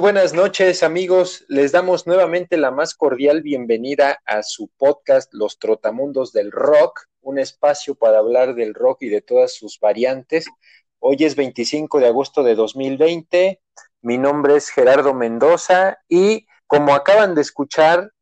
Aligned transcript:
Buenas 0.00 0.32
noches 0.32 0.84
amigos, 0.84 1.44
les 1.48 1.72
damos 1.72 2.06
nuevamente 2.06 2.56
la 2.56 2.70
más 2.70 2.94
cordial 2.94 3.42
bienvenida 3.42 4.20
a 4.26 4.44
su 4.44 4.68
podcast 4.68 5.34
Los 5.34 5.58
Trotamundos 5.58 6.32
del 6.32 6.52
Rock, 6.52 7.06
un 7.20 7.40
espacio 7.40 7.96
para 7.96 8.18
hablar 8.18 8.54
del 8.54 8.74
rock 8.74 9.02
y 9.02 9.08
de 9.08 9.22
todas 9.22 9.54
sus 9.54 9.80
variantes. 9.80 10.46
Hoy 11.00 11.16
es 11.20 11.34
25 11.34 11.98
de 11.98 12.06
agosto 12.06 12.44
de 12.44 12.54
2020, 12.54 13.60
mi 14.02 14.18
nombre 14.18 14.54
es 14.54 14.70
Gerardo 14.70 15.14
Mendoza 15.14 15.98
y 16.08 16.46
como 16.68 16.94
acaban 16.94 17.34
de 17.34 17.40
escuchar, 17.40 18.12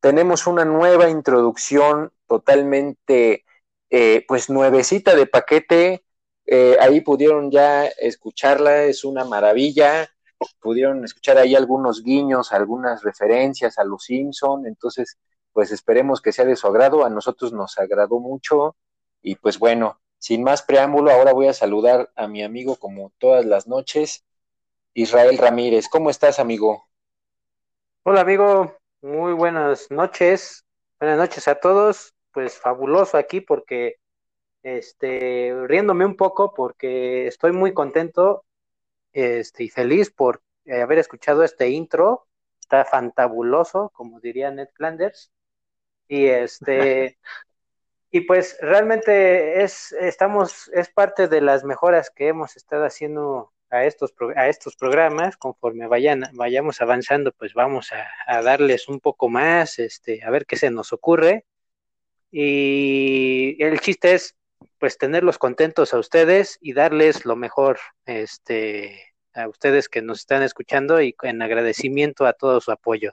tenemos 0.00 0.46
una 0.46 0.66
nueva 0.66 1.08
introducción 1.08 2.12
totalmente 2.28 3.46
eh, 3.88 4.24
pues 4.28 4.50
nuevecita 4.50 5.16
de 5.16 5.26
paquete, 5.26 6.04
Eh, 6.46 6.76
ahí 6.78 7.00
pudieron 7.00 7.50
ya 7.50 7.86
escucharla, 7.86 8.84
es 8.84 9.04
una 9.04 9.24
maravilla 9.24 10.13
pudieron 10.60 11.04
escuchar 11.04 11.38
ahí 11.38 11.54
algunos 11.54 12.02
guiños, 12.02 12.52
algunas 12.52 13.02
referencias 13.02 13.78
a 13.78 13.84
los 13.84 14.04
Simpson, 14.04 14.66
entonces 14.66 15.18
pues 15.52 15.70
esperemos 15.70 16.20
que 16.20 16.32
sea 16.32 16.44
de 16.44 16.56
su 16.56 16.66
agrado, 16.66 17.04
a 17.04 17.10
nosotros 17.10 17.52
nos 17.52 17.78
agradó 17.78 18.18
mucho 18.18 18.76
y 19.22 19.36
pues 19.36 19.58
bueno, 19.58 20.00
sin 20.18 20.42
más 20.42 20.62
preámbulo, 20.62 21.10
ahora 21.10 21.32
voy 21.32 21.48
a 21.48 21.52
saludar 21.52 22.10
a 22.16 22.26
mi 22.26 22.42
amigo 22.42 22.76
como 22.76 23.12
todas 23.18 23.44
las 23.44 23.66
noches, 23.66 24.24
Israel 24.94 25.38
Ramírez, 25.38 25.88
¿cómo 25.88 26.10
estás 26.10 26.38
amigo? 26.38 26.84
Hola 28.02 28.22
amigo, 28.22 28.76
muy 29.00 29.32
buenas 29.32 29.90
noches, 29.90 30.64
buenas 30.98 31.18
noches 31.18 31.46
a 31.46 31.54
todos, 31.54 32.14
pues 32.32 32.58
fabuloso 32.58 33.16
aquí 33.16 33.40
porque 33.40 33.96
este 34.62 35.54
riéndome 35.66 36.06
un 36.06 36.16
poco 36.16 36.52
porque 36.54 37.26
estoy 37.26 37.52
muy 37.52 37.74
contento 37.74 38.44
este, 39.14 39.64
y 39.64 39.68
feliz 39.70 40.10
por 40.10 40.42
eh, 40.66 40.82
haber 40.82 40.98
escuchado 40.98 41.42
este 41.42 41.70
intro. 41.70 42.26
Está 42.60 42.84
fantabuloso, 42.84 43.90
como 43.94 44.20
diría 44.20 44.50
Ned 44.50 44.68
Flanders. 44.74 45.30
Y 46.08 46.26
este, 46.26 47.18
y 48.10 48.22
pues 48.22 48.58
realmente 48.60 49.62
es, 49.62 49.92
estamos, 49.92 50.68
es 50.74 50.90
parte 50.90 51.28
de 51.28 51.40
las 51.40 51.64
mejoras 51.64 52.10
que 52.10 52.28
hemos 52.28 52.56
estado 52.56 52.84
haciendo 52.84 53.52
a 53.70 53.84
estos, 53.84 54.12
a 54.36 54.48
estos 54.48 54.76
programas. 54.76 55.36
Conforme 55.36 55.86
vayan, 55.86 56.24
vayamos 56.32 56.80
avanzando, 56.80 57.32
pues 57.32 57.54
vamos 57.54 57.92
a, 57.92 58.06
a 58.26 58.42
darles 58.42 58.88
un 58.88 59.00
poco 59.00 59.28
más, 59.28 59.78
este, 59.78 60.24
a 60.24 60.30
ver 60.30 60.44
qué 60.44 60.56
se 60.56 60.70
nos 60.70 60.92
ocurre. 60.92 61.46
Y 62.32 63.62
el 63.62 63.78
chiste 63.78 64.14
es 64.14 64.34
pues 64.78 64.98
tenerlos 64.98 65.38
contentos 65.38 65.94
a 65.94 65.98
ustedes 65.98 66.58
y 66.60 66.72
darles 66.72 67.24
lo 67.24 67.36
mejor 67.36 67.78
este 68.06 69.14
a 69.34 69.48
ustedes 69.48 69.88
que 69.88 70.00
nos 70.00 70.20
están 70.20 70.42
escuchando 70.42 71.02
y 71.02 71.14
en 71.22 71.42
agradecimiento 71.42 72.24
a 72.26 72.34
todo 72.34 72.60
su 72.60 72.70
apoyo. 72.70 73.12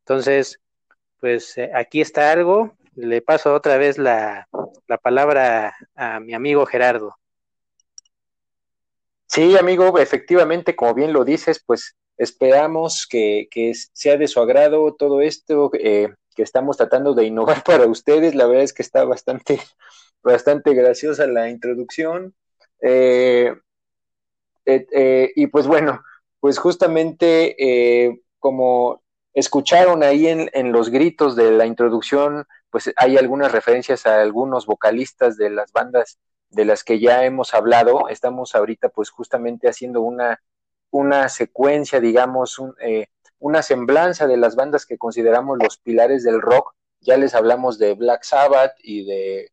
Entonces, 0.00 0.60
pues 1.18 1.58
eh, 1.58 1.70
aquí 1.74 2.00
está 2.00 2.30
algo. 2.32 2.76
Le 2.94 3.22
paso 3.22 3.54
otra 3.54 3.76
vez 3.76 3.98
la, 3.98 4.48
la 4.86 4.98
palabra 4.98 5.74
a 5.96 6.20
mi 6.20 6.34
amigo 6.34 6.64
Gerardo. 6.66 7.16
Sí, 9.26 9.56
amigo, 9.56 9.98
efectivamente, 9.98 10.76
como 10.76 10.94
bien 10.94 11.12
lo 11.12 11.24
dices, 11.24 11.62
pues 11.64 11.96
esperamos 12.18 13.06
que, 13.08 13.48
que 13.50 13.72
sea 13.74 14.16
de 14.16 14.28
su 14.28 14.40
agrado 14.40 14.94
todo 14.94 15.22
esto 15.22 15.70
eh, 15.74 16.12
que 16.34 16.42
estamos 16.42 16.76
tratando 16.76 17.14
de 17.14 17.24
innovar 17.24 17.62
para 17.64 17.86
ustedes. 17.86 18.34
La 18.34 18.46
verdad 18.46 18.64
es 18.64 18.72
que 18.72 18.82
está 18.82 19.04
bastante, 19.04 19.60
bastante 20.22 20.74
graciosa 20.74 21.26
la 21.26 21.50
introducción. 21.50 22.34
Eh, 22.80 23.54
eh, 24.64 25.32
y 25.34 25.46
pues 25.48 25.66
bueno, 25.66 26.02
pues 26.40 26.58
justamente 26.58 27.56
eh, 27.58 28.22
como 28.38 29.02
escucharon 29.34 30.02
ahí 30.02 30.26
en, 30.28 30.50
en, 30.52 30.72
los 30.72 30.90
gritos 30.90 31.36
de 31.36 31.52
la 31.52 31.66
introducción, 31.66 32.46
pues 32.70 32.92
hay 32.96 33.16
algunas 33.16 33.52
referencias 33.52 34.06
a 34.06 34.20
algunos 34.20 34.66
vocalistas 34.66 35.36
de 35.36 35.50
las 35.50 35.72
bandas 35.72 36.18
de 36.52 36.64
las 36.64 36.84
que 36.84 37.00
ya 37.00 37.24
hemos 37.24 37.54
hablado. 37.54 38.08
Estamos 38.08 38.54
ahorita 38.54 38.90
pues 38.90 39.10
justamente 39.10 39.68
haciendo 39.68 40.02
una, 40.02 40.40
una 40.90 41.28
secuencia, 41.28 42.00
digamos, 42.00 42.58
un, 42.58 42.74
eh, 42.80 43.06
una 43.38 43.62
semblanza 43.62 44.26
de 44.26 44.36
las 44.36 44.54
bandas 44.54 44.86
que 44.86 44.98
consideramos 44.98 45.58
los 45.60 45.78
pilares 45.78 46.22
del 46.22 46.40
rock. 46.40 46.74
Ya 47.00 47.16
les 47.16 47.34
hablamos 47.34 47.78
de 47.78 47.94
Black 47.94 48.22
Sabbath 48.22 48.74
y 48.82 49.04
de, 49.04 49.50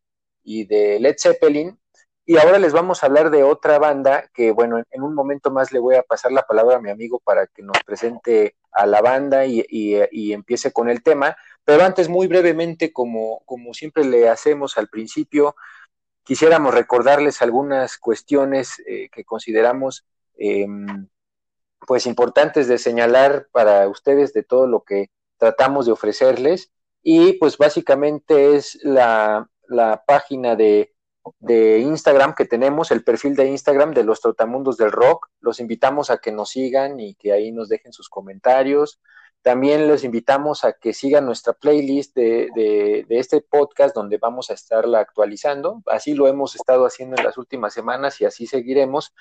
y 0.50 0.66
de 0.66 1.00
Led 1.00 1.16
Zeppelin. 1.20 1.80
Y 2.26 2.38
ahora 2.38 2.58
les 2.58 2.74
vamos 2.74 3.04
a 3.04 3.06
hablar 3.06 3.30
de 3.30 3.44
otra 3.44 3.78
banda 3.78 4.30
que, 4.34 4.50
bueno, 4.52 4.82
en 4.90 5.04
un 5.04 5.14
momento 5.14 5.52
más 5.52 5.72
le 5.72 5.78
voy 5.78 5.96
a 5.96 6.02
pasar 6.02 6.32
la 6.32 6.42
palabra 6.42 6.78
a 6.78 6.82
mi 6.82 6.90
amigo 6.90 7.20
para 7.20 7.46
que 7.46 7.62
nos 7.62 7.78
presente 7.86 8.56
a 8.72 8.88
la 8.88 9.02
banda 9.02 9.46
y, 9.46 9.64
y, 9.70 9.96
y 10.12 10.34
empiece 10.34 10.72
con 10.72 10.90
el 10.90 11.04
tema. 11.04 11.38
Pero 11.64 11.84
antes, 11.84 12.10
muy 12.10 12.26
brevemente, 12.26 12.92
como, 12.92 13.44
como 13.46 13.76
siempre 13.76 14.04
le 14.04 14.28
hacemos 14.28 14.78
al 14.80 14.90
principio, 14.90 15.56
quisiéramos 16.24 16.74
recordarles 16.74 17.44
algunas 17.44 17.98
cuestiones 17.98 18.82
eh, 18.88 19.10
que 19.12 19.24
consideramos 19.26 20.06
eh, 20.38 20.66
pues 21.86 22.08
importantes 22.08 22.68
de 22.68 22.80
señalar 22.80 23.48
para 23.52 23.88
ustedes 23.88 24.34
de 24.34 24.42
todo 24.42 24.66
lo 24.66 24.82
que 24.82 25.12
tratamos 25.38 25.86
de 25.86 25.92
ofrecerles. 25.92 26.72
Y 27.04 27.34
pues 27.34 27.58
básicamente 27.58 28.56
es 28.56 28.80
la, 28.84 29.48
la 29.70 30.04
página 30.06 30.56
de 30.56 30.94
de 31.40 31.80
Instagram 31.80 32.34
que 32.34 32.46
tenemos, 32.46 32.92
el 32.92 33.04
perfil 33.04 33.36
de 33.36 33.48
Instagram 33.48 33.94
de 33.94 34.04
los 34.04 34.22
Trotamundos 34.22 34.78
del 34.78 34.92
Rock. 34.92 35.30
Los 35.42 35.60
invitamos 35.60 36.10
a 36.10 36.18
que 36.18 36.32
nos 36.32 36.52
sigan 36.52 37.00
y 37.00 37.16
que 37.16 37.32
ahí 37.32 37.52
nos 37.52 37.70
dejen 37.70 37.94
sus 37.94 38.10
comentarios. 38.10 39.00
También 39.42 39.88
les 39.88 40.04
invitamos 40.04 40.64
a 40.64 40.74
que 40.74 40.94
sigan 40.94 41.26
nuestra 41.26 41.54
playlist 41.54 42.14
de, 42.16 42.50
de, 42.56 43.06
de, 43.08 43.20
este 43.20 43.42
podcast 43.42 43.96
donde 43.96 44.18
vamos 44.18 44.50
a 44.50 44.54
estarla 44.54 45.00
actualizando. 45.00 45.82
Así 45.86 46.14
lo 46.14 46.28
hemos 46.28 46.56
estado 46.56 46.86
haciendo 46.86 47.16
en 47.18 47.24
las 47.24 47.38
últimas 47.38 47.74
semanas 47.74 48.20
y 48.20 48.26
así 48.26 48.48
seguiremos. 48.48 49.14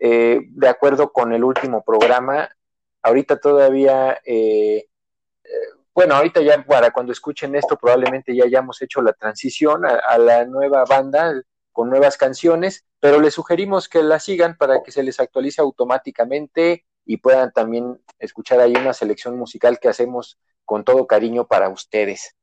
Eh, 0.00 0.40
de 0.50 0.68
acuerdo 0.68 1.12
con 1.12 1.32
el 1.32 1.44
último 1.44 1.84
programa, 1.84 2.48
ahorita 3.02 3.38
todavía... 3.38 4.18
Eh, 4.24 4.86
bueno, 6.00 6.14
ahorita 6.14 6.40
ya 6.40 6.64
para 6.64 6.92
cuando 6.92 7.12
escuchen 7.12 7.54
esto 7.54 7.76
probablemente 7.76 8.34
ya 8.34 8.44
hayamos 8.44 8.80
hecho 8.80 9.02
la 9.02 9.12
transición 9.12 9.84
a, 9.84 10.16
la 10.16 10.46
nueva 10.46 10.86
banda 10.86 11.30
con 11.72 11.90
nuevas 11.90 12.16
canciones, 12.16 12.86
pero 13.00 13.20
les 13.20 13.34
sugerimos 13.34 13.86
que 13.86 14.02
la 14.02 14.18
sigan 14.18 14.56
para 14.56 14.82
que 14.82 14.92
se 14.92 15.02
les 15.02 15.20
actualice 15.20 15.60
automáticamente 15.60 16.86
y 17.04 17.18
puedan 17.18 17.52
también 17.52 18.00
escuchar 18.18 18.60
ahí 18.60 18.72
una 18.76 18.94
selección 18.94 19.36
musical 19.36 19.78
que 19.78 19.90
hacemos 19.90 20.38
con 20.64 20.84
todo 20.84 21.06
cariño 21.06 21.46
para 21.46 21.68
ustedes. 21.68 22.34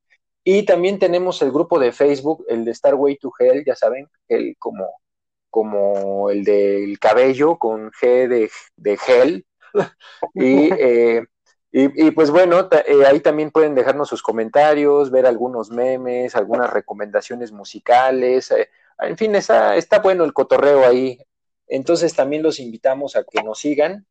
Y 0.44 0.64
también 0.64 1.00
tenemos 1.00 1.42
el 1.42 1.52
grupo 1.52 1.80
de 1.80 1.92
Facebook, 1.92 2.46
el 2.50 2.64
de 2.64 2.76
Starway 2.76 3.18
to 3.18 3.32
Hell, 3.40 3.64
ya 3.66 3.76
saben, 3.76 4.08
el 4.28 4.56
como, 4.60 5.02
como 5.50 6.30
el 6.30 6.44
del 6.44 7.00
cabello 7.00 7.58
con 7.58 7.90
G 7.90 8.28
de, 8.28 8.52
de 8.76 9.00
Hell. 9.08 9.48
y 10.36 10.72
eh, 10.74 11.26
y, 11.72 12.08
y, 12.08 12.12
pues 12.12 12.32
bueno, 12.32 12.70
eh, 12.72 13.06
ahí 13.06 13.20
también 13.20 13.52
pueden 13.52 13.76
dejarnos 13.76 14.08
sus 14.08 14.24
comentarios, 14.24 15.12
ver 15.12 15.26
algunos 15.26 15.70
memes, 15.70 16.36
algunas 16.36 16.72
recomendaciones 16.72 17.52
musicales, 17.52 18.52
eh, 18.52 18.70
en 19.00 19.18
fin, 19.18 19.36
está, 19.36 19.76
está 19.76 20.00
bueno 20.00 20.24
el 20.24 20.32
cotorreo 20.34 20.86
ahí. 20.86 21.20
Entonces 21.68 22.16
también 22.16 22.44
los 22.44 22.60
invitamos 22.60 23.16
a 23.16 23.24
que 23.24 23.44
nos 23.44 23.60
sigan. 23.60 24.06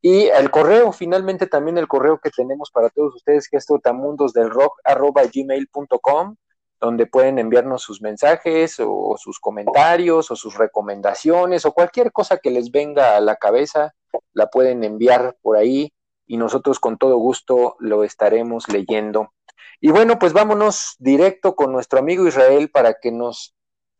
Y 0.00 0.24
el 0.26 0.50
correo, 0.50 0.92
finalmente 0.92 1.46
también 1.46 1.78
el 1.78 1.88
correo 1.88 2.20
que 2.22 2.30
tenemos 2.30 2.70
para 2.70 2.90
todos 2.90 3.14
ustedes, 3.16 3.48
que 3.48 3.56
es 3.56 3.66
trotamundosdelrock.gmail.com, 3.66 6.36
donde 6.80 7.06
pueden 7.06 7.38
enviarnos 7.38 7.82
sus 7.82 8.02
mensajes 8.02 8.76
o 8.80 9.16
sus 9.18 9.40
comentarios 9.40 10.30
o 10.30 10.36
sus 10.36 10.58
recomendaciones 10.58 11.64
o 11.64 11.72
cualquier 11.72 12.12
cosa 12.12 12.36
que 12.36 12.50
les 12.50 12.70
venga 12.70 13.16
a 13.16 13.20
la 13.20 13.36
cabeza, 13.36 13.94
la 14.34 14.48
pueden 14.48 14.84
enviar 14.84 15.36
por 15.40 15.56
ahí 15.56 15.93
y 16.26 16.36
nosotros 16.36 16.80
con 16.80 16.98
todo 16.98 17.16
gusto 17.16 17.76
lo 17.78 18.04
estaremos 18.04 18.68
leyendo. 18.68 19.32
Y 19.80 19.90
bueno, 19.90 20.18
pues 20.18 20.32
vámonos 20.32 20.96
directo 20.98 21.56
con 21.56 21.72
nuestro 21.72 21.98
amigo 21.98 22.26
Israel 22.26 22.70
para 22.70 22.94
que 22.94 23.10
nos 23.10 23.54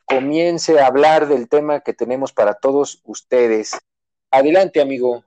comience 0.06 0.78
a 0.78 0.86
hablar 0.86 1.26
del 1.26 1.48
tema 1.48 1.80
que 1.80 1.92
tenemos 1.92 2.32
para 2.32 2.54
todos 2.54 3.00
ustedes. 3.04 3.78
Adelante, 4.30 4.80
amigo. 4.80 5.24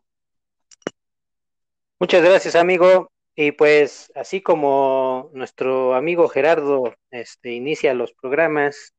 Muchas 2.00 2.24
gracias, 2.24 2.56
amigo. 2.56 3.12
Y 3.36 3.52
pues, 3.52 4.12
así 4.16 4.42
como 4.42 5.30
nuestro 5.34 5.94
amigo 5.94 6.28
Gerardo 6.28 6.96
este, 7.12 7.52
inicia 7.52 7.94
los 7.94 8.14
programas 8.14 8.94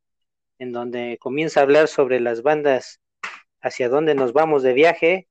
en 0.58 0.72
donde 0.72 1.18
comienza 1.20 1.60
a 1.60 1.64
hablar 1.64 1.88
sobre 1.88 2.20
las 2.20 2.42
bandas 2.42 3.00
hacia 3.60 3.88
dónde 3.88 4.14
nos 4.14 4.32
vamos 4.32 4.62
de 4.62 4.72
viaje, 4.72 5.28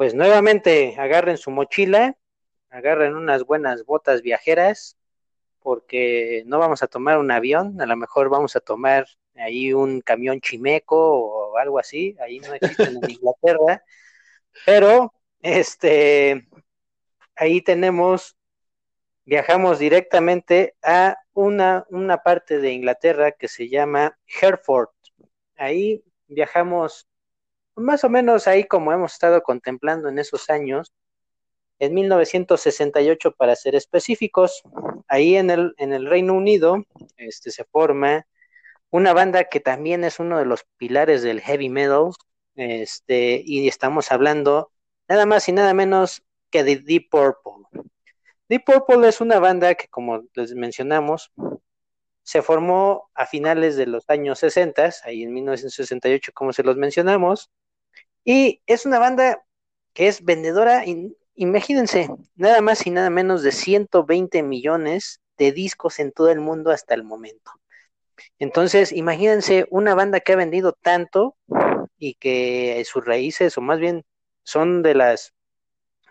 pues 0.00 0.14
nuevamente 0.14 0.94
agarren 0.96 1.36
su 1.36 1.50
mochila, 1.50 2.16
agarren 2.70 3.14
unas 3.14 3.44
buenas 3.44 3.84
botas 3.84 4.22
viajeras, 4.22 4.96
porque 5.58 6.42
no 6.46 6.58
vamos 6.58 6.82
a 6.82 6.86
tomar 6.86 7.18
un 7.18 7.30
avión, 7.30 7.78
a 7.82 7.84
lo 7.84 7.96
mejor 7.98 8.30
vamos 8.30 8.56
a 8.56 8.60
tomar 8.60 9.06
ahí 9.34 9.74
un 9.74 10.00
camión 10.00 10.40
chimeco 10.40 10.96
o 10.96 11.58
algo 11.58 11.78
así, 11.78 12.16
ahí 12.18 12.40
no 12.40 12.54
existen 12.54 12.96
en 12.96 13.10
Inglaterra, 13.10 13.84
pero 14.64 15.12
este 15.42 16.48
ahí 17.36 17.60
tenemos, 17.60 18.38
viajamos 19.26 19.78
directamente 19.78 20.76
a 20.82 21.18
una, 21.34 21.84
una 21.90 22.22
parte 22.22 22.58
de 22.58 22.72
Inglaterra 22.72 23.32
que 23.32 23.48
se 23.48 23.68
llama 23.68 24.18
Hereford. 24.40 24.88
Ahí 25.56 26.02
viajamos 26.26 27.09
más 27.76 28.04
o 28.04 28.08
menos 28.08 28.46
ahí 28.46 28.64
como 28.64 28.92
hemos 28.92 29.12
estado 29.12 29.42
contemplando 29.42 30.08
en 30.08 30.18
esos 30.18 30.50
años, 30.50 30.92
en 31.78 31.94
1968 31.94 33.32
para 33.32 33.56
ser 33.56 33.74
específicos, 33.74 34.62
ahí 35.08 35.36
en 35.36 35.50
el, 35.50 35.74
en 35.78 35.92
el 35.92 36.06
Reino 36.06 36.34
Unido 36.34 36.84
este, 37.16 37.50
se 37.50 37.64
forma 37.64 38.26
una 38.90 39.12
banda 39.12 39.44
que 39.44 39.60
también 39.60 40.04
es 40.04 40.20
uno 40.20 40.38
de 40.38 40.44
los 40.44 40.64
pilares 40.76 41.22
del 41.22 41.40
heavy 41.40 41.68
metal, 41.68 42.10
este, 42.54 43.42
y 43.44 43.66
estamos 43.66 44.12
hablando 44.12 44.72
nada 45.08 45.26
más 45.26 45.48
y 45.48 45.52
nada 45.52 45.72
menos 45.74 46.22
que 46.50 46.64
de 46.64 46.76
Deep 46.76 47.08
Purple. 47.10 47.84
Deep 48.48 48.64
Purple 48.64 49.08
es 49.08 49.20
una 49.20 49.38
banda 49.38 49.74
que, 49.74 49.88
como 49.88 50.24
les 50.34 50.54
mencionamos, 50.54 51.32
se 52.22 52.42
formó 52.42 53.10
a 53.14 53.26
finales 53.26 53.76
de 53.76 53.86
los 53.86 54.04
años 54.08 54.40
60, 54.40 54.90
ahí 55.04 55.22
en 55.22 55.32
1968, 55.32 56.32
como 56.34 56.52
se 56.52 56.62
los 56.62 56.76
mencionamos, 56.76 57.50
y 58.24 58.62
es 58.66 58.86
una 58.86 58.98
banda 58.98 59.44
que 59.92 60.08
es 60.08 60.24
vendedora, 60.24 60.84
imagínense, 61.34 62.08
nada 62.36 62.60
más 62.60 62.86
y 62.86 62.90
nada 62.90 63.10
menos 63.10 63.42
de 63.42 63.52
120 63.52 64.42
millones 64.42 65.20
de 65.36 65.52
discos 65.52 65.98
en 65.98 66.12
todo 66.12 66.30
el 66.30 66.40
mundo 66.40 66.70
hasta 66.70 66.94
el 66.94 67.02
momento. 67.02 67.52
Entonces, 68.38 68.92
imagínense 68.92 69.66
una 69.70 69.94
banda 69.94 70.20
que 70.20 70.32
ha 70.32 70.36
vendido 70.36 70.72
tanto 70.72 71.36
y 71.98 72.14
que 72.14 72.82
sus 72.86 73.04
raíces, 73.04 73.56
o 73.58 73.60
más 73.60 73.78
bien 73.78 74.04
son 74.44 74.82
de 74.82 74.94
las 74.94 75.34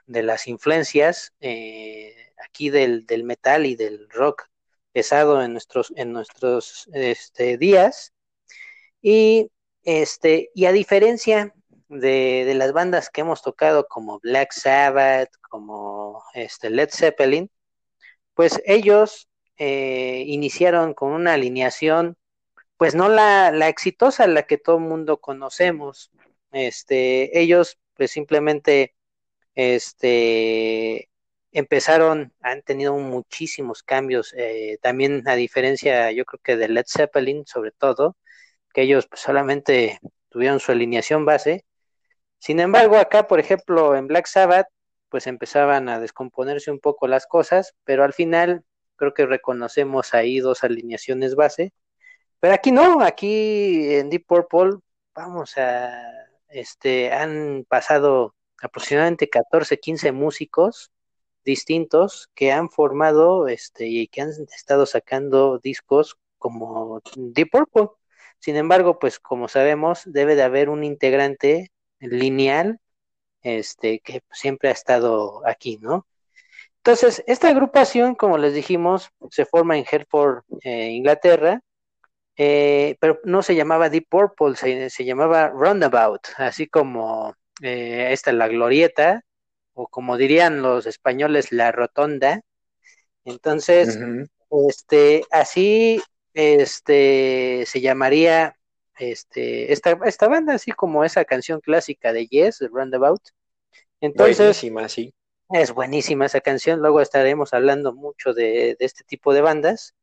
de 0.10 0.24
las 0.24 0.48
influencias 0.48 1.34
eh, 1.40 2.16
aquí 2.44 2.72
del, 2.72 3.06
del, 3.06 3.24
metal 3.24 3.68
y 3.68 3.76
del 3.76 4.10
rock 4.10 4.50
pesado 4.92 5.42
en 5.44 5.54
nuestros, 5.54 5.94
en 5.96 6.12
nuestros 6.12 6.90
este, 6.94 7.58
días. 7.58 8.12
Y, 9.04 9.52
este, 9.84 10.50
y 10.56 10.66
a 10.66 10.72
diferencia 10.72 11.54
de, 11.90 12.46
de, 12.46 12.54
las 12.56 12.74
bandas 12.74 13.10
que 13.10 13.22
hemos 13.22 13.42
tocado 13.42 13.88
como 13.88 14.20
Black 14.20 14.52
Sabbath, 14.54 15.30
como 15.50 16.24
este, 16.34 16.70
Led 16.70 16.90
Zeppelin, 16.92 17.50
pues 18.34 18.62
ellos 18.66 19.30
eh, 19.58 20.24
iniciaron 20.28 20.94
con 20.94 21.12
una 21.12 21.34
alineación, 21.34 22.18
pues 22.78 22.96
no 22.96 23.10
la, 23.10 23.52
la 23.52 23.68
exitosa, 23.68 24.28
la 24.28 24.44
que 24.44 24.58
todo 24.58 24.78
el 24.78 24.84
mundo 24.84 25.20
conocemos. 25.20 26.12
Este, 26.52 27.40
ellos 27.40 27.78
pues 27.96 28.12
simplemente 28.12 28.96
este, 29.56 31.10
empezaron, 31.52 32.34
han 32.42 32.62
tenido 32.62 32.96
muchísimos 32.98 33.84
cambios, 33.84 34.34
eh, 34.38 34.78
también 34.82 35.28
a 35.28 35.36
diferencia, 35.36 36.12
yo 36.12 36.26
creo 36.26 36.40
que 36.44 36.58
de 36.58 36.70
Led 36.70 36.86
Zeppelin, 36.88 37.46
sobre 37.46 37.72
todo, 37.72 38.18
que 38.74 38.84
ellos 38.84 39.08
pues, 39.08 39.22
solamente 39.22 40.00
tuvieron 40.30 40.60
su 40.60 40.72
alineación 40.72 41.26
base. 41.26 41.66
Sin 42.40 42.60
embargo, 42.60 42.98
acá, 42.98 43.28
por 43.28 43.40
ejemplo, 43.40 43.96
en 43.96 44.08
Black 44.08 44.28
Sabbath, 44.28 44.68
pues 45.10 45.28
empezaban 45.28 45.90
a 45.90 46.00
descomponerse 46.00 46.72
un 46.72 46.80
poco 46.80 47.08
las 47.08 47.28
cosas, 47.28 47.76
pero 47.84 48.04
al 48.04 48.14
final 48.14 48.64
creo 48.96 49.14
que 49.14 49.26
reconocemos 49.26 50.14
ahí 50.14 50.40
dos 50.40 50.64
alineaciones 50.64 51.36
base. 51.36 51.74
Pero 52.40 52.54
aquí 52.54 52.72
no, 52.72 53.02
aquí 53.02 53.96
en 53.96 54.10
Deep 54.10 54.26
Purple, 54.28 54.80
vamos 55.14 55.58
a, 55.58 55.92
este, 56.50 57.12
han 57.12 57.66
pasado 57.68 58.36
aproximadamente 58.62 59.30
14, 59.30 59.80
15 59.80 60.12
músicos 60.12 60.92
distintos 61.44 62.30
que 62.36 62.52
han 62.52 62.70
formado 62.70 63.48
este 63.48 63.88
y 63.88 64.08
que 64.08 64.22
han 64.22 64.30
estado 64.30 64.86
sacando 64.86 65.60
discos 65.60 66.18
como 66.38 67.02
Deep 67.16 67.50
Purple. 67.52 67.90
Sin 68.40 68.56
embargo, 68.56 69.00
pues 69.00 69.20
como 69.20 69.48
sabemos, 69.48 70.04
debe 70.06 70.36
de 70.36 70.44
haber 70.44 70.70
un 70.70 70.84
integrante 70.84 71.72
lineal 72.00 72.80
este 73.42 74.00
que 74.00 74.22
siempre 74.32 74.70
ha 74.70 74.74
estado 74.74 75.42
aquí, 75.48 75.78
¿no? 75.82 76.06
Entonces, 76.78 77.24
esta 77.28 77.50
agrupación, 77.50 78.16
como 78.16 78.38
les 78.38 78.54
dijimos, 78.54 79.12
se 79.32 79.46
forma 79.46 79.78
en 79.78 79.86
Hereford, 79.90 80.44
eh, 80.64 80.90
Inglaterra, 80.92 81.62
eh, 82.38 82.96
pero 83.02 83.20
no 83.26 83.44
se 83.44 83.56
llamaba 83.56 83.90
Deep 83.90 84.08
Purple, 84.10 84.56
se, 84.56 84.90
se 84.90 85.06
llamaba 85.06 85.50
Roundabout, 85.50 86.22
así 86.38 86.68
como 86.68 87.36
eh, 87.62 88.08
esta 88.12 88.32
es 88.32 88.38
la 88.38 88.48
glorieta, 88.48 89.24
o 89.74 89.88
como 89.88 90.18
dirían 90.18 90.62
los 90.62 90.86
españoles, 90.86 91.52
la 91.52 91.72
rotonda. 91.72 92.42
Entonces, 93.26 94.00
este, 94.50 95.24
así, 95.32 96.02
este, 96.34 97.66
se 97.68 97.82
llamaría, 97.82 98.56
este, 99.00 99.72
esta, 99.74 99.98
esta 100.06 100.28
banda, 100.28 100.54
así 100.54 100.72
como 100.72 101.04
esa 101.04 101.26
canción 101.26 101.62
clásica 101.62 102.14
de 102.14 102.28
Yes, 102.28 102.60
Roundabout. 102.72 103.22
Entonces, 104.02 104.38
buenísima, 104.38 104.90
sí. 104.90 105.14
Es 105.52 105.74
buenísima 105.74 106.28
esa 106.28 106.42
canción, 106.42 106.80
luego 106.80 107.02
estaremos 107.02 107.54
hablando 107.54 107.94
mucho 107.94 108.34
de, 108.34 108.76
de 108.78 108.86
este 108.86 109.04
tipo 109.04 109.34
de 109.34 109.42
bandas. 109.42 109.96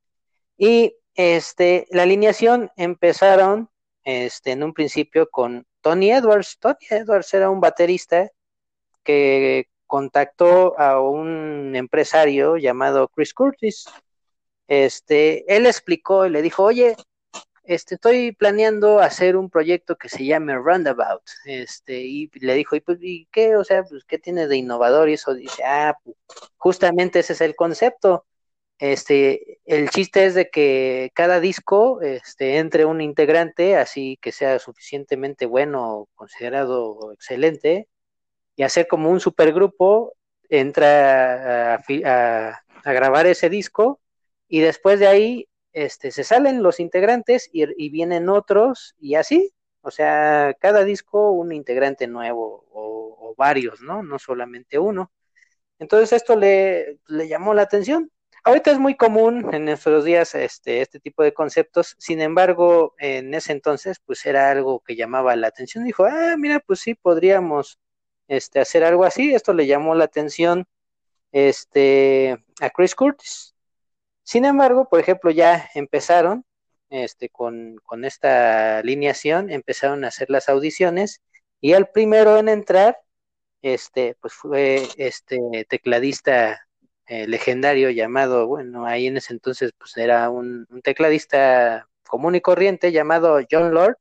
Y 0.58 0.96
este, 1.14 1.86
la 1.90 2.02
alineación 2.02 2.70
empezaron 2.76 3.70
este, 4.04 4.52
en 4.52 4.62
un 4.62 4.72
principio 4.72 5.28
con 5.30 5.66
Tony 5.80 6.10
Edwards. 6.10 6.58
Tony 6.58 6.76
Edwards 6.90 7.32
era 7.34 7.50
un 7.50 7.60
baterista 7.60 8.30
que 9.02 9.68
contactó 9.86 10.78
a 10.78 11.00
un 11.00 11.74
empresario 11.76 12.56
llamado 12.56 13.08
Chris 13.08 13.32
Curtis. 13.32 13.86
Este, 14.68 15.44
él 15.54 15.66
explicó 15.66 16.26
y 16.26 16.30
le 16.30 16.42
dijo, 16.42 16.64
oye, 16.64 16.96
este, 17.66 17.96
estoy 17.96 18.32
planeando 18.32 19.00
hacer 19.00 19.36
un 19.36 19.50
proyecto 19.50 19.96
que 19.96 20.08
se 20.08 20.24
llame 20.24 20.54
Roundabout. 20.56 21.22
Este, 21.44 22.00
y 22.00 22.30
le 22.40 22.54
dijo, 22.54 22.76
¿y, 22.76 22.80
pues, 22.80 22.98
¿y 23.02 23.26
qué? 23.32 23.56
O 23.56 23.64
sea, 23.64 23.84
pues, 23.84 24.04
¿qué 24.04 24.18
tiene 24.18 24.46
de 24.46 24.56
innovador? 24.56 25.08
Y 25.08 25.14
eso 25.14 25.34
dice, 25.34 25.62
ah, 25.64 25.96
pues, 26.02 26.16
justamente 26.56 27.20
ese 27.20 27.34
es 27.34 27.40
el 27.40 27.56
concepto. 27.56 28.24
Este, 28.78 29.58
el 29.64 29.88
chiste 29.90 30.26
es 30.26 30.34
de 30.34 30.50
que 30.50 31.10
cada 31.14 31.40
disco 31.40 32.02
este, 32.02 32.58
entre 32.58 32.84
un 32.84 33.00
integrante, 33.00 33.76
así 33.76 34.18
que 34.20 34.32
sea 34.32 34.58
suficientemente 34.58 35.46
bueno, 35.46 36.08
considerado 36.14 37.12
excelente, 37.12 37.88
y 38.56 38.62
hacer 38.64 38.86
como 38.88 39.10
un 39.10 39.20
supergrupo, 39.20 40.14
entra 40.48 41.76
a, 41.76 42.62
grabar 42.84 43.26
ese 43.26 43.48
disco, 43.50 44.00
y 44.48 44.60
después 44.60 45.00
de 45.00 45.06
ahí 45.08 45.48
este, 45.76 46.10
se 46.10 46.24
salen 46.24 46.62
los 46.62 46.80
integrantes 46.80 47.48
y, 47.52 47.90
vienen 47.90 48.28
otros, 48.28 48.94
y 48.98 49.14
así, 49.16 49.52
o 49.82 49.90
sea, 49.90 50.54
cada 50.60 50.84
disco 50.84 51.32
un 51.32 51.52
integrante 51.52 52.06
nuevo, 52.06 52.66
o, 52.72 53.16
o 53.20 53.34
varios, 53.36 53.80
¿no? 53.82 54.02
No 54.02 54.18
solamente 54.18 54.78
uno. 54.78 55.12
Entonces 55.78 56.12
esto 56.14 56.36
le, 56.36 57.00
le 57.08 57.28
llamó 57.28 57.54
la 57.54 57.62
atención 57.62 58.10
Ahorita 58.46 58.70
es 58.70 58.78
muy 58.78 58.94
común 58.96 59.52
en 59.52 59.64
nuestros 59.64 60.04
días 60.04 60.36
este, 60.36 60.80
este 60.80 61.00
tipo 61.00 61.24
de 61.24 61.34
conceptos, 61.34 61.96
sin 61.98 62.20
embargo, 62.20 62.94
en 63.00 63.34
ese 63.34 63.50
entonces, 63.50 63.98
pues 64.06 64.24
era 64.24 64.52
algo 64.52 64.78
que 64.86 64.94
llamaba 64.94 65.34
la 65.34 65.48
atención. 65.48 65.82
Dijo, 65.82 66.04
ah, 66.04 66.36
mira, 66.38 66.60
pues 66.60 66.78
sí, 66.78 66.94
podríamos 66.94 67.80
este, 68.28 68.60
hacer 68.60 68.84
algo 68.84 69.04
así. 69.04 69.34
Esto 69.34 69.52
le 69.52 69.66
llamó 69.66 69.96
la 69.96 70.04
atención 70.04 70.64
este, 71.32 72.38
a 72.60 72.70
Chris 72.70 72.94
Curtis. 72.94 73.55
Sin 74.26 74.44
embargo, 74.44 74.88
por 74.88 74.98
ejemplo, 74.98 75.30
ya 75.30 75.70
empezaron 75.74 76.44
este, 76.90 77.28
con, 77.28 77.76
con 77.84 78.04
esta 78.04 78.78
alineación, 78.78 79.50
empezaron 79.50 80.04
a 80.04 80.08
hacer 80.08 80.30
las 80.30 80.48
audiciones 80.48 81.22
y 81.60 81.74
el 81.74 81.86
primero 81.86 82.36
en 82.36 82.48
entrar 82.48 82.98
este, 83.62 84.16
pues 84.20 84.32
fue 84.34 84.82
este 84.96 85.38
tecladista 85.68 86.60
eh, 87.06 87.28
legendario 87.28 87.90
llamado, 87.90 88.48
bueno, 88.48 88.84
ahí 88.84 89.06
en 89.06 89.16
ese 89.16 89.32
entonces 89.32 89.70
pues 89.78 89.96
era 89.96 90.28
un, 90.28 90.66
tecladista 90.82 91.88
común 92.08 92.34
y 92.34 92.40
corriente 92.40 92.90
llamado 92.90 93.38
John 93.48 93.72
Lord. 93.72 93.96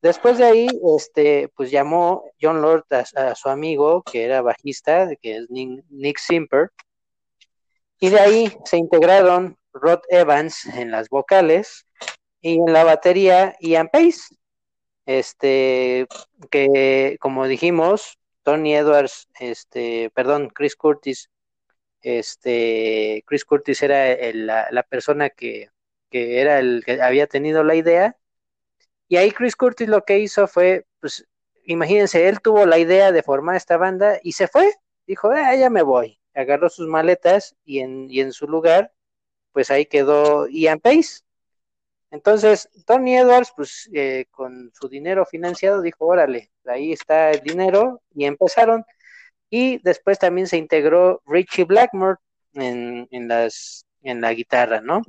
Después 0.00 0.38
de 0.38 0.44
ahí, 0.44 0.68
este, 0.96 1.50
pues 1.56 1.70
llamó 1.70 2.24
John 2.40 2.62
Lord 2.62 2.86
a, 2.90 3.34
su 3.34 3.50
amigo, 3.50 4.02
que 4.02 4.24
era 4.24 4.40
bajista, 4.40 5.10
que 5.20 5.36
es 5.36 5.50
Nick, 5.50 6.18
Simper, 6.18 6.70
y 8.00 8.10
de 8.10 8.20
ahí 8.20 8.56
se 8.64 8.76
integraron 8.76 9.56
Rod 9.72 10.00
Evans 10.08 10.66
en 10.66 10.90
las 10.90 11.08
vocales 11.08 11.86
y 12.40 12.54
en 12.54 12.72
la 12.72 12.84
batería 12.84 13.56
Ian 13.60 13.88
Pace, 13.88 14.36
este, 15.06 16.06
que 16.50 17.16
como 17.20 17.46
dijimos, 17.46 18.18
Tony 18.42 18.74
Edwards, 18.74 19.28
este, 19.40 20.10
perdón, 20.14 20.50
Chris 20.50 20.76
Curtis, 20.76 21.30
este, 22.02 23.24
Chris 23.26 23.44
Curtis 23.44 23.82
era 23.82 24.16
la, 24.70 24.82
persona 24.82 25.30
que, 25.30 25.70
que, 26.10 26.40
era 26.40 26.58
el 26.58 26.84
que 26.84 27.00
había 27.02 27.26
tenido 27.26 27.64
la 27.64 27.74
idea, 27.74 28.16
y 29.08 29.16
ahí 29.16 29.30
Chris 29.30 29.56
Curtis 29.56 29.88
lo 29.88 30.04
que 30.04 30.18
hizo 30.18 30.46
fue, 30.46 30.86
pues, 31.00 31.26
imagínense, 31.64 32.28
él 32.28 32.40
tuvo 32.40 32.66
la 32.66 32.78
idea 32.78 33.12
de 33.12 33.22
formar 33.22 33.56
esta 33.56 33.76
banda 33.76 34.18
y 34.22 34.32
se 34.32 34.48
fue, 34.48 34.72
dijo, 35.06 35.30
ah, 35.30 35.54
ya 35.56 35.70
me 35.70 35.82
voy, 35.82 36.20
agarró 36.34 36.68
sus 36.68 36.88
maletas 36.88 37.56
y 37.64 37.80
en, 37.80 38.10
y 38.10 38.20
en 38.20 38.32
su 38.32 38.46
lugar, 38.46 38.92
pues 39.52 39.70
ahí 39.70 39.86
quedó 39.86 40.48
Ian 40.48 40.80
Pace, 40.80 41.24
entonces, 42.14 42.68
Tony 42.86 43.16
Edwards, 43.16 43.52
pues 43.56 43.90
eh, 43.92 44.26
con 44.30 44.70
su 44.72 44.88
dinero 44.88 45.26
financiado, 45.26 45.82
dijo, 45.82 46.06
órale, 46.06 46.52
ahí 46.64 46.92
está 46.92 47.32
el 47.32 47.40
dinero, 47.40 48.02
y 48.14 48.24
empezaron. 48.24 48.84
Y 49.50 49.78
después 49.78 50.20
también 50.20 50.46
se 50.46 50.56
integró 50.56 51.22
Richie 51.26 51.64
Blackmore 51.64 52.18
en, 52.52 53.08
en, 53.10 53.26
las, 53.26 53.84
en 54.02 54.20
la 54.20 54.32
guitarra, 54.32 54.80
¿no? 54.80 55.02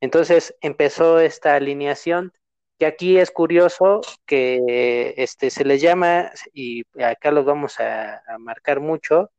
Entonces 0.00 0.52
empezó 0.60 1.20
esta 1.20 1.54
alineación, 1.54 2.32
que 2.80 2.86
aquí 2.86 3.18
es 3.18 3.30
curioso 3.30 4.00
que 4.26 5.14
este, 5.18 5.50
se 5.50 5.64
les 5.64 5.80
llama, 5.80 6.32
y 6.52 6.82
acá 7.00 7.30
los 7.30 7.44
vamos 7.44 7.78
a, 7.78 8.24
a 8.26 8.38
marcar 8.38 8.80
mucho, 8.80 9.30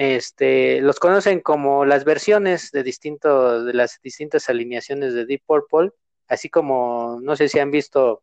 este, 0.00 0.80
los 0.80 0.98
conocen 0.98 1.40
como 1.40 1.84
las 1.84 2.04
versiones 2.04 2.70
de 2.70 2.82
distintos, 2.82 3.66
de 3.66 3.74
las 3.74 4.00
distintas 4.02 4.48
alineaciones 4.48 5.12
de 5.12 5.26
Deep 5.26 5.42
Purple, 5.44 5.90
así 6.26 6.48
como 6.48 7.18
no 7.20 7.36
sé 7.36 7.50
si 7.50 7.58
han 7.58 7.70
visto 7.70 8.22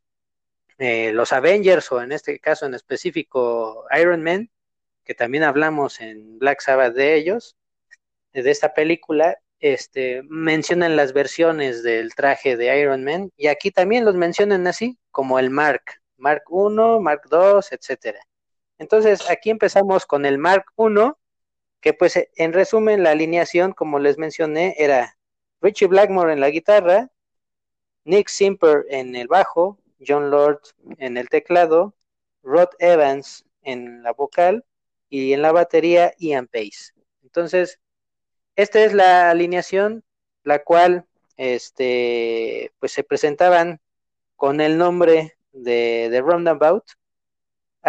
eh, 0.79 1.11
los 1.13 1.33
Avengers 1.33 1.91
o 1.91 2.01
en 2.01 2.13
este 2.13 2.39
caso 2.39 2.65
en 2.65 2.73
específico 2.73 3.85
Iron 3.95 4.23
Man, 4.23 4.49
que 5.03 5.13
también 5.13 5.43
hablamos 5.43 6.01
en 6.01 6.39
Black 6.39 6.61
Sabbath 6.61 6.95
de 6.95 7.13
ellos, 7.13 7.55
de 8.33 8.49
esta 8.49 8.73
película, 8.73 9.37
este, 9.59 10.23
mencionan 10.23 10.95
las 10.95 11.13
versiones 11.13 11.83
del 11.83 12.15
traje 12.15 12.57
de 12.57 12.81
Iron 12.81 13.03
Man 13.03 13.31
y 13.37 13.49
aquí 13.49 13.69
también 13.69 14.03
los 14.03 14.15
mencionan 14.15 14.65
así, 14.65 14.97
como 15.11 15.37
el 15.37 15.51
Mark, 15.51 15.83
Mark 16.17 16.41
1, 16.49 17.01
Mark 17.01 17.21
2, 17.29 17.71
etcétera. 17.71 18.19
Entonces, 18.79 19.29
aquí 19.29 19.51
empezamos 19.51 20.07
con 20.07 20.25
el 20.25 20.39
Mark 20.39 20.65
1, 20.75 21.19
que 21.81 21.93
pues 21.93 22.19
en 22.35 22.53
resumen 22.53 23.03
la 23.03 23.11
alineación, 23.11 23.73
como 23.73 23.99
les 23.99 24.17
mencioné, 24.17 24.75
era 24.77 25.17
Richie 25.61 25.87
Blackmore 25.87 26.33
en 26.33 26.39
la 26.39 26.49
guitarra, 26.49 27.09
Nick 28.03 28.29
Simper 28.29 28.85
en 28.89 29.15
el 29.15 29.27
bajo, 29.27 29.79
John 30.05 30.29
Lord 30.29 30.61
en 30.97 31.17
el 31.17 31.29
teclado, 31.29 31.95
Rod 32.43 32.69
Evans 32.79 33.45
en 33.63 34.03
la 34.03 34.13
vocal 34.13 34.63
y 35.09 35.33
en 35.33 35.41
la 35.41 35.51
batería 35.51 36.13
Ian 36.17 36.47
Pace. 36.47 36.93
Entonces, 37.23 37.79
esta 38.55 38.83
es 38.83 38.93
la 38.93 39.29
alineación, 39.29 40.03
la 40.43 40.63
cual 40.63 41.05
este, 41.35 42.71
pues 42.79 42.91
se 42.91 43.03
presentaban 43.03 43.81
con 44.35 44.61
el 44.61 44.77
nombre 44.77 45.37
de, 45.51 46.09
de 46.09 46.21
Roundabout, 46.21 46.83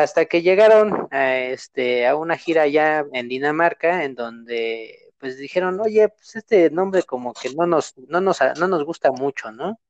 hasta 0.03 0.27
que 0.27 0.43
llegaron 0.43 1.09
a, 1.11 1.39
este, 1.39 2.07
a 2.07 2.15
una 2.15 2.37
gira 2.37 2.67
ya 2.69 3.05
en 3.13 3.29
Dinamarca, 3.29 4.05
en 4.05 4.15
donde 4.15 5.13
pues 5.19 5.37
dijeron, 5.37 5.81
oye, 5.81 6.09
pues 6.09 6.37
este 6.37 6.71
nombre 6.71 7.03
como 7.03 7.33
que 7.35 7.53
no 7.55 7.67
nos, 7.67 7.99
no 7.99 8.21
nos, 8.21 8.39
no 8.59 8.69
nos 8.69 8.85
gusta 8.85 9.11
mucho, 9.11 9.51
¿no? 9.51 9.81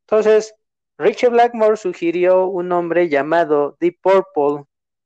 Entonces, 0.00 0.54
Richie 0.98 1.28
Blackmore 1.28 1.76
sugirió 1.76 2.46
un 2.46 2.68
nombre 2.68 3.08
llamado 3.08 3.76
Deep 3.78 4.00
Purple, 4.02 4.64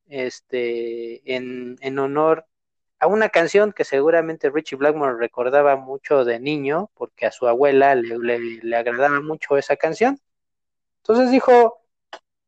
este, 0.08 1.34
en, 1.34 1.76
en 1.82 1.98
honor 1.98 2.46
a 2.98 3.06
una 3.08 3.28
canción 3.28 3.72
que 3.72 3.84
seguramente 3.84 4.48
Richie 4.48 4.78
Blackmore 4.78 5.18
recordaba 5.18 5.76
mucho 5.76 6.24
de 6.24 6.40
niño, 6.40 6.90
porque 6.94 7.26
a 7.26 7.32
su 7.32 7.46
abuela 7.46 7.94
le, 7.94 8.38
le, 8.38 8.76
agradaba 8.76 9.20
mucho 9.20 9.58
esa 9.58 9.76
canción. 9.76 10.18
Entonces 11.02 11.30
dijo, 11.30 11.85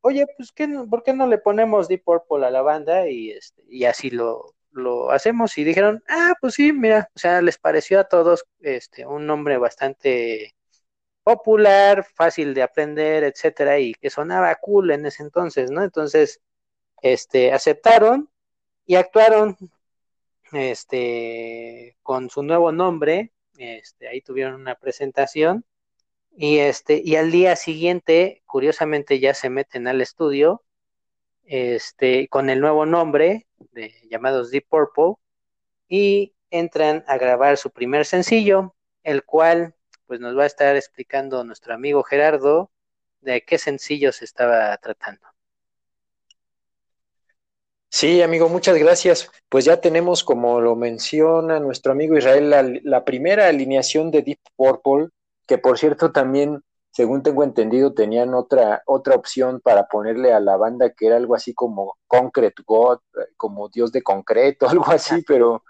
oye, 0.09 0.27
pues, 0.37 0.53
¿qué, 0.53 0.67
¿por 0.89 1.03
qué 1.03 1.13
no 1.13 1.27
le 1.27 1.39
ponemos 1.39 1.89
Deep 1.89 2.03
Purple 2.05 2.47
a 2.47 2.51
la 2.51 2.63
banda? 2.63 3.09
Y, 3.09 3.31
este, 3.31 3.63
y 3.69 3.85
así 3.85 4.11
lo, 4.11 4.55
lo 4.73 5.11
hacemos. 5.11 5.57
Y 5.59 5.65
dijeron, 5.65 6.03
ah, 6.09 6.35
pues 6.41 6.55
sí, 6.55 6.73
mira, 6.73 7.11
o 7.15 7.19
sea, 7.19 7.43
les 7.43 7.59
pareció 7.59 8.01
a 8.01 8.05
todos 8.05 8.45
este, 8.61 9.07
un 9.07 9.27
nombre 9.27 9.59
bastante 9.59 10.55
popular, 11.23 12.07
fácil 12.15 12.55
de 12.55 12.63
aprender, 12.63 13.25
etcétera, 13.25 13.79
y 13.79 13.95
que 13.95 14.11
sonaba 14.11 14.55
cool 14.57 14.91
en 14.93 15.07
ese 15.07 15.23
entonces, 15.23 15.71
¿no? 15.71 15.83
Entonces, 15.85 16.41
este, 17.03 17.53
aceptaron 17.53 18.31
y 18.87 18.95
actuaron, 18.97 19.57
este, 20.53 21.97
con 22.03 22.31
su 22.31 22.43
nuevo 22.43 22.73
nombre, 22.73 23.33
este, 23.59 24.09
ahí 24.09 24.23
tuvieron 24.23 24.55
una 24.55 24.77
presentación, 24.77 25.65
y 26.41 26.61
este, 26.61 27.03
y 27.05 27.17
al 27.17 27.33
día 27.33 27.57
siguiente, 27.57 28.43
curiosamente, 28.47 29.19
ya 29.19 29.35
se 29.35 29.51
meten 29.51 29.89
al 29.89 30.01
estudio, 30.01 30.63
este, 31.47 32.29
con 32.29 32.49
el 32.49 32.61
nuevo 32.61 32.87
nombre, 32.87 33.49
de, 33.73 33.93
llamados 34.09 34.53
Deep 34.53 34.69
Purple, 34.69 35.15
y 35.89 36.37
entran 36.51 37.05
a 37.09 37.19
grabar 37.19 37.57
su 37.57 37.71
primer 37.71 38.07
sencillo, 38.07 38.77
el 39.03 39.25
cual 39.25 39.75
pues 40.07 40.21
nos 40.21 40.39
va 40.39 40.45
a 40.45 40.47
estar 40.47 40.77
explicando 40.77 41.43
nuestro 41.43 41.75
amigo 41.75 42.05
Gerardo 42.05 42.71
de 43.21 43.43
qué 43.43 43.59
sencillo 43.59 44.13
se 44.13 44.25
estaba 44.25 44.77
tratando. 44.77 45.27
Sí, 47.89 48.23
amigo, 48.23 48.49
muchas 48.49 48.79
gracias. 48.79 49.29
Pues 49.49 49.65
ya 49.65 49.81
tenemos, 49.81 50.23
como 50.23 50.61
lo 50.61 50.77
menciona 50.77 51.59
nuestro 51.59 51.91
amigo 51.91 52.17
Israel, 52.17 52.49
la, 52.49 52.63
la 52.85 53.05
primera 53.05 53.49
alineación 53.49 54.13
de 54.13 54.23
Deep 54.23 54.39
Purple, 54.55 55.09
que 55.49 55.59
por 55.59 55.79
cierto 55.79 56.13
también 56.13 56.63
según 56.99 57.23
tengo 57.23 57.45
entendido, 57.45 57.95
tenían 57.95 58.35
otra, 58.35 58.83
otra 58.87 59.15
opción 59.15 59.61
para 59.61 59.87
ponerle 59.87 60.33
a 60.33 60.41
la 60.41 60.57
banda 60.57 60.91
que 60.91 61.07
era 61.07 61.17
algo 61.17 61.37
así 61.37 61.55
como 61.55 61.97
Concrete 62.09 62.63
God, 62.67 62.99
como 63.37 63.69
Dios 63.69 63.93
de 63.93 64.03
concreto, 64.03 64.69
algo 64.69 64.91
así, 64.91 65.23
pero, 65.23 65.63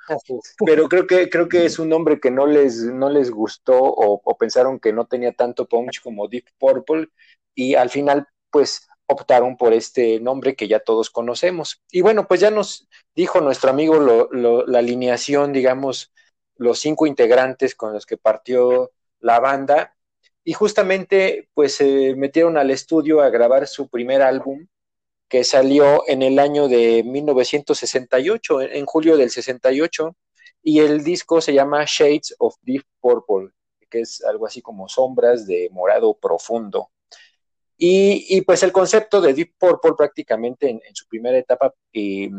pero 0.65 0.89
creo 0.89 1.07
que, 1.07 1.29
creo 1.29 1.47
que 1.47 1.67
es 1.67 1.79
un 1.79 1.91
nombre 1.91 2.19
que 2.19 2.31
no 2.31 2.47
les, 2.47 2.83
no 2.85 3.11
les 3.11 3.31
gustó 3.31 3.79
o, 3.79 4.23
o 4.25 4.39
pensaron 4.39 4.81
que 4.81 4.93
no 4.93 5.07
tenía 5.07 5.33
tanto 5.33 5.67
punch 5.67 6.01
como 6.03 6.29
Deep 6.29 6.47
Purple, 6.59 7.09
y 7.55 7.75
al 7.75 7.91
final, 7.91 8.27
pues 8.51 8.89
optaron 9.07 9.57
por 9.57 9.73
este 9.73 10.21
nombre 10.21 10.55
que 10.55 10.69
ya 10.69 10.81
todos 10.81 11.11
conocemos. 11.11 11.83
Y 11.91 12.03
bueno, 12.03 12.29
pues 12.29 12.41
ya 12.41 12.51
nos 12.51 12.89
dijo 13.15 13.41
nuestro 13.41 13.71
amigo 13.71 13.99
lo, 13.99 14.29
lo, 14.31 14.67
la 14.67 14.79
alineación, 14.79 15.53
digamos, 15.53 16.13
los 16.57 16.79
cinco 16.79 17.07
integrantes 17.07 17.75
con 17.75 17.93
los 17.93 18.07
que 18.07 18.17
partió 18.17 18.93
la 19.21 19.41
banda, 19.41 19.95
y 20.45 20.53
justamente 20.53 21.49
pues 21.55 21.75
se 21.77 22.15
metieron 22.17 22.57
al 22.57 22.71
estudio 22.71 23.21
a 23.21 23.31
grabar 23.31 23.67
su 23.67 23.89
primer 23.89 24.23
álbum 24.23 24.67
que 25.29 25.45
salió 25.45 26.05
en 26.09 26.23
el 26.23 26.39
año 26.39 26.69
de 26.69 27.03
1968, 27.05 28.63
en 28.63 28.87
julio 28.87 29.17
del 29.17 29.31
68, 29.31 30.17
y 30.63 30.81
el 30.81 31.05
disco 31.05 31.41
se 31.41 31.53
llama 31.53 31.85
Shades 31.87 32.35
of 32.39 32.57
Deep 32.63 32.85
Purple, 33.01 33.51
que 33.91 34.01
es 34.01 34.25
algo 34.25 34.47
así 34.47 34.63
como 34.63 34.89
sombras 34.89 35.47
de 35.47 35.69
morado 35.71 36.15
profundo. 36.15 36.91
Y, 37.77 38.27
y 38.37 38.41
pues 38.41 38.63
el 38.63 38.73
concepto 38.73 39.21
de 39.21 39.35
Deep 39.35 39.55
Purple 39.59 39.93
prácticamente 39.97 40.69
en, 40.71 40.81
su 40.95 41.07
primera 41.07 41.39
etapa, 41.39 41.75
y, 41.93 42.31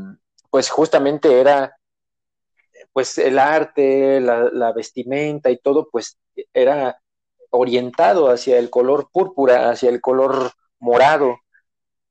pues 0.49 0.69
justamente 0.69 1.39
era 1.39 1.78
pues 2.93 3.17
el 3.17 3.39
arte, 3.39 4.19
la, 4.19 4.49
la 4.51 4.73
vestimenta 4.73 5.49
y 5.51 5.57
todo, 5.57 5.89
pues 5.91 6.17
era 6.53 6.99
orientado 7.51 8.29
hacia 8.29 8.57
el 8.57 8.69
color 8.69 9.09
púrpura, 9.11 9.69
hacia 9.69 9.89
el 9.89 10.01
color 10.01 10.51
morado. 10.79 11.37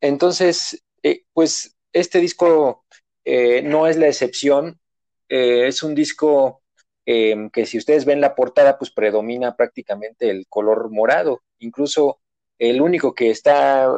Entonces, 0.01 0.83
eh, 1.03 1.23
pues 1.33 1.77
este 1.93 2.21
disco 2.21 2.85
eh, 3.25 3.63
no 3.63 3.87
es 3.87 3.97
la 3.97 4.09
excepción, 4.09 4.81
eh, 5.29 5.67
es 5.67 5.83
un 5.83 5.95
disco 5.95 6.63
que 7.11 7.65
si 7.65 7.79
ustedes 7.79 8.05
ven 8.05 8.21
la 8.21 8.35
portada, 8.35 8.77
pues 8.77 8.91
predomina 8.91 9.57
prácticamente 9.57 10.29
el 10.29 10.47
color 10.47 10.91
morado, 10.91 11.41
incluso 11.59 12.21
el 12.59 12.83
único 12.83 13.15
que 13.15 13.31
está 13.31 13.91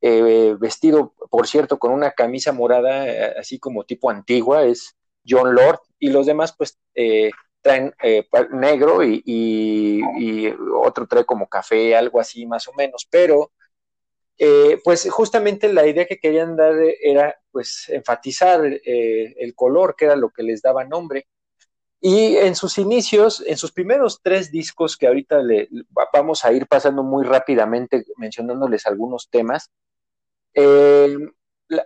vestido, 0.00 1.12
por 1.28 1.46
cierto, 1.46 1.78
con 1.78 1.92
una 1.92 2.12
camisa 2.12 2.52
morada, 2.52 3.34
así 3.38 3.58
como 3.58 3.84
tipo 3.84 4.08
antigua, 4.08 4.64
es 4.64 4.96
John 5.26 5.54
Lord, 5.54 5.80
y 5.98 6.10
los 6.10 6.26
demás 6.26 6.54
pues 6.56 6.78
traen 7.62 7.94
eh, 8.02 8.26
negro 8.52 9.02
y, 9.04 10.52
otro 10.74 11.06
trae 11.06 11.24
como 11.24 11.48
café, 11.48 11.94
algo 11.94 12.20
así 12.20 12.46
más 12.46 12.66
o 12.68 12.72
menos, 12.74 13.06
pero 13.10 13.52
eh, 14.38 14.78
pues 14.82 15.08
justamente 15.10 15.72
la 15.72 15.86
idea 15.86 16.06
que 16.06 16.18
querían 16.18 16.56
dar 16.56 16.74
era 17.02 17.38
pues 17.50 17.88
enfatizar 17.88 18.64
eh, 18.64 19.34
el 19.38 19.54
color, 19.54 19.94
que 19.96 20.06
era 20.06 20.16
lo 20.16 20.30
que 20.30 20.42
les 20.42 20.62
daba 20.62 20.84
nombre. 20.84 21.26
Y 22.02 22.36
en 22.36 22.56
sus 22.56 22.78
inicios, 22.78 23.44
en 23.46 23.58
sus 23.58 23.72
primeros 23.72 24.20
tres 24.22 24.50
discos, 24.50 24.96
que 24.96 25.06
ahorita 25.06 25.42
le, 25.42 25.68
vamos 26.14 26.44
a 26.46 26.52
ir 26.52 26.66
pasando 26.66 27.02
muy 27.02 27.26
rápidamente 27.26 28.06
mencionándoles 28.16 28.86
algunos 28.86 29.28
temas, 29.28 29.70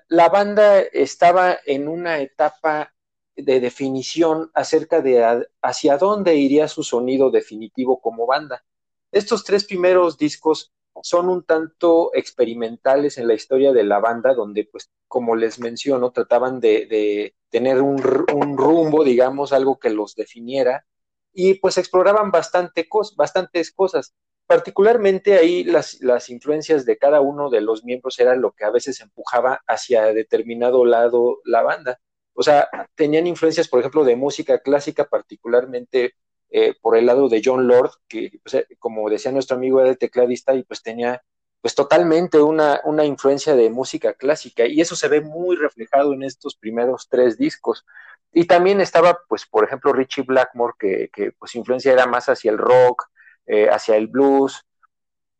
la, 0.09 0.29
banda 0.29 0.79
estaba 0.81 1.59
en 1.67 1.88
una 1.88 2.21
etapa 2.21 2.94
de 3.37 3.61
definición 3.61 4.50
acerca 4.55 5.00
de 5.00 5.47
hacia 5.62 5.99
dónde 5.99 6.37
iría 6.37 6.69
su 6.69 6.83
sonido 6.83 7.31
definitivo 7.31 8.00
como 8.00 8.26
banda. 8.26 8.64
Estos 9.11 9.45
tres 9.45 9.64
primeros 9.64 10.19
discos 10.19 10.73
son 11.03 11.29
un 11.29 11.45
tanto 11.45 12.11
experimentales 12.14 13.19
en 13.19 13.26
la 13.26 13.35
historia 13.35 13.73
de 13.73 13.85
la 13.85 13.99
banda, 13.99 14.35
donde, 14.35 14.64
pues, 14.64 14.91
como 15.09 15.35
les 15.37 15.59
menciono, 15.59 16.12
trataban 16.12 16.61
de, 16.61 17.35
tener 17.49 17.81
un, 17.81 17.99
rumbo, 17.99 19.05
digamos, 19.05 19.53
algo 19.53 19.79
que 19.79 19.91
los 19.91 20.14
definiera, 20.14 20.87
y 21.33 21.55
pues 21.55 21.79
exploraban 21.79 22.31
bastante 22.31 22.88
bastantes 23.17 23.73
cosas. 23.73 24.14
Particularmente 24.47 25.35
ahí 25.35 25.64
las, 25.64 26.00
las 26.00 26.29
influencias 26.31 26.85
de 26.85 26.99
cada 26.99 27.21
uno 27.21 27.50
de 27.50 27.61
los 27.61 27.85
miembros 27.85 28.19
era 28.21 28.37
lo 28.37 28.53
que 28.53 28.64
a 28.64 28.71
veces 28.71 29.00
empujaba 29.00 29.61
hacia 29.67 30.12
determinado 30.12 30.85
lado 30.85 31.38
la 31.45 31.62
banda 31.62 32.00
o 32.35 32.43
sea, 32.43 32.69
tenían 32.95 33.26
influencias, 33.26 33.69
por 33.69 33.81
ejemplo, 33.81 34.05
de 34.05 34.17
música 34.17 34.59
clásica, 34.59 35.05
particularmente 35.05 36.14
eh, 36.50 36.75
por 36.81 36.97
el 36.97 37.07
lado 37.07 37.29
de 37.29 37.43
John 37.45 37.67
Lord, 37.67 37.93
que, 38.09 38.41
como 38.79 39.09
decía 39.09 39.33
nuestro 39.33 39.57
amigo, 39.57 39.81
era 39.81 39.91
el 39.91 39.99
tecladista 39.99 40.55
y 40.55 40.62
pues 40.64 40.83
tenía 40.83 41.23
pues 41.61 41.75
totalmente 41.75 42.41
una, 42.43 42.81
una 42.85 43.05
influencia 43.07 43.57
de 43.57 43.71
música 43.71 44.12
clásica 44.12 44.67
y 44.67 44.81
eso 44.81 44.97
se 44.97 45.09
ve 45.09 45.23
muy 45.23 45.57
reflejado 45.57 46.12
en 46.12 46.23
estos 46.23 46.57
primeros 46.57 47.09
tres 47.09 47.38
discos. 47.38 47.87
Y 48.33 48.47
también 48.47 48.81
estaba, 48.81 49.19
pues, 49.29 49.47
por 49.47 49.64
ejemplo, 49.64 49.93
Richie 49.93 50.25
Blackmore, 50.25 50.75
que, 50.79 51.09
que 51.12 51.33
pues 51.33 51.55
influencia 51.55 51.93
era 51.93 52.07
más 52.07 52.29
hacia 52.29 52.50
el 52.50 52.59
rock, 52.59 53.05
eh, 53.47 53.69
hacia 53.71 53.97
el 53.97 54.09
blues, 54.09 54.64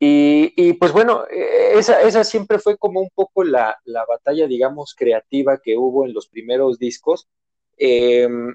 y, 0.07 0.73
pues 0.75 0.93
bueno, 0.93 1.25
eh, 1.31 1.73
esa, 1.79 2.03
esa, 2.03 2.25
siempre 2.25 2.59
fue 2.59 2.77
como 2.77 3.01
un 3.01 3.11
poco 3.15 3.45
la, 3.45 3.79
batalla, 4.09 4.47
digamos, 4.47 4.95
creativa 4.95 5.59
que 5.59 5.77
hubo 5.77 6.05
en 6.05 6.13
los 6.13 6.27
primeros 6.27 6.79
discos. 6.79 7.29
Em, 7.77 8.55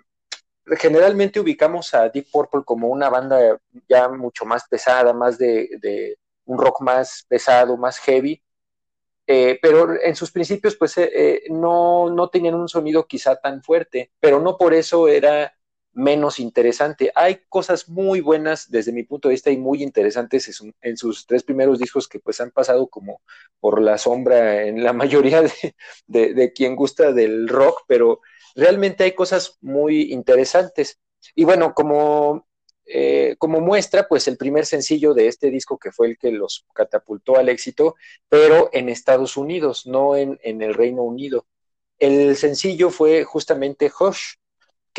generalmente 0.78 1.40
ubicamos 1.40 1.94
a 1.94 2.10
Deep 2.10 2.28
Purple 2.32 2.64
como 2.64 2.90
una 2.90 3.10
banda 3.10 3.60
ya 3.88 4.10
mucho 4.10 4.46
más 4.46 4.68
pesada, 4.68 5.14
más 5.14 5.38
de, 5.38 6.18
un 6.46 6.58
rock 6.58 6.82
más 6.82 7.26
pesado, 7.28 7.78
más 7.78 8.00
heavy, 8.00 8.42
eh, 9.28 9.60
pero 9.62 10.00
en 10.02 10.16
sus 10.16 10.32
principios 10.32 10.76
pues 10.76 10.98
eh, 10.98 11.44
no, 11.50 12.10
no 12.10 12.30
tenían 12.30 12.56
un 12.56 12.68
sonido 12.68 13.06
quizá 13.06 13.36
tan 13.36 13.62
fuerte, 13.64 14.12
pero 14.20 14.40
no 14.40 14.58
por 14.58 14.74
eso 14.74 15.08
era 15.08 15.54
menos 15.94 16.40
interesante. 16.40 17.12
Hay 17.16 17.42
cosas 17.50 17.90
muy 17.90 18.22
buenas 18.22 18.70
desde 18.70 18.92
mi 18.92 19.04
punto 19.04 19.28
de 19.28 19.34
vista 19.34 19.52
y 19.52 19.58
muy 19.58 19.84
interesantes 19.84 20.62
en, 20.82 20.98
sus 20.98 21.26
tres 21.26 21.44
primeros 21.44 21.80
discos 21.80 22.08
que 22.08 22.20
pues 22.20 22.40
han 22.42 22.52
pasado 22.52 22.88
como 22.88 23.22
por 23.60 23.82
la 23.82 23.98
sombra 23.98 24.64
en 24.64 24.84
la 24.84 24.94
mayoría 24.94 25.44
de, 26.08 26.54
quien 26.54 26.76
gusta 26.76 27.12
del 27.12 27.48
rock, 27.48 27.84
pero 27.88 28.22
realmente 28.56 29.04
hay 29.04 29.14
cosas 29.14 29.58
muy 29.62 30.14
interesantes. 30.14 31.00
Y 31.36 31.44
bueno, 31.44 31.74
como, 31.74 32.48
eh, 32.86 33.36
como 33.40 33.60
muestra, 33.60 34.08
pues 34.08 34.28
el 34.28 34.38
primer 34.38 34.66
sencillo 34.66 35.14
de 35.14 35.28
este 35.28 35.50
disco 35.52 35.78
que 35.78 35.92
fue 35.92 36.08
el 36.08 36.18
que 36.18 36.32
los 36.32 36.66
catapultó 36.74 37.38
al 37.38 37.50
éxito, 37.50 37.96
pero 38.30 38.70
en 38.74 38.90
Estados 38.90 39.38
Unidos, 39.38 39.86
no 39.86 40.16
en, 40.16 40.40
en 40.44 40.62
el 40.62 40.74
Reino 40.74 41.04
Unido. 41.04 41.46
El 42.00 42.38
sencillo 42.38 42.90
fue 42.92 43.26
justamente 43.26 43.92
Hush, 44.00 44.36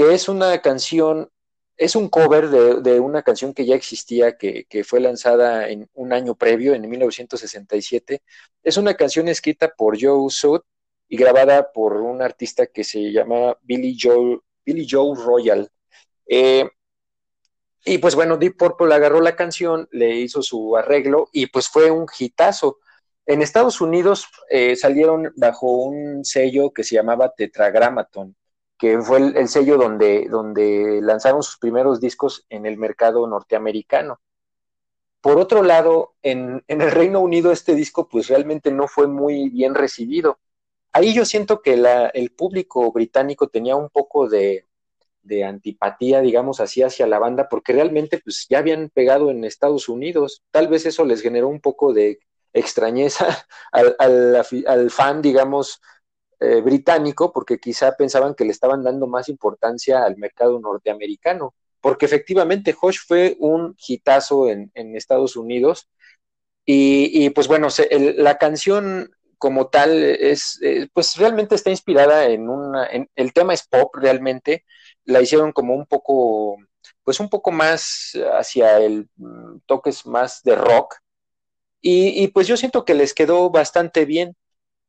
que 0.00 0.14
es 0.14 0.30
una 0.30 0.62
canción, 0.62 1.30
es 1.76 1.94
un 1.94 2.08
cover 2.08 2.48
de, 2.48 3.00
una 3.00 3.22
canción 3.22 3.52
que 3.52 3.66
ya 3.66 3.74
existía, 3.74 4.38
que, 4.38 4.64
fue 4.82 4.98
lanzada 4.98 5.68
en 5.68 5.90
un 5.92 6.14
año 6.14 6.34
previo, 6.36 6.72
en 6.72 6.88
1967. 6.88 8.22
Es 8.62 8.78
una 8.78 8.94
canción 8.94 9.28
escrita 9.28 9.68
por 9.76 10.00
Joe 10.00 10.30
Sud 10.30 10.62
y 11.06 11.18
grabada 11.18 11.70
por 11.70 11.98
un 11.98 12.22
artista 12.22 12.66
que 12.66 12.82
se 12.82 13.12
llama 13.12 13.58
Billy 13.60 13.94
Joe, 14.00 14.40
Billy 14.64 14.86
Joe 14.90 15.14
Royal. 15.22 15.70
Eh, 16.26 16.66
y 17.84 17.98
pues 17.98 18.14
bueno, 18.14 18.38
Deep 18.38 18.56
Purple 18.56 18.94
agarró 18.94 19.20
la 19.20 19.36
canción, 19.36 19.86
le 19.92 20.16
hizo 20.16 20.42
su 20.42 20.78
arreglo 20.78 21.28
y 21.30 21.48
pues 21.48 21.68
fue 21.68 21.90
un 21.90 22.06
hitazo. 22.18 22.78
En 23.26 23.42
Estados 23.42 23.82
Unidos 23.82 24.28
eh, 24.48 24.76
salieron 24.76 25.30
bajo 25.36 25.70
un 25.70 26.24
sello 26.24 26.70
que 26.72 26.84
se 26.84 26.94
llamaba 26.94 27.34
Tetragramaton 27.36 28.34
que 28.80 28.98
fue 29.02 29.18
el, 29.18 29.48
sello 29.48 29.76
donde, 29.76 30.26
donde 30.30 31.00
lanzaron 31.02 31.42
sus 31.42 31.58
primeros 31.58 32.00
discos 32.00 32.46
en 32.48 32.64
el 32.64 32.78
mercado 32.78 33.26
norteamericano. 33.26 34.20
Por 35.20 35.38
otro 35.38 35.62
lado, 35.62 36.14
en, 36.22 36.64
el 36.66 36.90
Reino 36.90 37.20
Unido 37.20 37.52
este 37.52 37.74
disco 37.74 38.08
pues 38.08 38.28
realmente 38.28 38.72
no 38.72 38.88
fue 38.88 39.06
muy 39.06 39.50
bien 39.50 39.74
recibido. 39.74 40.38
Ahí 40.94 41.12
yo 41.12 41.26
siento 41.26 41.60
que 41.60 41.74
el 42.14 42.30
público 42.30 42.90
británico 42.90 43.48
tenía 43.48 43.76
un 43.76 43.90
poco 43.90 44.30
de, 44.30 44.64
antipatía, 45.46 46.22
digamos 46.22 46.58
así, 46.60 46.82
hacia 46.82 47.06
la 47.06 47.18
banda, 47.18 47.50
porque 47.50 47.74
realmente 47.74 48.18
pues 48.18 48.46
ya 48.48 48.60
habían 48.60 48.88
pegado 48.88 49.30
en 49.30 49.44
Estados 49.44 49.90
Unidos. 49.90 50.42
Tal 50.50 50.68
vez 50.68 50.86
eso 50.86 51.04
les 51.04 51.20
generó 51.20 51.48
un 51.48 51.60
poco 51.60 51.92
de 51.92 52.18
extrañeza 52.54 53.46
al, 53.72 53.94
al 54.66 54.90
fan, 54.90 55.20
digamos, 55.20 55.82
eh, 56.42 56.62
británico 56.62 57.34
porque 57.34 57.58
quizá 57.58 57.94
pensaban 57.96 58.34
que 58.34 58.46
le 58.46 58.50
estaban 58.50 58.82
dando 58.82 59.06
más 59.06 59.28
importancia 59.28 60.02
al 60.04 60.16
mercado 60.16 60.58
norteamericano, 60.58 61.52
porque 61.82 62.06
efectivamente 62.06 62.74
Hush 62.80 63.00
fue 63.06 63.36
un 63.40 63.76
hitazo 63.86 64.48
en, 64.48 64.70
Estados 64.74 65.36
Unidos. 65.36 65.90
Y, 66.64 67.28
pues 67.30 67.46
bueno, 67.46 67.68
la 67.90 68.38
canción 68.38 69.10
como 69.36 69.68
tal 69.68 70.02
es, 70.02 70.58
eh, 70.62 70.88
pues 70.94 71.16
realmente 71.16 71.56
está 71.56 71.68
inspirada 71.68 72.24
en 72.26 72.48
una, 72.48 72.86
el 72.86 73.32
tema 73.34 73.52
es 73.52 73.66
pop 73.66 73.94
realmente, 73.96 74.64
la 75.04 75.20
hicieron 75.20 75.52
como 75.52 75.74
un 75.74 75.84
poco, 75.84 76.56
pues 77.04 77.20
un 77.20 77.28
poco 77.28 77.50
más 77.50 78.12
hacia 78.38 78.78
el 78.78 79.08
mm, 79.16 79.58
toques 79.66 80.06
más 80.06 80.42
de 80.42 80.54
rock. 80.54 80.96
Y 81.82 82.28
pues 82.28 82.46
yo 82.46 82.56
siento 82.56 82.86
que 82.86 82.94
les 82.94 83.12
quedó 83.12 83.50
bastante 83.50 84.06
bien. 84.06 84.36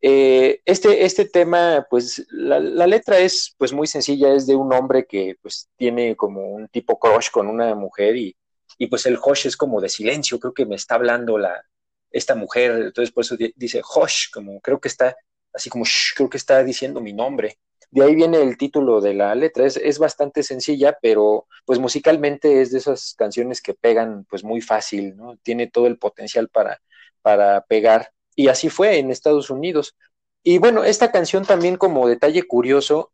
Eh, 0.03 0.61
este, 0.65 1.05
este 1.05 1.25
tema, 1.25 1.85
pues 1.89 2.25
la, 2.31 2.59
letra 2.87 3.19
es 3.19 3.53
pues 3.57 3.71
muy 3.71 3.85
sencilla, 3.85 4.33
es 4.33 4.47
de 4.47 4.55
un 4.55 4.73
hombre 4.73 5.05
que 5.05 5.35
pues 5.41 5.69
tiene 5.77 6.15
como 6.15 6.49
un 6.49 6.67
tipo 6.69 6.97
crush 6.97 7.29
con 7.29 7.47
una 7.47 7.75
mujer 7.75 8.15
y, 8.15 8.35
y 8.79 8.87
pues 8.87 9.05
el 9.05 9.19
hush 9.23 9.45
es 9.45 9.55
como 9.55 9.79
de 9.79 9.89
silencio, 9.89 10.39
creo 10.39 10.53
que 10.53 10.65
me 10.65 10.75
está 10.75 10.95
hablando 10.95 11.37
la, 11.37 11.63
esta 12.09 12.33
mujer, 12.33 12.71
entonces 12.71 13.11
por 13.11 13.23
eso 13.23 13.35
dice 13.55 13.81
hush, 13.95 14.31
como 14.33 14.59
creo 14.61 14.79
que 14.79 14.87
está, 14.87 15.15
así 15.53 15.69
como 15.69 15.85
creo 16.15 16.29
que 16.29 16.37
está 16.37 16.63
diciendo 16.63 16.99
mi 16.99 17.13
nombre. 17.13 17.59
De 17.91 18.03
ahí 18.03 18.15
viene 18.15 18.41
el 18.41 18.57
título 18.57 19.01
de 19.01 19.13
la 19.13 19.35
letra, 19.35 19.65
es, 19.65 19.77
es 19.77 19.99
bastante 19.99 20.43
sencilla, 20.43 20.97
pero 21.01 21.45
pues 21.65 21.77
musicalmente 21.77 22.61
es 22.61 22.71
de 22.71 22.77
esas 22.79 23.13
canciones 23.17 23.61
que 23.61 23.73
pegan 23.73 24.25
pues 24.29 24.43
muy 24.43 24.61
fácil, 24.61 25.15
¿no? 25.17 25.37
Tiene 25.43 25.67
todo 25.67 25.87
el 25.87 25.97
potencial 25.97 26.47
para, 26.47 26.81
para 27.21 27.65
pegar 27.65 28.13
y 28.35 28.47
así 28.47 28.69
fue 28.69 28.97
en 28.97 29.11
Estados 29.11 29.49
Unidos. 29.49 29.95
Y 30.43 30.57
bueno, 30.57 30.83
esta 30.83 31.11
canción 31.11 31.45
también 31.45 31.77
como 31.77 32.07
detalle 32.07 32.43
curioso, 32.43 33.11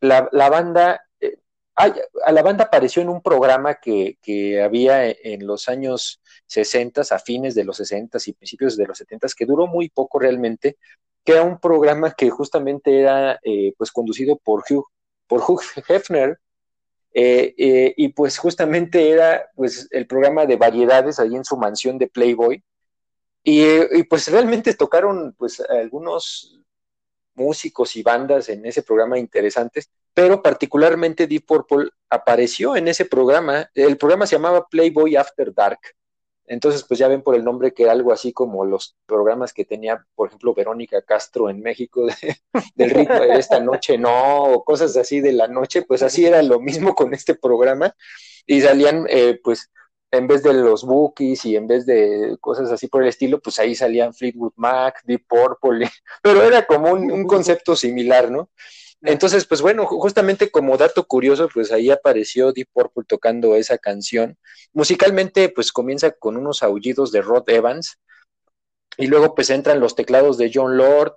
la, 0.00 0.28
banda, 0.32 1.02
eh, 1.20 1.36
a 1.76 2.32
la 2.32 2.42
banda 2.42 2.64
apareció 2.64 3.02
en 3.02 3.10
un 3.10 3.22
programa 3.22 3.74
que, 3.74 4.16
había 4.62 5.10
en 5.10 5.46
los 5.46 5.68
años 5.68 6.20
60, 6.46 7.02
a 7.10 7.18
fines 7.18 7.54
de 7.54 7.64
los 7.64 7.76
60 7.76 8.18
y 8.26 8.32
principios 8.32 8.76
de 8.76 8.86
los 8.86 8.98
70, 8.98 9.28
que 9.36 9.46
duró 9.46 9.66
muy 9.66 9.90
poco 9.90 10.18
realmente, 10.18 10.78
que 11.24 11.32
era 11.32 11.42
un 11.42 11.58
programa 11.60 12.12
que 12.12 12.30
justamente 12.30 13.00
era 13.00 13.38
eh, 13.44 13.74
pues 13.76 13.92
conducido 13.92 14.36
por 14.36 14.64
Hugh, 14.68 14.86
por 15.26 15.42
Hugh 15.42 15.62
Hefner, 15.88 16.38
eh, 17.12 17.92
y 17.96 18.08
pues 18.10 18.38
justamente 18.38 19.10
era 19.10 19.50
pues 19.56 19.88
el 19.90 20.06
programa 20.06 20.46
de 20.46 20.56
variedades 20.56 21.18
ahí 21.18 21.34
en 21.34 21.44
su 21.44 21.56
mansión 21.56 21.98
de 21.98 22.06
Playboy, 22.06 22.62
y, 23.42 24.02
pues 24.04 24.30
realmente 24.30 24.74
tocaron 24.74 25.34
pues 25.38 25.60
algunos 25.60 26.60
músicos 27.34 27.96
y 27.96 28.02
bandas 28.02 28.48
en 28.48 28.66
ese 28.66 28.82
programa 28.82 29.18
interesantes, 29.18 29.90
pero 30.12 30.42
particularmente 30.42 31.26
Deep 31.26 31.46
Purple 31.46 31.90
apareció 32.10 32.76
en 32.76 32.88
ese 32.88 33.06
programa. 33.06 33.70
El 33.74 33.96
programa 33.96 34.26
se 34.26 34.36
llamaba 34.36 34.66
Playboy 34.68 35.16
After 35.16 35.54
Dark. 35.54 35.80
Entonces, 36.46 36.82
pues 36.82 36.98
ya 36.98 37.06
ven 37.06 37.22
por 37.22 37.36
el 37.36 37.44
nombre 37.44 37.72
que 37.72 37.84
era 37.84 37.92
algo 37.92 38.12
así 38.12 38.32
como 38.32 38.64
los 38.64 38.96
programas 39.06 39.52
que 39.52 39.64
tenía, 39.64 40.04
por 40.16 40.28
ejemplo, 40.28 40.52
Verónica 40.52 41.00
Castro 41.00 41.48
en 41.48 41.60
México, 41.60 42.06
del 42.74 42.90
ritmo 42.90 43.20
de 43.20 43.38
esta 43.38 43.60
noche, 43.60 43.96
no, 43.96 44.44
o 44.44 44.64
cosas 44.64 44.96
así 44.96 45.20
de 45.20 45.32
la 45.32 45.46
noche, 45.46 45.82
pues 45.82 46.02
así 46.02 46.26
era 46.26 46.42
lo 46.42 46.58
mismo 46.58 46.96
con 46.96 47.14
este 47.14 47.36
programa. 47.36 47.94
Y 48.46 48.60
salían, 48.62 49.06
eh, 49.08 49.40
pues, 49.42 49.70
en 50.10 50.26
vez 50.26 50.42
de 50.42 50.54
los 50.54 50.84
Bookies 50.84 51.44
y 51.44 51.56
en 51.56 51.66
vez 51.66 51.86
de 51.86 52.36
cosas 52.40 52.70
así 52.70 52.88
por 52.88 53.02
el 53.02 53.08
estilo, 53.08 53.40
pues 53.40 53.58
ahí 53.58 53.74
salían 53.74 54.12
Fleetwood 54.14 54.52
Mac, 54.56 55.02
Deep 55.04 55.26
Purple, 55.28 55.88
pero 56.22 56.42
era 56.42 56.66
como 56.66 56.90
un, 56.92 57.10
un 57.10 57.26
concepto 57.26 57.76
similar, 57.76 58.30
¿no? 58.30 58.50
Entonces, 59.02 59.46
pues 59.46 59.62
bueno, 59.62 59.86
justamente 59.86 60.50
como 60.50 60.76
dato 60.76 61.06
curioso, 61.06 61.48
pues 61.52 61.72
ahí 61.72 61.90
apareció 61.90 62.52
Deep 62.52 62.68
Purple 62.72 63.04
tocando 63.06 63.56
esa 63.56 63.78
canción. 63.78 64.36
Musicalmente, 64.74 65.48
pues 65.48 65.72
comienza 65.72 66.10
con 66.10 66.36
unos 66.36 66.62
aullidos 66.62 67.10
de 67.10 67.22
Rod 67.22 67.48
Evans 67.48 67.98
y 68.98 69.06
luego 69.06 69.34
pues 69.34 69.48
entran 69.50 69.80
los 69.80 69.94
teclados 69.94 70.36
de 70.36 70.50
John 70.52 70.76
Lord 70.76 71.16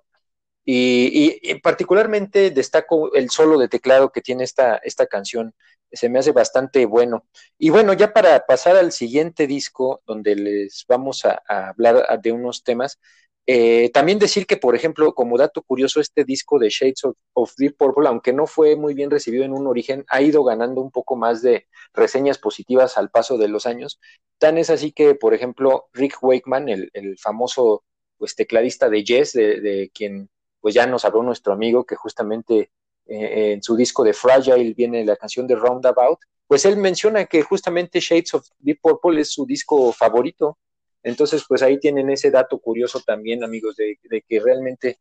y, 0.66 1.56
particularmente 1.60 2.52
destaco 2.52 3.14
el 3.14 3.30
solo 3.30 3.58
de 3.58 3.68
teclado 3.68 4.12
que 4.12 4.22
tiene 4.22 4.44
esta, 4.44 4.78
esta 4.78 5.08
canción. 5.08 5.54
Se 5.92 6.10
me 6.10 6.20
hace 6.20 6.32
bastante 6.32 6.86
bueno. 6.86 7.26
Y 7.58 7.70
bueno, 7.70 7.94
ya 7.94 8.14
para 8.14 8.46
pasar 8.46 8.76
al 8.76 8.92
siguiente 8.92 9.46
disco, 9.48 10.02
donde 10.06 10.36
les 10.36 10.86
vamos 10.88 11.26
a, 11.26 11.42
hablar 11.48 12.22
de 12.22 12.32
unos 12.32 12.64
temas, 12.64 13.00
eh, 13.46 13.90
también 13.94 14.20
decir 14.20 14.48
que, 14.48 14.56
por 14.58 14.74
ejemplo, 14.74 15.14
como 15.14 15.38
dato 15.38 15.62
curioso, 15.64 16.00
este 16.00 16.24
disco 16.24 16.60
de 16.60 16.70
Shades 16.70 17.04
of, 17.04 17.18
of, 17.34 17.54
Deep 17.58 17.76
Purple, 17.78 18.08
aunque 18.08 18.32
no 18.32 18.48
fue 18.48 18.78
muy 18.78 18.94
bien 18.94 19.12
recibido 19.12 19.44
en 19.44 19.52
un 19.52 19.68
origen, 19.68 20.06
ha 20.08 20.22
ido 20.22 20.46
ganando 20.46 20.82
un 20.82 20.92
poco 20.92 21.18
más 21.18 21.42
de 21.42 21.68
reseñas 21.94 22.38
positivas 22.38 22.98
al 22.98 23.10
paso 23.10 23.38
de 23.38 23.50
los 23.50 23.66
años. 23.66 24.00
Tan 24.38 24.58
es 24.58 24.70
así 24.70 24.94
que, 24.94 25.16
por 25.16 25.34
ejemplo, 25.34 25.88
Rick 25.92 26.18
Wakeman, 26.22 26.70
el, 26.70 26.90
el 26.94 27.18
famoso 27.18 27.84
pues, 28.18 28.36
tecladista 28.36 28.90
de 28.90 29.04
Yes, 29.04 29.34
de, 29.34 29.60
de, 29.60 29.92
quien 29.94 30.30
pues 30.64 30.74
ya 30.74 30.88
nos 30.88 31.06
habló 31.06 31.22
nuestro 31.22 31.54
amigo, 31.54 31.86
que 31.86 31.96
justamente 31.96 32.72
eh, 33.06 33.52
en 33.54 33.62
su 33.62 33.76
disco 33.76 34.04
de 34.04 34.14
Fragile 34.14 34.74
viene 34.74 35.06
la 35.06 35.18
canción 35.18 35.46
de 35.46 35.56
Roundabout, 35.56 36.20
pues 36.48 36.66
él 36.66 36.78
menciona 36.78 37.26
que 37.26 37.44
justamente 37.44 38.00
Shades 38.00 38.34
of 38.34 38.48
Deep 38.58 38.80
Purple 38.82 39.22
es 39.22 39.32
su 39.32 39.46
disco 39.46 39.92
favorito 39.92 40.58
entonces, 41.04 41.44
pues 41.48 41.62
ahí 41.62 41.80
tienen 41.80 42.10
ese 42.10 42.32
dato 42.32 42.58
curioso 42.60 43.02
también, 43.06 43.44
amigos, 43.44 43.76
de, 43.76 43.98
que 44.28 44.40
realmente 44.40 45.00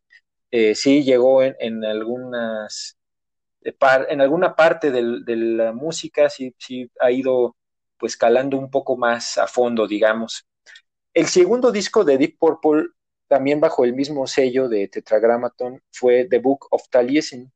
eh, 0.51 0.75
sí 0.75 1.03
llegó 1.03 1.41
en, 1.41 1.55
en 1.59 1.83
algunas 1.85 2.97
en 4.09 4.19
alguna 4.19 4.57
parte 4.57 4.91
de 4.91 5.01
la 5.37 5.71
música, 5.71 6.29
sí, 6.29 6.53
sí 6.59 6.91
ha 6.99 7.09
ido 7.11 7.55
pues 7.97 8.17
calando 8.17 8.57
un 8.57 8.69
poco 8.69 8.97
más 8.97 9.37
a 9.37 9.47
fondo, 9.47 9.87
digamos. 9.87 10.45
El 11.13 11.27
segundo 11.27 11.71
disco 11.71 12.03
de 12.03 12.17
Deep 12.17 12.37
Purple, 12.37 12.87
también 13.33 13.59
bajo 13.59 13.83
el 13.83 13.93
mismo 13.93 14.27
sello 14.27 14.69
de 14.69 14.87
Tetragrammaton, 14.87 15.81
fue 15.91 16.25
The 16.25 16.37
Book 16.37 16.67
of 16.69 16.87
Taliesin. 16.91 17.51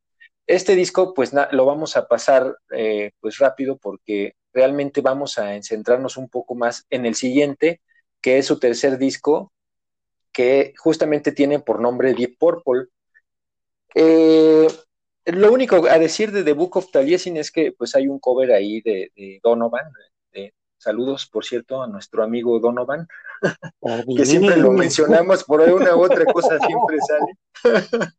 Este 0.48 0.74
disco, 0.74 1.14
pues 1.14 1.34
lo 1.52 1.66
vamos 1.68 1.96
a 1.96 2.08
pasar 2.08 2.58
eh, 2.72 3.12
pues 3.20 3.38
rápido 3.38 3.78
porque 3.78 4.34
realmente 4.52 5.02
vamos 5.02 5.38
a 5.38 5.62
centrarnos 5.62 6.18
un 6.18 6.30
poco 6.30 6.56
más 6.56 6.88
en 6.90 7.06
el 7.06 7.14
siguiente, 7.14 7.80
que 8.22 8.40
es 8.40 8.48
su 8.48 8.58
tercer 8.58 8.98
disco, 8.98 9.54
que 10.34 10.74
justamente 10.80 11.32
tiene 11.32 11.60
por 11.60 11.80
nombre 11.80 12.16
Deep 12.16 12.40
Purple. 12.40 12.88
Eh, 13.94 14.68
lo 15.26 15.54
único 15.54 15.86
a 15.88 16.00
decir 16.00 16.32
de 16.32 16.44
The 16.44 16.54
Book 16.54 16.78
of 16.78 16.90
Taliesin 16.90 17.38
es 17.38 17.52
que 17.52 17.72
pues 17.72 17.94
hay 17.96 18.08
un 18.08 18.18
cover 18.18 18.52
ahí 18.52 18.82
de, 18.82 19.12
de 19.16 19.40
Donovan. 19.44 19.92
Saludos, 20.78 21.28
por 21.28 21.44
cierto, 21.44 21.82
a 21.82 21.88
nuestro 21.88 22.24
amigo 22.24 22.60
Donovan, 22.60 23.08
que 24.16 24.26
siempre 24.26 24.58
lo 24.58 24.72
mencionamos 24.72 25.44
por 25.44 25.62
una 25.62 25.96
u 25.96 26.04
otra 26.04 26.26
cosa, 26.26 26.60
siempre 26.60 26.98
sale. 27.02 28.12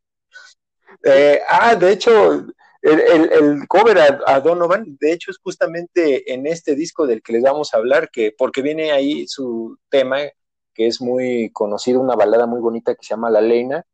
eh, 1.04 1.40
ah, 1.48 1.76
de 1.76 1.92
hecho, 1.92 2.46
el, 2.82 3.00
el, 3.00 3.32
el 3.32 3.68
cover 3.68 3.98
a, 3.98 4.20
a, 4.26 4.40
Donovan, 4.40 4.96
de 5.00 5.12
hecho, 5.12 5.30
es 5.30 5.38
justamente 5.38 6.32
en 6.32 6.46
este 6.46 6.74
disco 6.74 7.06
del 7.06 7.22
que 7.22 7.32
les 7.32 7.42
vamos 7.42 7.72
a 7.72 7.76
hablar, 7.76 8.10
que 8.10 8.34
porque 8.36 8.62
viene 8.62 8.90
ahí 8.90 9.26
su 9.28 9.78
tema, 9.88 10.18
que 10.74 10.86
es 10.88 11.00
muy 11.00 11.50
conocido, 11.52 12.00
una 12.00 12.16
balada 12.16 12.46
muy 12.46 12.60
bonita 12.60 12.94
que 12.94 13.04
se 13.04 13.10
llama 13.10 13.30
La 13.30 13.40
Leina. 13.40 13.84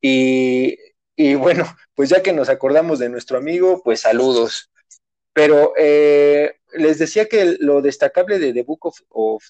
Y, 0.00 0.76
y 1.16 1.34
bueno, 1.34 1.64
pues 1.94 2.08
ya 2.08 2.22
que 2.22 2.32
nos 2.32 2.48
acordamos 2.48 3.00
de 3.00 3.08
nuestro 3.08 3.36
amigo, 3.36 3.82
pues 3.82 4.00
saludos. 4.00 4.70
Pero 5.32 5.72
eh, 5.76 6.59
les 6.72 6.98
decía 6.98 7.26
que 7.26 7.56
lo 7.60 7.82
destacable 7.82 8.38
de 8.38 8.52
The 8.52 8.62
Book 8.62 8.92
of, 9.10 9.44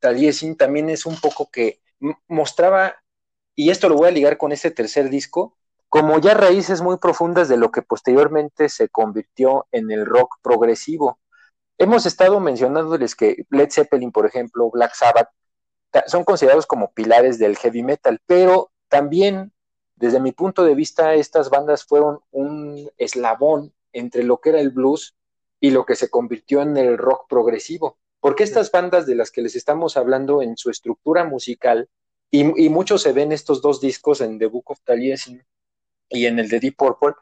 Taliesin 0.00 0.56
también 0.56 0.90
es 0.90 1.06
un 1.06 1.20
poco 1.20 1.50
que 1.50 1.80
mostraba, 2.28 3.02
y 3.54 3.70
esto 3.70 3.88
lo 3.88 3.96
voy 3.96 4.08
a 4.08 4.12
ligar 4.12 4.36
con 4.38 4.52
este 4.52 4.70
tercer 4.70 5.10
disco, 5.10 5.56
como 5.88 6.18
ya 6.18 6.34
raíces 6.34 6.82
muy 6.82 6.98
profundas 6.98 7.48
de 7.48 7.56
lo 7.56 7.70
que 7.70 7.82
posteriormente 7.82 8.68
se 8.68 8.88
convirtió 8.88 9.66
en 9.72 9.90
el 9.90 10.04
rock 10.04 10.36
progresivo. 10.42 11.18
Hemos 11.78 12.06
estado 12.06 12.40
mencionándoles 12.40 13.14
que 13.14 13.44
Led 13.50 13.70
Zeppelin, 13.70 14.12
por 14.12 14.26
ejemplo, 14.26 14.70
Black 14.70 14.94
Sabbath, 14.94 15.30
son 16.06 16.24
considerados 16.24 16.66
como 16.66 16.92
pilares 16.92 17.38
del 17.38 17.56
heavy 17.56 17.82
metal, 17.82 18.20
pero 18.26 18.70
también, 18.88 19.52
desde 19.94 20.20
mi 20.20 20.32
punto 20.32 20.64
de 20.64 20.74
vista, 20.74 21.14
estas 21.14 21.48
bandas 21.50 21.84
fueron 21.84 22.20
un 22.30 22.90
eslabón 22.98 23.72
entre 23.92 24.22
lo 24.22 24.40
que 24.40 24.50
era 24.50 24.60
el 24.60 24.70
blues 24.70 25.15
y 25.60 25.70
lo 25.70 25.86
que 25.86 25.96
se 25.96 26.10
convirtió 26.10 26.62
en 26.62 26.76
el 26.76 26.98
rock 26.98 27.26
progresivo. 27.28 27.98
Porque 28.20 28.44
estas 28.44 28.70
bandas 28.70 29.06
de 29.06 29.14
las 29.14 29.30
que 29.30 29.42
les 29.42 29.56
estamos 29.56 29.96
hablando 29.96 30.42
en 30.42 30.56
su 30.56 30.70
estructura 30.70 31.24
musical, 31.24 31.88
y, 32.30 32.64
y 32.64 32.68
mucho 32.68 32.98
se 32.98 33.12
ven 33.12 33.32
estos 33.32 33.62
dos 33.62 33.80
discos 33.80 34.20
en 34.20 34.38
The 34.38 34.46
Book 34.46 34.70
of 34.70 34.80
Taliesin 34.82 35.44
y 36.08 36.26
en 36.26 36.38
el 36.38 36.48
de 36.48 36.60
Deep 36.60 36.76
Purple, 36.76 37.14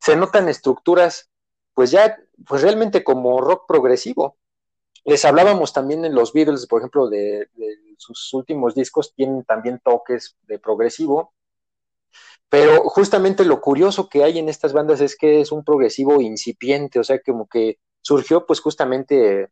se 0.00 0.16
notan 0.16 0.48
estructuras, 0.48 1.30
pues 1.74 1.90
ya, 1.90 2.18
pues 2.46 2.62
realmente 2.62 3.04
como 3.04 3.40
rock 3.40 3.66
progresivo. 3.66 4.36
Les 5.04 5.24
hablábamos 5.24 5.72
también 5.72 6.04
en 6.04 6.14
los 6.14 6.32
Beatles, 6.32 6.66
por 6.66 6.80
ejemplo, 6.80 7.08
de, 7.08 7.48
de 7.54 7.78
sus 7.98 8.32
últimos 8.34 8.74
discos, 8.74 9.14
tienen 9.14 9.44
también 9.44 9.80
toques 9.82 10.36
de 10.42 10.58
progresivo, 10.58 11.34
pero 12.52 12.82
justamente 12.82 13.46
lo 13.46 13.62
curioso 13.62 14.10
que 14.10 14.24
hay 14.24 14.38
en 14.38 14.50
estas 14.50 14.74
bandas 14.74 15.00
es 15.00 15.16
que 15.16 15.40
es 15.40 15.52
un 15.52 15.64
progresivo 15.64 16.20
incipiente, 16.20 16.98
o 16.98 17.04
sea, 17.04 17.18
como 17.18 17.48
que 17.48 17.78
surgió 18.02 18.44
pues 18.44 18.60
justamente 18.60 19.48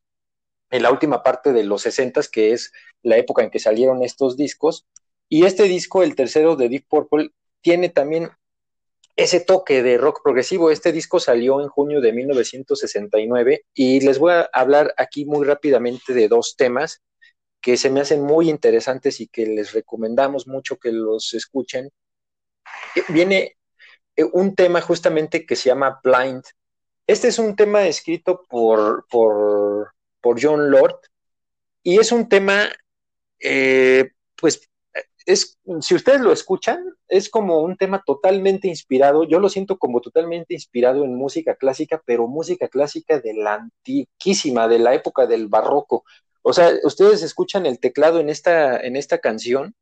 en 0.69 0.83
la 0.83 0.91
última 0.91 1.23
parte 1.23 1.55
de 1.55 1.65
los 1.65 1.81
60, 1.81 2.21
que 2.31 2.53
es 2.53 2.73
la 3.03 3.17
época 3.17 3.43
en 3.43 3.51
que 3.51 3.59
salieron 3.59 4.03
estos 4.03 4.37
discos, 4.37 4.87
y 5.31 5.47
este 5.47 5.63
disco, 5.63 6.03
el 6.03 6.15
tercero 6.15 6.57
de 6.57 6.69
Deep 6.69 6.89
Purple, 6.91 7.31
tiene 7.63 7.89
también 7.89 8.29
ese 9.17 9.41
toque 9.41 9.83
de 9.83 9.97
rock 9.97 10.21
progresivo. 10.23 10.71
Este 10.71 10.93
disco 10.93 11.21
salió 11.21 11.63
en 11.63 11.69
junio 11.69 12.03
de 12.03 12.13
1969 12.13 13.65
y 13.73 14.01
les 14.01 14.19
voy 14.19 14.33
a 14.33 14.51
hablar 14.53 14.93
aquí 14.99 15.25
muy 15.25 15.47
rápidamente 15.47 16.13
de 16.13 16.29
dos 16.29 16.55
temas 16.55 17.01
que 17.63 17.79
se 17.79 17.89
me 17.89 18.01
hacen 18.01 18.21
muy 18.21 18.51
interesantes 18.51 19.23
y 19.23 19.27
que 19.27 19.47
les 19.47 19.73
recomendamos 19.73 20.47
mucho 20.47 20.77
que 20.77 20.93
los 20.93 21.33
escuchen. 21.33 21.89
Viene 23.09 23.57
un 24.33 24.55
tema 24.55 24.81
justamente 24.81 25.47
que 25.47 25.57
se 25.57 25.69
llama 25.69 26.01
Blind. 26.03 26.43
Este 27.07 27.29
es 27.29 27.38
un 27.38 27.57
tema 27.57 27.87
escrito 27.87 28.45
por, 28.49 29.07
por, 29.09 29.93
por 30.21 30.40
John 30.40 30.71
Lord 30.71 31.01
y 31.83 31.99
es 31.99 32.12
un 32.12 32.29
tema, 32.29 32.69
eh, 33.40 34.11
pues 34.37 34.69
es, 35.27 35.59
si 35.81 35.95
ustedes 35.95 36.21
lo 36.21 36.33
escuchan, 36.33 36.85
es 37.09 37.29
como 37.29 37.61
un 37.61 37.77
tema 37.77 38.03
totalmente 38.05 38.69
inspirado, 38.69 39.25
yo 39.25 39.38
lo 39.38 39.49
siento 39.49 39.79
como 39.79 40.01
totalmente 40.01 40.55
inspirado 40.55 41.05
en 41.05 41.14
música 41.14 41.55
clásica, 41.57 42.03
pero 42.05 42.27
música 42.27 42.69
clásica 42.69 43.21
de 43.21 43.35
la 43.35 43.55
antiquísima, 43.55 44.69
de 44.69 44.79
la 44.79 44.95
época 44.95 45.27
del 45.27 45.49
barroco. 45.49 46.05
O 46.43 46.53
sea, 46.53 46.73
ustedes 46.85 47.23
escuchan 47.23 47.66
el 47.66 47.81
teclado 47.81 48.21
en 48.21 48.31
esta, 48.31 48.79
en 48.79 48.97
esta 48.97 49.19
canción 49.19 49.75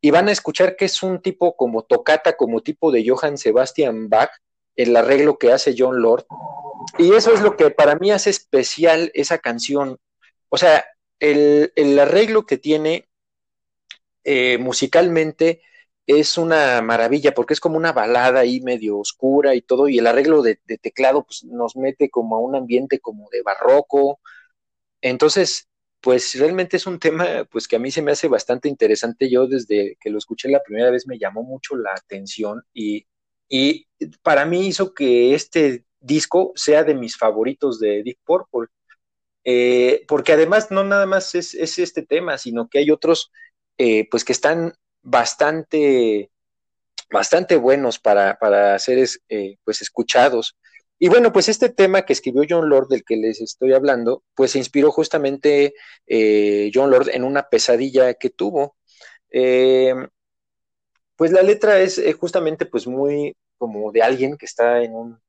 y 0.00 0.10
van 0.10 0.28
a 0.28 0.32
escuchar 0.32 0.76
que 0.76 0.84
es 0.84 1.02
un 1.02 1.20
tipo 1.20 1.56
como 1.56 1.82
tocata, 1.82 2.36
como 2.36 2.62
tipo 2.62 2.92
de 2.92 3.04
Johann 3.06 3.38
Sebastian 3.38 4.08
Bach, 4.08 4.30
el 4.76 4.96
arreglo 4.96 5.38
que 5.38 5.52
hace 5.52 5.74
John 5.76 6.00
Lord. 6.00 6.26
Y 6.98 7.12
eso 7.14 7.32
es 7.32 7.40
lo 7.40 7.56
que 7.56 7.70
para 7.70 7.96
mí 7.96 8.10
hace 8.12 8.30
especial 8.30 9.10
esa 9.14 9.38
canción. 9.38 9.98
O 10.48 10.56
sea, 10.56 10.84
el, 11.18 11.72
el 11.74 11.98
arreglo 11.98 12.46
que 12.46 12.58
tiene 12.58 13.08
eh, 14.24 14.58
musicalmente 14.58 15.62
es 16.06 16.38
una 16.38 16.80
maravilla 16.80 17.34
porque 17.34 17.54
es 17.54 17.60
como 17.60 17.76
una 17.76 17.92
balada 17.92 18.40
ahí 18.40 18.60
medio 18.60 18.98
oscura 18.98 19.54
y 19.54 19.62
todo 19.62 19.88
y 19.88 19.98
el 19.98 20.06
arreglo 20.06 20.42
de, 20.42 20.58
de, 20.64 20.78
teclado 20.78 21.24
pues 21.24 21.44
nos 21.44 21.76
mete 21.76 22.08
como 22.08 22.36
a 22.36 22.38
un 22.38 22.56
ambiente 22.56 22.98
como 22.98 23.28
de 23.30 23.42
barroco 23.42 24.20
entonces 25.02 25.67
pues 26.00 26.34
realmente 26.38 26.76
es 26.76 26.86
un 26.86 26.98
tema 26.98 27.44
pues 27.50 27.66
que 27.68 27.76
a 27.76 27.78
mí 27.78 27.90
se 27.90 28.02
me 28.02 28.12
hace 28.12 28.28
bastante 28.28 28.68
interesante. 28.68 29.30
Yo 29.30 29.46
desde 29.46 29.96
que 30.00 30.10
lo 30.10 30.18
escuché 30.18 30.48
la 30.48 30.62
primera 30.62 30.90
vez 30.90 31.06
me 31.06 31.18
llamó 31.18 31.42
mucho 31.42 31.76
la 31.76 31.90
atención 31.92 32.62
y, 32.72 33.06
y 33.48 33.86
para 34.22 34.44
mí 34.46 34.66
hizo 34.66 34.94
que 34.94 35.34
este 35.34 35.84
disco 36.00 36.52
sea 36.54 36.84
de 36.84 36.94
mis 36.94 37.16
favoritos 37.16 37.80
de 37.80 38.02
Deep 38.02 38.18
Purple. 38.24 38.68
Eh, 39.44 40.04
porque 40.08 40.32
además 40.32 40.70
no 40.70 40.84
nada 40.84 41.06
más 41.06 41.34
es, 41.34 41.54
es, 41.54 41.78
este 41.78 42.02
tema, 42.02 42.38
sino 42.38 42.68
que 42.68 42.78
hay 42.80 42.90
otros 42.90 43.32
eh, 43.78 44.06
pues 44.10 44.24
que 44.24 44.32
están 44.32 44.74
bastante 45.02 46.30
bastante 47.10 47.56
buenos 47.56 47.98
para, 47.98 48.38
para 48.38 48.78
ser 48.78 49.08
eh, 49.28 49.56
pues 49.64 49.80
escuchados. 49.82 50.56
Y 50.98 51.08
bueno, 51.08 51.32
pues 51.32 51.48
este 51.48 51.68
tema 51.68 52.02
que 52.04 52.12
escribió 52.12 52.44
John 52.48 52.68
Lord, 52.68 52.88
del 52.88 53.04
que 53.04 53.16
les 53.16 53.40
estoy 53.40 53.72
hablando, 53.72 54.24
pues 54.34 54.52
se 54.52 54.58
inspiró 54.58 54.90
justamente 54.90 55.74
eh, 56.06 56.70
John 56.74 56.90
Lord 56.90 57.10
en 57.10 57.24
una 57.24 57.48
pesadilla 57.48 58.14
que 58.14 58.30
tuvo. 58.30 58.76
Eh, 59.30 59.94
pues 61.16 61.32
la 61.32 61.42
letra 61.42 61.80
es 61.80 62.00
justamente 62.18 62.66
pues 62.66 62.86
muy 62.86 63.36
como 63.58 63.92
de 63.92 64.02
alguien 64.02 64.36
que 64.36 64.46
está 64.46 64.82
en 64.82 64.94
un 64.94 65.20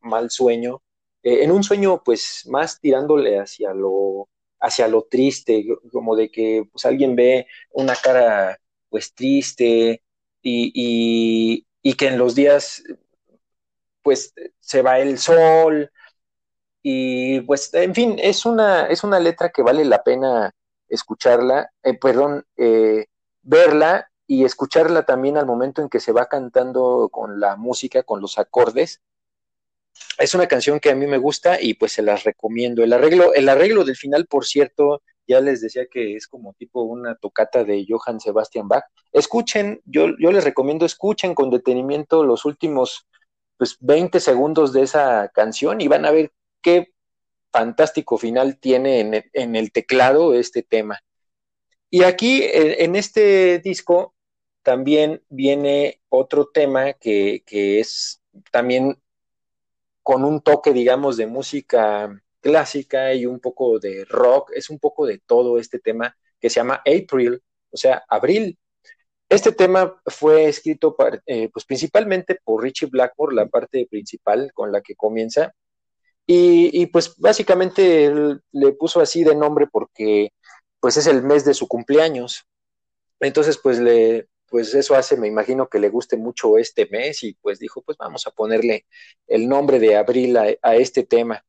mal 0.00 0.30
sueño, 0.30 0.82
en 1.22 1.50
un 1.52 1.62
sueño 1.64 2.02
pues 2.04 2.44
más 2.46 2.80
tirándole 2.80 3.38
hacia 3.38 3.74
lo, 3.74 4.28
hacia 4.60 4.88
lo 4.88 5.02
triste, 5.04 5.66
como 5.92 6.16
de 6.16 6.30
que 6.30 6.64
pues 6.70 6.84
alguien 6.84 7.16
ve 7.16 7.46
una 7.72 7.94
cara 7.96 8.58
pues 8.88 9.14
triste 9.14 10.02
y, 10.42 11.66
y 11.82 11.94
que 11.94 12.08
en 12.08 12.18
los 12.18 12.34
días 12.34 12.82
pues 14.02 14.34
se 14.60 14.82
va 14.82 14.98
el 14.98 15.18
sol 15.18 15.90
y 16.82 17.40
pues 17.42 17.72
en 17.74 17.94
fin, 17.94 18.16
es 18.18 18.44
una, 18.44 18.86
es 18.86 19.04
una 19.04 19.20
letra 19.20 19.50
que 19.50 19.62
vale 19.62 19.84
la 19.84 20.02
pena 20.02 20.52
escucharla, 20.88 21.70
eh, 21.82 21.98
perdón, 21.98 22.44
eh, 22.56 23.06
verla 23.42 24.10
y 24.26 24.44
escucharla 24.44 25.04
también 25.04 25.36
al 25.36 25.46
momento 25.46 25.80
en 25.82 25.88
que 25.88 26.00
se 26.00 26.12
va 26.12 26.26
cantando 26.26 27.08
con 27.10 27.40
la 27.40 27.56
música, 27.56 28.02
con 28.02 28.20
los 28.20 28.38
acordes. 28.38 29.00
Es 30.18 30.34
una 30.34 30.46
canción 30.46 30.80
que 30.80 30.90
a 30.90 30.94
mí 30.94 31.06
me 31.06 31.18
gusta 31.18 31.60
y 31.60 31.74
pues 31.74 31.92
se 31.92 32.02
las 32.02 32.24
recomiendo. 32.24 32.82
El 32.82 32.92
arreglo, 32.92 33.32
el 33.34 33.48
arreglo 33.48 33.84
del 33.84 33.96
final, 33.96 34.26
por 34.26 34.44
cierto, 34.44 35.02
ya 35.26 35.40
les 35.40 35.60
decía 35.60 35.86
que 35.90 36.16
es 36.16 36.26
como 36.26 36.54
tipo 36.54 36.82
una 36.82 37.14
tocata 37.14 37.64
de 37.64 37.86
Johann 37.88 38.20
Sebastian 38.20 38.68
Bach. 38.68 38.84
Escuchen, 39.12 39.80
yo, 39.84 40.08
yo 40.18 40.32
les 40.32 40.44
recomiendo, 40.44 40.84
escuchen 40.84 41.34
con 41.34 41.50
detenimiento 41.50 42.24
los 42.24 42.44
últimos 42.44 43.06
pues 43.62 43.76
20 43.78 44.18
segundos 44.18 44.72
de 44.72 44.82
esa 44.82 45.30
canción 45.32 45.80
y 45.80 45.86
van 45.86 46.04
a 46.04 46.10
ver 46.10 46.32
qué 46.60 46.92
fantástico 47.52 48.18
final 48.18 48.58
tiene 48.58 49.22
en 49.32 49.54
el, 49.54 49.70
teclado 49.70 50.34
este 50.34 50.64
tema. 50.64 50.98
Y 51.88 52.02
aquí 52.02 52.42
en, 52.42 52.96
este 52.96 53.60
disco 53.60 54.16
también 54.64 55.22
viene 55.28 56.00
otro 56.08 56.48
tema 56.52 56.94
que, 56.94 57.44
que, 57.46 57.78
es 57.78 58.20
también 58.50 59.00
con 60.02 60.24
un 60.24 60.40
toque, 60.40 60.72
digamos, 60.72 61.16
de 61.16 61.28
música 61.28 62.20
clásica 62.40 63.14
y 63.14 63.26
un 63.26 63.38
poco 63.38 63.78
de 63.78 64.04
rock, 64.06 64.50
es 64.56 64.70
un 64.70 64.80
poco 64.80 65.06
de 65.06 65.20
todo 65.20 65.60
este 65.60 65.78
tema 65.78 66.16
que 66.40 66.50
se 66.50 66.56
llama 66.56 66.82
April, 66.84 67.40
o 67.70 67.76
sea, 67.76 68.02
abril. 68.08 68.58
Este 69.32 69.52
tema 69.52 69.98
fue 70.04 70.44
escrito 70.44 70.94
eh, 71.24 71.48
pues 71.50 71.64
principalmente 71.64 72.38
por 72.44 72.62
Richie 72.62 72.88
Blackmore, 72.90 73.34
la 73.34 73.46
parte 73.46 73.86
principal 73.90 74.52
con 74.52 74.70
la 74.70 74.82
que 74.82 74.94
comienza, 74.94 75.54
y, 76.26 76.84
pues 76.86 77.16
básicamente 77.16 78.12
le 78.52 78.72
puso 78.72 79.00
así 79.00 79.24
de 79.24 79.34
nombre 79.34 79.66
porque 79.66 80.32
pues 80.80 80.98
es 80.98 81.06
el 81.06 81.22
mes 81.22 81.46
de 81.46 81.54
su 81.54 81.66
cumpleaños. 81.66 82.44
Entonces 83.20 83.56
pues 83.56 83.78
le, 83.78 84.28
pues 84.50 84.74
eso 84.74 84.94
hace, 84.94 85.16
me 85.16 85.28
imagino 85.28 85.66
que 85.66 85.78
le 85.78 85.88
guste 85.88 86.18
mucho 86.18 86.58
este 86.58 86.86
mes 86.90 87.22
y 87.22 87.32
pues 87.40 87.58
dijo, 87.58 87.80
pues 87.80 87.96
vamos 87.96 88.26
a 88.26 88.32
ponerle 88.32 88.84
el 89.26 89.48
nombre 89.48 89.78
de 89.78 89.96
abril 89.96 90.36
a 90.36 90.76
este 90.76 91.04
tema. 91.04 91.42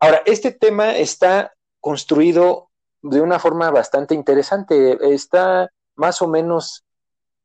Ahora, 0.00 0.22
este 0.24 0.52
tema 0.52 0.96
está 0.96 1.52
construido 1.80 2.70
de 3.02 3.20
una 3.20 3.38
forma 3.38 3.70
bastante 3.70 4.14
interesante. 4.14 4.98
Está 5.12 5.70
más 5.96 6.22
o 6.22 6.26
menos 6.28 6.86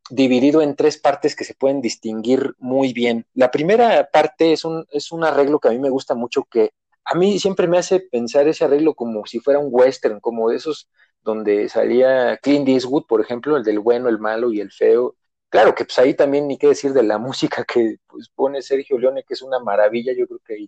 dividido 0.09 0.61
en 0.61 0.75
tres 0.75 0.97
partes 0.97 1.35
que 1.35 1.43
se 1.43 1.55
pueden 1.55 1.81
distinguir 1.81 2.53
muy 2.59 2.93
bien. 2.93 3.25
La 3.33 3.51
primera 3.51 4.07
parte 4.11 4.53
es 4.53 4.65
un, 4.65 4.85
es 4.91 5.11
un 5.11 5.23
arreglo 5.23 5.59
que 5.59 5.69
a 5.69 5.71
mí 5.71 5.79
me 5.79 5.89
gusta 5.89 6.15
mucho, 6.15 6.43
que 6.43 6.71
a 7.05 7.15
mí 7.15 7.39
siempre 7.39 7.67
me 7.67 7.77
hace 7.77 7.99
pensar 7.99 8.47
ese 8.47 8.65
arreglo 8.65 8.95
como 8.95 9.25
si 9.25 9.39
fuera 9.39 9.59
un 9.59 9.69
western, 9.71 10.19
como 10.19 10.49
de 10.49 10.57
esos 10.57 10.89
donde 11.21 11.69
salía 11.69 12.37
Clint 12.37 12.67
Eastwood, 12.69 13.05
por 13.07 13.21
ejemplo, 13.21 13.57
el 13.57 13.63
del 13.63 13.79
bueno, 13.79 14.09
el 14.09 14.19
malo 14.19 14.51
y 14.51 14.59
el 14.61 14.71
feo. 14.71 15.15
Claro 15.49 15.73
que 15.73 15.85
pues 15.85 15.97
ahí 15.99 16.13
también 16.13 16.47
ni 16.47 16.57
qué 16.57 16.67
decir 16.67 16.93
de 16.93 17.03
la 17.03 17.17
música 17.19 17.63
que 17.63 17.97
pues, 18.07 18.29
pone 18.29 18.61
Sergio 18.61 18.97
Leone, 18.97 19.23
que 19.23 19.33
es 19.33 19.41
una 19.41 19.59
maravilla, 19.59 20.13
yo 20.17 20.27
creo 20.27 20.39
que 20.45 20.67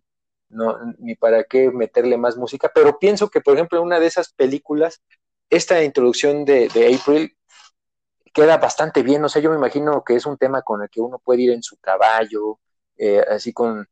no, 0.50 0.78
ni 1.00 1.16
para 1.16 1.44
qué 1.44 1.72
meterle 1.72 2.18
más 2.18 2.38
música, 2.38 2.72
pero 2.74 2.98
pienso 3.00 3.30
que, 3.30 3.42
por 3.42 3.56
ejemplo, 3.56 3.80
en 3.80 3.86
una 3.86 4.00
de 4.00 4.08
esas 4.08 4.32
películas, 4.34 5.02
esta 5.50 5.84
introducción 5.84 6.46
de, 6.46 6.70
de 6.70 6.96
April 6.96 7.38
queda 8.34 8.58
bastante 8.58 9.04
bien, 9.04 9.24
o 9.24 9.30
sea, 9.30 9.42
yo 9.42 9.50
me 9.50 9.58
imagino 9.58 10.04
que 10.04 10.16
es 10.16 10.26
un 10.26 10.38
tema 10.38 10.62
con 10.62 10.82
el 10.82 10.90
que 10.90 11.02
uno 11.02 11.20
puede 11.20 11.44
ir 11.44 11.52
en 11.52 11.64
su 11.64 11.78
caballo, 11.78 12.60
eh, 12.98 13.24
así 13.30 13.54
con, 13.54 13.88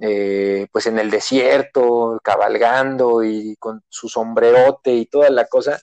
eh, 0.00 0.66
pues 0.72 0.86
en 0.86 0.98
el 0.98 1.10
desierto, 1.10 2.20
cabalgando 2.22 3.24
y 3.24 3.56
con 3.56 3.82
su 3.88 4.08
sombrerote 4.08 4.94
y 4.94 5.06
toda 5.06 5.30
la 5.30 5.46
cosa. 5.46 5.80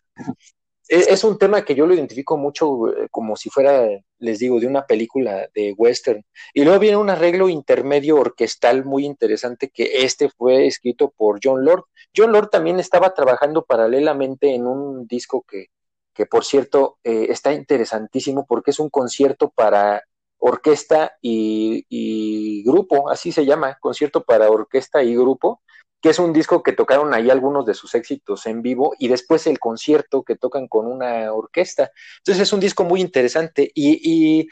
E, 0.87 0.97
es, 1.13 1.23
un 1.23 1.37
tema 1.39 1.65
que 1.65 1.75
yo 1.75 1.87
lo 1.87 1.95
identifico 1.95 2.37
mucho 2.37 2.89
eh, 2.89 3.07
como 3.09 3.35
si 3.35 3.49
fuera, 3.49 3.87
les 4.19 4.39
digo, 4.39 4.59
de 4.59 4.67
una 4.67 4.85
película 4.85 5.49
de 5.53 5.73
western. 5.73 6.23
Y 6.53 6.63
luego 6.63 6.79
viene 6.79 6.97
un 6.97 7.09
arreglo 7.09 7.49
intermedio 7.49 8.17
orquestal 8.17 8.85
muy 8.85 9.05
interesante 9.05 9.69
que 9.69 10.03
este 10.05 10.29
fue 10.29 10.67
escrito 10.67 11.11
por 11.15 11.39
John 11.43 11.65
Lord. 11.65 11.85
John 12.15 12.31
Lord 12.31 12.49
también 12.49 12.79
estaba 12.79 13.13
trabajando 13.13 13.65
paralelamente 13.65 14.53
en 14.53 14.67
un 14.67 15.07
disco 15.07 15.43
que 15.47 15.67
que 16.15 16.25
por 16.25 16.45
cierto 16.45 16.97
eh, 17.03 17.27
está 17.29 17.53
interesantísimo 17.53 18.45
porque 18.47 18.71
es 18.71 18.79
un 18.79 18.89
concierto 18.89 19.51
para 19.51 20.01
orquesta 20.39 21.13
y, 21.21 22.63
grupo, 22.63 23.09
así 23.09 23.31
se 23.31 23.45
llama, 23.45 23.77
concierto 23.79 24.23
para 24.23 24.49
orquesta 24.49 25.03
y 25.03 25.15
grupo, 25.15 25.61
que 26.01 26.09
es 26.09 26.19
un 26.19 26.33
disco 26.33 26.63
que 26.63 26.71
tocaron 26.71 27.13
ahí 27.13 27.29
algunos 27.29 27.65
de 27.65 27.73
sus 27.73 27.95
éxitos 27.95 28.45
en 28.45 28.61
vivo 28.61 28.93
y 28.99 29.07
después 29.07 29.47
el 29.47 29.59
concierto 29.59 30.23
que 30.23 30.35
tocan 30.35 30.67
con 30.67 30.85
una 30.85 31.33
orquesta. 31.33 31.91
Entonces 32.19 32.43
es 32.43 32.53
un 32.53 32.59
disco 32.59 32.83
muy 32.83 33.01
interesante 33.01 33.71
y, 33.73 33.99
y 34.03 34.47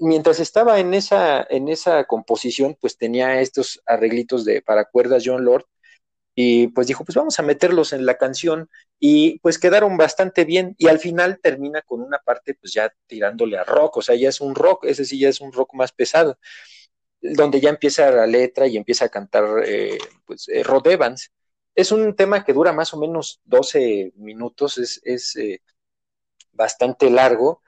mientras 0.00 0.40
estaba 0.40 0.80
en 0.80 0.94
esa, 0.94 1.46
en 1.48 1.68
esa 1.68 2.04
composición, 2.04 2.76
pues 2.80 2.98
tenía 2.98 3.40
estos 3.40 3.80
arreglitos 3.86 4.44
de 4.44 4.62
para 4.62 4.84
cuerdas 4.84 5.22
John 5.24 5.44
Lord 5.44 5.64
y 6.42 6.68
pues 6.68 6.86
dijo, 6.86 7.04
pues 7.04 7.16
vamos 7.16 7.38
a 7.38 7.42
meterlos 7.42 7.92
en 7.92 8.06
la 8.06 8.16
canción 8.16 8.70
y 8.98 9.38
pues 9.40 9.58
quedaron 9.58 9.98
bastante 9.98 10.46
bien 10.46 10.74
y 10.78 10.88
al 10.88 10.98
final 10.98 11.38
termina 11.42 11.82
con 11.82 12.00
una 12.00 12.18
parte 12.18 12.54
pues 12.54 12.72
ya 12.72 12.94
tirándole 13.06 13.58
a 13.58 13.64
rock, 13.64 13.98
o 13.98 14.02
sea, 14.02 14.14
ya 14.14 14.30
es 14.30 14.40
un 14.40 14.54
rock, 14.54 14.86
ese 14.86 15.04
sí 15.04 15.18
ya 15.18 15.28
es 15.28 15.42
un 15.42 15.52
rock 15.52 15.74
más 15.74 15.92
pesado, 15.92 16.38
donde 17.20 17.60
ya 17.60 17.68
empieza 17.68 18.10
la 18.10 18.26
letra 18.26 18.66
y 18.66 18.78
empieza 18.78 19.04
a 19.04 19.08
cantar 19.10 19.44
eh, 19.66 19.98
pues 20.24 20.48
eh, 20.48 20.62
Rod 20.62 20.86
Evans. 20.86 21.30
Es 21.74 21.92
un 21.92 22.16
tema 22.16 22.42
que 22.42 22.54
dura 22.54 22.72
más 22.72 22.94
o 22.94 22.98
menos 22.98 23.42
12 23.44 24.12
minutos, 24.16 24.78
es, 24.78 25.00
es 25.04 25.36
eh, 25.36 25.60
bastante 26.52 27.10
largo, 27.10 27.62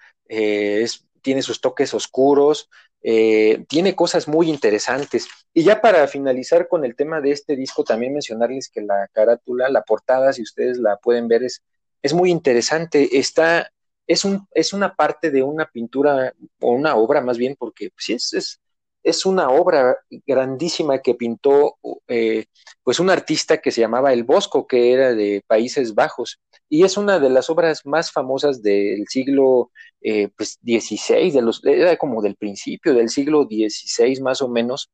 tiene 1.21 1.43
sus 1.43 1.61
toques 1.61 1.93
oscuros, 1.93 2.71
eh, 3.03 3.65
tiene 3.69 3.95
cosas 3.95 4.29
muy 4.29 4.49
interesantes. 4.49 5.29
Y 5.53 5.65
ya 5.65 5.81
para 5.81 6.07
finalizar 6.07 6.69
con 6.69 6.85
el 6.85 6.95
tema 6.95 7.21
de 7.21 7.33
este 7.33 7.57
disco, 7.57 7.85
también 7.85 8.13
mencionarles 8.13 8.69
que 8.69 8.81
la 8.81 9.09
carátula, 9.13 9.69
la 9.69 9.83
portada, 9.83 10.33
si 10.33 10.43
ustedes 10.43 10.79
la 10.79 10.97
pueden 10.97 11.29
ver, 11.29 11.43
es, 11.43 11.63
es 12.01 12.15
muy 12.15 12.31
interesante. 12.31 13.19
Está, 13.19 13.71
es, 14.07 14.25
un, 14.25 14.47
es 14.53 14.73
una 14.73 14.95
parte 14.95 15.31
de 15.31 15.43
una 15.43 15.67
pintura, 15.67 16.33
o 16.61 16.73
una 16.73 16.97
obra 16.97 17.21
más 17.21 17.39
bien, 17.39 17.57
porque 17.59 17.91
sí 17.99 18.15
es, 18.15 18.33
es, 18.33 18.61
es 19.03 19.27
una 19.27 19.51
obra 19.51 19.99
grandísima 20.27 20.99
que 21.01 21.15
pintó 21.15 21.77
eh, 22.09 22.47
pues 22.83 23.01
un 23.01 23.11
artista 23.11 23.59
que 23.59 23.71
se 23.71 23.81
llamaba 23.81 24.13
El 24.13 24.25
Bosco, 24.25 24.67
que 24.67 24.93
era 24.93 25.15
de 25.15 25.43
Países 25.47 25.95
Bajos. 25.95 26.41
Y 26.69 26.85
es 26.85 26.97
una 26.97 27.19
de 27.19 27.31
las 27.31 27.51
obras 27.51 27.85
más 27.85 28.13
famosas 28.13 28.63
del 28.63 29.07
siglo 29.09 29.71
eh, 30.01 30.29
pues, 30.37 30.59
XVI, 30.65 31.31
de 31.31 31.43
los, 31.43 31.65
era 31.65 31.97
como 31.97 32.23
del 32.23 32.37
principio 32.37 32.95
del 32.95 33.09
siglo 33.09 33.45
XVI 33.45 34.21
más 34.21 34.43
o 34.43 34.49
menos, 34.49 34.91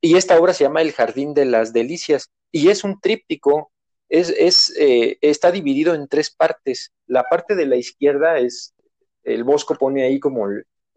y 0.00 0.16
esta 0.16 0.38
obra 0.38 0.52
se 0.52 0.64
llama 0.64 0.82
El 0.82 0.92
Jardín 0.92 1.32
de 1.32 1.44
las 1.44 1.72
Delicias, 1.72 2.30
y 2.50 2.68
es 2.68 2.84
un 2.84 3.00
tríptico, 3.00 3.70
es, 4.08 4.30
es, 4.30 4.74
eh, 4.78 5.18
está 5.20 5.52
dividido 5.52 5.94
en 5.94 6.08
tres 6.08 6.30
partes. 6.30 6.92
La 7.06 7.24
parte 7.24 7.54
de 7.54 7.66
la 7.66 7.76
izquierda 7.76 8.38
es, 8.38 8.74
el 9.22 9.44
Bosco 9.44 9.76
pone 9.76 10.02
ahí 10.02 10.18
como 10.18 10.48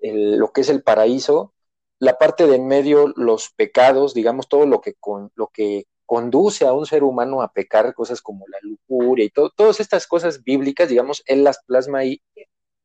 lo 0.01 0.51
que 0.51 0.61
es 0.61 0.69
el 0.69 0.83
paraíso, 0.83 1.54
la 1.99 2.17
parte 2.17 2.47
de 2.47 2.55
en 2.55 2.67
medio 2.67 3.13
los 3.15 3.49
pecados, 3.51 4.13
digamos, 4.13 4.47
todo 4.49 4.65
lo 4.65 4.81
que, 4.81 4.93
con, 4.95 5.31
lo 5.35 5.47
que 5.47 5.87
conduce 6.05 6.65
a 6.65 6.73
un 6.73 6.85
ser 6.85 7.03
humano 7.03 7.41
a 7.41 7.51
pecar 7.51 7.93
cosas 7.93 8.21
como 8.21 8.45
la 8.47 8.57
lujuria 8.61 9.25
y 9.25 9.29
todo, 9.29 9.49
todas 9.49 9.79
estas 9.79 10.07
cosas 10.07 10.43
bíblicas, 10.43 10.89
digamos, 10.89 11.23
él 11.25 11.43
las 11.43 11.63
plasma 11.65 11.99
ahí. 11.99 12.21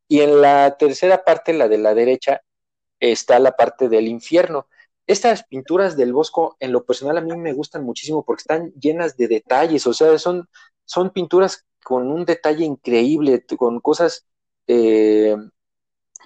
Y 0.08 0.20
en 0.20 0.40
la 0.40 0.76
tercera 0.76 1.24
parte, 1.24 1.52
la 1.52 1.68
de 1.68 1.78
la 1.78 1.94
derecha, 1.94 2.42
está 3.00 3.38
la 3.38 3.52
parte 3.52 3.88
del 3.88 4.08
infierno. 4.08 4.66
Estas 5.06 5.44
pinturas 5.44 5.96
del 5.96 6.12
Bosco, 6.12 6.56
en 6.60 6.72
lo 6.72 6.84
personal, 6.84 7.18
a 7.18 7.20
mí 7.20 7.36
me 7.36 7.52
gustan 7.52 7.84
muchísimo 7.84 8.24
porque 8.24 8.42
están 8.42 8.72
llenas 8.74 9.16
de 9.16 9.28
detalles, 9.28 9.86
o 9.86 9.92
sea, 9.92 10.18
son, 10.18 10.48
son 10.84 11.10
pinturas 11.10 11.66
con 11.82 12.10
un 12.10 12.24
detalle 12.24 12.64
increíble, 12.64 13.44
con 13.58 13.80
cosas 13.80 14.26
eh, 14.66 15.36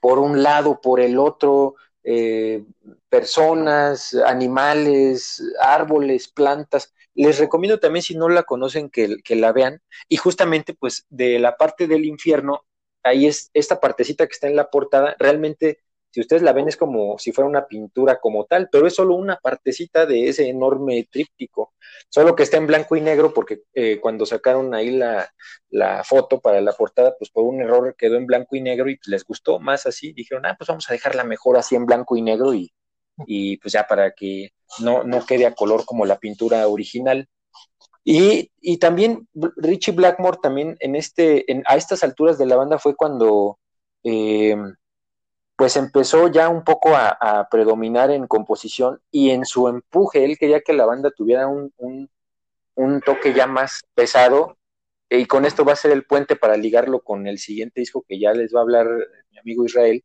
por 0.03 0.19
un 0.19 0.43
lado, 0.43 0.81
por 0.83 1.01
el 1.01 1.19
otro, 1.19 1.77
eh, 2.05 2.65
personas, 3.09 4.15
animales, 4.15 5.43
árboles, 5.61 6.29
plantas. 6.29 6.93
Les 7.15 7.39
recomiendo 7.39 7.81
también, 7.81 8.03
si 8.03 8.17
no 8.17 8.29
la 8.29 8.43
conocen, 8.43 8.91
que, 8.91 9.17
que, 9.25 9.37
la 9.37 9.53
vean. 9.53 9.81
Y 10.09 10.17
justamente, 10.17 10.75
pues, 10.75 11.07
de 11.09 11.39
la 11.39 11.57
parte 11.57 11.87
del 11.87 12.05
infierno, 12.05 12.65
ahí 13.03 13.27
es 13.27 13.51
esta 13.55 13.81
partecita 13.81 14.27
que 14.27 14.33
está 14.33 14.49
en 14.49 14.57
la 14.57 14.71
portada, 14.71 15.17
realmente 15.19 15.79
si 16.15 16.21
ustedes 16.21 16.43
la 16.43 16.53
ven 16.53 16.69
es 16.69 16.77
como 16.77 17.19
si 17.19 17.33
fuera 17.33 17.49
una 17.51 17.67
pintura 17.67 18.21
como 18.21 18.45
tal, 18.45 18.69
pero 18.71 18.87
es 18.87 18.95
solo 18.95 19.17
una 19.17 19.35
partecita 19.35 20.07
de 20.07 20.29
ese 20.29 20.49
enorme 20.49 21.09
tríptico, 21.11 21.75
solo 22.09 22.37
que 22.37 22.45
está 22.45 22.57
en 22.57 22.69
blanco 22.69 22.95
y 22.95 23.01
negro 23.01 23.35
porque 23.35 23.63
eh, 23.75 23.99
cuando 24.01 24.25
sacaron 24.25 24.73
ahí 24.77 24.93
la, 24.93 25.29
la, 25.71 26.05
foto 26.05 26.41
para 26.41 26.61
la 26.61 26.73
portada, 26.73 27.17
pues 27.19 27.31
por 27.31 27.43
un 27.43 27.61
error 27.61 27.97
quedó 27.99 28.15
en 28.15 28.27
blanco 28.27 28.55
y 28.55 28.61
negro 28.61 28.89
y 28.89 28.97
les 29.07 29.25
gustó 29.25 29.59
más 29.59 29.87
así, 29.87 30.13
dijeron, 30.13 30.47
ah, 30.47 30.55
pues 30.57 30.69
vamos 30.69 30.89
a 30.89 30.93
dejarla 30.93 31.25
mejor 31.25 31.57
así 31.57 31.75
en 31.75 31.85
blanco 31.85 32.17
y 32.17 32.23
negro 32.23 32.55
y, 32.55 32.73
y 33.27 33.57
pues 33.57 33.73
ya 33.73 33.85
para 33.89 34.13
que 34.13 34.51
no, 34.79 35.03
no 35.03 35.27
quede 35.27 35.47
a 35.47 35.55
color 35.57 35.85
como 35.85 36.07
la 36.07 36.21
pintura 36.21 36.69
original. 36.69 37.29
Y, 38.05 38.53
y 38.61 38.77
también 38.79 39.27
Richie 39.57 39.95
Blackmore 39.95 40.39
también 40.41 40.77
en 40.79 40.95
este, 40.95 41.51
en, 41.51 41.65
a 41.67 41.77
estas 41.77 42.05
alturas 42.05 42.39
de 42.39 42.47
la 42.47 42.55
banda 42.55 42.79
fue 42.79 42.95
cuando 42.95 43.59
eh, 44.05 44.55
pues 45.57 45.77
empezó 45.77 46.29
ya 46.29 46.49
un 46.49 46.65
poco 46.65 46.97
a, 46.97 47.49
predominar 47.51 48.11
en 48.11 48.27
composición 48.27 49.01
y 49.11 49.31
en 49.31 49.45
su 49.45 49.69
empuje, 49.69 50.25
él 50.25 50.37
quería 50.39 50.61
que 50.61 50.73
la 50.73 50.87
banda 50.87 51.11
tuviera 51.11 51.47
un, 51.47 51.73
un, 52.75 53.01
toque 53.03 53.33
ya 53.33 53.47
más 53.47 53.83
pesado 53.95 54.57
y 55.09 55.27
con 55.27 55.45
esto 55.45 55.65
va 55.65 55.73
a 55.73 55.77
ser 55.77 55.93
el 55.93 56.05
puente 56.05 56.37
para 56.37 56.57
ligarlo 56.57 57.01
con 57.01 57.27
el 57.29 57.39
siguiente 57.39 57.81
disco 57.81 58.05
que 58.09 58.19
ya 58.19 58.33
les 58.33 58.55
va 58.55 58.61
a 58.61 58.63
hablar 58.63 58.87
mi 59.31 59.39
amigo 59.39 59.65
Israel. 59.65 60.03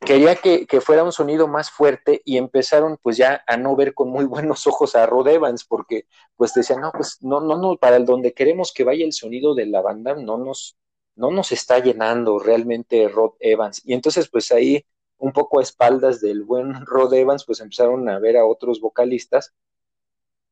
Quería 0.00 0.34
que, 0.34 0.66
que, 0.66 0.80
fuera 0.80 1.04
un 1.04 1.12
sonido 1.12 1.46
más 1.46 1.70
fuerte 1.70 2.22
y 2.24 2.38
empezaron 2.38 2.96
pues 3.02 3.18
ya 3.18 3.44
a 3.46 3.56
no 3.58 3.76
ver 3.76 3.92
con 3.94 4.08
muy 4.08 4.24
buenos 4.24 4.66
ojos 4.66 4.96
a 4.96 5.06
Rod 5.06 5.28
Evans 5.28 5.64
porque 5.64 6.06
pues 6.36 6.54
decían, 6.54 6.80
no, 6.80 6.90
pues 6.90 7.18
no, 7.20 7.40
no, 7.40 7.58
no, 7.58 7.76
para 7.76 7.96
el 7.96 8.06
donde 8.06 8.32
queremos 8.32 8.72
que 8.72 8.84
vaya 8.84 9.04
el 9.04 9.12
sonido 9.12 9.54
de 9.54 9.66
la 9.66 9.82
banda 9.82 10.14
no 10.14 10.38
nos, 10.38 10.76
no 11.20 11.30
nos 11.30 11.52
está 11.52 11.78
llenando 11.80 12.38
realmente 12.38 13.08
Rod 13.08 13.34
Evans. 13.40 13.82
Y 13.84 13.92
entonces, 13.92 14.28
pues 14.30 14.50
ahí, 14.52 14.84
un 15.18 15.32
poco 15.32 15.60
a 15.60 15.62
espaldas 15.62 16.20
del 16.20 16.44
buen 16.44 16.86
Rod 16.86 17.12
Evans, 17.14 17.44
pues 17.44 17.60
empezaron 17.60 18.08
a 18.08 18.18
ver 18.18 18.38
a 18.38 18.46
otros 18.46 18.80
vocalistas. 18.80 19.54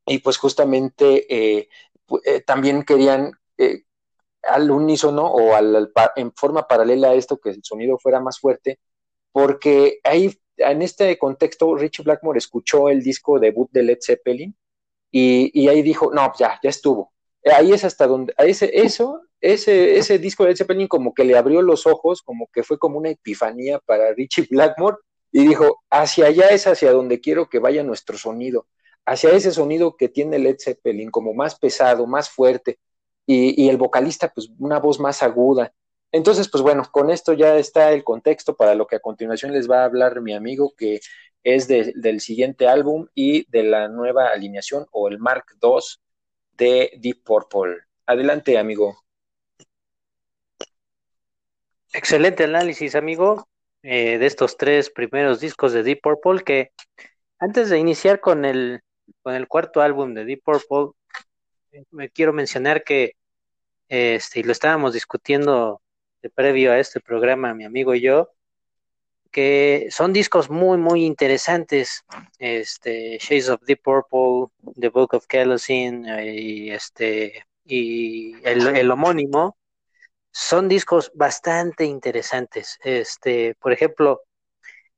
Y 0.06 0.18
pues 0.18 0.36
justamente 0.36 1.26
eh, 1.34 1.68
eh, 2.24 2.40
también 2.42 2.82
querían 2.82 3.32
eh, 3.56 3.84
al 4.42 4.70
unísono 4.70 5.26
o 5.26 5.54
al, 5.54 5.90
en 6.16 6.32
forma 6.34 6.68
paralela 6.68 7.08
a 7.10 7.14
esto 7.14 7.38
que 7.38 7.50
el 7.50 7.64
sonido 7.64 7.98
fuera 7.98 8.20
más 8.20 8.38
fuerte, 8.38 8.78
porque 9.32 10.00
ahí, 10.04 10.38
en 10.56 10.82
este 10.82 11.18
contexto, 11.18 11.74
Richie 11.76 12.04
Blackmore 12.04 12.38
escuchó 12.38 12.88
el 12.88 13.02
disco 13.02 13.38
debut 13.38 13.70
de 13.72 13.82
Led 13.82 13.98
Zeppelin 14.02 14.56
y, 15.10 15.50
y 15.54 15.68
ahí 15.68 15.82
dijo, 15.82 16.12
no, 16.12 16.32
ya, 16.38 16.58
ya 16.62 16.70
estuvo. 16.70 17.12
Ahí 17.44 17.72
es 17.72 17.84
hasta 17.84 18.06
donde, 18.06 18.34
ese, 18.38 18.70
eso 18.72 19.22
ese, 19.40 19.96
ese 19.98 20.18
disco 20.18 20.44
de 20.44 20.56
Zeppelin 20.56 20.88
como 20.88 21.14
que 21.14 21.24
le 21.24 21.36
abrió 21.36 21.62
los 21.62 21.86
ojos, 21.86 22.22
como 22.22 22.48
que 22.52 22.62
fue 22.62 22.78
como 22.78 22.98
una 22.98 23.10
epifanía 23.10 23.78
para 23.78 24.12
Richie 24.12 24.46
Blackmore 24.50 24.96
y 25.30 25.46
dijo, 25.46 25.82
hacia 25.90 26.26
allá 26.26 26.48
es 26.48 26.66
hacia 26.66 26.92
donde 26.92 27.20
quiero 27.20 27.48
que 27.48 27.58
vaya 27.58 27.82
nuestro 27.82 28.18
sonido, 28.18 28.66
hacia 29.06 29.30
ese 29.30 29.52
sonido 29.52 29.96
que 29.96 30.08
tiene 30.08 30.38
Led 30.38 30.56
Zeppelin, 30.58 31.10
como 31.10 31.34
más 31.34 31.58
pesado, 31.58 32.06
más 32.06 32.30
fuerte, 32.30 32.78
y, 33.26 33.62
y 33.62 33.68
el 33.68 33.76
vocalista 33.76 34.32
pues 34.34 34.48
una 34.58 34.78
voz 34.80 34.98
más 34.98 35.22
aguda. 35.22 35.72
Entonces, 36.10 36.48
pues 36.50 36.62
bueno, 36.62 36.82
con 36.90 37.10
esto 37.10 37.34
ya 37.34 37.56
está 37.58 37.92
el 37.92 38.02
contexto 38.02 38.56
para 38.56 38.74
lo 38.74 38.86
que 38.86 38.96
a 38.96 39.00
continuación 39.00 39.52
les 39.52 39.70
va 39.70 39.82
a 39.82 39.84
hablar 39.84 40.22
mi 40.22 40.32
amigo, 40.34 40.72
que 40.76 41.00
es 41.44 41.68
de, 41.68 41.92
del 41.96 42.20
siguiente 42.20 42.66
álbum 42.66 43.06
y 43.14 43.48
de 43.50 43.62
la 43.64 43.88
nueva 43.88 44.28
alineación 44.28 44.86
o 44.92 45.08
el 45.08 45.18
Mark 45.18 45.44
II 45.62 45.78
de 46.58 46.92
Deep 46.98 47.22
Purple. 47.24 47.78
Adelante, 48.04 48.58
amigo. 48.58 49.02
Excelente 51.92 52.44
análisis, 52.44 52.94
amigo, 52.94 53.48
eh, 53.82 54.18
de 54.18 54.26
estos 54.26 54.58
tres 54.58 54.90
primeros 54.90 55.40
discos 55.40 55.72
de 55.72 55.82
Deep 55.82 56.00
Purple, 56.02 56.44
que 56.44 56.72
antes 57.38 57.70
de 57.70 57.78
iniciar 57.78 58.20
con 58.20 58.44
el, 58.44 58.82
con 59.22 59.34
el 59.34 59.48
cuarto 59.48 59.80
álbum 59.80 60.12
de 60.12 60.24
Deep 60.24 60.42
Purple, 60.42 60.92
me 61.90 62.10
quiero 62.10 62.32
mencionar 62.32 62.84
que, 62.84 63.12
este, 63.88 64.44
lo 64.44 64.52
estábamos 64.52 64.92
discutiendo 64.92 65.80
de 66.20 66.28
previo 66.28 66.72
a 66.72 66.78
este 66.78 67.00
programa, 67.00 67.54
mi 67.54 67.64
amigo 67.64 67.94
y 67.94 68.02
yo, 68.02 68.30
que 69.30 69.88
son 69.90 70.12
discos 70.12 70.50
muy, 70.50 70.78
muy 70.78 71.04
interesantes, 71.04 72.04
este, 72.38 73.18
Shades 73.18 73.50
of 73.50 73.62
Deep 73.66 73.82
Purple, 73.82 74.52
The 74.80 74.88
Book 74.88 75.14
of 75.14 75.26
Kerosene, 75.26 76.22
eh, 76.22 76.40
y 76.40 76.70
este, 76.70 77.44
y 77.64 78.34
el, 78.44 78.66
el 78.76 78.90
homónimo, 78.90 79.56
son 80.32 80.68
discos 80.68 81.10
bastante 81.14 81.84
interesantes. 81.84 82.78
Este, 82.84 83.54
por 83.56 83.72
ejemplo, 83.72 84.22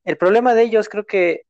el 0.03 0.17
problema 0.17 0.53
de 0.53 0.63
ellos 0.63 0.89
creo 0.89 1.05
que 1.05 1.43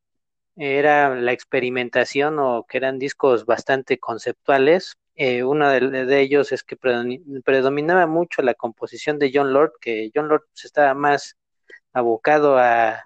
era 0.56 1.14
la 1.14 1.32
experimentación 1.32 2.38
o 2.38 2.66
que 2.68 2.78
eran 2.78 2.98
discos 2.98 3.46
bastante 3.46 3.98
conceptuales. 3.98 4.96
Eh, 5.14 5.44
uno 5.44 5.68
de, 5.68 6.20
ellos 6.20 6.52
es 6.52 6.62
que 6.62 6.76
predominaba 6.76 8.06
mucho 8.06 8.42
la 8.42 8.54
composición 8.54 9.18
de 9.18 9.30
John 9.32 9.52
Lord, 9.52 9.72
que 9.80 10.10
John 10.14 10.28
Lord 10.28 10.44
pues, 10.48 10.64
estaba 10.64 10.94
más 10.94 11.36
abocado 11.92 12.58
a, 12.58 13.02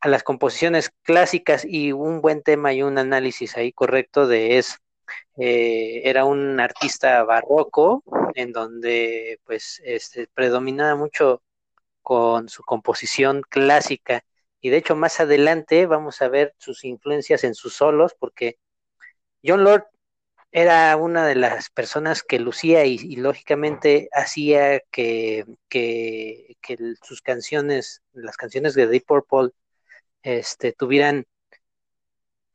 a 0.00 0.08
las 0.08 0.22
composiciones 0.22 0.90
clásicas 1.02 1.64
y 1.64 1.92
un 1.92 2.20
buen 2.20 2.42
tema 2.42 2.72
y 2.72 2.82
un 2.82 2.98
análisis 2.98 3.56
ahí 3.56 3.72
correcto 3.72 4.26
de 4.26 4.58
es 4.58 4.78
eh, 5.36 6.02
era 6.04 6.24
un 6.24 6.60
artista 6.60 7.22
barroco 7.24 8.02
en 8.34 8.52
donde 8.52 9.40
pues 9.44 9.80
este, 9.84 10.28
predominaba 10.34 10.96
mucho 10.96 11.42
con 12.02 12.48
su 12.48 12.62
composición 12.64 13.42
clásica. 13.48 14.24
Y 14.60 14.70
de 14.70 14.78
hecho 14.78 14.96
más 14.96 15.20
adelante 15.20 15.86
vamos 15.86 16.20
a 16.22 16.28
ver 16.28 16.54
sus 16.58 16.84
influencias 16.84 17.44
en 17.44 17.54
sus 17.54 17.74
solos 17.74 18.14
porque 18.18 18.58
John 19.44 19.64
Lord 19.64 19.86
era 20.52 20.94
una 20.96 21.26
de 21.26 21.34
las 21.34 21.70
personas 21.70 22.22
que 22.22 22.38
lucía 22.38 22.84
y, 22.84 23.16
lógicamente 23.16 24.08
hacía 24.12 24.80
que, 24.90 25.46
que, 25.68 26.56
sus 27.02 27.22
canciones, 27.22 28.02
las 28.12 28.36
canciones 28.36 28.74
de 28.74 28.86
Deep 28.86 29.06
Purple, 29.06 29.50
este, 30.22 30.72
tuvieran 30.72 31.26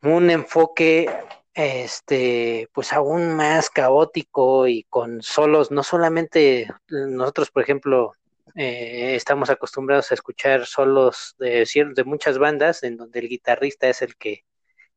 un 0.03 0.29
enfoque 0.29 1.09
este, 1.55 2.69
pues 2.71 2.93
aún 2.93 3.35
más 3.35 3.71
caótico 3.71 4.67
y 4.67 4.83
con 4.83 5.23
solos, 5.23 5.71
no 5.71 5.81
solamente 5.83 6.67
nosotros, 6.87 7.49
por 7.49 7.63
ejemplo, 7.63 8.13
eh, 8.55 9.15
estamos 9.15 9.49
acostumbrados 9.49 10.11
a 10.11 10.13
escuchar 10.15 10.67
solos 10.67 11.35
de, 11.39 11.67
de 11.95 12.03
muchas 12.03 12.37
bandas 12.37 12.83
en 12.83 12.97
donde 12.97 13.19
el 13.19 13.29
guitarrista 13.29 13.89
es 13.89 14.03
el 14.03 14.15
que, 14.17 14.45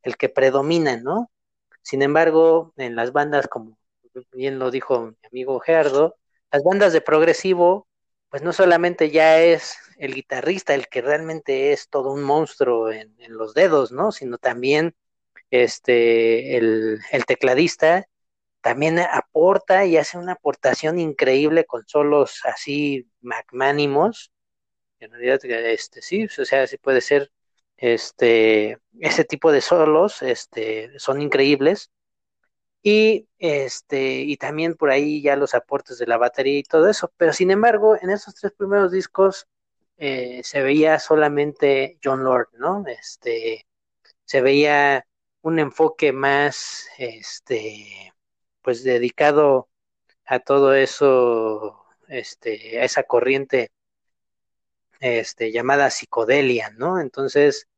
el 0.03 0.17
que 0.19 0.29
predomina, 0.29 0.99
¿no? 0.99 1.31
Sin 1.83 2.03
embargo, 2.03 2.73
en 2.77 2.97
las 2.97 3.13
bandas, 3.13 3.49
como 3.49 3.79
bien 4.33 4.59
lo 4.59 4.71
dijo 4.71 5.07
mi 5.07 5.29
amigo 5.29 5.61
Gerardo, 5.61 6.17
las 6.53 6.63
bandas 6.63 6.93
de 6.93 7.01
progresivo, 7.01 7.89
pues 8.29 8.43
no 8.43 8.53
solamente 8.53 9.11
ya 9.11 9.41
es 9.41 9.77
el 9.99 10.15
guitarrista 10.15 10.75
el 10.75 10.89
que 10.89 11.03
realmente 11.03 11.73
es 11.73 11.89
todo 11.89 12.13
un 12.13 12.23
monstruo 12.23 12.91
en, 12.91 13.15
los 13.29 13.55
dedos, 13.55 13.93
¿no? 13.93 14.13
Sino 14.13 14.39
también 14.39 14.95
este, 15.51 16.57
el, 16.57 17.01
tecladista 17.27 18.07
también 18.61 18.99
aporta 19.01 19.87
y 19.87 19.97
hace 19.97 20.19
una 20.19 20.33
aportación 20.33 20.99
increíble 20.99 21.65
con 21.67 21.87
solos 21.87 22.41
así 22.45 23.09
magnánimos. 23.21 24.33
En 25.01 25.13
realidad, 25.13 25.45
este, 25.45 26.03
sí, 26.03 26.25
o 26.25 26.45
sea, 26.45 26.67
sí 26.67 26.77
puede 26.79 27.01
ser, 27.01 27.33
este, 27.81 28.79
ese 29.01 29.25
tipo 29.25 29.51
de 29.53 29.61
solos, 29.63 30.23
este, 30.23 30.99
son 30.99 31.23
increíbles. 31.23 31.91
Y, 32.83 33.29
este, 33.39 34.21
y 34.21 34.37
también 34.37 34.75
por 34.75 34.91
ahí 34.91 35.23
ya 35.23 35.37
los 35.37 35.55
aportes 35.55 35.99
de 35.99 36.07
la 36.07 36.19
batería 36.19 36.59
y 36.59 36.63
todo 36.63 36.89
eso. 36.89 37.13
Pero 37.17 37.33
sin 37.33 37.51
embargo, 37.51 37.97
en 38.01 38.11
esos 38.11 38.35
tres 38.35 38.53
primeros 38.53 38.93
discos 38.93 39.47
eh, 39.99 40.41
se 40.45 40.63
veía 40.63 40.99
solamente 40.99 41.99
John 42.03 42.25
Lord, 42.25 42.49
¿no? 42.59 42.85
Este, 42.87 43.67
se 44.25 44.41
veía 44.43 45.07
un 45.43 45.59
enfoque 45.59 46.13
más, 46.13 46.89
este, 46.99 48.13
pues 48.63 48.85
dedicado 48.85 49.69
a 50.27 50.41
todo 50.41 50.75
eso, 50.75 51.85
este, 52.09 52.81
a 52.81 52.85
esa 52.85 53.03
corriente, 53.05 53.73
este, 55.01 55.53
llamada 55.53 55.91
psicodelia, 55.91 56.71
¿no? 56.71 57.01
Entonces, 57.01 57.69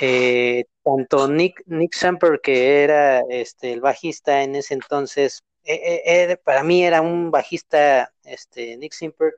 eh, 0.00 0.64
tanto 0.82 1.28
Nick, 1.28 1.62
Nick 1.66 1.94
Samper, 1.94 2.40
que 2.42 2.82
era 2.84 3.20
este, 3.30 3.72
el 3.72 3.80
bajista 3.80 4.42
en 4.42 4.56
ese 4.56 4.74
entonces, 4.74 5.42
eh, 5.64 6.02
eh, 6.04 6.36
para 6.44 6.62
mí 6.62 6.84
era 6.84 7.00
un 7.02 7.30
bajista, 7.30 8.12
este, 8.24 8.76
Nick 8.76 8.92
Samper, 8.92 9.34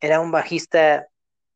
era 0.00 0.20
un 0.20 0.30
bajista 0.30 1.08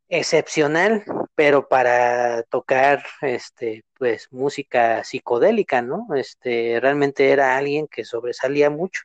excepcional, 0.08 1.04
pero 1.34 1.68
para 1.68 2.42
tocar 2.44 3.04
este 3.22 3.84
pues 3.98 4.28
música 4.32 5.04
psicodélica, 5.04 5.82
¿no? 5.82 6.06
Este 6.14 6.78
realmente 6.80 7.30
era 7.30 7.56
alguien 7.56 7.86
que 7.88 8.04
sobresalía 8.04 8.70
mucho. 8.70 9.02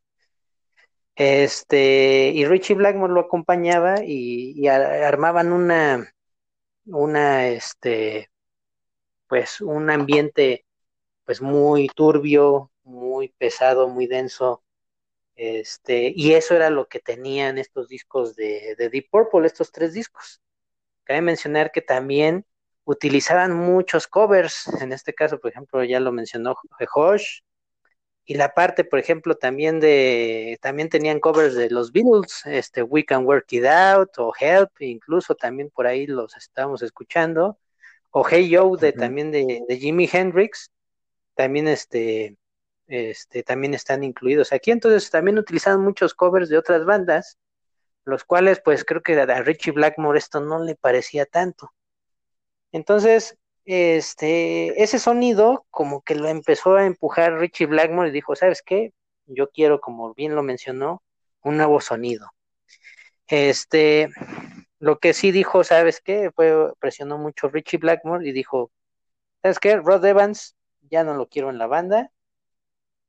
Este, 1.15 2.31
y 2.33 2.45
Richie 2.45 2.75
Blackmore 2.75 3.13
lo 3.13 3.21
acompañaba 3.21 4.03
y, 4.03 4.67
armaban 4.67 5.53
una 5.53 6.11
una 6.85 7.47
este 7.47 8.29
pues 9.27 9.61
un 9.61 9.89
ambiente 9.89 10.65
pues 11.25 11.41
muy 11.41 11.87
turbio, 11.89 12.71
muy 12.83 13.29
pesado, 13.29 13.87
muy 13.89 14.07
denso. 14.07 14.63
Este, 15.35 16.13
y 16.15 16.33
eso 16.33 16.55
era 16.55 16.69
lo 16.69 16.87
que 16.87 16.99
tenían 16.99 17.57
estos 17.57 17.89
discos 17.89 18.35
de, 18.35 18.75
de 18.77 18.89
Deep 18.89 19.09
Purple, 19.11 19.47
estos 19.47 19.71
tres 19.71 19.93
discos. 19.93 20.41
Cabe 21.03 21.21
mencionar 21.21 21.71
que 21.71 21.81
también 21.81 22.45
utilizaban 22.85 23.53
muchos 23.53 24.07
covers, 24.07 24.67
en 24.81 24.93
este 24.93 25.13
caso, 25.13 25.39
por 25.39 25.51
ejemplo, 25.51 25.83
ya 25.83 25.99
lo 25.99 26.11
mencionó 26.11 26.55
Josh, 26.87 27.41
y 28.25 28.35
la 28.35 28.53
parte, 28.53 28.83
por 28.83 28.99
ejemplo, 28.99 29.35
también 29.35 29.79
de, 29.79 30.57
también 30.61 30.89
tenían 30.89 31.19
covers 31.19 31.55
de 31.55 31.69
los 31.69 31.91
Beatles, 31.91 32.43
este, 32.45 32.81
We 32.81 33.05
Can 33.05 33.25
Work 33.25 33.53
It 33.53 33.65
Out, 33.65 34.17
o 34.17 34.33
Help, 34.39 34.71
incluso 34.81 35.35
también 35.35 35.69
por 35.69 35.85
ahí 35.87 36.07
los 36.07 36.35
estábamos 36.35 36.81
escuchando, 36.81 37.59
o 38.17 38.23
Hey 38.25 38.47
Yo, 38.47 38.77
de, 38.77 38.93
también 38.93 39.29
de, 39.29 39.61
de, 39.67 39.77
Jimi 39.77 40.09
Hendrix, 40.09 40.71
también 41.33 41.67
este, 41.67 42.37
este, 42.87 43.43
también 43.43 43.73
están 43.73 44.05
incluidos 44.05 44.53
aquí, 44.53 44.71
entonces 44.71 45.09
también 45.09 45.37
utilizaban 45.37 45.81
muchos 45.81 46.13
covers 46.13 46.47
de 46.47 46.57
otras 46.57 46.85
bandas, 46.85 47.37
los 48.05 48.23
cuales 48.23 48.61
pues 48.63 48.85
creo 48.85 49.01
que 49.03 49.19
a 49.19 49.41
Richie 49.41 49.73
Blackmore 49.73 50.17
esto 50.17 50.39
no 50.39 50.63
le 50.63 50.75
parecía 50.75 51.25
tanto. 51.25 51.73
Entonces, 52.71 53.37
este, 53.65 54.81
ese 54.81 54.97
sonido 54.97 55.65
como 55.69 56.01
que 56.01 56.15
lo 56.15 56.29
empezó 56.29 56.75
a 56.77 56.85
empujar 56.85 57.37
Richie 57.37 57.65
Blackmore 57.65 58.07
y 58.09 58.13
dijo, 58.13 58.33
¿sabes 58.37 58.61
qué? 58.61 58.93
Yo 59.25 59.49
quiero, 59.49 59.81
como 59.81 60.13
bien 60.13 60.35
lo 60.35 60.41
mencionó, 60.41 61.03
un 61.43 61.57
nuevo 61.57 61.81
sonido. 61.81 62.29
Este, 63.27 64.07
lo 64.79 64.99
que 64.99 65.13
sí 65.13 65.31
dijo, 65.31 65.63
¿sabes 65.63 66.01
qué? 66.01 66.31
Fue, 66.35 66.73
presionó 66.79 67.17
mucho 67.17 67.47
Richie 67.49 67.77
Blackmore 67.77 68.27
y 68.27 68.31
dijo, 68.31 68.71
¿sabes 69.41 69.59
qué? 69.59 69.77
Rod 69.77 70.05
Evans, 70.05 70.55
ya 70.89 71.03
no 71.03 71.15
lo 71.15 71.27
quiero 71.27 71.49
en 71.49 71.57
la 71.57 71.67
banda, 71.67 72.11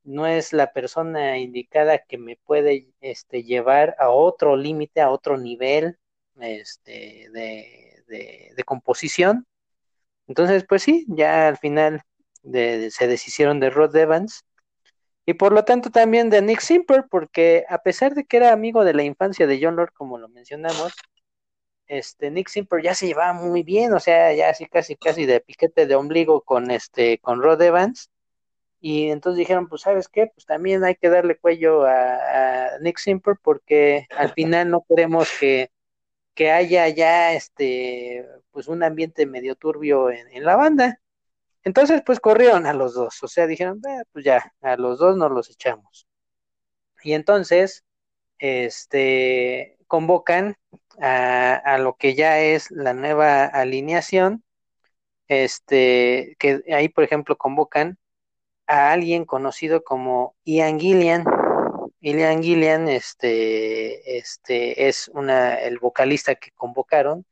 no 0.05 0.27
es 0.27 0.53
la 0.53 0.73
persona 0.73 1.39
indicada 1.39 1.99
que 1.99 2.19
me 2.19 2.37
puede 2.37 2.89
este, 3.01 3.43
llevar 3.43 3.97
a 3.99 4.11
otro 4.11 4.57
límite, 4.57 5.01
a 5.01 5.11
otro 5.11 5.37
nivel 5.37 5.99
este, 6.41 7.29
de, 7.33 8.05
de, 8.07 8.65
composición. 8.65 9.47
Entonces, 10.29 10.65
pues 10.69 10.83
sí, 10.83 11.05
ya 11.09 11.49
al 11.49 11.59
final 11.59 12.03
se 12.43 13.09
deshicieron 13.09 13.59
de 13.61 13.71
Rod 13.71 13.95
Evans 13.97 14.45
y 15.27 15.35
por 15.35 15.53
lo 15.53 15.65
tanto 15.65 15.91
también 15.91 16.31
de 16.31 16.41
Nick 16.41 16.61
Simper, 16.61 17.07
porque 17.11 17.65
a 17.69 17.79
pesar 17.79 18.15
de 18.15 18.25
que 18.25 18.37
era 18.37 18.53
amigo 18.53 18.85
de 18.85 18.95
la 18.95 19.03
infancia 19.03 19.49
de 19.49 19.59
John 19.61 19.75
Lord, 19.75 19.93
como 19.93 20.19
lo 20.19 20.29
mencionamos, 20.29 20.93
este 21.87 22.31
Nick 22.31 22.49
Simper 22.49 22.83
ya 22.83 22.95
se 22.95 23.07
llevaba 23.07 23.33
muy 23.33 23.63
bien, 23.63 23.93
o 23.95 24.01
sea, 24.01 24.33
ya 24.35 24.51
así 24.51 24.67
casi 24.67 24.97
casi 24.97 25.27
de 25.27 25.41
piquete 25.41 25.87
de 25.87 25.95
ombligo 25.95 26.43
con 26.43 26.71
este 26.71 27.19
con 27.19 27.43
Rod 27.43 27.63
Evans 27.63 28.11
y 28.81 29.11
entonces 29.11 29.39
dijeron, 29.39 29.69
pues 29.69 29.83
sabes 29.83 30.09
qué, 30.09 30.29
pues 30.29 30.47
también 30.47 30.85
hay 30.85 30.95
que 30.97 31.09
darle 31.09 31.39
cuello 31.39 31.85
a, 31.85 32.79
Nick 32.81 32.99
Simper 32.99 33.37
porque 33.43 34.07
al 34.17 34.33
final 34.33 34.71
no 34.71 34.85
queremos 34.89 35.29
que, 35.41 35.71
que, 36.35 36.53
haya 36.53 36.89
ya 36.89 37.33
este, 37.33 38.27
pues 38.51 38.69
un 38.69 38.83
ambiente 38.83 39.27
medio 39.27 39.57
turbio 39.57 40.11
en, 40.11 40.45
la 40.45 40.57
banda. 40.57 41.01
Entonces, 41.65 42.03
pues 42.07 42.21
corrieron 42.21 42.67
a 42.67 42.75
los 42.75 42.95
dos, 42.95 43.23
o 43.23 43.29
sea, 43.29 43.47
dijeron, 43.47 43.81
eh, 43.89 44.05
pues 44.13 44.25
ya, 44.25 44.55
a 44.61 44.77
los 44.77 44.99
dos 44.99 45.17
nos 45.17 45.33
los 45.33 45.51
echamos. 45.51 46.07
Y 47.03 47.15
entonces, 47.15 47.85
este, 48.39 49.76
convocan 49.87 50.57
a, 51.01 51.79
lo 51.79 51.97
que 51.97 52.15
ya 52.15 52.41
es 52.41 52.71
la 52.71 52.95
nueva 52.95 53.45
alineación, 53.45 54.45
este, 55.29 56.37
que 56.39 56.63
ahí, 56.73 56.89
por 56.89 57.05
ejemplo, 57.05 57.37
convocan 57.37 57.99
a 58.67 58.93
alguien 58.93 59.25
conocido 59.25 59.85
como 59.85 60.37
Ian 60.45 60.81
Gillian. 60.81 61.25
Ian 62.01 62.43
Gillian 62.43 62.89
este, 62.89 64.19
este, 64.19 64.89
es 64.89 65.09
una, 65.09 65.55
el 65.57 65.79
vocalista 65.79 66.35
que 66.37 66.51
convocaron, 66.53 67.27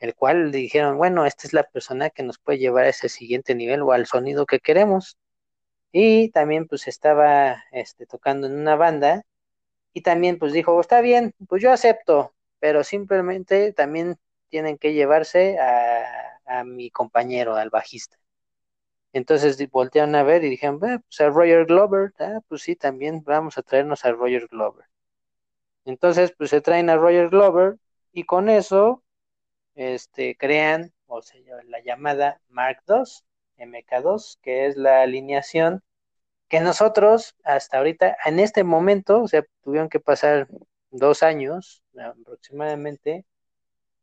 el 0.00 0.14
cual 0.14 0.52
dijeron, 0.52 0.98
bueno, 0.98 1.26
esta 1.26 1.46
es 1.46 1.52
la 1.52 1.64
persona 1.64 2.10
que 2.10 2.22
nos 2.22 2.38
puede 2.38 2.58
llevar 2.58 2.84
a 2.84 2.90
ese 2.90 3.08
siguiente 3.08 3.54
nivel 3.54 3.82
o 3.82 3.92
al 3.92 4.06
sonido 4.06 4.46
que 4.46 4.60
queremos. 4.60 5.18
Y 5.92 6.30
también 6.30 6.66
pues 6.68 6.86
estaba 6.88 7.64
este, 7.72 8.06
tocando 8.06 8.46
en 8.46 8.54
una 8.54 8.76
banda 8.76 9.24
y 9.98 10.02
también 10.02 10.38
pues 10.38 10.52
dijo, 10.52 10.80
está 10.80 11.00
bien, 11.00 11.34
pues 11.48 11.60
yo 11.62 11.72
acepto, 11.72 12.34
pero 12.60 12.84
simplemente 12.84 13.72
también 13.72 14.16
tienen 14.48 14.78
que 14.78 14.92
llevarse 14.94 15.58
a, 15.58 16.40
a 16.46 16.64
mi 16.64 16.90
compañero, 16.90 17.56
al 17.56 17.70
bajista. 17.70 18.16
Entonces 19.12 19.58
voltearon 19.70 20.14
a 20.14 20.22
ver 20.22 20.44
y 20.44 20.50
dijeron, 20.50 20.78
pues 20.80 21.20
a 21.20 21.28
Roger 21.30 21.66
Glover, 21.66 22.12
ah, 22.20 22.40
pues 22.48 22.62
sí, 22.62 22.76
también 22.76 23.22
vamos 23.24 23.58
a 23.58 23.62
traernos 23.62 24.04
a 24.04 24.12
Roger 24.12 24.46
Glover. 24.50 24.86
Entonces, 25.84 26.32
pues 26.36 26.50
se 26.50 26.60
traen 26.60 26.90
a 26.90 26.96
Roger 26.96 27.28
Glover 27.30 27.78
y 28.12 28.24
con 28.24 28.48
eso 28.48 29.02
este, 29.74 30.36
crean, 30.36 30.92
o 31.06 31.22
sea, 31.22 31.40
la 31.66 31.80
llamada 31.82 32.40
Mark 32.48 32.82
II, 32.86 33.24
MK2, 33.58 34.38
que 34.42 34.66
es 34.66 34.76
la 34.76 35.02
alineación 35.02 35.82
que 36.48 36.60
nosotros 36.60 37.36
hasta 37.44 37.78
ahorita, 37.78 38.16
en 38.24 38.40
este 38.40 38.64
momento, 38.64 39.22
o 39.22 39.28
sea, 39.28 39.44
tuvieron 39.62 39.88
que 39.88 40.00
pasar 40.00 40.48
dos 40.90 41.22
años 41.22 41.82
aproximadamente 41.98 43.26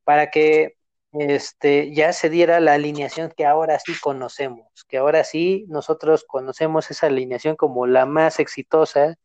para 0.04 0.30
que 0.32 0.78
este, 1.14 1.94
ya 1.94 2.14
se 2.14 2.30
diera 2.30 2.60
la 2.60 2.74
alineación 2.74 3.32
que 3.36 3.46
ahora 3.46 3.80
sí 3.80 3.94
conocemos, 4.00 4.68
que 4.88 4.98
ahora 4.98 5.24
sí 5.24 5.66
nosotros 5.70 6.26
conocemos 6.28 6.92
esa 6.92 7.08
alineación 7.08 7.56
como 7.56 7.88
la 7.88 8.06
más 8.06 8.40
exitosa 8.40 9.16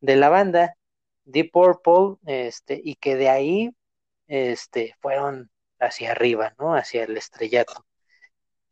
de 0.00 0.16
la 0.16 0.28
banda, 0.28 0.76
Deep 1.24 1.50
Purple, 1.52 2.16
este, 2.26 2.80
y 2.82 2.96
que 2.96 3.16
de 3.16 3.30
ahí 3.30 3.70
este, 4.28 4.94
fueron 5.00 5.50
hacia 5.78 6.12
arriba, 6.12 6.54
¿no? 6.58 6.74
Hacia 6.74 7.04
el 7.04 7.16
estrellato. 7.16 7.86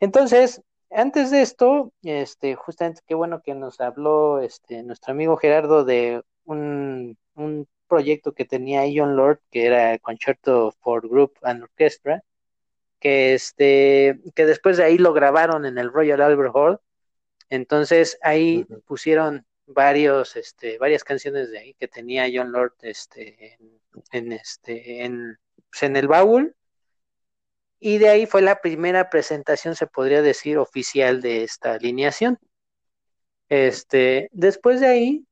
Entonces, 0.00 0.62
antes 0.90 1.30
de 1.30 1.42
esto, 1.42 1.92
este, 2.02 2.54
justamente 2.54 3.02
qué 3.06 3.14
bueno 3.14 3.42
que 3.42 3.54
nos 3.54 3.80
habló 3.80 4.40
este, 4.40 4.82
nuestro 4.82 5.12
amigo 5.12 5.36
Gerardo 5.36 5.84
de 5.84 6.22
un, 6.44 7.16
un 7.34 7.68
proyecto 7.88 8.32
que 8.32 8.44
tenía 8.44 8.82
John 8.94 9.16
Lord, 9.16 9.40
que 9.50 9.66
era 9.66 9.98
Concerto 9.98 10.72
for 10.80 11.08
Group 11.08 11.32
and 11.42 11.62
Orchestra, 11.62 12.22
que 13.00 13.34
este 13.34 14.20
que 14.34 14.46
después 14.46 14.76
de 14.76 14.84
ahí 14.84 14.98
lo 14.98 15.12
grabaron 15.12 15.64
en 15.66 15.78
el 15.78 15.92
Royal 15.92 16.20
Albert 16.20 16.52
Hall. 16.54 16.80
Entonces 17.48 18.18
ahí 18.22 18.66
pusieron 18.86 19.46
varios 19.66 20.36
este 20.36 20.78
varias 20.78 21.04
canciones 21.04 21.50
de 21.50 21.58
ahí 21.58 21.74
que 21.74 21.88
tenía 21.88 22.28
John 22.32 22.52
Lord 22.52 22.74
este 22.82 23.58
en, 24.12 24.32
este 24.32 25.04
en, 25.04 25.38
pues, 25.70 25.82
en 25.82 25.96
el 25.96 26.08
baúl 26.08 26.54
y 27.80 27.98
de 27.98 28.08
ahí 28.08 28.26
fue 28.26 28.42
la 28.42 28.60
primera 28.60 29.08
presentación 29.10 29.76
se 29.76 29.86
podría 29.86 30.22
decir 30.22 30.58
oficial 30.58 31.20
de 31.20 31.44
esta 31.44 31.74
alineación. 31.74 32.38
Este 33.48 34.28
después 34.32 34.80
de 34.80 34.88
ahí 34.88 35.24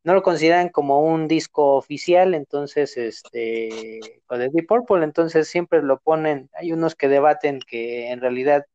no 0.03 0.13
lo 0.13 0.23
consideran 0.23 0.69
como 0.69 1.01
un 1.01 1.27
disco 1.27 1.75
oficial, 1.75 2.33
entonces, 2.33 2.97
este, 2.97 3.99
o 4.27 4.37
de 4.37 4.49
Deep 4.49 4.67
Purple, 4.67 5.03
entonces 5.03 5.47
siempre 5.47 5.81
lo 5.81 5.99
ponen, 5.99 6.49
hay 6.53 6.73
unos 6.73 6.95
que 6.95 7.07
debaten 7.07 7.59
que 7.59 8.11
en 8.11 8.19
realidad 8.21 8.65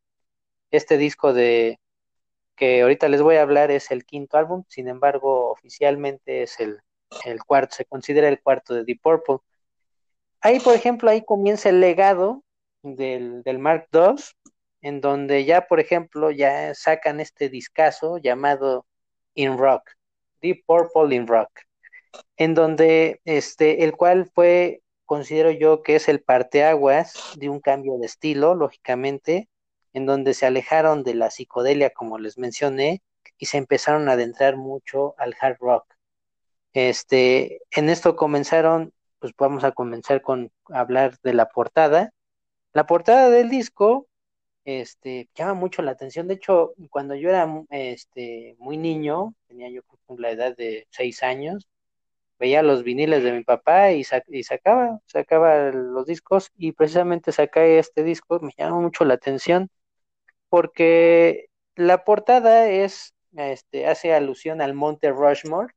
este 0.70 0.96
disco 0.98 1.32
de 1.32 1.78
que 2.56 2.82
ahorita 2.82 3.08
les 3.08 3.22
voy 3.22 3.36
a 3.36 3.42
hablar 3.42 3.70
es 3.70 3.90
el 3.90 4.04
quinto 4.04 4.38
álbum, 4.38 4.64
sin 4.68 4.88
embargo, 4.88 5.50
oficialmente 5.50 6.42
es 6.42 6.58
el, 6.60 6.80
el 7.24 7.42
cuarto, 7.44 7.76
se 7.76 7.84
considera 7.84 8.28
el 8.28 8.40
cuarto 8.42 8.74
de 8.74 8.84
Deep 8.84 9.00
Purple. 9.00 9.38
Ahí, 10.40 10.60
por 10.60 10.74
ejemplo, 10.74 11.10
ahí 11.10 11.24
comienza 11.24 11.68
el 11.68 11.80
legado 11.80 12.42
del, 12.82 13.42
del 13.42 13.58
Mark 13.58 13.88
II, 13.92 14.16
en 14.82 15.00
donde 15.00 15.44
ya, 15.44 15.66
por 15.66 15.80
ejemplo, 15.80 16.30
ya 16.30 16.74
sacan 16.74 17.20
este 17.20 17.48
discazo 17.48 18.18
llamado 18.18 18.86
In 19.34 19.58
Rock, 19.58 19.90
Deep 20.40 20.64
Purple 20.66 21.14
in 21.14 21.26
Rock, 21.26 21.50
en 22.36 22.54
donde 22.54 23.20
este, 23.24 23.84
el 23.84 23.92
cual 23.92 24.30
fue, 24.34 24.82
considero 25.04 25.50
yo 25.50 25.82
que 25.82 25.96
es 25.96 26.08
el 26.08 26.20
parteaguas 26.20 27.14
de 27.36 27.48
un 27.48 27.60
cambio 27.60 27.98
de 27.98 28.06
estilo, 28.06 28.54
lógicamente, 28.54 29.48
en 29.92 30.06
donde 30.06 30.34
se 30.34 30.46
alejaron 30.46 31.02
de 31.02 31.14
la 31.14 31.30
psicodelia, 31.30 31.90
como 31.90 32.18
les 32.18 32.38
mencioné, 32.38 33.02
y 33.38 33.46
se 33.46 33.58
empezaron 33.58 34.08
a 34.08 34.12
adentrar 34.12 34.56
mucho 34.56 35.14
al 35.18 35.34
hard 35.40 35.58
rock. 35.60 35.94
Este, 36.72 37.60
en 37.70 37.88
esto 37.88 38.16
comenzaron, 38.16 38.92
pues 39.20 39.32
vamos 39.38 39.64
a 39.64 39.72
comenzar 39.72 40.22
con 40.22 40.50
hablar 40.66 41.18
de 41.22 41.34
la 41.34 41.48
portada. 41.48 42.12
La 42.72 42.86
portada 42.86 43.30
del 43.30 43.48
disco, 43.48 44.07
este, 44.68 45.30
llama 45.34 45.54
mucho 45.54 45.80
la 45.80 45.92
atención. 45.92 46.28
De 46.28 46.34
hecho, 46.34 46.74
cuando 46.90 47.14
yo 47.14 47.30
era 47.30 47.48
este, 47.70 48.54
muy 48.58 48.76
niño, 48.76 49.34
tenía 49.46 49.70
yo 49.70 49.80
la 50.18 50.30
edad 50.30 50.54
de 50.56 50.86
seis 50.90 51.22
años, 51.22 51.66
veía 52.38 52.62
los 52.62 52.82
viniles 52.82 53.22
de 53.24 53.32
mi 53.32 53.44
papá 53.44 53.92
y, 53.92 54.04
y 54.28 54.42
sacaba, 54.42 55.00
sacaba 55.06 55.70
los 55.70 56.06
discos 56.06 56.50
y 56.54 56.72
precisamente 56.72 57.32
saqué 57.32 57.78
este 57.78 58.02
disco, 58.04 58.40
me 58.40 58.52
llamó 58.58 58.82
mucho 58.82 59.06
la 59.06 59.14
atención 59.14 59.70
porque 60.50 61.46
la 61.74 62.04
portada 62.04 62.68
es, 62.68 63.14
este, 63.36 63.86
hace 63.86 64.12
alusión 64.12 64.60
al 64.60 64.74
Monte 64.74 65.10
Rushmore, 65.10 65.72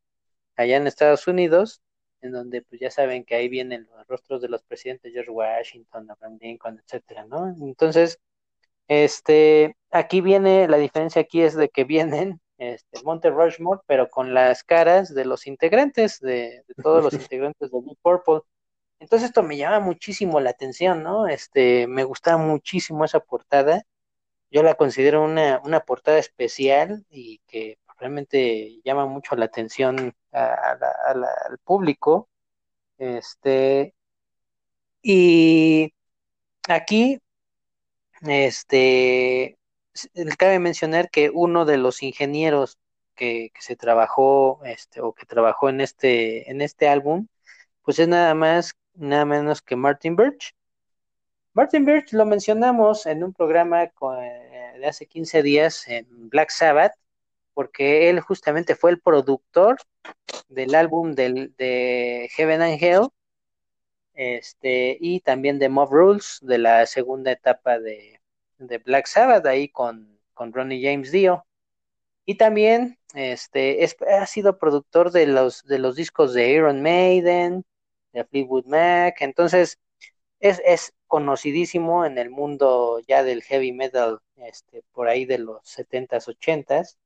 allá 0.57 0.75
en 0.77 0.87
Estados 0.87 1.27
Unidos, 1.27 1.81
en 2.21 2.33
donde 2.33 2.61
pues 2.63 2.81
ya 2.81 2.91
saben 2.91 3.23
que 3.23 3.35
ahí 3.35 3.47
vienen 3.47 3.87
los 3.95 4.05
rostros 4.07 4.41
de 4.41 4.49
los 4.49 4.63
presidentes 4.63 5.13
George 5.13 5.31
Washington, 5.31 6.11
Abraham 6.11 6.37
Lincoln, 6.41 6.79
etcétera, 6.79 7.25
¿no? 7.25 7.55
Entonces, 7.61 8.19
este, 8.91 9.75
aquí 9.91 10.21
viene, 10.21 10.67
la 10.67 10.77
diferencia 10.77 11.21
aquí 11.21 11.41
es 11.41 11.55
de 11.55 11.69
que 11.69 11.83
vienen 11.83 12.41
este, 12.57 13.01
Monte 13.03 13.29
Rushmore, 13.29 13.81
pero 13.87 14.09
con 14.09 14.33
las 14.33 14.63
caras 14.63 15.13
de 15.13 15.25
los 15.25 15.47
integrantes, 15.47 16.19
de, 16.19 16.63
de 16.67 16.83
todos 16.83 17.03
los 17.03 17.13
integrantes 17.31 17.71
de 17.71 17.81
Deep 17.81 17.97
Purple. 18.01 18.41
Entonces 18.99 19.29
esto 19.29 19.43
me 19.43 19.57
llama 19.57 19.79
muchísimo 19.79 20.39
la 20.39 20.51
atención, 20.51 21.03
¿no? 21.03 21.27
Este, 21.27 21.87
me 21.87 22.03
gustaba 22.03 22.37
muchísimo 22.37 23.05
esa 23.05 23.19
portada 23.19 23.83
yo 24.51 24.63
la 24.63 24.75
considero 24.75 25.23
una, 25.23 25.61
una 25.63 25.79
portada 25.81 26.19
especial 26.19 27.05
y 27.09 27.39
que 27.47 27.79
realmente 27.97 28.81
llama 28.83 29.05
mucho 29.05 29.35
la 29.35 29.45
atención 29.45 30.13
al 30.31 31.57
público. 31.63 32.29
Este, 32.97 33.95
y 35.01 35.93
aquí, 36.67 37.20
este, 38.21 39.57
cabe 40.37 40.59
mencionar 40.59 41.09
que 41.09 41.29
uno 41.29 41.65
de 41.65 41.77
los 41.77 42.03
ingenieros 42.03 42.77
que, 43.15 43.51
que, 43.53 43.61
se 43.61 43.75
trabajó, 43.75 44.61
este, 44.65 45.01
o 45.01 45.13
que 45.13 45.25
trabajó 45.25 45.69
en 45.69 45.81
este, 45.81 46.49
en 46.49 46.61
este 46.61 46.87
álbum, 46.87 47.27
pues 47.83 47.99
es 47.99 48.07
nada 48.07 48.33
más, 48.33 48.73
nada 48.93 49.25
menos 49.25 49.61
que 49.61 49.75
Martin 49.75 50.15
Birch, 50.15 50.55
Martin 51.53 51.83
Birch 51.83 52.13
lo 52.13 52.25
mencionamos 52.25 53.05
en 53.05 53.25
un 53.25 53.33
programa 53.33 53.83
eh, 53.83 53.91
de 54.79 54.87
hace 54.87 55.05
15 55.05 55.43
días 55.43 55.85
en 55.89 56.29
Black 56.29 56.49
Sabbath, 56.49 56.93
porque 57.53 58.09
él 58.09 58.21
justamente 58.21 58.75
fue 58.75 58.91
el 58.91 59.01
productor 59.01 59.75
del 60.47 60.75
álbum 60.75 61.11
de 61.13 62.29
Heaven 62.37 62.61
and 62.61 62.81
Hell, 62.81 63.09
este, 64.13 64.97
y 64.99 65.21
también 65.21 65.59
de 65.59 65.69
Mob 65.69 65.91
Rules, 65.91 66.39
de 66.41 66.57
la 66.57 66.85
segunda 66.85 67.31
etapa 67.31 67.79
de, 67.79 68.19
Black 68.85 69.07
Sabbath, 69.07 69.45
ahí 69.47 69.69
con, 69.69 70.19
con, 70.33 70.53
Ronnie 70.53 70.83
James 70.83 71.11
Dio. 71.11 71.45
Y 72.25 72.35
también 72.35 72.99
este, 73.15 73.83
ha 74.07 74.25
sido 74.27 74.57
productor 74.59 75.11
de 75.11 75.27
los, 75.27 75.63
de 75.63 75.79
los 75.79 75.95
discos 75.95 76.33
de 76.33 76.51
Iron 76.51 76.81
Maiden, 76.81 77.65
de 78.13 78.23
Fleetwood 78.25 78.65
Mac, 78.65 79.21
entonces 79.21 79.79
es, 80.39 80.61
es 80.65 80.93
conocidísimo 81.07 82.05
en 82.05 82.17
el 82.17 82.29
mundo 82.29 82.99
ya 83.07 83.23
del 83.23 83.43
heavy 83.43 83.71
metal, 83.73 84.19
este, 84.37 84.83
por 84.93 85.07
ahí 85.07 85.25
de 85.25 85.39
los 85.39 85.61
70s, 85.63 86.27
80s, 86.27 86.97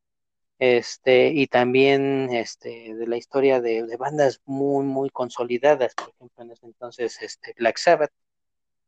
este, 0.60 1.28
y 1.30 1.47
también 1.47 2.30
este, 2.32 2.93
de 2.95 3.08
la 3.08 3.18
historia 3.18 3.62
de, 3.62 3.95
bandas 3.97 4.41
muy, 4.45 4.86
muy 4.86 5.10
consolidadas, 5.10 5.95
por 5.95 6.10
ejemplo, 6.10 6.43
en 6.43 6.51
ese 6.51 6.66
entonces 6.66 7.22
este, 7.22 7.53
Black 7.58 7.78
Sabbath. 7.78 8.12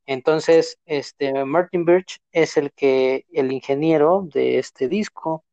Entonces, 0.05 0.79
este, 0.85 1.45
Martin 1.45 1.85
Birch 1.85 2.19
es 2.31 2.57
el 2.57 2.71
que, 2.73 3.25
el 3.33 3.51
ingeniero 3.51 4.27
de 4.33 4.59
este 4.59 4.87
disco. 4.87 5.43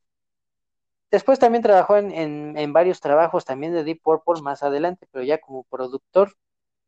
Después 1.10 1.38
también 1.38 1.62
trabajó 1.62 1.96
en, 1.96 2.12
en, 2.12 2.58
en 2.58 2.72
varios 2.72 3.00
trabajos 3.00 3.44
también 3.44 3.72
de 3.72 3.84
Deep 3.84 4.00
Purple 4.02 4.42
más 4.42 4.62
adelante, 4.62 5.06
pero 5.10 5.24
ya 5.24 5.38
como 5.38 5.64
productor. 5.64 6.36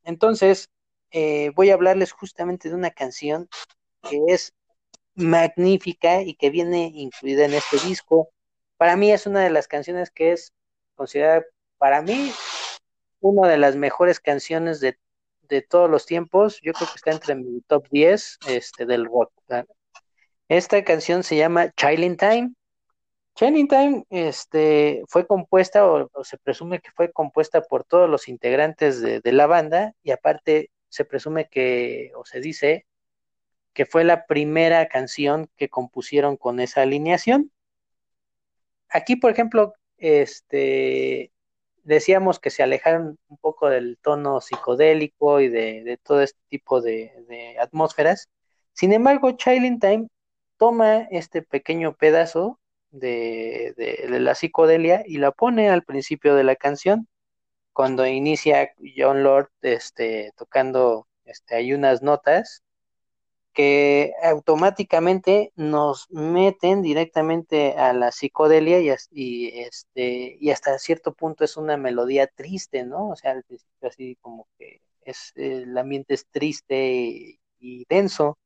Entonces, 0.05 0.71
eh, 1.11 1.51
voy 1.55 1.71
a 1.71 1.75
hablarles 1.75 2.13
justamente 2.13 2.69
de 2.69 2.75
una 2.75 2.91
canción 2.91 3.49
que 4.03 4.21
es 4.29 4.55
magnífica 5.15 6.23
y 6.23 6.35
que 6.35 6.51
viene 6.51 6.91
incluida 6.95 7.47
en 7.47 7.55
este 7.55 7.79
disco. 7.79 8.31
Para 8.77 8.97
mí 8.97 9.11
es 9.11 9.27
una 9.27 9.43
de 9.43 9.51
las 9.51 9.69
canciones 9.69 10.11
que 10.11 10.33
es 10.33 10.53
considerada, 10.95 11.45
para 11.79 12.03
mí, 12.03 12.33
una 13.21 13.49
de 13.49 13.59
las 13.59 13.77
mejores 13.77 14.21
canciones 14.21 14.81
de, 14.81 14.99
todos 15.69 15.89
los 15.89 16.07
tiempos. 16.07 16.61
Yo 16.63 16.73
creo 16.73 16.89
que 16.89 16.97
está 16.97 17.13
entre 17.13 17.35
mi 17.37 17.61
top 17.63 17.87
10 17.91 18.39
este, 18.49 18.85
del 18.85 19.07
rock. 19.07 19.33
Esta 20.49 20.83
canción 20.85 21.23
se 21.23 21.37
llama 21.37 21.71
Child 21.77 22.19
Time. 22.19 22.55
Child 23.37 23.69
Time 23.69 24.05
este, 24.11 25.03
fue 25.09 25.27
compuesta, 25.27 25.87
o, 25.87 26.09
se 26.25 26.39
presume 26.39 26.81
que 26.81 26.91
fue 26.91 27.13
compuesta 27.13 27.63
por 27.63 27.85
todos 27.85 28.11
los 28.11 28.29
integrantes 28.29 29.01
de, 29.01 29.21
de 29.21 29.33
la 29.33 29.47
banda, 29.47 29.93
y 30.03 30.11
aparte 30.11 30.71
se 30.89 31.05
presume 31.05 31.49
que, 31.49 32.11
o 32.17 32.25
se 32.25 32.41
dice, 32.41 32.87
que 33.73 33.87
fue 33.87 34.05
la 34.05 34.27
primera 34.27 34.89
canción 34.89 35.51
que 35.57 35.69
compusieron 35.69 36.37
con 36.37 36.61
esa 36.61 36.83
alineación. 36.83 37.53
Aquí, 38.91 39.17
por 39.17 39.31
ejemplo, 39.31 39.75
este, 39.99 41.33
decíamos 41.85 42.39
que 42.39 42.51
se 42.51 42.63
alejaron 42.63 43.19
un 43.29 43.37
poco 43.39 43.69
del 43.69 43.99
tono 44.03 44.41
psicodélico 44.41 45.41
y 45.41 45.49
de, 45.49 45.99
todo 46.03 46.23
este 46.23 46.41
tipo 46.49 46.81
de, 46.81 47.57
atmósferas. 47.61 48.29
Sin 48.73 48.93
embargo, 48.93 49.33
Child 49.33 49.65
in 49.65 49.81
Time 49.81 50.09
toma 50.59 51.09
este 51.11 51.43
pequeño 51.43 51.95
pedazo 51.97 52.61
de, 52.91 53.75
de, 53.77 54.21
la 54.21 54.35
psicodelia 54.35 55.03
y 55.07 55.19
la 55.19 55.33
pone 55.33 55.71
al 55.71 55.83
principio 55.83 56.35
de 56.35 56.45
la 56.45 56.57
canción 56.57 57.09
cuando 57.77 58.07
inicia 58.07 58.73
John 58.97 59.23
Lord 59.23 59.51
este, 59.61 60.33
tocando 60.37 61.07
este, 61.27 61.57
hay 61.57 61.75
unas 61.75 62.03
notas 62.03 62.63
que 63.57 64.13
automáticamente 64.23 65.51
nos 65.57 66.11
meten 66.11 66.83
directamente 66.83 67.73
a 67.79 67.95
la 67.95 68.13
psicodelia 68.13 68.81
y, 68.81 68.91
y, 69.11 69.61
este, 69.61 70.37
y 70.39 70.51
hasta 70.51 70.79
cierto 70.79 71.15
punto 71.15 71.43
es 71.43 71.57
una 71.57 71.79
melodía 71.79 72.27
triste, 72.27 72.85
¿no? 72.85 73.09
O 73.09 73.17
sea, 73.17 73.43
así 73.81 74.19
como 74.21 74.47
que 74.59 74.83
es, 75.01 75.33
el 75.37 75.77
ambiente 75.79 76.13
es 76.13 76.27
triste 76.27 77.39
y, 77.59 77.87
denso, 77.89 78.39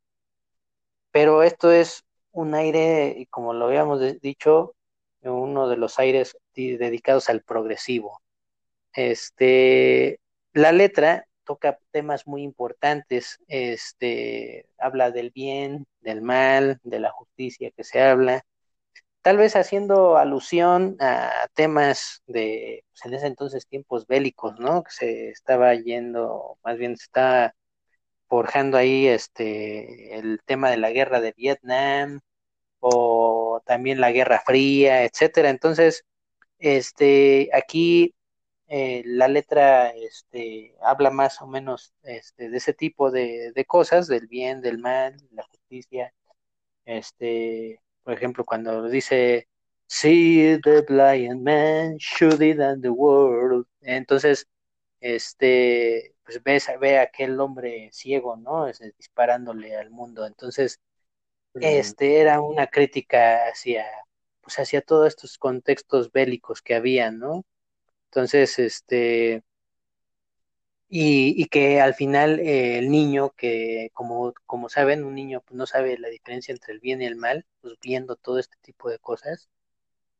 pero 1.10 1.42
esto 1.42 1.72
es 1.72 2.04
un 2.30 2.54
aire, 2.54 3.26
como 3.30 3.52
lo 3.52 3.66
habíamos 3.66 4.00
dicho, 4.20 4.76
uno 5.22 5.68
de 5.68 5.76
los 5.76 5.98
aires 5.98 6.36
dedicados 6.54 7.28
al 7.28 7.42
progresivo. 7.42 8.22
Este, 8.92 10.20
la 10.52 10.70
letra 10.70 11.26
toca 11.44 11.78
temas 11.90 12.26
muy 12.26 12.42
importantes, 12.42 13.38
este, 13.48 14.66
habla 14.78 15.10
del 15.10 15.30
bien, 15.30 15.86
del 16.00 16.22
mal, 16.22 16.80
de 16.84 17.00
la 17.00 17.10
justicia 17.10 17.70
que 17.72 17.84
se 17.84 18.00
habla, 18.02 18.44
tal 19.22 19.36
vez 19.38 19.56
haciendo 19.56 20.16
alusión 20.16 20.96
a 21.00 21.48
temas 21.54 22.22
de, 22.26 22.84
pues, 22.90 23.04
en 23.06 23.14
ese 23.14 23.26
entonces, 23.26 23.66
tiempos 23.66 24.06
bélicos, 24.06 24.58
¿no? 24.58 24.82
Que 24.82 24.90
se 24.90 25.30
estaba 25.30 25.74
yendo, 25.74 26.58
más 26.64 26.78
bien 26.78 26.96
se 26.96 27.04
está 27.04 27.54
forjando 28.28 28.78
ahí 28.78 29.06
este, 29.08 30.16
el 30.18 30.40
tema 30.46 30.70
de 30.70 30.78
la 30.78 30.90
guerra 30.90 31.20
de 31.20 31.32
Vietnam 31.36 32.20
o 32.80 33.62
también 33.66 34.00
la 34.00 34.12
Guerra 34.12 34.42
Fría, 34.46 35.04
etcétera. 35.04 35.50
Entonces, 35.50 36.04
este, 36.58 37.50
aquí 37.54 38.14
eh, 38.72 39.02
la 39.04 39.28
letra 39.28 39.90
este, 39.90 40.76
habla 40.80 41.10
más 41.10 41.42
o 41.42 41.48
menos 41.48 41.92
este, 42.04 42.50
de 42.50 42.56
ese 42.56 42.72
tipo 42.72 43.10
de, 43.10 43.52
de 43.52 43.64
cosas, 43.64 44.06
del 44.06 44.28
bien, 44.28 44.60
del 44.62 44.78
mal, 44.78 45.16
la 45.32 45.42
justicia. 45.42 46.14
Este, 46.84 47.80
por 48.04 48.14
ejemplo, 48.14 48.44
cuando 48.44 48.88
dice 48.88 49.48
See 49.88 50.56
the 50.62 50.82
blind 50.82 51.42
man 51.42 51.96
shooting 51.98 52.60
at 52.60 52.80
the 52.80 52.90
world. 52.90 53.66
Entonces, 53.82 54.46
este, 55.00 56.14
pues 56.24 56.42
ves, 56.44 56.68
ve 56.80 56.98
a 56.98 57.02
aquel 57.02 57.40
hombre 57.40 57.90
ciego, 57.92 58.36
¿no? 58.36 58.66
Disparándole 58.98 59.76
al 59.76 59.90
mundo. 59.90 60.26
Entonces, 60.26 60.80
este 61.54 62.20
era 62.20 62.40
una 62.40 62.68
crítica 62.68 63.48
hacia, 63.48 63.86
pues 64.40 64.58
hacia 64.60 64.80
todos 64.82 65.08
estos 65.08 65.38
contextos 65.38 66.12
bélicos 66.12 66.62
que 66.62 66.76
había, 66.76 67.10
¿no? 67.10 67.44
Entonces, 68.10 68.58
este, 68.58 69.44
y, 70.88 71.40
y 71.40 71.46
que 71.46 71.80
al 71.80 71.94
final 71.94 72.40
eh, 72.40 72.78
el 72.78 72.90
niño, 72.90 73.30
que 73.36 73.90
como, 73.94 74.34
como 74.46 74.68
saben, 74.68 75.04
un 75.04 75.14
niño 75.14 75.42
pues, 75.42 75.56
no 75.56 75.66
sabe 75.66 75.96
la 75.98 76.08
diferencia 76.08 76.52
entre 76.52 76.72
el 76.74 76.80
bien 76.80 77.00
y 77.02 77.06
el 77.06 77.16
mal, 77.16 77.46
pues 77.60 77.74
viendo 77.80 78.16
todo 78.16 78.38
este 78.38 78.56
tipo 78.62 78.90
de 78.90 78.98
cosas, 78.98 79.48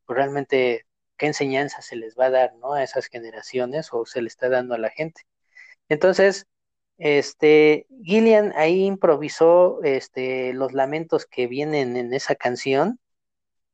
pues 0.06 0.16
realmente 0.16 0.86
qué 1.16 1.26
enseñanza 1.26 1.82
se 1.82 1.96
les 1.96 2.16
va 2.16 2.26
a 2.26 2.30
dar, 2.30 2.54
¿no? 2.56 2.74
A 2.74 2.84
esas 2.84 3.06
generaciones 3.06 3.88
o 3.92 4.06
se 4.06 4.22
le 4.22 4.28
está 4.28 4.48
dando 4.48 4.74
a 4.74 4.78
la 4.78 4.90
gente. 4.90 5.22
Entonces, 5.88 6.46
este, 6.98 7.86
Gillian 8.04 8.52
ahí 8.56 8.84
improvisó 8.84 9.82
este, 9.84 10.52
los 10.54 10.72
lamentos 10.72 11.26
que 11.26 11.46
vienen 11.48 11.96
en 11.96 12.14
esa 12.14 12.36
canción, 12.36 13.00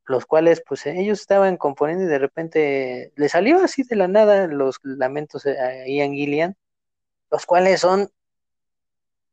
los 0.07 0.27
cuales 0.27 0.63
pues 0.67 0.87
ellos 0.87 1.21
estaban 1.21 1.57
componiendo 1.57 2.05
y 2.05 2.09
de 2.09 2.19
repente 2.19 3.13
le 3.17 3.29
salió 3.29 3.63
así 3.63 3.83
de 3.83 3.97
la 3.97 4.09
nada 4.09 4.47
los 4.47 4.81
lamentos 4.83 5.47
a 5.47 5.87
Ian 5.87 6.13
Gillian, 6.15 6.57
los 7.31 7.47
cuales 7.47 7.81
son, 7.81 8.11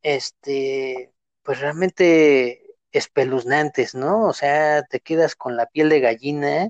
este, 0.01 1.13
pues 1.43 1.59
realmente 1.59 2.75
espeluznantes, 2.91 3.95
¿no? 3.95 4.27
O 4.27 4.33
sea, 4.33 4.83
te 4.83 4.99
quedas 4.99 5.35
con 5.35 5.57
la 5.57 5.67
piel 5.67 5.89
de 5.89 5.99
gallina 5.99 6.69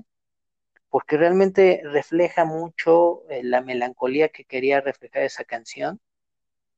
porque 0.90 1.16
realmente 1.16 1.82
refleja 1.84 2.44
mucho 2.44 3.28
eh, 3.30 3.42
la 3.42 3.60
melancolía 3.62 4.28
que 4.28 4.44
quería 4.44 4.80
reflejar 4.80 5.22
esa 5.24 5.44
canción 5.44 6.00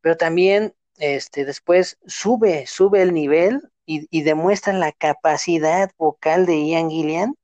pero 0.06 0.16
también 0.16 0.72
este, 0.98 1.44
después 1.44 1.98
sube, 2.06 2.68
sube 2.68 3.02
el 3.02 3.12
nivel 3.12 3.60
y, 3.86 4.06
y 4.10 4.22
demuestra 4.22 4.72
la 4.72 4.92
capacidad 4.92 5.90
vocal 5.98 6.46
de 6.46 6.66
Ian 6.66 6.90
Gillian, 6.90 7.34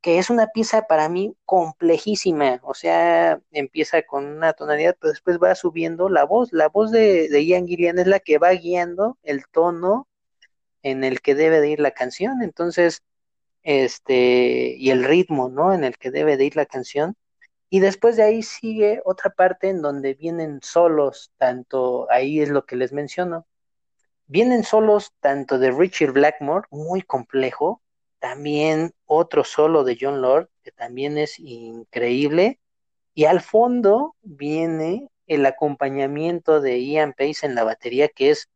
que 0.00 0.18
es 0.18 0.30
una 0.30 0.48
pieza 0.48 0.82
para 0.82 1.08
mí 1.08 1.34
complejísima, 1.44 2.60
o 2.62 2.74
sea, 2.74 3.40
empieza 3.50 4.02
con 4.02 4.26
una 4.26 4.52
tonalidad, 4.52 4.96
pero 5.00 5.12
después 5.12 5.38
va 5.42 5.54
subiendo 5.54 6.08
la 6.08 6.24
voz, 6.24 6.52
la 6.52 6.68
voz 6.68 6.92
de, 6.92 7.28
de 7.28 7.44
Ian 7.44 7.66
Gillian 7.66 7.98
es 7.98 8.06
la 8.06 8.20
que 8.20 8.38
va 8.38 8.50
guiando 8.52 9.18
el 9.22 9.46
tono 9.48 10.08
en 10.82 11.04
el 11.04 11.20
que 11.20 11.34
debe 11.34 11.60
de 11.60 11.70
ir 11.70 11.80
la 11.80 11.92
canción, 11.92 12.42
entonces, 12.42 13.02
este, 13.62 14.76
y 14.78 14.90
el 14.90 15.04
ritmo, 15.04 15.48
¿no? 15.48 15.74
En 15.74 15.84
el 15.84 15.98
que 15.98 16.10
debe 16.10 16.36
de 16.36 16.46
ir 16.46 16.56
la 16.56 16.66
canción, 16.66 17.16
y 17.70 17.80
después 17.80 18.16
de 18.16 18.24
ahí 18.24 18.42
sigue 18.42 19.02
otra 19.04 19.30
parte 19.30 19.68
en 19.68 19.82
donde 19.82 20.14
vienen 20.14 20.60
solos, 20.62 21.32
tanto, 21.38 22.10
ahí 22.10 22.40
es 22.40 22.48
lo 22.50 22.64
que 22.66 22.76
les 22.76 22.92
menciono, 22.92 23.46
vienen 24.28 24.62
solos 24.62 25.12
tanto 25.20 25.58
de 25.58 25.72
Richard 25.72 26.12
Blackmore, 26.12 26.68
muy 26.70 27.02
complejo, 27.02 27.82
también 28.20 28.92
otro 29.06 29.42
solo 29.42 29.84
de 29.84 29.98
John 30.00 30.22
Lord, 30.22 30.48
que 30.62 30.70
también 30.70 31.18
es 31.18 31.38
increíble, 31.38 32.60
y 33.14 33.24
al 33.24 33.40
fondo 33.40 34.14
viene 34.22 35.08
el 35.26 35.44
acompañamiento 35.46 36.60
de 36.60 36.84
Ian 36.84 37.14
Pace 37.14 37.46
en 37.46 37.54
la 37.54 37.64
batería, 37.64 38.08
que 38.08 38.30
es 38.30 38.48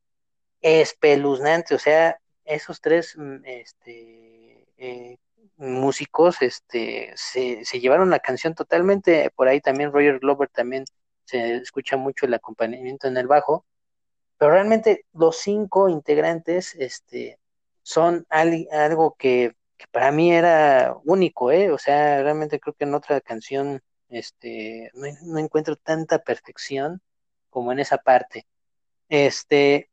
espeluznante, 0.61 1.75
o 1.75 1.79
sea, 1.79 2.19
esos 2.45 2.81
tres 2.81 3.15
mm, 3.17 3.45
este, 3.45 4.67
eh, 4.77 5.17
músicos 5.57 6.43
este, 6.43 7.13
se, 7.17 7.65
se, 7.65 7.81
llevaron 7.81 8.11
la 8.11 8.21
canción 8.21 8.55
totalmente, 8.55 9.31
por 9.35 9.49
ahí 9.49 9.61
también 9.61 9.93
Roger 9.93 10.19
Glover 10.19 10.49
también 10.49 10.85
se 11.25 11.57
escucha 11.57 11.97
mucho 11.97 12.27
el 12.27 12.35
acompañamiento 12.35 13.09
en 13.09 13.17
el 13.17 13.27
bajo, 13.27 13.65
pero 14.43 14.55
realmente 14.55 15.07
los 15.13 15.37
cinco 15.37 15.89
integrantes 15.89 16.75
este, 16.75 17.39
son 17.85 18.27
al, 18.29 18.67
algo 18.73 19.15
que, 19.17 19.55
para 19.93 20.11
mí 20.11 20.33
era 20.33 20.97
único, 21.05 21.53
¿eh? 21.53 21.71
o 21.71 21.79
sea, 21.79 22.21
realmente 22.25 22.59
creo 22.59 22.75
que 22.75 22.83
en 22.83 22.95
otra 22.95 23.21
canción 23.21 23.81
este, 24.09 24.91
no, 24.95 25.07
no 25.23 25.39
encuentro 25.39 25.77
tanta 25.77 26.19
perfección 26.19 27.01
como 27.51 27.71
en 27.71 27.79
esa 27.79 27.99
parte. 27.99 28.49
Este, 29.09 29.91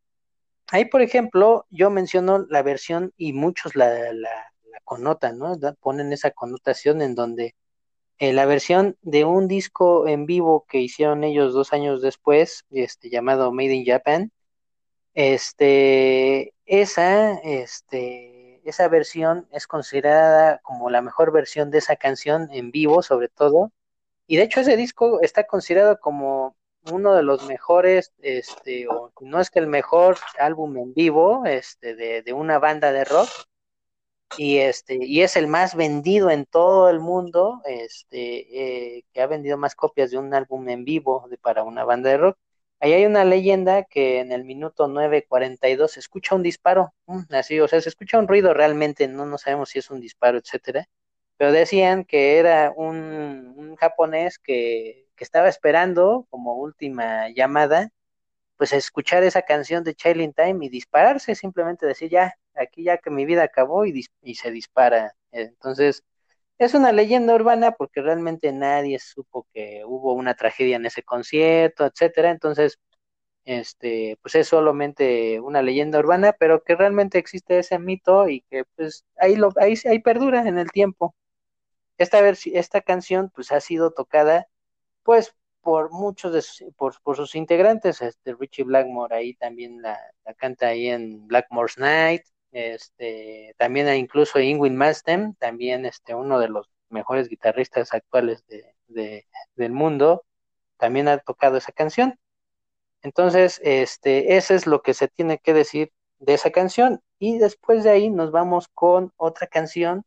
ahí, 0.71 0.85
por 0.85 1.03
ejemplo, 1.03 1.67
yo 1.69 1.91
menciono 1.91 2.47
la 2.49 2.63
versión 2.63 3.13
y 3.17 3.33
muchos 3.33 3.75
la, 3.75 4.11
la 4.13 4.31
connotan, 4.83 5.37
¿no? 5.37 5.59
Ponen 5.79 6.11
esa 6.11 6.31
connotación 6.31 7.03
en 7.03 7.13
donde 7.13 7.53
eh, 8.17 8.33
la 8.33 8.47
versión 8.47 8.97
de 9.03 9.25
un 9.25 9.47
disco 9.47 10.07
en 10.07 10.25
vivo 10.25 10.65
que 10.67 10.79
hicieron 10.79 11.23
ellos 11.23 11.53
dos 11.53 11.71
años 11.71 12.01
después, 12.01 12.65
este, 12.71 13.11
llamado 13.11 13.51
Made 13.51 13.75
in 13.75 13.85
Japan, 13.85 14.31
este, 15.19 16.53
esa, 16.65 17.33
este, 17.39 18.61
esa 18.63 18.87
versión 18.87 19.49
es 19.51 19.67
considerada 19.67 20.59
como 20.59 20.89
la 20.89 21.01
mejor 21.01 21.33
versión 21.33 21.71
de 21.71 21.79
esa 21.79 21.97
canción 21.97 22.47
en 22.53 22.71
vivo, 22.71 23.01
sobre 23.03 23.27
todo, 23.27 23.73
y 24.27 24.37
de 24.37 24.43
hecho 24.43 24.61
ese 24.61 24.77
disco 24.77 25.19
está 25.21 25.43
considerado 25.45 25.99
como 25.99 26.55
uno 26.89 27.15
de 27.15 27.23
los 27.23 27.45
mejores, 27.47 28.13
este, 28.19 28.87
o 28.87 29.11
no 29.19 29.41
es 29.41 29.49
que 29.49 29.59
el 29.59 29.67
mejor 29.67 30.17
álbum 30.39 30.77
en 30.77 30.93
vivo, 30.93 31.45
este, 31.45 31.95
de, 31.95 32.21
de 32.21 32.31
una 32.31 32.57
banda 32.57 32.93
de 32.93 33.03
rock, 33.03 33.27
y 34.37 34.59
este 34.59 34.95
y 35.01 35.21
es 35.21 35.35
el 35.35 35.47
más 35.47 35.75
vendido 35.75 36.29
en 36.29 36.45
todo 36.45 36.89
el 36.89 36.99
mundo 36.99 37.61
este 37.65 38.97
eh, 38.97 39.05
que 39.11 39.21
ha 39.23 39.27
vendido 39.27 39.57
más 39.57 39.73
copias 39.73 40.11
de 40.11 40.19
un 40.19 40.33
álbum 40.35 40.69
en 40.69 40.85
vivo 40.85 41.25
de, 41.31 41.37
para 41.39 41.63
una 41.63 41.83
banda 41.83 42.11
de 42.11 42.17
rock 42.17 42.37
ahí 42.79 42.93
hay 42.93 43.05
una 43.05 43.25
leyenda 43.25 43.83
que 43.83 44.19
en 44.19 44.31
el 44.31 44.43
minuto 44.43 44.87
9.42 44.87 45.87
se 45.89 45.99
escucha 45.99 46.35
un 46.35 46.43
disparo 46.43 46.93
así 47.29 47.59
o 47.59 47.67
sea 47.67 47.81
se 47.81 47.89
escucha 47.89 48.19
un 48.19 48.27
ruido 48.27 48.53
realmente 48.53 49.07
no 49.07 49.25
no 49.25 49.37
sabemos 49.37 49.69
si 49.69 49.79
es 49.79 49.89
un 49.89 49.99
disparo 50.01 50.37
etcétera 50.37 50.87
pero 51.37 51.53
decían 51.53 52.03
que 52.03 52.37
era 52.37 52.73
un, 52.75 53.53
un 53.57 53.75
japonés 53.77 54.39
que, 54.39 55.07
estaba 55.19 55.49
esperando 55.49 56.25
como 56.29 56.55
última 56.55 57.27
llamada 57.29 57.89
pues 58.55 58.71
escuchar 58.73 59.23
esa 59.23 59.41
canción 59.41 59.83
de 59.83 59.93
Child 59.93 60.21
in 60.21 60.33
Time 60.33 60.65
y 60.65 60.69
dispararse, 60.69 61.35
simplemente 61.35 61.85
decir 61.85 62.09
ya, 62.09 62.35
aquí 62.55 62.83
ya 62.83 62.97
que 62.99 63.09
mi 63.09 63.25
vida 63.25 63.43
acabó 63.43 63.85
y 63.85 64.03
se 64.35 64.51
dispara. 64.51 65.15
Entonces, 65.31 66.03
es 66.59 66.73
una 66.73 66.91
leyenda 66.91 67.35
urbana 67.35 67.71
porque 67.71 68.01
realmente 68.01 68.51
nadie 68.51 68.99
supo 68.99 69.47
que 69.53 69.83
hubo 69.85 70.13
una 70.13 70.35
tragedia 70.35 70.75
en 70.75 70.85
ese 70.85 71.03
concierto, 71.03 71.85
etcétera. 71.85 72.31
Entonces, 72.31 72.79
este, 73.45 74.17
pues 74.21 74.35
es 74.35 74.47
solamente 74.49 75.39
una 75.41 75.61
leyenda 75.63 75.99
urbana, 75.99 76.33
pero 76.33 76.63
que 76.63 76.75
realmente 76.75 77.17
existe 77.17 77.59
ese 77.59 77.79
mito 77.79 78.29
y 78.29 78.41
que 78.41 78.65
pues 78.75 79.05
ahí 79.17 79.35
lo, 79.35 79.53
ahí, 79.57 79.75
ahí 79.85 79.99
perdura 79.99 80.47
en 80.47 80.59
el 80.59 80.69
tiempo. 80.71 81.15
Esta, 81.97 82.19
esta 82.29 82.81
canción 82.81 83.31
pues 83.33 83.51
ha 83.51 83.61
sido 83.61 83.91
tocada 83.91 84.47
pues 85.03 85.35
por 85.61 85.91
muchos 85.91 86.33
de 86.33 86.41
sus, 86.41 86.73
por, 86.75 87.01
por, 87.03 87.15
sus 87.15 87.35
integrantes, 87.35 88.01
este 88.01 88.35
Richie 88.35 88.63
Blackmore 88.63 89.15
ahí 89.15 89.33
también 89.35 89.81
la, 89.81 89.99
la, 90.25 90.33
canta 90.33 90.67
ahí 90.67 90.87
en 90.87 91.27
Blackmore's 91.27 91.77
Night, 91.77 92.23
este 92.51 93.55
también 93.57 93.93
incluso 93.95 94.39
Ingrid 94.39 94.71
Malmsteen, 94.71 95.35
también 95.35 95.85
este 95.85 96.15
uno 96.15 96.39
de 96.39 96.49
los 96.49 96.69
mejores 96.89 97.29
guitarristas 97.29 97.93
actuales 97.93 98.45
de, 98.47 98.73
de, 98.87 99.27
del 99.55 99.71
mundo, 99.71 100.25
también 100.77 101.07
ha 101.07 101.19
tocado 101.19 101.57
esa 101.57 101.71
canción. 101.71 102.17
Entonces, 103.01 103.61
este, 103.63 104.35
ese 104.37 104.55
es 104.55 104.67
lo 104.67 104.81
que 104.81 104.93
se 104.93 105.07
tiene 105.07 105.37
que 105.37 105.53
decir 105.53 105.91
de 106.19 106.33
esa 106.33 106.51
canción. 106.51 107.01
Y 107.19 107.37
después 107.37 107.83
de 107.83 107.91
ahí 107.91 108.09
nos 108.09 108.31
vamos 108.31 108.67
con 108.73 109.13
otra 109.17 109.47
canción 109.47 110.03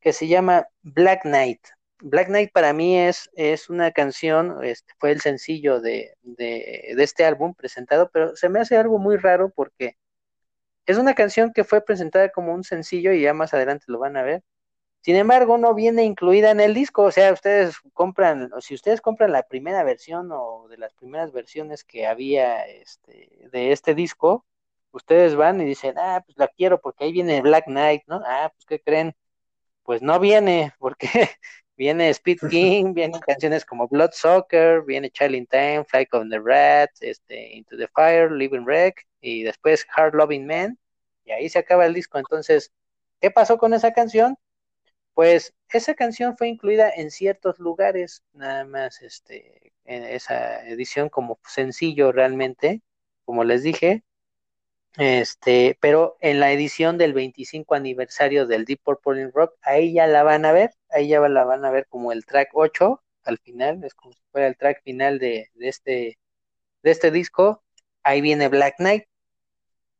que 0.00 0.12
se 0.12 0.28
llama 0.28 0.68
Black 0.82 1.22
Knight. 1.22 1.60
Black 2.00 2.28
Knight 2.28 2.52
para 2.52 2.72
mí 2.72 2.98
es, 2.98 3.30
es 3.34 3.70
una 3.70 3.90
canción, 3.90 4.62
este, 4.62 4.92
fue 4.98 5.12
el 5.12 5.20
sencillo 5.20 5.80
de, 5.80 6.14
de, 6.22 6.94
este 6.98 7.24
álbum 7.24 7.54
presentado, 7.54 8.10
pero 8.12 8.36
se 8.36 8.50
me 8.50 8.60
hace 8.60 8.76
algo 8.76 8.98
muy 8.98 9.16
raro 9.16 9.50
porque 9.50 9.96
es 10.86 10.98
una 10.98 11.14
canción 11.14 11.52
que 11.52 11.64
fue 11.64 11.84
presentada 11.84 12.30
como 12.30 12.54
un 12.54 12.64
sencillo 12.64 13.12
y 13.12 13.22
ya 13.22 13.34
más 13.34 13.54
adelante 13.54 13.86
lo 13.88 13.98
van 13.98 14.16
a 14.16 14.22
ver. 14.22 14.42
Sin 15.02 15.16
embargo, 15.16 15.58
no 15.58 15.74
viene 15.74 16.04
incluida 16.04 16.50
en 16.50 16.60
el 16.60 16.74
disco, 16.74 17.04
o 17.04 17.12
sea, 17.12 17.32
ustedes 17.32 17.76
compran, 17.94 18.52
o 18.52 18.60
si 18.60 18.74
ustedes 18.74 19.00
compran 19.00 19.32
la 19.32 19.44
primera 19.44 19.84
versión 19.84 20.30
o 20.32 20.66
de 20.68 20.78
las 20.78 20.94
primeras 20.94 21.32
versiones 21.32 21.84
que 21.84 22.06
había 22.08 22.66
este, 22.66 23.48
de 23.52 23.72
este 23.72 23.94
disco, 23.94 24.44
ustedes 24.92 25.36
van 25.36 25.60
y 25.60 25.64
dicen, 25.64 25.94
ah, 25.98 26.22
pues 26.26 26.36
la 26.38 26.48
quiero 26.48 26.80
porque 26.80 27.04
ahí 27.04 27.12
viene 27.12 27.40
Black 27.42 27.66
Knight, 27.66 28.02
¿no? 28.08 28.20
Ah, 28.26 28.50
pues 28.54 28.66
¿qué 28.66 28.80
creen? 28.80 29.14
Pues 29.84 30.02
no 30.02 30.20
viene, 30.20 30.74
porque 30.78 31.08
Viene 31.76 32.08
Speed 32.10 32.38
King, 32.50 32.94
vienen 32.94 33.20
canciones 33.20 33.64
como 33.64 33.88
Blood 33.88 34.10
Soccer, 34.12 34.82
viene 34.82 35.10
Child 35.10 35.48
Time, 35.48 35.84
Flight 35.84 36.12
of 36.12 36.28
the 36.30 36.38
Rat, 36.38 36.90
este, 37.00 37.54
Into 37.54 37.76
the 37.76 37.88
Fire, 37.88 38.30
Living 38.30 38.64
Wreck, 38.64 39.06
y 39.20 39.42
después 39.42 39.86
Hard 39.94 40.14
Loving 40.14 40.46
Man, 40.46 40.78
y 41.24 41.32
ahí 41.32 41.48
se 41.48 41.58
acaba 41.58 41.86
el 41.86 41.94
disco. 41.94 42.18
Entonces, 42.18 42.72
¿qué 43.20 43.30
pasó 43.30 43.58
con 43.58 43.74
esa 43.74 43.92
canción? 43.92 44.36
Pues 45.14 45.54
esa 45.70 45.94
canción 45.94 46.36
fue 46.36 46.48
incluida 46.48 46.90
en 46.90 47.10
ciertos 47.10 47.58
lugares, 47.58 48.22
nada 48.32 48.64
más 48.64 49.02
este, 49.02 49.72
en 49.84 50.04
esa 50.04 50.66
edición 50.66 51.08
como 51.08 51.38
sencillo 51.46 52.12
realmente, 52.12 52.82
como 53.24 53.44
les 53.44 53.62
dije, 53.62 54.04
este, 54.96 55.76
pero 55.80 56.16
en 56.20 56.40
la 56.40 56.52
edición 56.52 56.98
del 56.98 57.12
25 57.12 57.74
aniversario 57.74 58.46
del 58.46 58.64
Deep 58.64 58.80
Purple 58.82 59.20
in 59.22 59.32
Rock, 59.32 59.54
ahí 59.62 59.92
ya 59.92 60.06
la 60.06 60.22
van 60.22 60.44
a 60.44 60.52
ver, 60.52 60.70
ahí 60.90 61.08
ya 61.08 61.20
la 61.20 61.44
van 61.44 61.64
a 61.64 61.70
ver 61.70 61.86
como 61.88 62.12
el 62.12 62.24
track 62.24 62.50
8 62.54 63.02
al 63.24 63.38
final, 63.38 63.82
es 63.84 63.94
como 63.94 64.12
si 64.14 64.20
fuera 64.32 64.46
el 64.46 64.56
track 64.56 64.82
final 64.82 65.18
de, 65.18 65.50
de 65.54 65.68
este, 65.68 66.18
de 66.82 66.90
este 66.90 67.10
disco. 67.10 67.62
Ahí 68.02 68.20
viene 68.20 68.48
Black 68.48 68.76
Knight. 68.78 69.04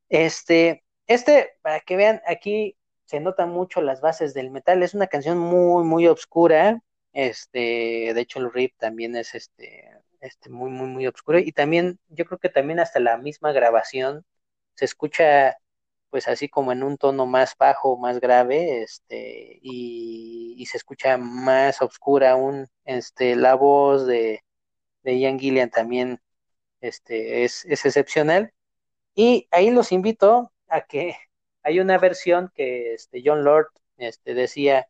Este, 0.09 0.85
este, 1.07 1.57
para 1.63 1.81
que 1.81 1.97
vean, 1.97 2.23
aquí 2.27 2.77
se 3.05 3.21
notan 3.21 3.51
mucho 3.51 3.81
las 3.83 4.01
bases 4.01 4.35
del 4.35 4.51
metal. 4.51 4.83
Es 4.83 4.95
una 4.95 5.09
canción 5.09 5.39
muy, 5.39 5.85
muy 5.85 6.07
oscura. 6.07 6.81
Este, 7.13 8.13
de 8.15 8.21
hecho, 8.21 8.39
el 8.41 8.53
riff 8.53 8.73
también 8.79 9.17
es 9.17 9.35
este, 9.35 9.91
este, 10.21 10.51
muy, 10.51 10.71
muy, 10.71 10.89
muy 10.89 11.07
oscuro. 11.07 11.39
Y 11.39 11.53
también, 11.53 11.99
yo 12.09 12.25
creo 12.25 12.39
que 12.39 12.49
también 12.49 12.81
hasta 12.81 13.01
la 13.01 13.19
misma 13.19 13.53
grabación 13.53 14.25
se 14.77 14.85
escucha 14.85 15.57
pues 16.11 16.29
así 16.29 16.49
como 16.49 16.73
en 16.73 16.83
un 16.83 16.97
tono 16.97 17.27
más 17.27 17.57
bajo, 17.59 17.99
más 17.99 18.21
grave, 18.21 18.83
este, 18.83 19.59
y, 19.63 20.65
se 20.67 20.79
escucha 20.79 21.17
más 21.19 21.83
oscura 21.83 22.33
aún, 22.33 22.69
este, 22.85 23.37
la 23.37 23.55
voz 23.55 24.07
de, 24.07 24.43
de 25.03 25.19
Ian 25.19 25.39
Gillian 25.39 25.71
también, 25.71 26.21
este, 26.81 27.45
es, 27.45 27.65
es 27.67 27.85
excepcional, 27.85 28.53
y 29.15 29.49
ahí 29.51 29.71
los 29.71 29.93
invito 29.93 30.53
a 30.69 30.83
que 30.83 31.17
hay 31.63 31.81
una 31.81 31.99
versión 31.99 32.51
que 32.55 32.95
este, 32.95 33.23
John 33.25 33.45
Lord 33.45 33.69
este, 33.99 34.35
decía, 34.35 34.89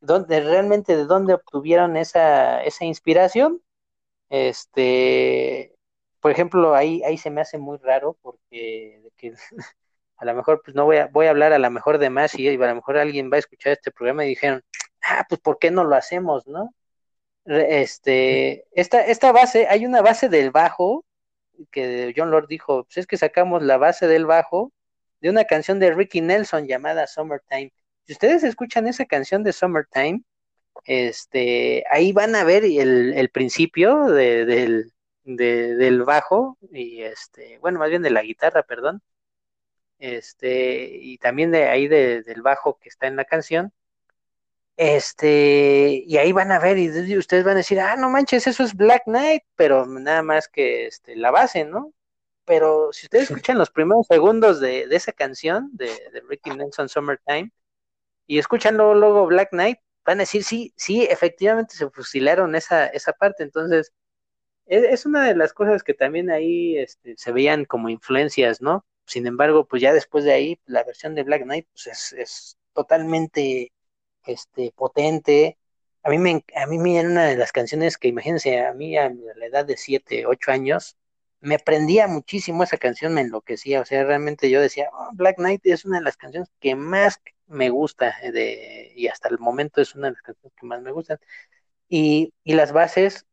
¿dónde, 0.00 0.40
realmente 0.40 0.96
de 0.96 1.04
dónde 1.04 1.34
obtuvieron 1.34 1.96
esa, 1.96 2.62
esa 2.62 2.84
inspiración, 2.84 3.62
este, 4.30 5.73
por 6.24 6.30
ejemplo, 6.30 6.74
ahí, 6.74 7.02
ahí 7.04 7.18
se 7.18 7.28
me 7.28 7.42
hace 7.42 7.58
muy 7.58 7.76
raro 7.76 8.16
porque 8.22 9.02
a 10.16 10.24
lo 10.24 10.34
mejor 10.34 10.62
pues 10.64 10.74
no 10.74 10.86
voy 10.86 10.96
a, 10.96 11.06
voy 11.08 11.26
a 11.26 11.30
hablar 11.30 11.52
a 11.52 11.58
lo 11.58 11.70
mejor 11.70 11.98
de 11.98 12.08
más 12.08 12.34
y 12.38 12.48
a 12.48 12.52
lo 12.52 12.74
mejor 12.76 12.96
alguien 12.96 13.30
va 13.30 13.36
a 13.36 13.40
escuchar 13.40 13.74
este 13.74 13.90
programa 13.90 14.24
y 14.24 14.30
dijeron, 14.30 14.62
ah, 15.02 15.26
pues 15.28 15.38
¿por 15.42 15.58
qué 15.58 15.70
no 15.70 15.84
lo 15.84 15.94
hacemos, 15.94 16.46
no? 16.46 16.74
Este, 17.44 18.64
esta, 18.72 19.04
esta 19.04 19.32
base, 19.32 19.66
hay 19.68 19.84
una 19.84 20.00
base 20.00 20.30
del 20.30 20.50
bajo 20.50 21.04
que 21.70 22.14
John 22.16 22.30
Lord 22.30 22.48
dijo, 22.48 22.84
pues 22.84 22.96
es 22.96 23.06
que 23.06 23.18
sacamos 23.18 23.62
la 23.62 23.76
base 23.76 24.06
del 24.06 24.24
bajo 24.24 24.72
de 25.20 25.28
una 25.28 25.44
canción 25.44 25.78
de 25.78 25.92
Ricky 25.92 26.22
Nelson 26.22 26.66
llamada 26.66 27.06
Summertime. 27.06 27.70
Si 28.04 28.14
ustedes 28.14 28.44
escuchan 28.44 28.86
esa 28.88 29.04
canción 29.04 29.44
de 29.44 29.52
Summertime, 29.52 30.22
este, 30.86 31.84
ahí 31.90 32.12
van 32.12 32.34
a 32.34 32.44
ver 32.44 32.64
el, 32.64 33.12
el 33.12 33.28
principio 33.28 34.06
de, 34.06 34.46
del, 34.46 34.94
de, 35.24 35.74
del 35.74 36.02
bajo 36.04 36.58
y 36.70 37.02
este, 37.02 37.58
bueno, 37.58 37.78
más 37.78 37.90
bien 37.90 38.02
de 38.02 38.10
la 38.10 38.22
guitarra, 38.22 38.62
perdón, 38.62 39.02
este, 39.98 40.88
y 40.92 41.18
también 41.18 41.50
de 41.50 41.64
ahí 41.68 41.88
del 41.88 42.42
bajo 42.42 42.78
que 42.78 42.88
está 42.88 43.06
en 43.06 43.16
la 43.16 43.24
canción, 43.24 43.72
este, 44.76 46.02
y 46.06 46.16
ahí 46.18 46.32
van 46.32 46.50
a 46.52 46.58
ver 46.58 46.78
y 46.78 47.16
ustedes 47.16 47.44
van 47.44 47.54
a 47.54 47.58
decir, 47.58 47.80
ah, 47.80 47.96
no 47.96 48.10
manches, 48.10 48.46
eso 48.46 48.64
es 48.64 48.74
Black 48.74 49.04
Knight, 49.04 49.44
pero 49.56 49.86
nada 49.86 50.22
más 50.22 50.48
que 50.48 50.86
este, 50.86 51.16
la 51.16 51.30
base, 51.30 51.64
¿no? 51.64 51.92
Pero 52.44 52.92
si 52.92 53.06
ustedes 53.06 53.30
escuchan 53.30 53.56
los 53.58 53.70
primeros 53.70 54.06
segundos 54.08 54.60
de, 54.60 54.82
esa 54.90 55.12
canción 55.12 55.70
de, 55.72 55.86
de, 56.12 56.20
Ricky 56.28 56.50
Nelson 56.50 56.88
Summertime 56.88 57.52
y 58.26 58.38
escuchan 58.38 58.76
luego, 58.76 58.94
luego 58.94 59.26
Black 59.26 59.50
Knight, 59.50 59.78
van 60.04 60.18
a 60.18 60.22
decir, 60.22 60.44
sí, 60.44 60.74
sí, 60.76 61.04
efectivamente 61.04 61.76
se 61.76 61.88
fusilaron 61.90 62.54
esa, 62.54 62.86
esa 62.88 63.12
parte, 63.12 63.42
entonces 63.44 63.92
es, 64.66 65.06
una 65.06 65.24
de 65.26 65.36
las 65.36 65.52
cosas 65.52 65.82
que 65.82 65.94
también 65.94 66.30
ahí 66.30 66.76
este, 66.78 67.14
se 67.16 67.32
veían 67.32 67.64
como 67.64 67.88
influencias, 67.88 68.60
¿no? 68.62 68.84
Sin 69.06 69.26
embargo, 69.26 69.66
pues 69.66 69.82
ya 69.82 69.92
después 69.92 70.24
de 70.24 70.32
ahí, 70.32 70.60
la 70.66 70.84
versión 70.84 71.14
de 71.14 71.24
Black 71.24 71.42
Knight 71.42 71.66
pues 71.72 71.86
es, 71.88 72.12
es 72.14 72.58
totalmente 72.72 73.72
este, 74.26 74.72
potente. 74.76 75.58
A 76.02 76.10
mí, 76.10 76.18
me, 76.18 76.44
a 76.56 76.66
mí 76.66 76.78
me 76.78 76.98
era 76.98 77.08
una 77.08 77.24
de 77.26 77.36
las 77.36 77.52
canciones 77.52 77.98
que, 77.98 78.08
imagínense, 78.08 78.60
a 78.60 78.72
mí 78.74 78.96
a 78.96 79.10
la 79.36 79.46
edad 79.46 79.64
de 79.66 79.76
7, 79.76 80.26
8 80.26 80.50
años, 80.52 80.96
me 81.40 81.58
prendía 81.58 82.08
muchísimo 82.08 82.62
esa 82.62 82.78
canción, 82.78 83.14
me 83.14 83.20
enloquecía. 83.22 83.80
O 83.80 83.84
sea, 83.84 84.04
realmente 84.04 84.50
yo 84.50 84.60
decía, 84.60 84.88
oh, 84.92 85.10
Black 85.14 85.36
Knight 85.36 85.60
es 85.66 85.84
una 85.84 85.98
de 85.98 86.04
las 86.04 86.16
canciones 86.16 86.50
que 86.60 86.74
más 86.74 87.20
me 87.46 87.70
gusta 87.70 88.14
de, 88.22 88.92
y 88.96 89.08
hasta 89.08 89.28
el 89.28 89.38
momento 89.38 89.80
es 89.82 89.94
una 89.94 90.08
de 90.08 90.14
las 90.14 90.22
canciones 90.22 90.54
que 90.58 90.66
más 90.66 90.82
me 90.82 90.92
gustan. 90.92 91.18
Y, 91.88 92.32
y 92.44 92.54
las 92.54 92.72
bases 92.72 93.26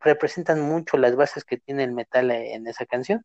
representan 0.00 0.60
mucho 0.60 0.96
las 0.96 1.16
bases 1.16 1.44
que 1.44 1.58
tiene 1.58 1.84
el 1.84 1.92
metal 1.92 2.30
en 2.30 2.66
esa 2.66 2.86
canción. 2.86 3.24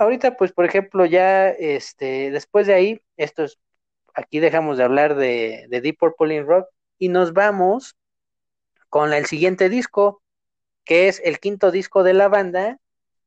Ahorita, 0.00 0.36
pues, 0.38 0.52
por 0.52 0.64
ejemplo, 0.64 1.04
ya 1.04 1.50
este, 1.50 2.30
después 2.30 2.66
de 2.66 2.72
ahí, 2.72 3.02
esto 3.18 3.44
es, 3.44 3.58
aquí 4.14 4.40
dejamos 4.40 4.78
de 4.78 4.84
hablar 4.84 5.14
de, 5.14 5.66
Deep 5.70 5.98
Purple 5.98 6.36
in 6.36 6.46
Rock 6.46 6.68
y 6.98 7.10
nos 7.10 7.34
vamos 7.34 7.96
con 8.88 9.12
el 9.12 9.26
siguiente 9.26 9.68
disco, 9.68 10.22
que 10.84 11.08
es 11.08 11.20
el 11.22 11.38
quinto 11.38 11.70
disco 11.70 12.02
de 12.02 12.14
la 12.14 12.28
banda, 12.28 12.78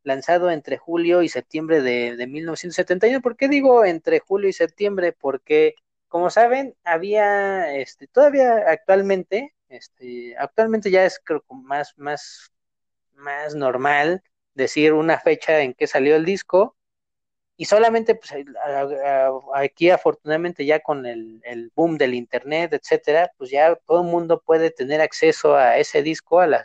lanzado 0.01 0.49
entre 0.49 0.77
julio 0.77 1.21
y 1.21 1.29
septiembre 1.29 1.81
de, 1.81 2.15
de 2.15 2.25
1971. 2.27 3.21
¿Por 3.21 3.37
qué 3.37 3.47
digo 3.47 3.85
entre 3.85 4.19
julio 4.19 4.49
y 4.49 4.53
septiembre? 4.53 5.13
Porque, 5.13 5.75
como 6.07 6.31
saben, 6.31 6.75
había, 6.83 7.75
este, 7.75 8.07
todavía 8.07 8.63
actualmente, 8.67 9.53
este, 9.73 10.35
actualmente 10.37 10.91
ya 10.91 11.05
es 11.05 11.19
creo 11.23 11.43
más, 11.49 11.93
más, 11.97 12.51
más 13.15 13.55
normal 13.55 14.23
decir 14.53 14.93
una 14.93 15.19
fecha 15.19 15.61
en 15.61 15.73
que 15.73 15.87
salió 15.87 16.15
el 16.15 16.25
disco 16.25 16.77
y 17.57 17.65
solamente 17.65 18.15
pues 18.15 18.33
aquí 19.55 19.89
afortunadamente 19.89 20.65
ya 20.65 20.79
con 20.79 21.05
el, 21.05 21.71
boom 21.75 21.97
del 21.97 22.13
internet 22.13 22.73
etcétera 22.73 23.31
pues 23.37 23.49
ya 23.49 23.75
todo 23.87 24.01
el 24.01 24.07
mundo 24.07 24.41
puede 24.45 24.69
tener 24.71 25.01
acceso 25.01 25.55
a 25.55 25.77
ese 25.77 26.03
disco 26.03 26.39
a 26.39 26.47
la 26.47 26.63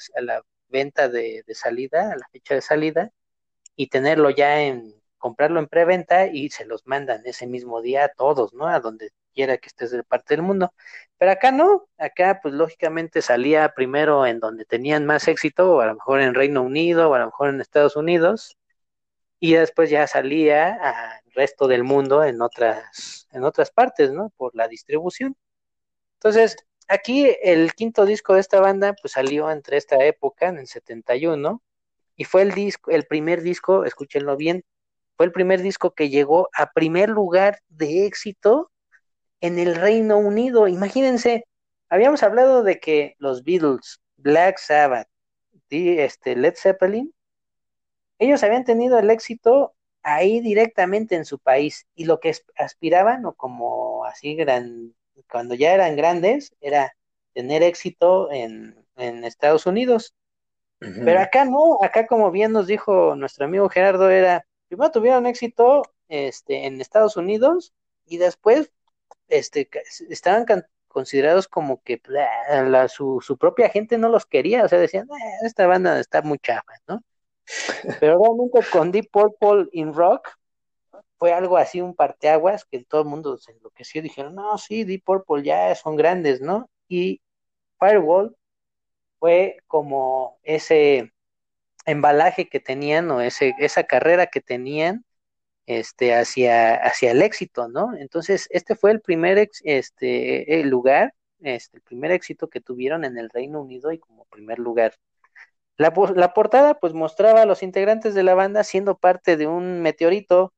venta 0.69 1.09
de, 1.09 1.45
de, 1.47 1.55
salida 1.55 2.13
a 2.13 2.17
la 2.17 2.29
fecha 2.31 2.55
de 2.55 2.63
salida 2.63 3.13
y 3.77 3.89
tenerlo 3.89 4.31
ya 4.31 4.61
en 4.63 4.95
comprarlo 5.17 5.61
en 5.61 5.69
preventa 5.69 6.27
y 6.27 6.51
se 6.51 6.67
los 6.67 6.87
mandan 6.87 7.23
ese 7.25 7.47
mismo 7.47 7.81
día 7.81 8.05
a 8.05 8.09
todos 8.09 8.53
no 8.53 8.67
a 8.69 8.81
donde 8.81 9.13
quiera 9.39 9.57
que 9.59 9.69
estés 9.69 9.93
de 9.93 10.03
parte 10.03 10.35
del 10.35 10.43
mundo. 10.43 10.75
Pero 11.17 11.31
acá 11.31 11.53
no, 11.53 11.89
acá 11.97 12.41
pues 12.43 12.55
lógicamente 12.55 13.23
salía 13.23 13.73
primero 13.73 14.27
en 14.27 14.41
donde 14.41 14.65
tenían 14.65 15.07
más 15.07 15.29
éxito, 15.29 15.77
o 15.77 15.81
a 15.81 15.87
lo 15.87 15.95
mejor 15.95 16.21
en 16.23 16.35
Reino 16.35 16.63
Unido, 16.63 17.11
o 17.11 17.15
a 17.15 17.21
lo 17.21 17.27
mejor 17.27 17.51
en 17.51 17.61
Estados 17.61 17.95
Unidos, 17.95 18.59
y 19.39 19.55
después 19.55 19.91
ya 19.91 20.09
salía 20.09 20.75
al 20.75 21.21
resto 21.35 21.69
del 21.69 21.85
mundo 21.85 22.25
en 22.25 22.43
otras, 22.43 23.29
en 23.31 23.45
otras 23.45 23.71
partes, 23.71 24.11
¿no? 24.11 24.31
Por 24.37 24.57
la 24.57 24.67
distribución. 24.67 25.37
Entonces, 26.15 26.57
aquí 26.89 27.31
el 27.41 27.75
quinto 27.75 28.07
disco 28.07 28.35
de 28.35 28.41
esta 28.41 28.61
banda 28.61 28.97
pues 29.01 29.13
salió 29.13 29.53
entre 29.53 29.77
esta 29.77 30.05
época, 30.05 30.49
en 30.49 30.59
el 30.59 30.67
71, 30.67 31.63
y 32.17 32.25
fue 32.25 32.43
el 32.43 32.53
disco, 32.55 32.91
el 32.91 33.07
primer 33.07 33.43
disco, 33.43 33.85
escúchenlo 33.85 34.37
bien, 34.37 34.65
fue 35.17 35.27
el 35.27 35.33
primer 35.33 35.63
disco 35.63 35.93
que 35.93 36.09
llegó 36.09 36.49
a 36.53 36.73
primer 36.73 37.09
lugar 37.09 37.61
de 37.69 38.05
éxito 38.07 38.73
en 39.41 39.59
el 39.59 39.75
Reino 39.75 40.19
Unido. 40.19 40.69
Imagínense, 40.69 41.45
habíamos 41.89 42.23
hablado 42.23 42.63
de 42.63 42.81
que 42.81 43.15
los 43.19 43.45
Beatles, 43.45 44.01
Black 44.17 44.59
Sabbath, 44.59 45.09
este, 45.71 46.37
Led 46.37 46.55
Zeppelin, 46.57 47.15
ellos 48.19 48.43
habían 48.43 48.65
tenido 48.65 48.99
el 48.99 49.11
éxito 49.11 49.75
ahí 50.03 50.41
directamente 50.41 51.17
en 51.17 51.25
su 51.25 51.39
país 51.39 51.87
y 51.95 52.05
lo 52.05 52.21
que 52.21 52.35
aspiraban 52.57 53.25
o 53.27 53.35
como 53.35 54.05
así 54.05 54.35
gran 54.35 54.95
cuando 55.31 55.55
ya 55.55 55.75
eran 55.75 55.97
grandes 55.97 56.55
era 56.61 56.97
tener 57.35 57.63
éxito 57.63 58.31
en, 58.33 58.77
en 58.97 59.25
Estados 59.25 59.67
Unidos 59.67 60.15
pero 60.79 61.21
acá 61.21 61.45
no 61.45 61.83
acá 61.83 62.07
como 62.07 62.31
bien 62.31 62.53
nos 62.53 62.69
dijo 62.69 63.17
nuestro 63.17 63.45
amigo 63.45 63.69
Gerardo 63.69 64.11
era 64.11 64.47
primero 64.69 64.93
tuvieron 64.93 65.27
éxito 65.27 65.83
este 66.09 66.67
en 66.67 66.81
Estados 66.81 67.17
Unidos 67.17 67.75
y 68.07 68.19
después 68.19 68.71
este, 69.29 69.69
estaban 70.09 70.47
considerados 70.89 71.49
como 71.49 71.83
que 71.83 72.01
su, 72.89 73.37
propia 73.39 73.69
gente 73.69 73.99
no 73.99 74.09
los 74.09 74.27
quería, 74.27 74.65
o 74.65 74.69
sea, 74.69 74.79
decían, 74.79 75.07
eh, 75.07 75.47
esta 75.47 75.67
banda 75.67 76.01
está 76.01 76.23
muy 76.23 76.39
chafa, 76.39 76.73
¿no? 76.87 77.03
Pero 78.01 78.19
realmente 78.23 78.61
con 78.71 78.91
Deep 78.93 79.11
Purple 79.11 79.69
in 79.73 79.95
Rock 79.95 80.29
fue 81.19 81.33
algo 81.33 81.57
así, 81.57 81.81
un 81.81 81.95
parteaguas, 81.95 82.65
que 82.65 82.85
todo 82.85 83.03
el 83.03 83.09
mundo 83.09 83.39
se 83.39 83.53
enloqueció 83.53 84.03
dijeron, 84.03 84.35
no, 84.35 84.57
sí, 84.59 84.85
Deep 84.85 85.05
Purple 85.05 85.43
ya 85.43 85.75
son 85.75 85.97
grandes, 85.97 86.41
¿no? 86.41 86.71
Y 86.89 87.21
Firewall 87.79 88.37
fue 89.19 89.59
como 89.67 90.39
ese 90.43 91.13
embalaje 91.87 92.49
que 92.49 92.61
tenían 92.61 93.11
o 93.11 93.21
ese, 93.21 93.55
esa 93.59 93.85
carrera 93.85 94.27
que 94.27 94.41
tenían 94.41 95.05
este, 95.69 96.15
hacia, 96.15 96.77
hacia 96.77 97.11
el 97.11 97.21
éxito, 97.21 97.69
¿no? 97.69 97.95
Entonces, 97.95 98.49
este 98.51 98.75
fue 98.75 98.91
el 98.91 99.03
primer 99.03 99.51
este, 99.65 100.61
el 100.61 100.71
lugar, 100.71 101.13
este, 101.41 101.77
el 101.77 101.83
primer 101.83 102.11
éxito 102.11 102.49
que 102.49 102.63
tuvieron 102.63 103.05
en 103.05 103.19
el 103.19 103.29
Reino 103.29 103.61
Unido 103.61 103.93
y 103.93 103.99
como 103.99 104.25
primer 104.25 104.59
lugar. 104.59 104.95
La, 105.77 105.93
la 106.17 106.33
portada 106.33 106.81
pues 106.81 106.95
mostraba 106.95 107.43
a 107.43 107.47
los 107.47 107.63
integrantes 107.63 108.15
de 108.15 108.23
la 108.23 108.35
banda 108.35 108.65
siendo 108.65 108.97
parte 108.97 109.37
de 109.37 109.47
un 109.47 109.83
meteorito 109.83 110.55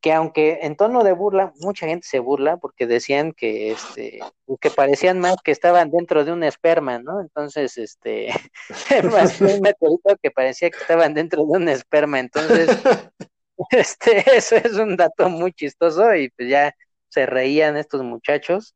que 0.00 0.12
aunque 0.14 0.60
en 0.62 0.76
tono 0.76 1.04
de 1.04 1.12
burla, 1.12 1.52
mucha 1.60 1.86
gente 1.86 2.06
se 2.08 2.18
burla 2.18 2.56
porque 2.56 2.86
decían 2.86 3.32
que 3.32 3.72
este 3.72 4.20
que 4.58 4.70
parecían 4.70 5.20
más 5.20 5.36
que 5.44 5.52
estaban 5.52 5.90
dentro 5.90 6.24
de 6.24 6.32
un 6.32 6.44
esperma, 6.44 6.98
¿no? 6.98 7.20
Entonces, 7.20 7.76
este 7.76 8.28
más 9.12 9.38
un 9.42 9.60
meteorito 9.60 10.16
que 10.22 10.30
parecía 10.30 10.70
que 10.70 10.78
estaban 10.78 11.12
dentro 11.12 11.44
de 11.44 11.52
un 11.58 11.68
esperma, 11.68 12.20
entonces 12.20 12.68
este 13.70 14.36
eso 14.36 14.56
es 14.56 14.74
un 14.74 14.96
dato 14.96 15.28
muy 15.28 15.52
chistoso 15.52 16.14
y 16.14 16.30
pues 16.30 16.48
ya 16.48 16.74
se 17.08 17.26
reían 17.26 17.76
estos 17.76 18.02
muchachos. 18.02 18.74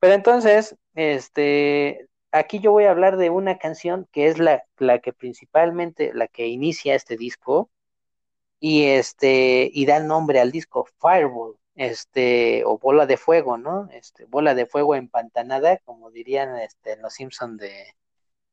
Pero 0.00 0.14
entonces, 0.14 0.76
este 0.94 2.08
aquí 2.32 2.60
yo 2.60 2.72
voy 2.72 2.84
a 2.84 2.90
hablar 2.90 3.16
de 3.16 3.30
una 3.30 3.58
canción 3.58 4.08
que 4.12 4.28
es 4.28 4.38
la, 4.38 4.64
la 4.78 4.98
que 5.00 5.12
principalmente 5.12 6.12
la 6.14 6.28
que 6.28 6.48
inicia 6.48 6.94
este 6.94 7.16
disco 7.16 7.70
y 8.60 8.84
este 8.86 9.70
y 9.72 9.86
da 9.86 10.00
nombre 10.00 10.40
al 10.40 10.52
disco 10.52 10.86
Fireball 11.00 11.56
este 11.76 12.64
o 12.64 12.78
bola 12.78 13.06
de 13.06 13.16
fuego 13.16 13.56
no 13.58 13.88
este 13.92 14.26
bola 14.26 14.54
de 14.54 14.66
fuego 14.66 14.94
empantanada 14.96 15.78
como 15.78 16.10
dirían 16.10 16.56
este 16.58 16.96
los 16.96 17.14
Simpson 17.14 17.56
de 17.56 17.94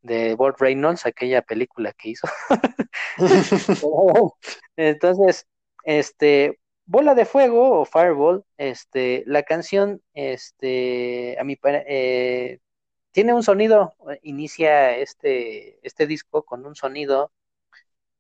de 0.02 0.36
Bob 0.36 0.56
Reynolds 0.60 1.06
aquella 1.06 1.41
película 1.41 1.93
que 1.93 2.10
hizo 2.10 2.28
entonces 4.76 5.47
este 5.84 6.60
bola 6.86 7.16
de 7.16 7.26
fuego 7.26 7.82
o 7.82 7.86
Fireball 7.86 8.43
este 8.58 9.24
la 9.26 9.43
canción 9.43 10.02
este 10.14 11.38
a 11.39 11.43
mi 11.43 11.58
eh, 11.64 12.60
tiene 13.12 13.34
un 13.34 13.43
sonido 13.43 13.93
inicia 14.24 14.97
este 14.97 15.80
este 15.84 16.08
disco 16.08 16.43
con 16.43 16.66
un 16.66 16.76
sonido 16.76 17.32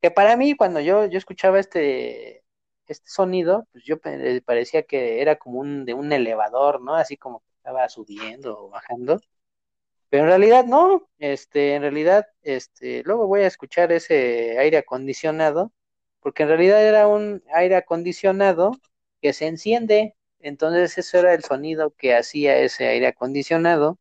que 0.01 0.11
para 0.11 0.35
mí 0.37 0.55
cuando 0.55 0.79
yo, 0.81 1.05
yo 1.05 1.17
escuchaba 1.17 1.59
este, 1.59 2.43
este 2.87 3.09
sonido, 3.09 3.67
pues 3.71 3.83
yo 3.85 3.97
parecía 4.45 4.83
que 4.83 5.21
era 5.21 5.37
como 5.37 5.59
un 5.59 5.85
de 5.85 5.93
un 5.93 6.11
elevador, 6.11 6.81
¿no? 6.81 6.95
Así 6.95 7.17
como 7.17 7.39
que 7.41 7.51
estaba 7.57 7.87
subiendo 7.89 8.57
o 8.65 8.69
bajando. 8.69 9.21
Pero 10.11 10.25
en 10.25 10.29
realidad 10.29 10.65
no, 10.65 11.09
este, 11.19 11.75
en 11.75 11.83
realidad, 11.83 12.27
este, 12.43 13.01
luego 13.05 13.27
voy 13.27 13.41
a 13.41 13.47
escuchar 13.47 13.91
ese 13.93 14.59
aire 14.59 14.77
acondicionado, 14.77 15.73
porque 16.21 16.43
en 16.43 16.49
realidad 16.49 16.85
era 16.85 17.07
un 17.07 17.43
aire 17.55 17.77
acondicionado 17.77 18.73
que 19.21 19.33
se 19.33 19.47
enciende, 19.47 20.15
entonces 20.41 20.97
ese 20.99 21.19
era 21.19 21.33
el 21.33 21.43
sonido 21.43 21.91
que 21.97 22.15
hacía 22.15 22.57
ese 22.59 22.87
aire 22.87 23.07
acondicionado 23.07 23.99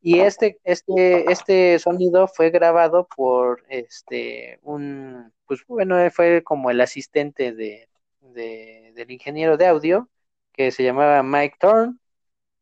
y 0.00 0.20
este, 0.20 0.58
este, 0.64 1.30
este 1.30 1.78
sonido 1.78 2.28
fue 2.28 2.50
grabado 2.50 3.08
por 3.14 3.64
este 3.68 4.60
un, 4.62 5.32
pues 5.46 5.64
bueno, 5.66 5.96
fue 6.12 6.42
como 6.44 6.70
el 6.70 6.80
asistente 6.80 7.52
de, 7.52 7.88
del 8.20 9.10
ingeniero 9.10 9.56
de 9.56 9.66
audio, 9.66 10.08
que 10.52 10.70
se 10.70 10.84
llamaba 10.84 11.22
Mike 11.22 11.56
Thorne. 11.60 11.96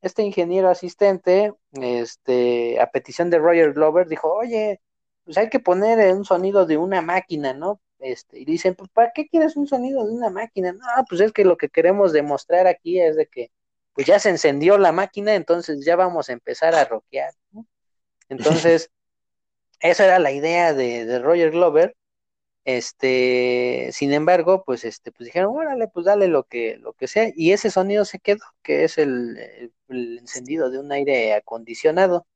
Este 0.07 0.23
ingeniero 0.23 0.69
asistente, 0.69 1.53
este, 1.73 2.81
a 2.81 2.91
petición 2.91 3.31
de 3.31 3.39
Roger 3.39 3.73
Glover, 3.73 4.09
dijo, 4.09 4.33
oye, 4.33 4.81
pues 5.25 5.37
hay 5.39 5.49
que 5.49 5.61
poner 5.61 6.15
un 6.15 6.25
sonido 6.25 6.67
de 6.67 6.77
una 6.77 7.03
máquina, 7.03 7.53
¿no? 7.53 7.81
Este, 7.99 8.39
y 8.41 8.45
dicen, 8.45 8.75
pues, 8.75 8.91
¿para 8.91 9.13
qué 9.13 9.27
quieres 9.27 9.57
un 9.57 9.67
sonido 9.67 10.05
de 10.07 10.13
una 10.13 10.31
máquina? 10.31 10.73
No, 10.73 10.87
pues 11.09 11.21
es 11.21 11.33
que 11.33 11.45
lo 11.45 11.57
que 11.57 11.69
queremos 11.69 12.13
demostrar 12.13 12.67
aquí 12.67 13.01
es 13.01 13.17
de 13.17 13.27
que 13.27 13.51
pues 13.97 14.07
ya 14.07 14.19
se 14.19 14.29
encendió 14.29 14.77
la 14.77 14.93
máquina, 14.93 15.35
entonces 15.35 15.83
ya 15.85 15.97
vamos 15.97 16.29
a 16.29 16.35
empezar 16.35 16.75
a 16.75 16.85
rockear. 16.85 17.33
Entonces, 18.29 18.91
esa 19.81 20.05
era 20.05 20.19
la 20.19 20.33
idea 20.33 20.75
de, 20.75 21.19
Roger 21.19 21.51
Glover. 21.51 21.97
Este, 22.67 23.91
sin 23.93 24.13
embargo, 24.13 24.65
pues 24.65 24.85
este, 24.85 25.13
pues 25.13 25.27
dijeron, 25.27 25.57
órale, 25.57 25.87
pues 25.89 26.07
dale 26.07 26.27
lo 26.29 26.45
que, 26.45 26.79
lo 26.79 26.95
que 26.95 27.07
sea, 27.07 27.31
y 27.37 27.53
ese 27.53 27.71
sonido 27.71 28.05
se 28.05 28.19
quedó, 28.19 28.41
que 28.63 28.85
es 28.85 28.99
el, 28.99 29.73
encendido 29.89 30.69
de 30.71 30.81
un 30.81 30.91
aire 30.93 31.35
acondicionado. 31.35 32.27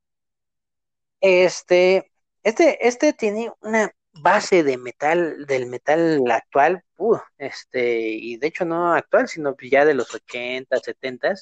Este, 1.20 2.12
este, 2.44 2.86
este 2.86 3.12
tiene 3.12 3.52
una 3.60 3.92
base 4.12 4.62
de 4.62 4.78
metal, 4.78 5.46
del 5.46 5.66
metal 5.66 6.22
actual, 6.30 6.84
uh, 6.98 7.18
este, 7.38 8.10
y 8.10 8.36
de 8.36 8.46
hecho 8.48 8.64
no 8.64 8.94
actual, 8.94 9.28
sino 9.28 9.56
ya 9.60 9.84
de 9.84 9.94
los 9.94 10.14
80, 10.14 10.78
70, 10.78 11.34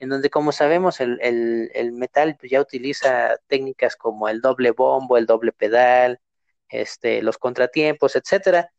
en 0.00 0.08
donde 0.08 0.30
como 0.30 0.52
sabemos 0.52 1.00
el, 1.00 1.20
el, 1.22 1.92
metal 1.92 2.36
pues, 2.38 2.50
ya 2.50 2.60
utiliza 2.60 3.36
técnicas 3.46 3.96
como 3.96 4.28
el 4.28 4.40
doble 4.40 4.72
bombo, 4.72 5.16
el 5.16 5.26
doble 5.26 5.52
pedal, 5.52 6.20
este, 6.68 7.22
los 7.22 7.38
contratiempos, 7.38 8.16
etcétera. 8.16 8.70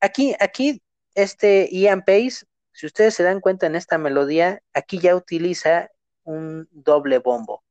Aquí, 0.00 0.34
aquí, 0.40 0.82
este 1.14 1.68
Ian 1.72 2.02
Pace, 2.02 2.46
si 2.72 2.86
ustedes 2.86 3.14
se 3.14 3.24
dan 3.24 3.40
cuenta 3.40 3.66
en 3.66 3.76
esta 3.76 3.98
melodía, 3.98 4.62
aquí 4.74 4.98
ya 5.00 5.16
utiliza 5.16 5.90
un 6.24 6.68
doble 6.72 7.18
bombo. 7.18 7.64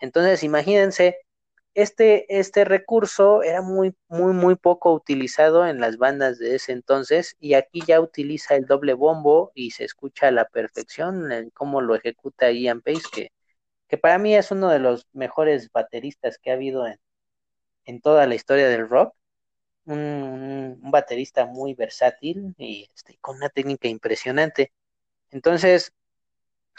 Entonces, 0.00 0.42
imagínense 0.42 1.18
este, 1.74 2.38
este 2.38 2.64
recurso 2.64 3.42
era 3.42 3.62
muy, 3.62 3.94
muy, 4.08 4.32
muy 4.32 4.56
poco 4.56 4.92
utilizado 4.92 5.66
en 5.66 5.80
las 5.80 5.98
bandas 5.98 6.38
de 6.38 6.56
ese 6.56 6.72
entonces 6.72 7.36
y 7.38 7.54
aquí 7.54 7.80
ya 7.86 8.00
utiliza 8.00 8.56
el 8.56 8.66
doble 8.66 8.94
bombo 8.94 9.52
y 9.54 9.70
se 9.72 9.84
escucha 9.84 10.28
a 10.28 10.32
la 10.32 10.46
perfección 10.46 11.30
en 11.32 11.50
cómo 11.50 11.80
lo 11.80 11.94
ejecuta 11.94 12.50
Ian 12.50 12.80
Pace, 12.82 13.02
que, 13.12 13.32
que 13.88 13.98
para 13.98 14.18
mí 14.18 14.34
es 14.34 14.50
uno 14.50 14.68
de 14.70 14.80
los 14.80 15.06
mejores 15.12 15.70
bateristas 15.72 16.38
que 16.38 16.50
ha 16.50 16.54
habido 16.54 16.86
en, 16.86 16.98
en 17.84 18.00
toda 18.00 18.26
la 18.26 18.34
historia 18.34 18.68
del 18.68 18.88
rock. 18.88 19.14
Un, 19.86 20.78
baterista 20.82 21.46
muy 21.46 21.74
versátil 21.74 22.54
y 22.58 22.88
este, 22.94 23.18
con 23.20 23.36
una 23.36 23.48
técnica 23.48 23.88
impresionante. 23.88 24.72
Entonces, 25.30 25.92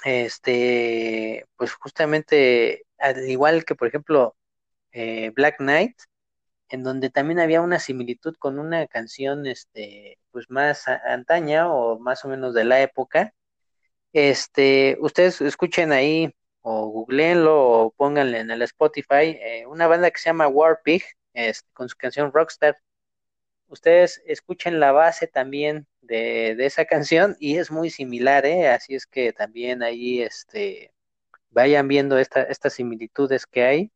este, 0.05 1.45
pues 1.57 1.73
justamente, 1.73 2.85
al 2.97 3.29
igual 3.29 3.65
que 3.65 3.75
por 3.75 3.87
ejemplo 3.87 4.35
eh, 4.91 5.31
Black 5.31 5.57
Knight, 5.59 5.97
en 6.69 6.83
donde 6.83 7.09
también 7.09 7.39
había 7.39 7.61
una 7.61 7.79
similitud 7.79 8.35
con 8.37 8.59
una 8.59 8.87
canción, 8.87 9.45
este, 9.47 10.19
pues 10.31 10.49
más 10.49 10.87
antaña 10.87 11.71
o 11.73 11.99
más 11.99 12.25
o 12.25 12.29
menos 12.29 12.53
de 12.53 12.65
la 12.65 12.81
época. 12.81 13.33
Este, 14.13 14.97
ustedes 15.01 15.41
escuchen 15.41 15.91
ahí 15.91 16.33
o 16.61 16.87
googleenlo 16.87 17.69
o 17.69 17.91
pónganle 17.91 18.39
en 18.39 18.51
el 18.51 18.61
Spotify 18.63 19.37
eh, 19.41 19.65
una 19.67 19.87
banda 19.87 20.11
que 20.11 20.19
se 20.19 20.29
llama 20.29 20.47
Warpig, 20.47 21.03
este, 21.33 21.69
con 21.73 21.89
su 21.89 21.95
canción 21.97 22.31
Rockstar. 22.33 22.77
Ustedes 23.67 24.21
escuchen 24.25 24.79
la 24.79 24.91
base 24.91 25.27
también 25.27 25.87
de, 26.01 26.55
de 26.55 26.65
esa 26.65 26.85
canción 26.85 27.35
y 27.39 27.57
es 27.57 27.71
muy 27.71 27.89
similar, 27.89 28.45
¿eh? 28.45 28.69
así 28.69 28.95
es 28.95 29.05
que 29.07 29.33
también 29.33 29.83
ahí 29.83 30.21
este, 30.21 30.93
vayan 31.49 31.87
viendo 31.87 32.17
esta, 32.17 32.43
estas 32.43 32.73
similitudes 32.73 33.45
que 33.45 33.63
hay 33.63 33.91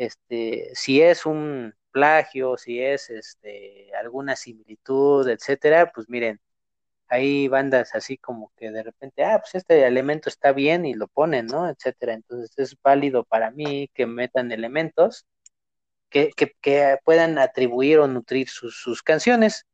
este, 0.00 0.70
si 0.74 1.02
es 1.02 1.26
un 1.26 1.74
plagio, 1.90 2.56
si 2.56 2.80
es 2.82 3.10
este, 3.10 3.94
alguna 3.96 4.34
similitud, 4.34 5.28
etcétera, 5.28 5.92
pues 5.94 6.08
miren, 6.08 6.40
hay 7.10 7.48
bandas 7.48 7.94
así 7.94 8.16
como 8.18 8.52
que 8.56 8.70
de 8.70 8.82
repente, 8.84 9.24
ah, 9.24 9.40
pues 9.40 9.54
este 9.56 9.86
elemento 9.86 10.28
está 10.28 10.52
bien 10.52 10.86
y 10.86 10.94
lo 10.94 11.08
ponen, 11.08 11.46
¿no? 11.46 11.68
Etcétera. 11.68 12.14
Entonces 12.14 12.52
es 12.58 12.76
válido 12.82 13.24
para 13.24 13.50
mí 13.50 13.90
que 13.94 14.06
metan 14.06 14.52
elementos 14.52 15.26
que, 16.10 16.30
que, 16.36 16.52
que 16.60 16.98
puedan 17.04 17.38
atribuir 17.38 17.98
o 18.00 18.08
nutrir 18.08 18.48
sus, 18.48 18.76
sus 18.80 19.02
canciones. 19.02 19.66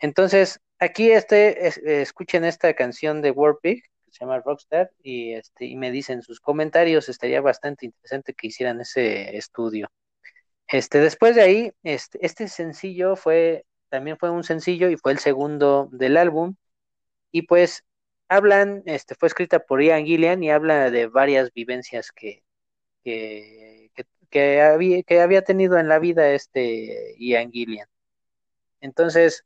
Entonces, 0.00 0.60
aquí 0.78 1.10
este, 1.12 2.00
escuchen 2.02 2.44
esta 2.44 2.74
canción 2.74 3.22
de 3.22 3.30
Warpig, 3.32 3.82
se 4.12 4.20
llama 4.20 4.40
Rockstar 4.40 4.92
y 5.02 5.32
este 5.32 5.64
y 5.66 5.76
me 5.76 5.90
dicen 5.90 6.22
sus 6.22 6.40
comentarios 6.40 7.08
estaría 7.08 7.40
bastante 7.40 7.86
interesante 7.86 8.34
que 8.34 8.48
hicieran 8.48 8.80
ese 8.80 9.36
estudio 9.36 9.90
este 10.68 11.00
después 11.00 11.34
de 11.34 11.42
ahí 11.42 11.72
este 11.82 12.18
este 12.24 12.48
sencillo 12.48 13.16
fue 13.16 13.64
también 13.92 14.16
fue 14.18 14.30
un 14.30 14.42
sencillo 14.42 14.88
y 14.88 14.96
fue 14.96 15.12
el 15.12 15.18
segundo 15.18 15.90
del 15.92 16.16
álbum 16.16 16.56
y 17.30 17.42
pues 17.42 17.84
hablan 18.28 18.82
este 18.86 19.14
fue 19.14 19.28
escrita 19.28 19.60
por 19.60 19.82
Ian 19.82 20.06
Gillian 20.06 20.42
y 20.42 20.50
habla 20.50 20.90
de 20.90 21.08
varias 21.08 21.52
vivencias 21.52 22.10
que 22.12 22.42
que, 23.04 23.90
que, 24.30 24.62
había, 24.62 25.02
que 25.02 25.20
había 25.20 25.42
tenido 25.44 25.78
en 25.78 25.88
la 25.88 25.98
vida 25.98 26.30
este 26.32 27.14
Ian 27.18 27.52
Gillian 27.52 27.88
entonces 28.80 29.44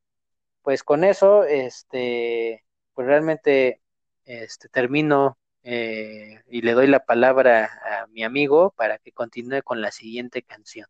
pues 0.62 0.84
con 0.84 1.05
eso 1.05 1.44
este 1.44 2.64
pues 2.94 3.09
realmente 3.09 3.80
este, 4.26 4.68
termino 4.68 5.38
eh, 5.64 6.42
y 6.49 6.62
le 6.62 6.74
doy 6.74 6.86
la 6.86 7.05
palabra 7.05 7.70
a 7.84 8.07
mi 8.09 8.22
amigo 8.22 8.72
para 8.76 8.99
que 8.99 9.11
continúe 9.12 9.62
con 9.64 9.80
la 9.80 9.90
siguiente 9.90 10.42
canción. 10.42 10.86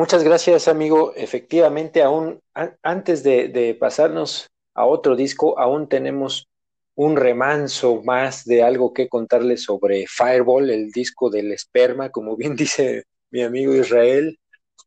Muchas 0.00 0.24
gracias, 0.24 0.66
amigo. 0.66 1.12
Efectivamente, 1.14 2.02
aún 2.02 2.40
antes 2.82 3.22
de, 3.22 3.76
pasarnos 3.78 4.48
a 4.72 4.86
otro 4.86 5.14
disco, 5.14 5.58
aún 5.58 5.90
tenemos 5.90 6.48
un 6.94 7.16
remanso 7.16 8.00
más 8.02 8.46
de 8.46 8.62
algo 8.62 8.94
que 8.94 9.10
contarles 9.10 9.62
sobre 9.62 10.06
Fireball, 10.06 10.70
el 10.70 10.90
disco 10.90 11.28
del 11.28 11.52
esperma, 11.52 12.08
como 12.08 12.34
bien 12.34 12.56
dice 12.56 13.04
mi 13.30 13.42
amigo 13.42 13.74
Israel. 13.74 14.38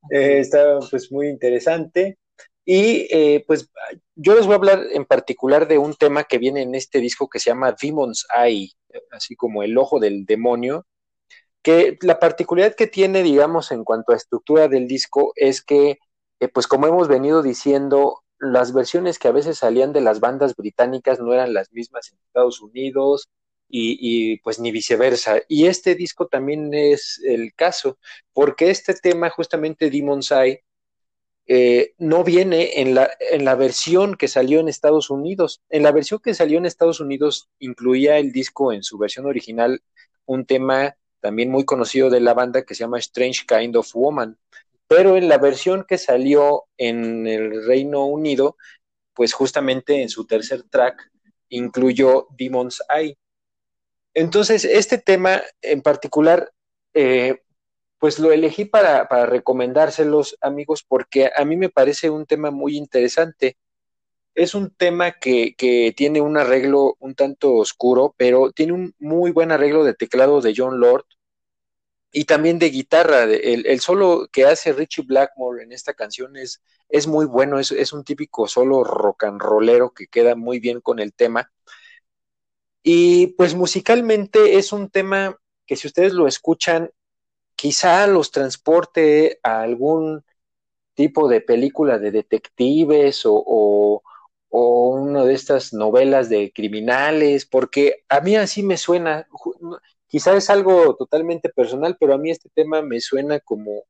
Eh, 0.10 0.40
está 0.40 0.80
pues 0.90 1.12
muy 1.12 1.28
interesante. 1.28 2.18
Y 2.66 3.06
eh, 3.12 3.44
pues 3.46 3.70
yo 4.16 4.34
les 4.34 4.48
voy 4.48 4.54
a 4.54 4.58
hablar 4.58 4.84
en 4.94 5.06
particular 5.06 5.68
de 5.68 5.78
un 5.78 5.94
tema 5.94 6.24
que 6.24 6.40
viene 6.40 6.64
en 6.64 6.74
este 6.74 7.00
disco 7.00 7.30
que 7.30 7.38
se 7.38 7.52
llama 7.52 7.76
Demon's 7.80 8.26
Eye, 8.36 8.72
así 9.12 9.36
como 9.36 9.62
el 9.62 9.78
ojo 9.78 10.00
del 10.00 10.26
demonio, 10.26 10.88
que 11.64 11.98
la 12.02 12.20
particularidad 12.20 12.76
que 12.76 12.88
tiene, 12.88 13.24
digamos, 13.24 13.72
en 13.72 13.84
cuanto 13.86 14.12
a 14.12 14.18
estructura 14.18 14.68
del 14.68 14.88
disco 14.88 15.34
es 15.36 15.64
que, 15.64 16.00
eh, 16.40 16.48
pues 16.50 16.68
como 16.68 16.88
hemos 16.88 17.08
venido 17.08 17.42
diciendo, 17.42 18.24
las 18.40 18.74
versiones 18.74 19.18
que 19.20 19.30
a 19.30 19.32
veces 19.32 19.60
salían 19.60 19.94
de 19.94 20.02
las 20.02 20.20
bandas 20.20 20.56
británicas 20.56 21.20
no 21.20 21.34
eran 21.34 21.54
las 21.54 21.72
mismas 21.72 22.12
en 22.12 22.20
Estados 22.20 22.62
Unidos 22.62 23.30
y, 23.70 24.38
pues 24.40 24.60
ni 24.60 24.72
viceversa. 24.72 25.42
Y 25.48 25.66
este 25.66 25.96
disco 25.96 26.28
también 26.28 26.74
es 26.74 27.20
el 27.26 27.54
caso, 27.56 27.98
porque 28.34 28.70
este 28.70 28.94
tema, 28.94 29.30
justamente 29.32 29.90
Demon's 29.90 30.32
Eye, 30.32 30.64
eh, 31.48 31.94
no 31.98 32.24
viene 32.24 32.82
en 32.82 32.94
la, 32.96 33.10
en 33.32 33.46
la 33.46 33.56
versión 33.56 34.16
que 34.16 34.28
salió 34.28 34.60
en 34.60 34.70
Estados 34.70 35.10
Unidos. 35.10 35.62
En 35.70 35.84
la 35.84 35.92
versión 35.92 36.20
que 36.20 36.34
salió 36.34 36.58
en 36.58 36.66
Estados 36.66 37.00
Unidos 37.00 37.50
incluía 37.60 38.18
el 38.20 38.32
disco 38.32 38.72
en 38.74 38.84
su 38.84 38.98
versión 38.98 39.26
original 39.26 39.82
un 40.26 40.46
tema 40.46 40.96
también 41.24 41.50
muy 41.50 41.64
conocido 41.64 42.10
de 42.10 42.20
la 42.20 42.34
banda 42.34 42.64
que 42.64 42.76
se 42.76 42.82
llama 42.84 43.00
Strange 43.00 43.46
Kind 43.48 43.78
of 43.78 43.90
Woman. 43.96 44.38
Pero 44.90 45.16
en 45.16 45.30
la 45.30 45.38
versión 45.38 45.86
que 45.88 45.98
salió 45.98 46.66
en 46.78 47.26
el 47.28 47.66
Reino 47.66 48.06
Unido, 48.06 48.58
pues 49.14 49.32
justamente 49.32 50.02
en 50.02 50.10
su 50.10 50.28
tercer 50.28 50.64
track 50.64 51.10
incluyó 51.48 52.28
Demon's 52.38 52.84
Eye. 52.94 53.18
Entonces, 54.14 54.66
este 54.66 54.98
tema 54.98 55.42
en 55.62 55.82
particular, 55.82 56.52
eh, 56.94 57.42
pues 58.00 58.20
lo 58.20 58.34
elegí 58.34 58.66
para, 58.66 59.08
para 59.08 59.26
recomendárselos, 59.26 60.36
amigos, 60.42 60.84
porque 60.86 61.32
a 61.34 61.46
mí 61.46 61.56
me 61.56 61.70
parece 61.70 62.10
un 62.10 62.26
tema 62.26 62.52
muy 62.52 62.76
interesante. 62.76 63.56
Es 64.36 64.56
un 64.56 64.72
tema 64.72 65.14
que, 65.14 65.56
que, 65.56 65.94
tiene 65.96 66.22
un 66.22 66.38
arreglo 66.38 66.96
un 67.00 67.16
tanto 67.16 67.54
oscuro, 67.56 68.16
pero 68.18 68.52
tiene 68.52 68.74
un 68.74 68.96
muy 69.00 69.32
buen 69.32 69.52
arreglo 69.52 69.84
de 69.84 69.94
teclado 69.94 70.42
de 70.42 70.54
John 70.56 70.80
Lord 70.80 71.06
y 72.12 72.26
también 72.26 72.60
de 72.60 72.70
guitarra. 72.70 73.24
El, 73.24 73.66
el 73.66 73.80
solo 73.82 74.28
que 74.32 74.46
hace 74.46 74.74
Richie 74.74 75.04
Blackmore 75.04 75.64
en 75.64 75.72
esta 75.72 75.94
canción 75.94 76.38
es, 76.38 76.62
es 76.90 77.08
muy 77.08 77.26
bueno, 77.26 77.60
es, 77.60 77.72
es, 77.72 77.94
un 77.94 78.04
típico 78.04 78.48
solo 78.48 78.84
rock 78.84 79.26
and 79.26 79.42
rollero 79.42 79.94
que 79.94 80.08
queda 80.08 80.36
muy 80.36 80.60
bien 80.60 80.82
con 80.82 81.00
el 81.00 81.14
tema. 81.14 81.52
Y 82.84 83.28
pues 83.38 83.56
musicalmente 83.56 84.58
es 84.58 84.74
un 84.74 84.90
tema 84.90 85.38
que 85.66 85.76
si 85.76 85.88
ustedes 85.88 86.14
lo 86.14 86.28
escuchan, 86.28 86.92
quizá 87.56 88.08
los 88.08 88.32
transporte 88.32 89.40
a 89.44 89.62
algún 89.62 90.24
tipo 90.94 91.28
de 91.30 91.42
película 91.42 91.98
de 92.00 92.12
detectives 92.12 93.26
o, 93.26 93.42
o, 93.46 94.04
o 94.56 94.90
una 94.90 95.26
de 95.26 95.34
estas 95.34 95.74
novelas 95.74 96.30
de 96.30 96.52
criminales, 96.54 97.44
porque 97.44 98.04
a 98.08 98.22
mí 98.22 98.36
así 98.36 98.62
me 98.62 98.78
suena, 98.78 99.28
quizá 100.08 100.38
es 100.38 100.52
algo 100.52 100.96
totalmente 100.96 101.50
personal, 101.50 101.98
pero 102.00 102.14
a 102.14 102.20
mí 102.20 102.30
este 102.30 102.50
tema 102.54 102.84
me 102.84 103.02
suena 103.02 103.40
como, 103.40 103.86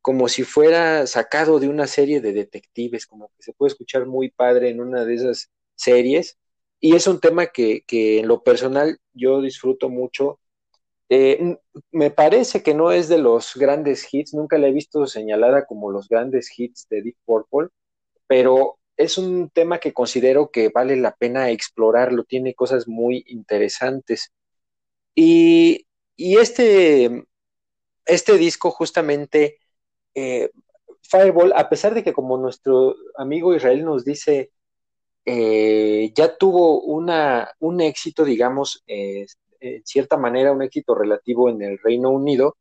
como 0.00 0.28
si 0.28 0.44
fuera 0.44 1.08
sacado 1.08 1.58
de 1.58 1.68
una 1.68 1.88
serie 1.88 2.20
de 2.20 2.32
detectives, 2.32 3.06
como 3.08 3.28
que 3.36 3.42
se 3.42 3.54
puede 3.54 3.72
escuchar 3.72 4.06
muy 4.06 4.30
padre 4.30 4.70
en 4.70 4.80
una 4.80 5.04
de 5.04 5.14
esas 5.14 5.50
series. 5.74 6.38
Y 6.78 6.94
es 6.94 7.08
un 7.08 7.18
tema 7.18 7.46
que, 7.48 7.82
en 7.88 8.28
lo 8.28 8.44
personal 8.44 8.98
yo 9.14 9.42
disfruto 9.42 9.88
mucho. 9.88 10.38
Eh, 11.08 11.58
me 11.90 12.12
parece 12.12 12.62
que 12.62 12.74
no 12.74 12.92
es 12.92 13.08
de 13.08 13.18
los 13.18 13.54
grandes 13.56 14.06
hits, 14.12 14.32
nunca 14.34 14.58
la 14.58 14.68
he 14.68 14.72
visto 14.72 15.08
señalada 15.08 15.66
como 15.66 15.90
los 15.90 16.08
grandes 16.08 16.56
hits 16.56 16.86
de 16.88 17.02
Deep 17.02 17.16
Purple, 17.24 17.68
pero 18.28 18.78
es 18.96 19.18
un 19.18 19.50
tema 19.50 19.78
que 19.78 19.92
considero 19.92 20.50
que 20.50 20.68
vale 20.68 20.96
la 20.96 21.14
pena 21.14 21.50
explorarlo, 21.50 22.24
tiene 22.24 22.54
cosas 22.54 22.88
muy 22.88 23.24
interesantes. 23.28 24.32
Y, 25.14 25.86
y 26.16 26.38
este, 26.38 27.24
este 28.06 28.38
disco 28.38 28.70
justamente, 28.70 29.58
eh, 30.14 30.50
Fireball, 31.02 31.52
a 31.54 31.68
pesar 31.68 31.94
de 31.94 32.02
que 32.02 32.12
como 32.12 32.38
nuestro 32.38 32.96
amigo 33.16 33.54
Israel 33.54 33.84
nos 33.84 34.04
dice, 34.04 34.52
eh, 35.26 36.12
ya 36.14 36.36
tuvo 36.36 36.82
una, 36.82 37.50
un 37.60 37.80
éxito, 37.80 38.24
digamos, 38.24 38.82
eh, 38.86 39.26
en 39.60 39.84
cierta 39.86 40.16
manera, 40.16 40.52
un 40.52 40.62
éxito 40.62 40.94
relativo 40.94 41.48
en 41.48 41.62
el 41.62 41.78
Reino 41.78 42.10
Unido, 42.10 42.56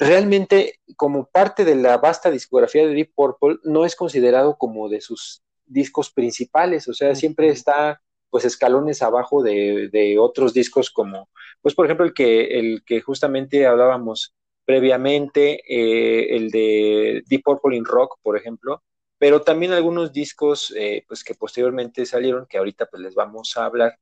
realmente 0.00 0.80
como 0.96 1.26
parte 1.26 1.64
de 1.64 1.76
la 1.76 1.98
vasta 1.98 2.30
discografía 2.30 2.86
de 2.86 2.94
Deep 2.94 3.12
Purple, 3.14 3.58
no 3.64 3.84
es 3.84 3.94
considerado 3.94 4.56
como 4.56 4.88
de 4.88 5.00
sus 5.00 5.42
discos 5.66 6.10
principales, 6.10 6.88
o 6.88 6.94
sea, 6.94 7.14
siempre 7.14 7.48
está 7.48 8.00
pues 8.30 8.44
escalones 8.44 9.02
abajo 9.02 9.42
de, 9.42 9.88
de, 9.92 10.18
otros 10.18 10.54
discos 10.54 10.90
como, 10.90 11.28
pues 11.60 11.74
por 11.74 11.84
ejemplo 11.84 12.06
el 12.06 12.14
que, 12.14 12.58
el 12.58 12.82
que 12.84 13.00
justamente 13.00 13.66
hablábamos 13.66 14.34
previamente, 14.64 15.60
eh, 15.68 16.36
el 16.36 16.50
de 16.50 17.22
Deep 17.26 17.42
Purple 17.42 17.76
in 17.76 17.84
Rock, 17.84 18.18
por 18.22 18.36
ejemplo, 18.36 18.82
pero 19.18 19.42
también 19.42 19.72
algunos 19.72 20.12
discos 20.12 20.72
eh, 20.76 21.04
pues 21.08 21.24
que 21.24 21.34
posteriormente 21.34 22.06
salieron, 22.06 22.46
que 22.46 22.56
ahorita 22.56 22.86
pues 22.86 23.02
les 23.02 23.14
vamos 23.14 23.56
a 23.56 23.64
hablar, 23.64 23.98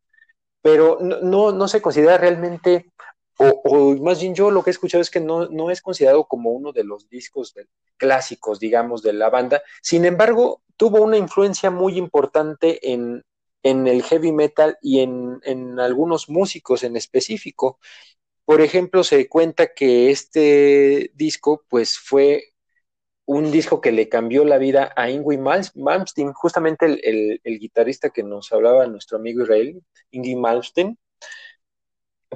pero 0.62 0.99
no, 1.01 1.20
no, 1.22 1.53
no 1.53 1.68
se 1.68 1.80
considera 1.80 2.18
realmente, 2.18 2.92
o, 3.39 3.97
más 4.03 4.20
bien 4.20 4.34
yo 4.34 4.51
lo 4.51 4.62
que 4.62 4.70
he 4.70 4.72
escuchado 4.72 5.01
es 5.01 5.11
que 5.11 5.20
no, 5.20 5.49
no 5.49 5.70
es 5.70 5.80
considerado 5.80 6.26
como 6.26 6.51
uno 6.51 6.72
de 6.72 6.84
los 6.84 7.09
discos 7.09 7.55
clásicos, 7.97 8.59
digamos, 8.59 9.03
de 9.03 9.12
la 9.12 9.30
banda, 9.30 9.62
sin 9.80 10.05
embargo, 10.05 10.62
tuvo 10.76 11.03
una 11.03 11.16
influencia 11.16 11.70
muy 11.70 11.99
importante 11.99 12.93
en, 12.93 13.24
en 13.62 13.86
el 13.86 14.03
heavy 14.03 14.32
metal 14.32 14.76
y 14.82 15.01
en, 15.01 15.41
en, 15.45 15.78
algunos 15.80 16.28
músicos 16.28 16.82
en 16.84 16.97
específico. 16.97 17.78
Por 18.45 18.61
ejemplo, 18.61 19.05
se 19.05 19.28
cuenta 19.28 19.74
que 19.74 20.11
este 20.11 21.12
disco 21.14 21.64
pues 21.68 21.99
fue 21.99 22.55
un 23.26 23.51
disco 23.51 23.80
que 23.80 23.93
le 23.93 24.09
cambió 24.09 24.45
la 24.45 24.59
vida 24.59 24.93
a 24.97 25.11
Ingrid 25.11 25.39
Malmsteen, 25.39 26.32
justamente 26.32 26.86
el, 26.86 27.01
el, 27.05 27.41
el, 27.45 27.59
guitarrista 27.59 28.11
que 28.11 28.22
nos 28.22 28.51
hablaba 28.53 28.86
nuestro 28.86 29.18
amigo 29.18 29.43
Israel, 29.43 29.82
Ingrid 30.12 30.39
Malmsteen, 30.39 30.99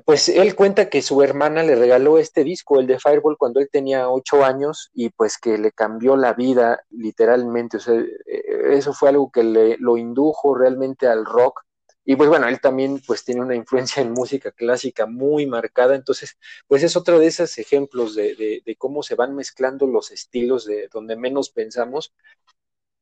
pues 0.05 0.29
él 0.31 0.55
cuenta 0.55 0.89
que 0.89 1.03
su 1.03 1.23
hermana 1.23 1.63
le 1.63 1.75
regaló 1.75 2.19
este 2.19 2.45
disco, 2.45 2.81
el 2.81 2.87
de 2.87 2.99
Fireball, 2.99 3.37
cuando 3.37 3.61
él 3.61 3.69
tenía 3.71 4.09
ocho 4.09 4.45
años 4.45 4.91
y 4.95 5.11
pues 5.11 5.39
que 5.39 5.59
le 5.59 5.73
cambió 5.73 6.17
la 6.17 6.33
vida 6.33 6.83
literalmente. 6.91 7.77
O 7.77 7.81
sea, 7.81 7.95
eh, 7.95 8.43
eso 8.71 8.95
fue 8.95 9.11
algo 9.11 9.31
que 9.31 9.43
le, 9.43 9.77
lo 9.79 9.99
indujo 9.99 10.55
realmente 10.55 11.07
al 11.07 11.27
rock. 11.27 11.61
Y 12.05 12.17
pues 12.17 12.29
bueno, 12.31 12.49
él 12.49 12.61
también 12.61 13.01
pues 13.07 13.25
tiene 13.25 13.43
una 13.43 13.55
influencia 13.55 14.03
en 14.03 14.13
música 14.13 14.51
clásica 14.51 15.07
muy 15.07 15.47
marcada. 15.47 15.95
Entonces, 15.95 16.39
pues 16.67 16.83
es 16.83 16.97
otro 16.97 17.19
de 17.19 17.27
esos 17.27 17.59
ejemplos 17.59 18.15
de, 18.15 18.35
de, 18.35 18.63
de 18.65 18.77
cómo 18.77 19.03
se 19.03 19.15
van 19.15 19.37
mezclando 19.37 19.87
los 19.87 20.11
estilos 20.11 20.65
de 20.65 20.89
donde 20.93 21.17
menos 21.17 21.51
pensamos. 21.51 22.15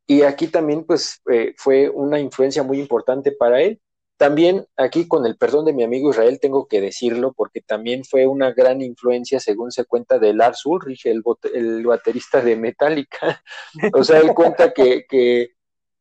Y 0.08 0.22
aquí 0.22 0.48
también 0.48 0.84
pues 0.84 1.22
eh, 1.30 1.54
fue 1.56 1.88
una 1.88 2.18
influencia 2.18 2.64
muy 2.64 2.80
importante 2.80 3.30
para 3.32 3.60
él 3.62 3.80
también 4.20 4.66
aquí, 4.76 5.08
con 5.08 5.24
el 5.24 5.38
perdón 5.38 5.64
de 5.64 5.72
mi 5.72 5.82
amigo 5.82 6.10
Israel, 6.10 6.40
tengo 6.42 6.68
que 6.68 6.82
decirlo, 6.82 7.32
porque 7.32 7.62
también 7.62 8.04
fue 8.04 8.26
una 8.26 8.52
gran 8.52 8.82
influencia, 8.82 9.40
según 9.40 9.72
se 9.72 9.86
cuenta, 9.86 10.18
de 10.18 10.34
Lars 10.34 10.66
Ulrich, 10.66 11.06
el, 11.06 11.22
el 11.54 11.86
baterista 11.86 12.42
de 12.42 12.54
Metallica. 12.54 13.42
o 13.94 14.04
sea, 14.04 14.18
él 14.18 14.34
cuenta 14.34 14.74
que, 14.74 15.06
que 15.08 15.52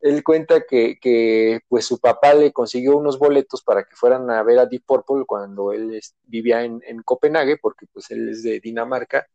él 0.01 0.21
cuenta 0.21 0.65
que, 0.69 1.61
pues 1.69 1.85
su 1.85 1.97
papá 1.97 2.33
le 2.33 2.51
consiguió 2.51 2.97
unos 2.97 3.17
boletos 3.17 3.63
para 3.63 3.85
que 3.85 3.95
fueran 3.95 4.29
a 4.29 4.43
ver 4.43 4.59
a 4.59 4.65
Deep 4.65 4.83
Purple 4.85 5.23
cuando 5.25 5.71
él 5.71 6.01
vivía 6.23 6.65
en, 6.65 6.81
en 6.85 7.01
Copenhague, 7.03 7.55
porque 7.55 7.85
pues 7.93 8.11
él 8.11 8.27
es 8.27 8.43
de 8.43 8.59
Dinamarca, 8.59 9.27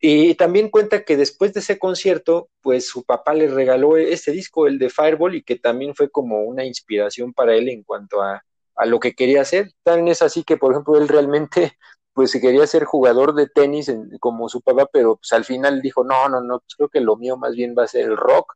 y 0.00 0.34
también 0.34 0.70
cuenta 0.70 1.04
que 1.04 1.16
después 1.16 1.52
de 1.52 1.60
ese 1.60 1.78
concierto, 1.78 2.48
pues 2.62 2.88
su 2.88 3.04
papá 3.04 3.34
le 3.34 3.48
regaló 3.48 3.96
este 3.98 4.32
disco, 4.32 4.66
el 4.66 4.78
de 4.78 4.90
Fireball, 4.90 5.34
y 5.34 5.42
que 5.42 5.56
también 5.56 5.94
fue 5.94 6.10
como 6.10 6.42
una 6.42 6.64
inspiración 6.64 7.34
para 7.34 7.54
él 7.54 7.68
en 7.68 7.82
cuanto 7.82 8.22
a, 8.22 8.42
a 8.76 8.86
lo 8.86 8.98
que 8.98 9.14
quería 9.14 9.42
hacer. 9.42 9.72
Tan 9.82 10.08
es 10.08 10.22
así 10.22 10.42
que, 10.44 10.56
por 10.56 10.72
ejemplo, 10.72 10.96
él 10.96 11.08
realmente 11.08 11.76
pues 12.14 12.32
quería 12.40 12.66
ser 12.66 12.84
jugador 12.84 13.34
de 13.34 13.48
tenis 13.48 13.88
en, 13.88 14.18
como 14.18 14.48
su 14.48 14.62
papá, 14.62 14.86
pero 14.92 15.16
pues 15.16 15.32
al 15.32 15.44
final 15.44 15.82
dijo, 15.82 16.02
no, 16.04 16.28
no, 16.28 16.40
no, 16.40 16.60
pues 16.60 16.74
creo 16.76 16.88
que 16.88 17.00
lo 17.00 17.16
mío 17.16 17.36
más 17.36 17.54
bien 17.54 17.74
va 17.78 17.84
a 17.84 17.88
ser 17.88 18.06
el 18.06 18.16
rock. 18.16 18.54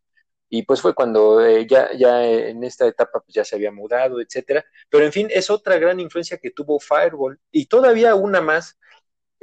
y 0.48 0.62
pues 0.62 0.80
fue 0.82 0.94
cuando 0.94 1.44
eh, 1.44 1.66
ya, 1.68 1.92
ya 1.94 2.24
en 2.24 2.62
esta 2.64 2.86
etapa 2.86 3.20
pues 3.20 3.34
ya 3.34 3.44
se 3.44 3.56
había 3.56 3.72
mudado, 3.72 4.20
etcétera. 4.20 4.64
Pero 4.88 5.04
en 5.04 5.12
fin, 5.12 5.28
es 5.30 5.50
otra 5.50 5.78
gran 5.78 6.00
influencia 6.00 6.38
que 6.38 6.50
tuvo 6.50 6.78
Fireball. 6.80 7.40
Y 7.50 7.66
todavía 7.66 8.14
una 8.14 8.40
más 8.40 8.78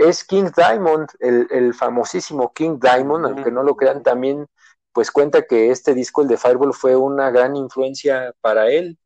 es 0.08 0.24
King 0.24 0.52
Diamond, 0.56 1.10
el, 1.20 1.48
el 1.52 1.74
famosísimo 1.74 2.54
King 2.54 2.80
Diamond, 2.80 3.26
aunque 3.26 3.52
no 3.52 3.64
lo 3.64 3.76
crean, 3.76 4.04
también 4.04 4.48
pues 4.94 5.12
cuenta 5.12 5.44
que 5.44 5.72
este 5.72 5.94
disco, 5.94 6.22
el 6.22 6.28
de 6.28 6.38
Fireball, 6.38 6.74
fue 6.74 6.96
una 6.96 7.32
gran 7.32 7.56
influencia 7.56 8.34
para 8.42 8.70
él. 8.70 9.00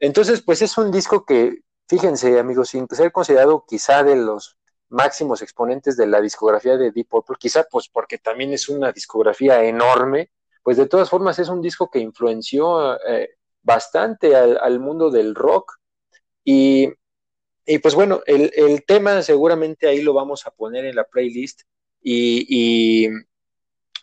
Entonces, 0.00 0.42
pues 0.42 0.62
es 0.62 0.76
un 0.78 0.90
disco 0.90 1.24
que, 1.24 1.60
fíjense 1.88 2.38
amigos, 2.38 2.70
sin 2.70 2.86
ser 2.88 3.12
considerado 3.12 3.64
quizá 3.66 4.02
de 4.02 4.16
los 4.16 4.58
máximos 4.88 5.42
exponentes 5.42 5.96
de 5.96 6.06
la 6.06 6.20
discografía 6.20 6.76
de 6.76 6.92
Deep 6.92 7.08
Purple, 7.08 7.36
quizá 7.38 7.64
pues 7.70 7.88
porque 7.88 8.18
también 8.18 8.52
es 8.52 8.68
una 8.68 8.92
discografía 8.92 9.62
enorme, 9.64 10.30
pues 10.62 10.76
de 10.76 10.86
todas 10.86 11.10
formas 11.10 11.38
es 11.38 11.48
un 11.48 11.60
disco 11.60 11.90
que 11.90 11.98
influenció 11.98 12.96
eh, 13.06 13.36
bastante 13.62 14.34
al, 14.34 14.58
al, 14.58 14.80
mundo 14.80 15.10
del 15.10 15.34
rock. 15.34 15.74
Y, 16.44 16.88
y 17.68 17.78
pues 17.78 17.94
bueno, 17.94 18.22
el, 18.26 18.50
el, 18.56 18.84
tema 18.84 19.22
seguramente 19.22 19.88
ahí 19.88 20.00
lo 20.00 20.14
vamos 20.14 20.46
a 20.46 20.50
poner 20.50 20.86
en 20.86 20.96
la 20.96 21.04
playlist 21.04 21.62
y, 22.02 22.46
y 22.48 23.08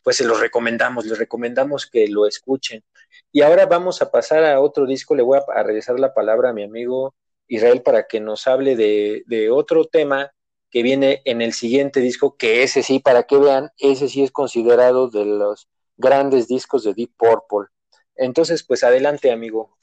pues 0.03 0.17
se 0.17 0.25
los 0.25 0.39
recomendamos, 0.39 1.05
les 1.05 1.17
recomendamos 1.17 1.87
que 1.87 2.07
lo 2.07 2.27
escuchen. 2.27 2.83
Y 3.31 3.41
ahora 3.41 3.65
vamos 3.65 4.03
a 4.03 4.11
pasar 4.11 4.45
a 4.45 4.61
otro 4.61 4.85
disco, 4.85 5.15
le 5.15 5.23
voy 5.23 5.39
a, 5.39 5.59
a 5.59 5.63
regresar 5.63 5.99
la 5.99 6.13
palabra 6.13 6.51
a 6.51 6.53
mi 6.53 6.63
amigo 6.63 7.15
Israel 7.47 7.81
para 7.81 8.05
que 8.07 8.19
nos 8.19 8.45
hable 8.45 8.75
de, 8.75 9.23
de 9.25 9.49
otro 9.49 9.85
tema 9.85 10.31
que 10.69 10.83
viene 10.83 11.21
en 11.25 11.41
el 11.41 11.53
siguiente 11.53 12.01
disco, 12.01 12.37
que 12.37 12.61
ese 12.61 12.83
sí, 12.83 12.99
para 12.99 13.23
que 13.23 13.37
vean, 13.37 13.71
ese 13.79 14.09
sí 14.09 14.23
es 14.23 14.31
considerado 14.31 15.09
de 15.09 15.25
los 15.25 15.67
grandes 15.97 16.47
discos 16.47 16.83
de 16.83 16.93
Deep 16.93 17.13
Purple. 17.17 17.69
Entonces, 18.15 18.63
pues 18.63 18.83
adelante, 18.83 19.31
amigo. 19.31 19.77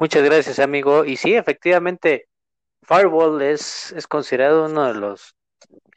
Muchas 0.00 0.24
gracias, 0.24 0.58
amigo. 0.60 1.04
Y 1.04 1.18
sí, 1.18 1.34
efectivamente, 1.34 2.26
Fireball 2.82 3.42
es, 3.42 3.92
es 3.92 4.06
considerado 4.06 4.64
uno 4.64 4.86
de 4.86 4.94
los 4.98 5.34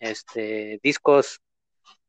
este, 0.02 0.80
discos 0.84 1.40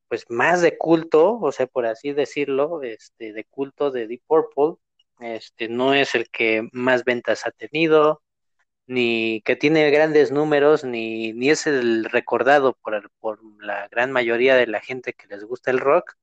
pues 0.09 0.24
más 0.28 0.61
de 0.62 0.76
culto, 0.76 1.38
o 1.40 1.53
sea, 1.53 1.68
por 1.68 1.86
así 1.86 2.12
decirlo, 2.12 2.82
este, 2.82 3.32
de 3.32 3.45
culto 3.45 3.92
de 3.92 4.09
Deep 4.09 4.22
Purple. 4.26 4.74
Este, 5.20 5.68
no 5.68 5.95
es 5.95 6.16
el 6.16 6.28
que 6.30 6.68
más 6.72 7.05
ventas 7.05 7.47
ha 7.47 7.53
tenido, 7.53 8.22
ni 8.86 9.40
que 9.42 9.57
tiene 9.57 9.90
grandes 9.92 10.32
números, 10.32 10.84
ni, 10.84 11.32
ni 11.32 11.51
es 11.51 11.68
el 11.68 12.07
recordado 12.07 12.74
por, 12.82 13.11
por 13.20 13.40
la 13.62 13.86
gran 13.88 14.11
mayoría 14.12 14.57
de 14.57 14.66
la 14.66 14.80
gente 14.80 15.12
que 15.12 15.28
les 15.28 15.45
gusta 15.45 15.70
el 15.70 15.78
rock. 15.78 16.14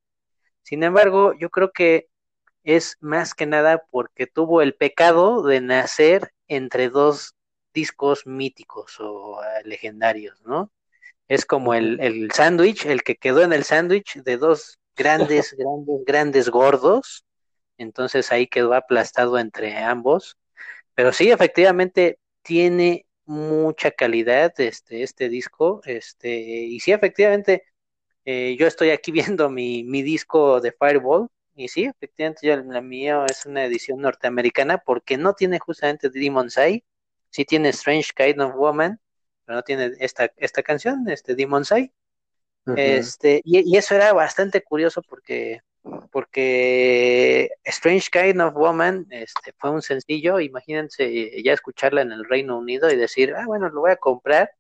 Sin 0.63 0.83
embargo, 0.83 1.33
yo 1.33 1.49
creo 1.49 1.71
que 1.71 2.09
es 2.63 2.97
más 2.99 3.33
que 3.33 3.45
nada 3.45 3.83
porque 3.89 4.27
tuvo 4.27 4.61
el 4.61 4.75
pecado 4.75 5.43
de 5.43 5.61
nacer 5.61 6.31
entre 6.47 6.89
dos 6.89 7.35
discos 7.73 8.25
míticos 8.25 8.99
o 8.99 9.39
uh, 9.39 9.41
legendarios, 9.63 10.41
¿no? 10.45 10.71
Es 11.27 11.45
como 11.45 11.73
el, 11.73 11.99
el 12.01 12.31
sándwich, 12.31 12.85
el 12.85 13.03
que 13.03 13.15
quedó 13.15 13.41
en 13.41 13.53
el 13.53 13.63
sándwich 13.63 14.21
de 14.23 14.37
dos 14.37 14.79
grandes, 14.95 15.55
grandes, 15.57 16.05
grandes 16.05 16.49
gordos. 16.49 17.25
Entonces 17.77 18.31
ahí 18.31 18.47
quedó 18.47 18.73
aplastado 18.73 19.39
entre 19.39 19.77
ambos. 19.77 20.37
Pero 20.93 21.13
sí, 21.13 21.31
efectivamente, 21.31 22.19
tiene 22.41 23.05
mucha 23.25 23.91
calidad 23.91 24.53
este, 24.59 25.03
este 25.03 25.29
disco, 25.29 25.81
este, 25.85 26.29
y 26.37 26.79
sí, 26.79 26.91
efectivamente, 26.91 27.63
eh, 28.25 28.55
yo 28.59 28.67
estoy 28.67 28.89
aquí 28.91 29.11
viendo 29.35 29.49
mi, 29.49 29.83
mi, 29.83 30.01
disco 30.03 30.61
de 30.61 30.71
Fireball, 30.73 31.29
y 31.61 31.67
sí, 31.67 31.85
efectivamente, 31.85 32.47
yo, 32.47 32.57
la 32.57 32.81
mía 32.81 33.25
es 33.29 33.45
una 33.45 33.65
edición 33.65 34.01
norteamericana 34.01 34.79
porque 34.79 35.17
no 35.17 35.33
tiene 35.33 35.59
justamente 35.59 36.09
Demon's 36.09 36.57
Eye, 36.57 36.83
sí 37.29 37.45
tiene 37.45 37.69
Strange 37.69 38.11
Kind 38.15 38.41
of 38.41 38.55
Woman, 38.55 38.99
pero 39.45 39.57
no 39.57 39.63
tiene 39.63 39.91
esta, 39.99 40.31
esta 40.37 40.63
canción, 40.63 41.07
este 41.09 41.35
Demon's 41.35 41.71
Eye. 41.71 41.91
Uh 42.65 42.71
-huh. 42.71 42.75
Este, 42.77 43.41
y, 43.43 43.73
y, 43.73 43.77
eso 43.77 43.95
era 43.95 44.13
bastante 44.13 44.61
curioso 44.61 45.01
porque 45.01 45.61
porque 46.11 47.49
Strange 47.63 48.09
Kind 48.11 48.41
of 48.41 48.53
Woman 48.53 49.07
este, 49.09 49.53
fue 49.57 49.71
un 49.71 49.81
sencillo, 49.81 50.39
imagínense 50.39 51.41
ya 51.43 51.53
escucharla 51.53 52.01
en 52.01 52.11
el 52.11 52.25
Reino 52.25 52.57
Unido 52.57 52.91
y 52.91 52.95
decir, 52.95 53.33
ah, 53.35 53.45
bueno, 53.47 53.69
lo 53.69 53.81
voy 53.81 53.91
a 53.91 53.95
comprar, 53.95 54.51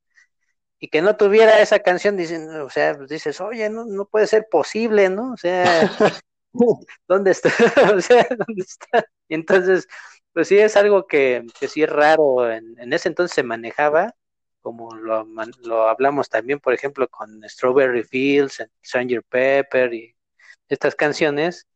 y 0.79 0.87
que 0.87 1.01
no 1.03 1.15
tuviera 1.15 1.61
esa 1.61 1.79
canción, 1.79 2.17
dicen, 2.17 2.49
o 2.49 2.69
sea, 2.69 2.97
pues 2.97 3.09
dices, 3.09 3.39
oye, 3.39 3.69
no, 3.69 3.85
no 3.85 4.05
puede 4.05 4.25
ser 4.25 4.47
posible, 4.49 5.09
¿no? 5.09 5.33
O 5.33 5.37
sea, 5.37 5.63
¿dónde 7.07 7.31
está? 7.31 7.49
o 7.95 8.01
sea, 8.01 8.27
¿dónde 8.29 8.63
está? 8.63 9.05
Y 9.27 9.35
entonces, 9.35 9.87
pues 10.33 10.47
sí 10.47 10.57
es 10.57 10.75
algo 10.77 11.07
que, 11.07 11.45
que 11.59 11.67
sí 11.67 11.83
es 11.83 11.89
raro, 11.89 12.49
en, 12.51 12.75
en 12.79 12.93
ese 12.93 13.09
entonces 13.09 13.35
se 13.35 13.43
manejaba, 13.43 14.13
como 14.61 14.95
lo, 14.95 15.25
lo 15.63 15.87
hablamos 15.87 16.29
también, 16.29 16.59
por 16.59 16.73
ejemplo, 16.73 17.07
con 17.07 17.41
Strawberry 17.47 18.03
Fields, 18.03 18.63
Stranger 18.83 19.23
Pepper 19.23 19.93
y 19.93 20.15
estas 20.69 20.95
canciones 20.95 21.67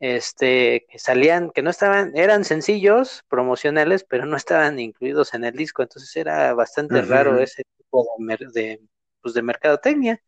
este 0.00 0.86
que 0.88 0.98
salían 0.98 1.50
que 1.50 1.62
no 1.62 1.68
estaban 1.68 2.16
eran 2.16 2.44
sencillos 2.44 3.22
promocionales 3.28 4.02
pero 4.02 4.24
no 4.24 4.36
estaban 4.36 4.78
incluidos 4.78 5.34
en 5.34 5.44
el 5.44 5.54
disco 5.54 5.82
entonces 5.82 6.16
era 6.16 6.54
bastante 6.54 6.94
uh 6.94 6.98
-huh. 7.02 7.06
raro 7.08 7.38
ese 7.38 7.64
tipo 7.76 8.06
de, 8.18 8.48
de, 8.54 8.80
pues 9.20 9.34
de 9.34 9.42
mercadotecnia 9.42 10.22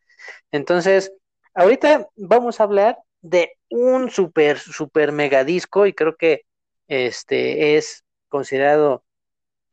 entonces 0.51 1.12
ahorita 1.55 2.07
vamos 2.16 2.61
a 2.61 2.64
hablar 2.64 2.99
de 3.22 3.53
un 3.73 4.11
super 4.11 4.59
super 4.59 5.12
mega 5.12 5.45
disco 5.45 5.87
y 5.87 5.95
creo 5.95 6.16
que 6.16 6.45
este 6.89 7.77
es 7.79 8.05
considerado 8.29 9.05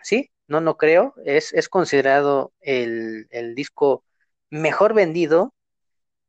sí 0.01 0.31
no 0.47 0.61
no 0.61 0.77
creo 0.77 1.13
es 1.25 1.53
es 1.53 1.67
considerado 1.67 2.53
el, 2.61 3.27
el 3.31 3.55
disco 3.55 4.05
mejor 4.49 4.93
vendido 4.93 5.53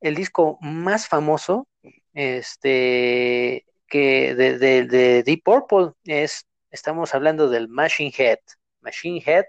el 0.01 0.17
disco 0.17 0.59
más 0.61 1.07
famoso 1.07 1.69
este 2.13 3.65
que 3.87 4.35
de, 4.35 4.59
de, 4.59 4.85
de, 4.85 5.23
Deep 5.23 5.43
Purple 5.45 5.93
es 6.05 6.47
estamos 6.71 7.15
hablando 7.15 7.49
del 7.49 7.69
Machine 7.69 8.13
Head 8.17 8.39
Machine 8.81 9.23
Head 9.25 9.45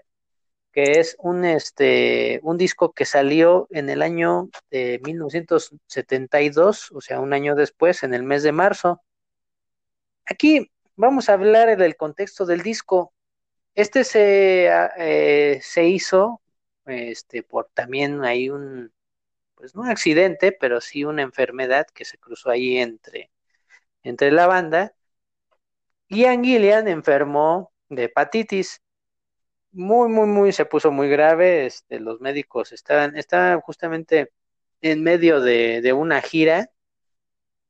que 0.72 1.00
es 1.00 1.16
un 1.18 1.44
este 1.44 2.40
un 2.42 2.58
disco 2.58 2.92
que 2.92 3.04
salió 3.04 3.68
en 3.70 3.90
el 3.90 4.02
año 4.02 4.50
de 4.70 5.00
1972 5.04 6.92
o 6.92 7.00
sea 7.00 7.20
un 7.20 7.32
año 7.32 7.54
después 7.54 8.02
en 8.02 8.14
el 8.14 8.22
mes 8.22 8.42
de 8.42 8.52
marzo 8.52 9.02
aquí 10.26 10.70
vamos 10.96 11.28
a 11.28 11.34
hablar 11.34 11.76
del 11.76 11.96
contexto 11.96 12.46
del 12.46 12.62
disco 12.62 13.12
este 13.74 14.04
se 14.04 14.68
eh, 14.98 15.60
se 15.62 15.84
hizo 15.84 16.40
este 16.86 17.42
por 17.42 17.70
también 17.74 18.24
hay 18.24 18.50
un 18.50 18.92
pues 19.62 19.76
no 19.76 19.82
un 19.82 19.90
accidente, 19.90 20.50
pero 20.50 20.80
sí 20.80 21.04
una 21.04 21.22
enfermedad 21.22 21.86
que 21.94 22.04
se 22.04 22.18
cruzó 22.18 22.50
ahí 22.50 22.78
entre, 22.78 23.30
entre 24.02 24.32
la 24.32 24.48
banda. 24.48 24.92
Ian 26.08 26.42
Gillian 26.42 26.88
enfermó 26.88 27.72
de 27.88 28.04
hepatitis. 28.04 28.82
Muy, 29.72 30.08
muy, 30.08 30.26
muy, 30.26 30.52
se 30.52 30.66
puso 30.66 30.90
muy 30.90 31.08
grave. 31.08 31.66
Este, 31.66 32.00
los 32.00 32.20
médicos 32.20 32.72
estaban, 32.72 33.16
estaban 33.16 33.60
justamente 33.60 34.32
en 34.80 35.02
medio 35.02 35.40
de, 35.40 35.80
de 35.82 35.92
una 35.92 36.20
gira, 36.22 36.70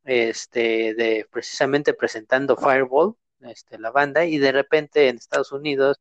este, 0.04 0.94
de 0.94 1.26
precisamente 1.30 1.94
presentando 1.94 2.56
Fireball, 2.56 3.14
este, 3.40 3.78
la 3.78 3.90
banda, 3.90 4.24
y 4.24 4.38
de 4.38 4.52
repente 4.52 5.08
en 5.08 5.16
Estados 5.16 5.52
Unidos, 5.52 6.00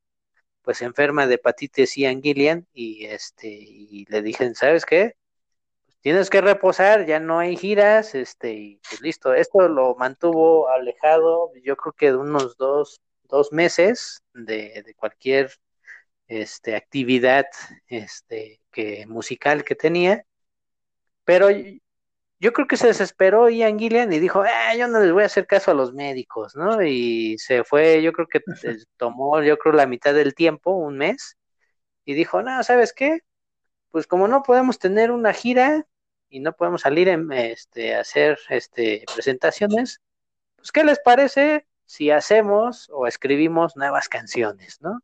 pues 0.63 0.79
se 0.79 0.85
enferma 0.85 1.27
de 1.27 1.35
hepatitis 1.35 1.97
Ian 1.97 2.21
Gillian, 2.21 2.67
y 2.73 3.05
este, 3.05 3.47
y 3.49 4.05
le 4.09 4.21
dijeron, 4.21 4.55
¿sabes 4.55 4.85
qué? 4.85 5.15
tienes 6.01 6.29
que 6.29 6.41
reposar, 6.41 7.05
ya 7.05 7.19
no 7.19 7.39
hay 7.39 7.55
giras, 7.57 8.15
este, 8.15 8.53
y 8.53 8.81
pues 8.89 9.01
listo, 9.01 9.33
esto 9.33 9.67
lo 9.67 9.95
mantuvo 9.95 10.69
alejado, 10.69 11.51
yo 11.63 11.77
creo 11.77 11.93
que 11.93 12.07
de 12.11 12.17
unos 12.17 12.57
dos, 12.57 13.01
dos 13.29 13.51
meses 13.51 14.23
de, 14.33 14.83
de 14.85 14.95
cualquier 14.95 15.51
este, 16.31 16.75
actividad 16.77 17.45
este, 17.87 18.61
que, 18.71 19.05
musical 19.05 19.65
que 19.65 19.75
tenía, 19.75 20.25
pero 21.25 21.49
yo 22.39 22.53
creo 22.53 22.67
que 22.67 22.77
se 22.77 22.87
desesperó 22.87 23.49
Ian 23.49 23.77
Gillian 23.77 24.13
y 24.13 24.19
dijo, 24.19 24.41
ah, 24.41 24.75
yo 24.75 24.87
no 24.87 25.01
les 25.01 25.11
voy 25.11 25.23
a 25.23 25.25
hacer 25.27 25.45
caso 25.45 25.71
a 25.71 25.73
los 25.73 25.93
médicos, 25.93 26.55
¿no? 26.55 26.81
Y 26.81 27.37
se 27.37 27.63
fue, 27.65 28.01
yo 28.01 28.13
creo 28.13 28.27
que 28.27 28.41
tomó, 28.97 29.41
yo 29.43 29.57
creo, 29.57 29.73
la 29.73 29.87
mitad 29.87 30.13
del 30.13 30.33
tiempo, 30.33 30.71
un 30.71 30.97
mes, 30.97 31.37
y 32.05 32.13
dijo, 32.13 32.41
no, 32.41 32.63
¿sabes 32.63 32.93
qué? 32.93 33.19
Pues 33.91 34.07
como 34.07 34.27
no 34.27 34.43
podemos 34.43 34.79
tener 34.79 35.11
una 35.11 35.33
gira, 35.33 35.85
y 36.29 36.39
no 36.39 36.53
podemos 36.53 36.81
salir 36.81 37.09
en, 37.09 37.29
este, 37.33 37.95
a 37.95 38.01
hacer 38.01 38.39
este, 38.49 39.03
presentaciones, 39.13 40.01
pues 40.55 40.71
¿qué 40.71 40.85
les 40.85 40.99
parece 40.99 41.67
si 41.85 42.09
hacemos 42.09 42.89
o 42.93 43.05
escribimos 43.05 43.75
nuevas 43.75 44.07
canciones, 44.07 44.77
¿no? 44.81 45.01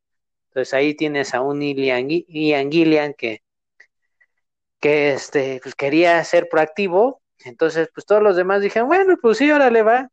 Entonces 0.58 0.74
ahí 0.74 0.96
tienes 0.96 1.36
a 1.36 1.42
un 1.42 1.62
Ian, 1.62 2.10
Ian 2.10 2.72
Gillian 2.72 3.14
que, 3.14 3.44
que 4.80 5.14
este, 5.14 5.60
pues 5.62 5.76
quería 5.76 6.24
ser 6.24 6.50
proactivo 6.50 7.22
Entonces, 7.46 7.90
pues 7.94 8.06
todos 8.06 8.24
los 8.24 8.36
demás 8.36 8.62
dijeron, 8.62 8.88
bueno, 8.88 9.16
pues 9.22 9.38
sí, 9.38 9.52
órale 9.52 9.84
va. 9.84 10.10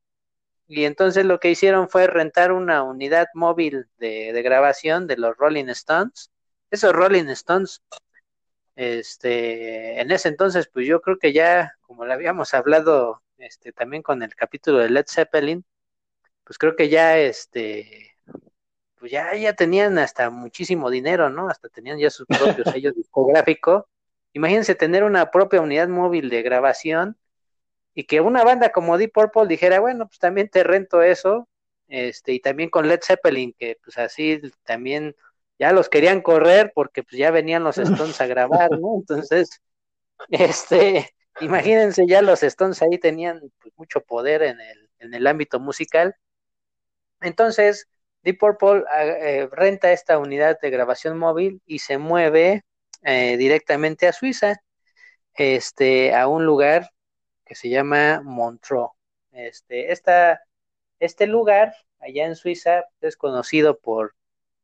Y 0.68 0.84
entonces 0.84 1.26
lo 1.26 1.40
que 1.40 1.50
hicieron 1.50 1.88
fue 1.88 2.06
rentar 2.08 2.52
una 2.52 2.82
unidad 2.84 3.28
móvil 3.34 3.86
de, 3.98 4.32
de 4.34 4.42
grabación 4.42 5.06
de 5.06 5.16
los 5.18 5.36
Rolling 5.36 5.68
Stones. 5.70 6.30
Esos 6.70 6.92
Rolling 6.94 7.26
Stones, 7.30 7.82
este, 8.76 10.00
en 10.00 10.10
ese 10.12 10.28
entonces, 10.28 10.68
pues 10.72 10.86
yo 10.86 11.00
creo 11.00 11.18
que 11.18 11.32
ya, 11.32 11.74
como 11.82 12.04
lo 12.04 12.12
habíamos 12.12 12.54
hablado 12.54 13.22
este, 13.38 13.72
también 13.72 14.02
con 14.02 14.22
el 14.22 14.34
capítulo 14.34 14.78
de 14.78 14.90
Led 14.90 15.06
Zeppelin, 15.08 15.64
pues 16.44 16.58
creo 16.58 16.76
que 16.76 16.88
ya, 16.88 17.18
este, 17.18 18.13
pues 19.04 19.12
ya, 19.12 19.36
ya 19.36 19.52
tenían 19.52 19.98
hasta 19.98 20.30
muchísimo 20.30 20.88
dinero, 20.88 21.28
¿no? 21.28 21.50
Hasta 21.50 21.68
tenían 21.68 21.98
ya 21.98 22.08
sus 22.08 22.26
propios 22.26 22.66
sellos 22.74 22.94
discográficos. 22.94 23.84
Imagínense 24.32 24.74
tener 24.74 25.04
una 25.04 25.30
propia 25.30 25.60
unidad 25.60 25.88
móvil 25.88 26.30
de 26.30 26.40
grabación 26.40 27.18
y 27.92 28.04
que 28.04 28.22
una 28.22 28.42
banda 28.44 28.72
como 28.72 28.96
Deep 28.96 29.12
Purple 29.12 29.46
dijera, 29.46 29.78
bueno, 29.78 30.06
pues 30.06 30.18
también 30.18 30.48
te 30.48 30.64
rento 30.64 31.02
eso, 31.02 31.50
este, 31.86 32.32
y 32.32 32.40
también 32.40 32.70
con 32.70 32.88
Led 32.88 33.00
Zeppelin, 33.02 33.52
que 33.58 33.76
pues 33.84 33.98
así 33.98 34.40
también 34.62 35.14
ya 35.58 35.74
los 35.74 35.90
querían 35.90 36.22
correr 36.22 36.72
porque 36.74 37.02
pues 37.02 37.18
ya 37.18 37.30
venían 37.30 37.62
los 37.62 37.76
Stones 37.76 38.18
a 38.22 38.26
grabar, 38.26 38.70
¿no? 38.70 38.94
Entonces, 38.96 39.60
este, 40.30 41.14
imagínense 41.42 42.06
ya 42.06 42.22
los 42.22 42.42
Stones 42.42 42.80
ahí 42.80 42.98
tenían 42.98 43.52
pues, 43.60 43.74
mucho 43.76 44.00
poder 44.00 44.44
en 44.44 44.58
el, 44.62 44.88
en 45.00 45.12
el 45.12 45.26
ámbito 45.26 45.60
musical. 45.60 46.16
Entonces, 47.20 47.86
Deep 48.24 48.38
Purple 48.38 48.84
eh, 48.96 49.48
renta 49.52 49.92
esta 49.92 50.18
unidad 50.18 50.58
de 50.60 50.70
grabación 50.70 51.18
móvil 51.18 51.60
y 51.66 51.80
se 51.80 51.98
mueve 51.98 52.62
eh, 53.02 53.36
directamente 53.36 54.08
a 54.08 54.12
Suiza, 54.12 54.56
este, 55.34 56.14
a 56.14 56.26
un 56.26 56.46
lugar 56.46 56.90
que 57.44 57.54
se 57.54 57.68
llama 57.68 58.22
Montreux. 58.24 58.88
Este, 59.32 59.92
este 61.00 61.26
lugar, 61.26 61.74
allá 62.00 62.26
en 62.26 62.34
Suiza, 62.36 62.84
es 63.02 63.16
conocido 63.16 63.78
por 63.78 64.14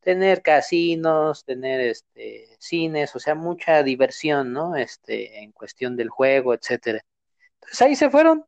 tener 0.00 0.40
casinos, 0.40 1.44
tener 1.44 1.80
este, 1.80 2.48
cines, 2.58 3.14
o 3.14 3.20
sea, 3.20 3.34
mucha 3.34 3.82
diversión, 3.82 4.54
¿no? 4.54 4.74
Este, 4.76 5.40
en 5.42 5.52
cuestión 5.52 5.96
del 5.96 6.08
juego, 6.08 6.54
etcétera. 6.54 7.04
Entonces 7.56 7.82
ahí 7.82 7.94
se 7.96 8.08
fueron, 8.08 8.46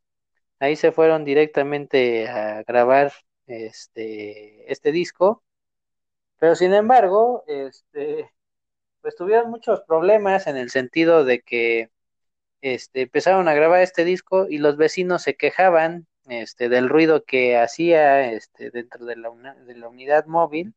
ahí 0.59 0.75
se 0.75 0.91
fueron 0.91 1.23
directamente 1.23 2.27
a 2.27 2.63
grabar 2.63 3.13
este, 3.47 4.71
este 4.71 4.91
disco, 4.91 5.43
pero 6.39 6.55
sin 6.55 6.73
embargo, 6.73 7.43
este, 7.47 8.31
pues 9.01 9.15
tuvieron 9.15 9.49
muchos 9.49 9.81
problemas 9.81 10.47
en 10.47 10.57
el 10.57 10.69
sentido 10.69 11.25
de 11.25 11.41
que 11.41 11.89
este, 12.61 13.01
empezaron 13.01 13.47
a 13.47 13.53
grabar 13.53 13.81
este 13.81 14.05
disco 14.05 14.47
y 14.49 14.57
los 14.57 14.77
vecinos 14.77 15.21
se 15.23 15.35
quejaban 15.35 16.07
este, 16.27 16.69
del 16.69 16.89
ruido 16.89 17.25
que 17.25 17.57
hacía 17.57 18.31
este, 18.31 18.71
dentro 18.71 19.05
de 19.05 19.17
la, 19.17 19.29
de 19.65 19.75
la 19.75 19.87
unidad 19.89 20.25
móvil. 20.25 20.73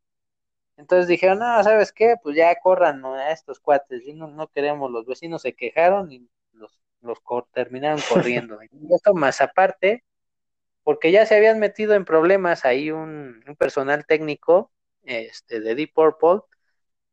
Entonces 0.76 1.08
dijeron, 1.08 1.38
no, 1.38 1.62
¿sabes 1.62 1.92
qué? 1.92 2.16
Pues 2.22 2.36
ya 2.36 2.54
corran 2.60 3.04
a 3.04 3.30
estos 3.30 3.60
cuates, 3.60 4.06
y 4.06 4.12
no, 4.12 4.26
no 4.28 4.48
queremos, 4.48 4.90
los 4.90 5.06
vecinos 5.06 5.42
se 5.42 5.54
quejaron 5.54 6.12
y 6.12 6.28
los, 6.52 6.78
los 7.00 7.18
terminaron 7.52 8.00
corriendo. 8.08 8.58
y 8.62 8.94
esto 8.94 9.14
más 9.14 9.40
aparte, 9.40 10.04
porque 10.86 11.10
ya 11.10 11.26
se 11.26 11.34
habían 11.34 11.58
metido 11.58 11.94
en 11.94 12.04
problemas 12.04 12.64
ahí 12.64 12.92
un, 12.92 13.42
personal 13.58 14.06
técnico 14.06 14.70
este, 15.02 15.58
de 15.58 15.74
Deep 15.74 15.92
Purple 15.92 16.42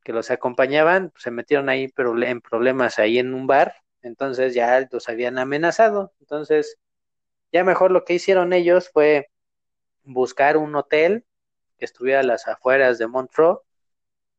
que 0.04 0.14
los 0.14 0.30
acompañaban, 0.30 1.12
se 1.18 1.32
metieron 1.32 1.70
ahí 1.70 1.92
en 1.98 2.42
problemas 2.42 3.00
ahí 3.00 3.18
en 3.18 3.34
un 3.34 3.48
bar 3.48 3.74
entonces 4.04 4.54
ya 4.54 4.88
los 4.92 5.10
habían 5.10 5.40
amenazado. 5.40 6.14
Entonces, 6.20 6.78
ya 7.52 7.64
mejor 7.64 7.92
lo 7.92 8.06
que 8.06 8.14
hicieron 8.14 8.54
ellos 8.54 8.90
fue 8.94 9.30
buscar 10.04 10.58
un 10.58 10.76
hotel 10.76 11.26
que 11.78 11.86
estuviera 11.86 12.22
a 12.22 12.24
las 12.24 12.48
afueras 12.48 13.00
de 13.00 13.08
Montreux 13.08 13.60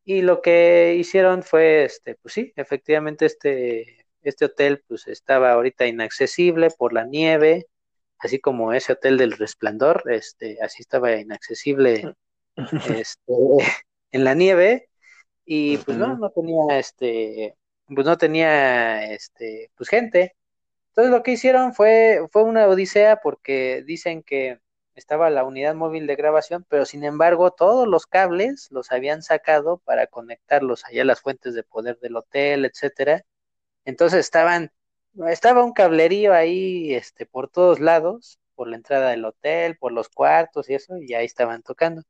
y 0.05 0.23
lo 0.23 0.43
que 0.43 0.97
hicieron 0.99 1.43
fue, 1.43 1.85
este, 1.85 2.17
pues 2.17 2.35
sí, 2.35 2.53
efectivamente 2.57 3.27
este, 3.27 4.07
este 4.23 4.47
hotel 4.47 4.85
pues 4.89 5.09
estaba 5.09 5.53
ahorita 5.53 5.87
inaccesible 5.87 6.71
por 6.71 6.93
la 6.93 7.05
nieve, 7.05 7.67
así 8.19 8.41
como 8.41 8.73
ese 8.73 8.93
hotel 8.93 9.19
del 9.19 9.33
Resplandor, 9.33 10.03
este, 10.11 10.59
así 10.63 10.83
estaba 10.83 11.13
inaccesible 11.17 12.15
este, 12.89 13.33
en 14.13 14.25
la 14.25 14.35
nieve 14.35 14.89
y 15.45 15.79
pues 15.79 15.99
no, 15.99 16.17
no 16.17 16.31
tenía 16.31 16.79
este 16.79 17.57
pues 17.87 18.07
no 18.07 18.17
tenía 18.17 19.13
este 19.13 19.71
pues 19.77 19.89
gente. 19.91 20.35
Entonces 20.91 21.11
lo 21.13 21.23
que 21.23 21.33
hicieron 21.33 21.75
fue 21.75 22.27
fue 22.33 22.45
una 22.45 22.67
odisea 22.69 23.21
porque 23.23 23.83
dicen 23.87 24.23
que 24.23 24.61
estaba 24.95 25.31
la 25.31 25.45
unidad 25.45 25.75
móvil 25.75 26.07
de 26.07 26.17
grabación, 26.17 26.65
pero 26.69 26.85
sin 26.85 27.05
embargo 27.05 27.51
todos 27.51 27.89
los 27.89 28.07
cables 28.07 28.69
los 28.71 28.93
habían 28.93 29.23
sacado 29.23 29.79
para 29.79 30.07
conectarlos 30.07 30.85
allá 30.85 31.03
a 31.03 31.07
las 31.07 31.21
fuentes 31.21 31.55
de 31.55 31.65
poder 31.65 31.99
del 32.01 32.17
hotel, 32.17 32.65
etcétera. 32.65 33.25
Entonces 33.85 34.21
estaban 34.21 34.73
estaba 35.29 35.65
un 35.65 35.73
cablerío 35.73 36.33
ahí 36.33 36.95
este 36.95 37.27
por 37.27 37.49
todos 37.49 37.81
lados, 37.81 38.39
por 38.55 38.69
la 38.69 38.77
entrada 38.77 39.11
del 39.11 39.25
hotel, 39.25 39.77
por 39.79 39.93
los 39.93 40.09
cuartos 40.09 40.69
y 40.71 40.75
eso, 40.75 40.97
y 40.99 41.15
ahí 41.15 41.27
estaban 41.27 41.63
tocando. 41.63 42.03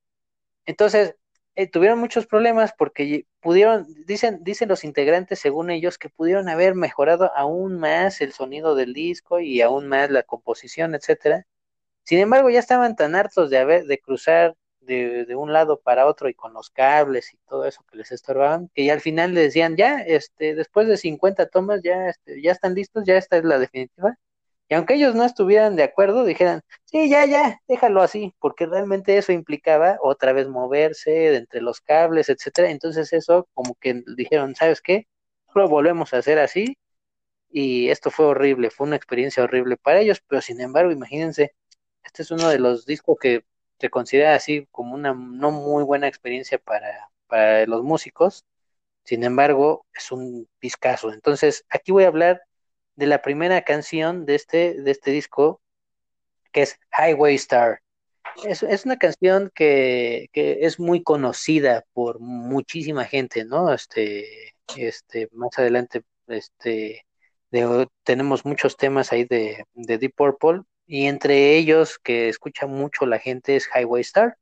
Entonces, 0.66 1.16
eh, 1.56 1.68
tuvieron 1.68 1.98
muchos 2.00 2.26
problemas 2.26 2.72
porque 2.76 3.26
pudieron, 3.40 3.86
dicen, 4.06 4.40
dicen 4.42 4.68
los 4.68 4.84
integrantes, 4.84 5.38
según 5.40 5.70
ellos, 5.70 5.98
que 5.98 6.08
pudieron 6.10 6.48
haber 6.48 6.74
mejorado 6.74 7.30
aún 7.36 7.78
más 7.78 8.20
el 8.20 8.32
sonido 8.32 8.74
del 8.74 8.92
disco 8.94 9.40
y 9.40 9.60
aún 9.62 9.88
más 9.88 10.10
la 10.10 10.24
composición, 10.24 10.94
etcétera. 10.94 11.46
Sin 12.04 12.18
embargo, 12.20 12.50
ya 12.50 12.60
estaban 12.60 12.96
tan 12.96 13.14
hartos 13.16 13.50
de 13.50 13.58
haber, 13.58 13.86
de 13.86 13.98
cruzar 14.00 14.56
de, 14.84 15.24
de, 15.26 15.36
un 15.36 15.52
lado 15.52 15.80
para 15.80 16.06
otro 16.06 16.28
y 16.28 16.34
con 16.34 16.52
los 16.54 16.70
cables 16.70 17.32
y 17.34 17.38
todo 17.48 17.64
eso 17.66 17.84
que 17.90 17.98
les 17.98 18.12
estorbaban, 18.12 18.70
que 18.74 18.84
ya 18.84 18.92
al 18.94 19.00
final 19.00 19.34
les 19.34 19.44
decían, 19.44 19.76
ya, 19.76 20.00
este, 20.00 20.54
después 20.54 20.88
de 20.88 20.96
50 20.96 21.46
tomas, 21.48 21.80
ya, 21.82 22.08
este, 22.08 22.42
ya 22.42 22.52
están 22.52 22.74
listos, 22.74 23.04
ya 23.06 23.16
esta 23.16 23.36
es 23.36 23.44
la 23.44 23.58
definitiva, 23.58 24.18
y 24.68 24.74
aunque 24.74 24.94
ellos 24.94 25.14
no 25.14 25.24
estuvieran 25.24 25.76
de 25.76 25.82
acuerdo, 25.82 26.24
dijeran, 26.24 26.62
sí, 26.84 27.08
ya, 27.10 27.26
ya, 27.26 27.60
déjalo 27.68 28.00
así, 28.02 28.34
porque 28.40 28.66
realmente 28.66 29.18
eso 29.18 29.32
implicaba 29.32 29.98
otra 30.02 30.32
vez 30.32 30.48
moverse 30.48 31.10
de 31.10 31.36
entre 31.36 31.60
los 31.60 31.80
cables, 31.80 32.28
etcétera. 32.30 32.70
Entonces 32.70 33.12
eso 33.12 33.48
como 33.52 33.74
que 33.74 34.02
dijeron, 34.16 34.54
¿sabes 34.54 34.80
qué? 34.80 35.06
Lo 35.54 35.68
volvemos 35.68 36.14
a 36.14 36.18
hacer 36.18 36.38
así. 36.38 36.78
Y 37.50 37.90
esto 37.90 38.10
fue 38.10 38.26
horrible, 38.26 38.70
fue 38.70 38.86
una 38.86 38.96
experiencia 38.96 39.44
horrible 39.44 39.76
para 39.76 40.00
ellos, 40.00 40.22
pero 40.28 40.42
sin 40.42 40.60
embargo, 40.60 40.92
imagínense, 40.92 41.54
este 42.04 42.22
es 42.22 42.30
uno 42.30 42.48
de 42.48 42.58
los 42.60 42.86
discos 42.86 43.18
que 43.20 43.44
se 43.78 43.90
considera 43.90 44.34
así 44.34 44.68
como 44.70 44.94
una 44.94 45.14
no 45.14 45.50
muy 45.50 45.84
buena 45.84 46.08
experiencia 46.08 46.58
para, 46.58 47.10
para 47.26 47.66
los 47.66 47.82
músicos. 47.82 48.44
Sin 49.04 49.24
embargo, 49.24 49.86
es 49.94 50.12
un 50.12 50.48
discazo. 50.60 51.12
Entonces, 51.12 51.64
aquí 51.70 51.92
voy 51.92 52.04
a 52.04 52.08
hablar 52.08 52.42
de 52.96 53.06
la 53.06 53.22
primera 53.22 53.62
canción 53.62 54.24
de 54.26 54.36
este, 54.36 54.74
de 54.82 54.90
este 54.90 55.10
disco, 55.10 55.60
que 56.52 56.62
es 56.62 56.78
Highway 56.98 57.34
Star. 57.36 57.80
Es, 58.44 58.62
es 58.62 58.84
una 58.86 58.98
canción 58.98 59.50
que, 59.54 60.28
que, 60.32 60.58
es 60.62 60.80
muy 60.80 61.02
conocida 61.02 61.84
por 61.92 62.20
muchísima 62.20 63.04
gente, 63.04 63.44
¿no? 63.44 63.72
Este, 63.72 64.54
este, 64.76 65.28
más 65.32 65.58
adelante, 65.58 66.02
este, 66.28 67.06
de, 67.50 67.88
tenemos 68.04 68.44
muchos 68.44 68.76
temas 68.76 69.12
ahí 69.12 69.24
de, 69.24 69.64
de 69.74 69.98
Deep 69.98 70.14
Purple, 70.16 70.62
y 70.86 71.06
entre 71.06 71.56
ellos 71.56 71.98
que 71.98 72.28
escucha 72.28 72.66
mucho 72.66 73.06
la 73.06 73.18
gente 73.18 73.56
es 73.56 73.68
Highway 73.74 74.02
Star. 74.02 74.36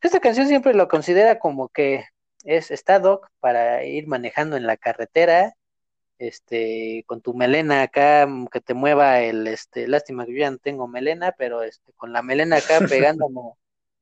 Esta 0.00 0.20
canción 0.20 0.48
siempre 0.48 0.74
lo 0.74 0.88
considera 0.88 1.38
como 1.38 1.68
que 1.68 2.04
es 2.44 2.70
está 2.70 3.02
para 3.40 3.84
ir 3.84 4.06
manejando 4.06 4.56
en 4.56 4.66
la 4.66 4.76
carretera 4.76 5.54
este, 6.20 7.02
con 7.06 7.22
tu 7.22 7.34
melena 7.34 7.82
acá, 7.82 8.26
mm, 8.26 8.48
que 8.48 8.60
te 8.60 8.74
mueva 8.74 9.20
el, 9.20 9.46
este, 9.46 9.88
lástima 9.88 10.26
que 10.26 10.32
yo 10.32 10.38
ya 10.40 10.50
no 10.50 10.58
tengo 10.58 10.86
melena, 10.86 11.32
pero 11.36 11.62
este, 11.62 11.92
con 11.94 12.12
la 12.12 12.22
melena 12.22 12.56
acá 12.56 12.78
pegándome, 13.18 13.40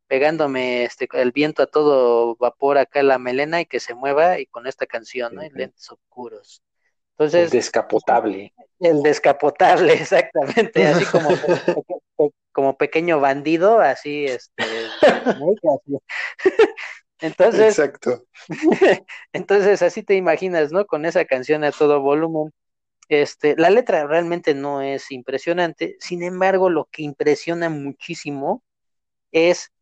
pegándome 0.08 0.84
este, 0.84 1.08
el 1.12 1.30
viento 1.30 1.62
a 1.62 1.66
todo 1.66 2.34
vapor 2.36 2.76
acá 2.78 3.02
la 3.04 3.18
melena 3.18 3.60
y 3.60 3.66
que 3.66 3.78
se 3.78 3.94
mueva 3.94 4.40
y 4.40 4.46
con 4.46 4.66
esta 4.66 4.86
canción, 4.86 5.34
¿no? 5.36 5.44
Y 5.44 5.50
lentes 5.50 5.90
oscuros. 5.90 6.62
Entonces. 7.12 7.52
Descapotable. 7.52 8.52
El 8.80 9.02
descapotable, 9.02 9.92
exactamente, 10.00 10.86
así 10.86 11.04
como, 11.06 11.30
como 12.52 12.76
pequeño 12.76 13.20
bandido, 13.20 13.80
así, 13.80 14.26
este, 14.26 14.64
Entonces, 17.20 17.78
Exacto. 17.78 18.24
entonces 19.32 19.82
así 19.82 20.04
te 20.04 20.14
imaginas, 20.14 20.70
¿no? 20.70 20.86
Con 20.86 21.04
esa 21.04 21.24
canción 21.24 21.64
a 21.64 21.72
todo 21.72 22.00
volumen. 22.00 22.52
Este, 23.08 23.56
la 23.56 23.70
letra 23.70 24.06
realmente 24.06 24.54
no 24.54 24.82
es 24.82 25.10
impresionante, 25.10 25.96
sin 25.98 26.22
embargo, 26.22 26.68
lo 26.68 26.84
que 26.84 27.02
impresiona 27.02 27.70
muchísimo 27.70 28.62
es 29.32 29.72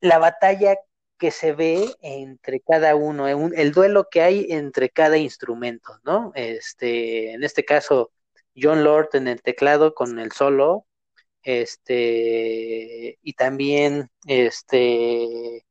la 0.00 0.18
batalla 0.18 0.76
que 1.18 1.30
se 1.30 1.52
ve 1.52 1.94
entre 2.00 2.60
cada 2.60 2.94
uno, 2.96 3.28
el 3.28 3.72
duelo 3.72 4.08
que 4.10 4.22
hay 4.22 4.46
entre 4.50 4.90
cada 4.90 5.18
instrumento, 5.18 5.98
¿no? 6.04 6.32
Este, 6.34 7.32
en 7.32 7.44
este 7.44 7.64
caso, 7.64 8.12
John 8.56 8.84
Lord 8.84 9.10
en 9.14 9.28
el 9.28 9.42
teclado 9.42 9.94
con 9.94 10.18
el 10.18 10.32
solo, 10.32 10.86
este, 11.42 13.18
y 13.22 13.32
también 13.34 14.10
este, 14.26 15.64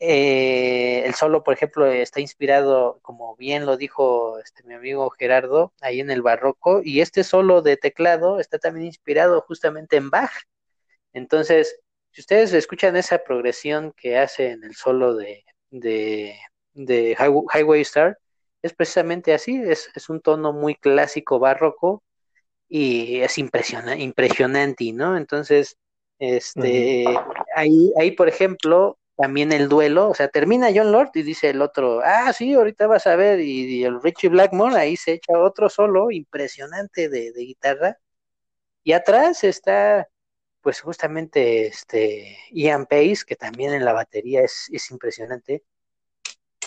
eh, 0.00 1.02
el 1.04 1.14
solo, 1.14 1.42
por 1.42 1.54
ejemplo, 1.54 1.86
está 1.86 2.20
inspirado, 2.20 3.00
como 3.02 3.34
bien 3.36 3.66
lo 3.66 3.76
dijo 3.76 4.38
este, 4.38 4.62
mi 4.64 4.74
amigo 4.74 5.10
Gerardo, 5.10 5.72
ahí 5.80 6.00
en 6.00 6.10
el 6.10 6.22
barroco, 6.22 6.80
y 6.84 7.00
este 7.00 7.24
solo 7.24 7.62
de 7.62 7.76
teclado 7.76 8.38
está 8.40 8.58
también 8.58 8.86
inspirado 8.86 9.40
justamente 9.42 9.96
en 9.96 10.10
Bach. 10.10 10.32
Entonces, 11.12 11.80
si 12.10 12.20
ustedes 12.20 12.52
escuchan 12.52 12.96
esa 12.96 13.18
progresión 13.18 13.92
que 13.96 14.18
hace 14.18 14.50
en 14.50 14.64
el 14.64 14.74
solo 14.74 15.14
de, 15.14 15.44
de, 15.70 16.36
de 16.74 17.16
Highway 17.18 17.80
Star, 17.82 18.18
es 18.62 18.74
precisamente 18.74 19.32
así, 19.32 19.56
es, 19.56 19.90
es 19.94 20.08
un 20.08 20.20
tono 20.20 20.52
muy 20.52 20.74
clásico 20.74 21.38
barroco 21.38 22.02
y 22.68 23.20
es 23.20 23.38
impresionante, 23.38 24.02
impresionante 24.02 24.92
¿no? 24.92 25.16
Entonces, 25.16 25.76
este, 26.18 27.04
ahí, 27.54 27.92
ahí, 27.98 28.10
por 28.12 28.28
ejemplo, 28.28 28.98
también 29.16 29.52
el 29.52 29.68
duelo, 29.68 30.10
o 30.10 30.14
sea, 30.14 30.28
termina 30.28 30.70
John 30.74 30.92
Lord 30.92 31.10
y 31.14 31.22
dice 31.22 31.50
el 31.50 31.62
otro, 31.62 32.00
ah, 32.04 32.32
sí, 32.32 32.54
ahorita 32.54 32.86
vas 32.86 33.06
a 33.06 33.16
ver, 33.16 33.40
y, 33.40 33.84
el 33.84 34.00
Richie 34.02 34.28
Blackmore 34.28 34.76
ahí 34.76 34.96
se 34.96 35.14
echa 35.14 35.38
otro 35.38 35.68
solo 35.68 36.10
impresionante 36.10 37.08
de, 37.08 37.32
de, 37.32 37.40
guitarra, 37.42 37.98
y 38.84 38.92
atrás 38.92 39.44
está, 39.44 40.08
pues 40.60 40.80
justamente, 40.80 41.66
este, 41.66 42.38
Ian 42.50 42.86
Pace, 42.86 43.24
que 43.26 43.36
también 43.36 43.72
en 43.72 43.84
la 43.84 43.92
batería 43.92 44.42
es, 44.42 44.68
es 44.72 44.90
impresionante, 44.90 45.64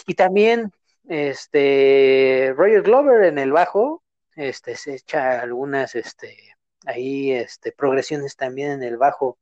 y 0.07 0.15
también, 0.15 0.71
este, 1.07 2.53
Roger 2.55 2.81
Glover 2.83 3.25
en 3.25 3.37
el 3.39 3.51
bajo, 3.51 4.03
este, 4.35 4.75
se 4.75 4.95
echa 4.95 5.41
algunas, 5.41 5.95
este, 5.95 6.37
ahí, 6.85 7.31
este, 7.31 7.71
progresiones 7.71 8.35
también 8.35 8.71
en 8.71 8.83
el 8.83 8.97
bajo, 8.97 9.37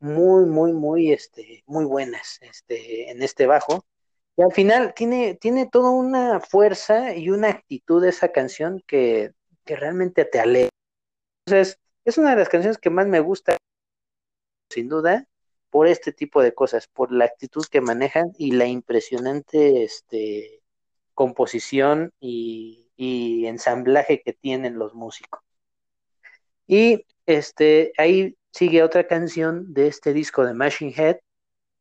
muy, 0.00 0.46
muy, 0.46 0.72
muy, 0.72 1.12
este, 1.12 1.64
muy 1.66 1.84
buenas, 1.84 2.38
este, 2.40 3.10
en 3.10 3.22
este 3.22 3.46
bajo. 3.46 3.84
Y 4.36 4.42
al 4.42 4.52
final 4.52 4.94
tiene, 4.94 5.34
tiene 5.34 5.66
toda 5.66 5.90
una 5.90 6.40
fuerza 6.40 7.14
y 7.14 7.30
una 7.30 7.48
actitud 7.48 8.02
de 8.02 8.10
esa 8.10 8.30
canción 8.30 8.82
que, 8.86 9.32
que 9.64 9.76
realmente 9.76 10.24
te 10.24 10.38
alegra. 10.40 10.70
Entonces, 11.46 11.78
es 12.04 12.18
una 12.18 12.30
de 12.30 12.36
las 12.36 12.48
canciones 12.48 12.78
que 12.78 12.90
más 12.90 13.06
me 13.06 13.20
gusta, 13.20 13.56
sin 14.68 14.88
duda, 14.88 15.26
por 15.70 15.86
este 15.86 16.12
tipo 16.12 16.42
de 16.42 16.54
cosas, 16.54 16.88
por 16.88 17.12
la 17.12 17.26
actitud 17.26 17.64
que 17.70 17.80
manejan 17.80 18.32
y 18.38 18.52
la 18.52 18.66
impresionante 18.66 19.84
este, 19.84 20.62
composición 21.14 22.12
y, 22.20 22.84
ensamblaje 23.46 24.22
que 24.22 24.32
tienen 24.32 24.78
los 24.78 24.94
músicos. 24.94 25.40
Y 26.66 27.06
este, 27.26 27.92
ahí 27.98 28.36
sigue 28.52 28.82
otra 28.82 29.06
canción 29.06 29.72
de 29.72 29.86
este 29.86 30.12
disco 30.12 30.44
de 30.44 30.54
Machine 30.54 30.92
Head, 30.96 31.18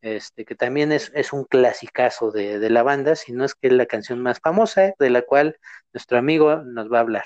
este, 0.01 0.45
que 0.45 0.55
también 0.55 0.91
es, 0.91 1.11
es 1.15 1.33
un 1.33 1.43
clasicazo 1.43 2.31
de, 2.31 2.59
de, 2.59 2.69
la 2.69 2.83
banda, 2.83 3.15
si 3.15 3.31
no 3.33 3.45
es 3.45 3.55
que 3.55 3.67
es 3.67 3.73
la 3.73 3.87
canción 3.87 4.21
más 4.21 4.39
famosa, 4.39 4.93
de 4.99 5.09
la 5.09 5.23
cual 5.23 5.59
nuestro 5.93 6.17
amigo 6.17 6.57
nos 6.57 6.91
va 6.91 6.99
a 6.99 7.01
hablar. 7.01 7.25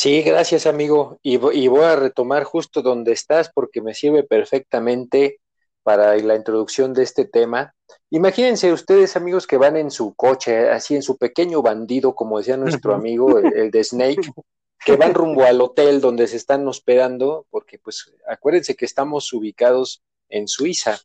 Sí, 0.00 0.22
gracias 0.22 0.64
amigo. 0.66 1.18
Y, 1.24 1.44
y 1.58 1.66
voy 1.66 1.82
a 1.82 1.96
retomar 1.96 2.44
justo 2.44 2.82
donde 2.82 3.10
estás 3.10 3.50
porque 3.52 3.82
me 3.82 3.94
sirve 3.94 4.22
perfectamente 4.22 5.40
para 5.82 6.16
la 6.18 6.36
introducción 6.36 6.94
de 6.94 7.02
este 7.02 7.24
tema. 7.24 7.74
Imagínense 8.08 8.72
ustedes, 8.72 9.16
amigos, 9.16 9.48
que 9.48 9.56
van 9.56 9.76
en 9.76 9.90
su 9.90 10.14
coche, 10.14 10.70
así 10.70 10.94
en 10.94 11.02
su 11.02 11.18
pequeño 11.18 11.62
bandido, 11.62 12.14
como 12.14 12.38
decía 12.38 12.56
nuestro 12.56 12.94
amigo, 12.94 13.40
el, 13.40 13.52
el 13.56 13.70
de 13.72 13.82
Snake, 13.82 14.30
que 14.84 14.94
van 14.94 15.14
rumbo 15.14 15.42
al 15.42 15.60
hotel 15.60 16.00
donde 16.00 16.28
se 16.28 16.36
están 16.36 16.68
hospedando, 16.68 17.46
porque 17.50 17.80
pues 17.80 18.12
acuérdense 18.28 18.76
que 18.76 18.84
estamos 18.84 19.32
ubicados 19.32 20.04
en 20.28 20.46
Suiza 20.46 20.96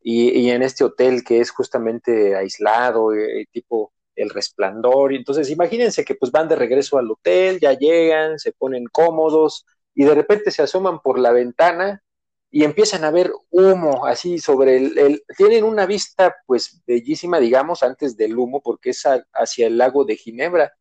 y, 0.00 0.30
y 0.30 0.50
en 0.52 0.62
este 0.62 0.84
hotel 0.84 1.22
que 1.22 1.42
es 1.42 1.50
justamente 1.50 2.34
aislado, 2.34 3.12
eh, 3.12 3.46
tipo 3.52 3.92
el 4.16 4.30
resplandor, 4.30 5.12
y 5.12 5.16
entonces 5.16 5.50
imagínense 5.50 6.04
que 6.04 6.14
pues 6.14 6.32
van 6.32 6.48
de 6.48 6.56
regreso 6.56 6.98
al 6.98 7.10
hotel, 7.10 7.58
ya 7.60 7.72
llegan, 7.74 8.38
se 8.38 8.52
ponen 8.52 8.84
cómodos 8.92 9.66
y 9.94 10.04
de 10.04 10.14
repente 10.14 10.50
se 10.50 10.62
asoman 10.62 11.00
por 11.00 11.18
la 11.18 11.32
ventana 11.32 12.02
y 12.50 12.64
empiezan 12.64 13.04
a 13.04 13.10
ver 13.10 13.32
humo 13.50 14.06
así 14.06 14.38
sobre 14.38 14.76
el, 14.76 14.98
el, 14.98 15.24
tienen 15.36 15.64
una 15.64 15.86
vista 15.86 16.36
pues 16.46 16.82
bellísima 16.86 17.40
digamos 17.40 17.82
antes 17.82 18.16
del 18.16 18.36
humo 18.36 18.60
porque 18.62 18.90
es 18.90 19.04
hacia 19.32 19.66
el 19.66 19.78
lago 19.78 20.04
de 20.04 20.16
Ginebra 20.16 20.72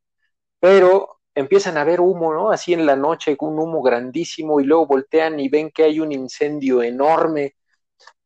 pero 0.59 1.21
empiezan 1.35 1.77
a 1.77 1.83
ver 1.83 2.01
humo, 2.01 2.33
¿no? 2.33 2.51
Así 2.51 2.73
en 2.73 2.85
la 2.85 2.95
noche, 2.95 3.35
un 3.39 3.59
humo 3.59 3.81
grandísimo, 3.81 4.59
y 4.59 4.65
luego 4.65 4.87
voltean 4.87 5.39
y 5.39 5.49
ven 5.49 5.71
que 5.71 5.83
hay 5.83 5.99
un 5.99 6.11
incendio 6.11 6.83
enorme. 6.83 7.55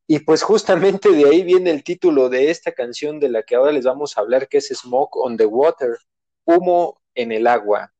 Y 0.07 0.19
pues 0.19 0.44
justamente 0.44 1.10
de 1.11 1.26
ahí 1.26 1.44
viene 1.44 1.72
el 1.72 1.84
título 1.84 2.30
de 2.30 2.52
esta 2.52 2.72
canción 2.73 3.19
de 3.19 3.30
la 3.30 3.44
que 3.44 3.56
ahora 3.56 3.72
les 3.72 3.86
vamos 3.86 4.18
a 4.18 4.22
hablar, 4.22 4.48
que 4.48 4.60
es 4.60 4.68
Smoke 4.68 5.15
on 5.18 5.36
the 5.36 5.45
Water, 5.45 5.98
humo 6.45 7.02
en 7.15 7.32
el 7.32 7.48
agua. 7.48 7.91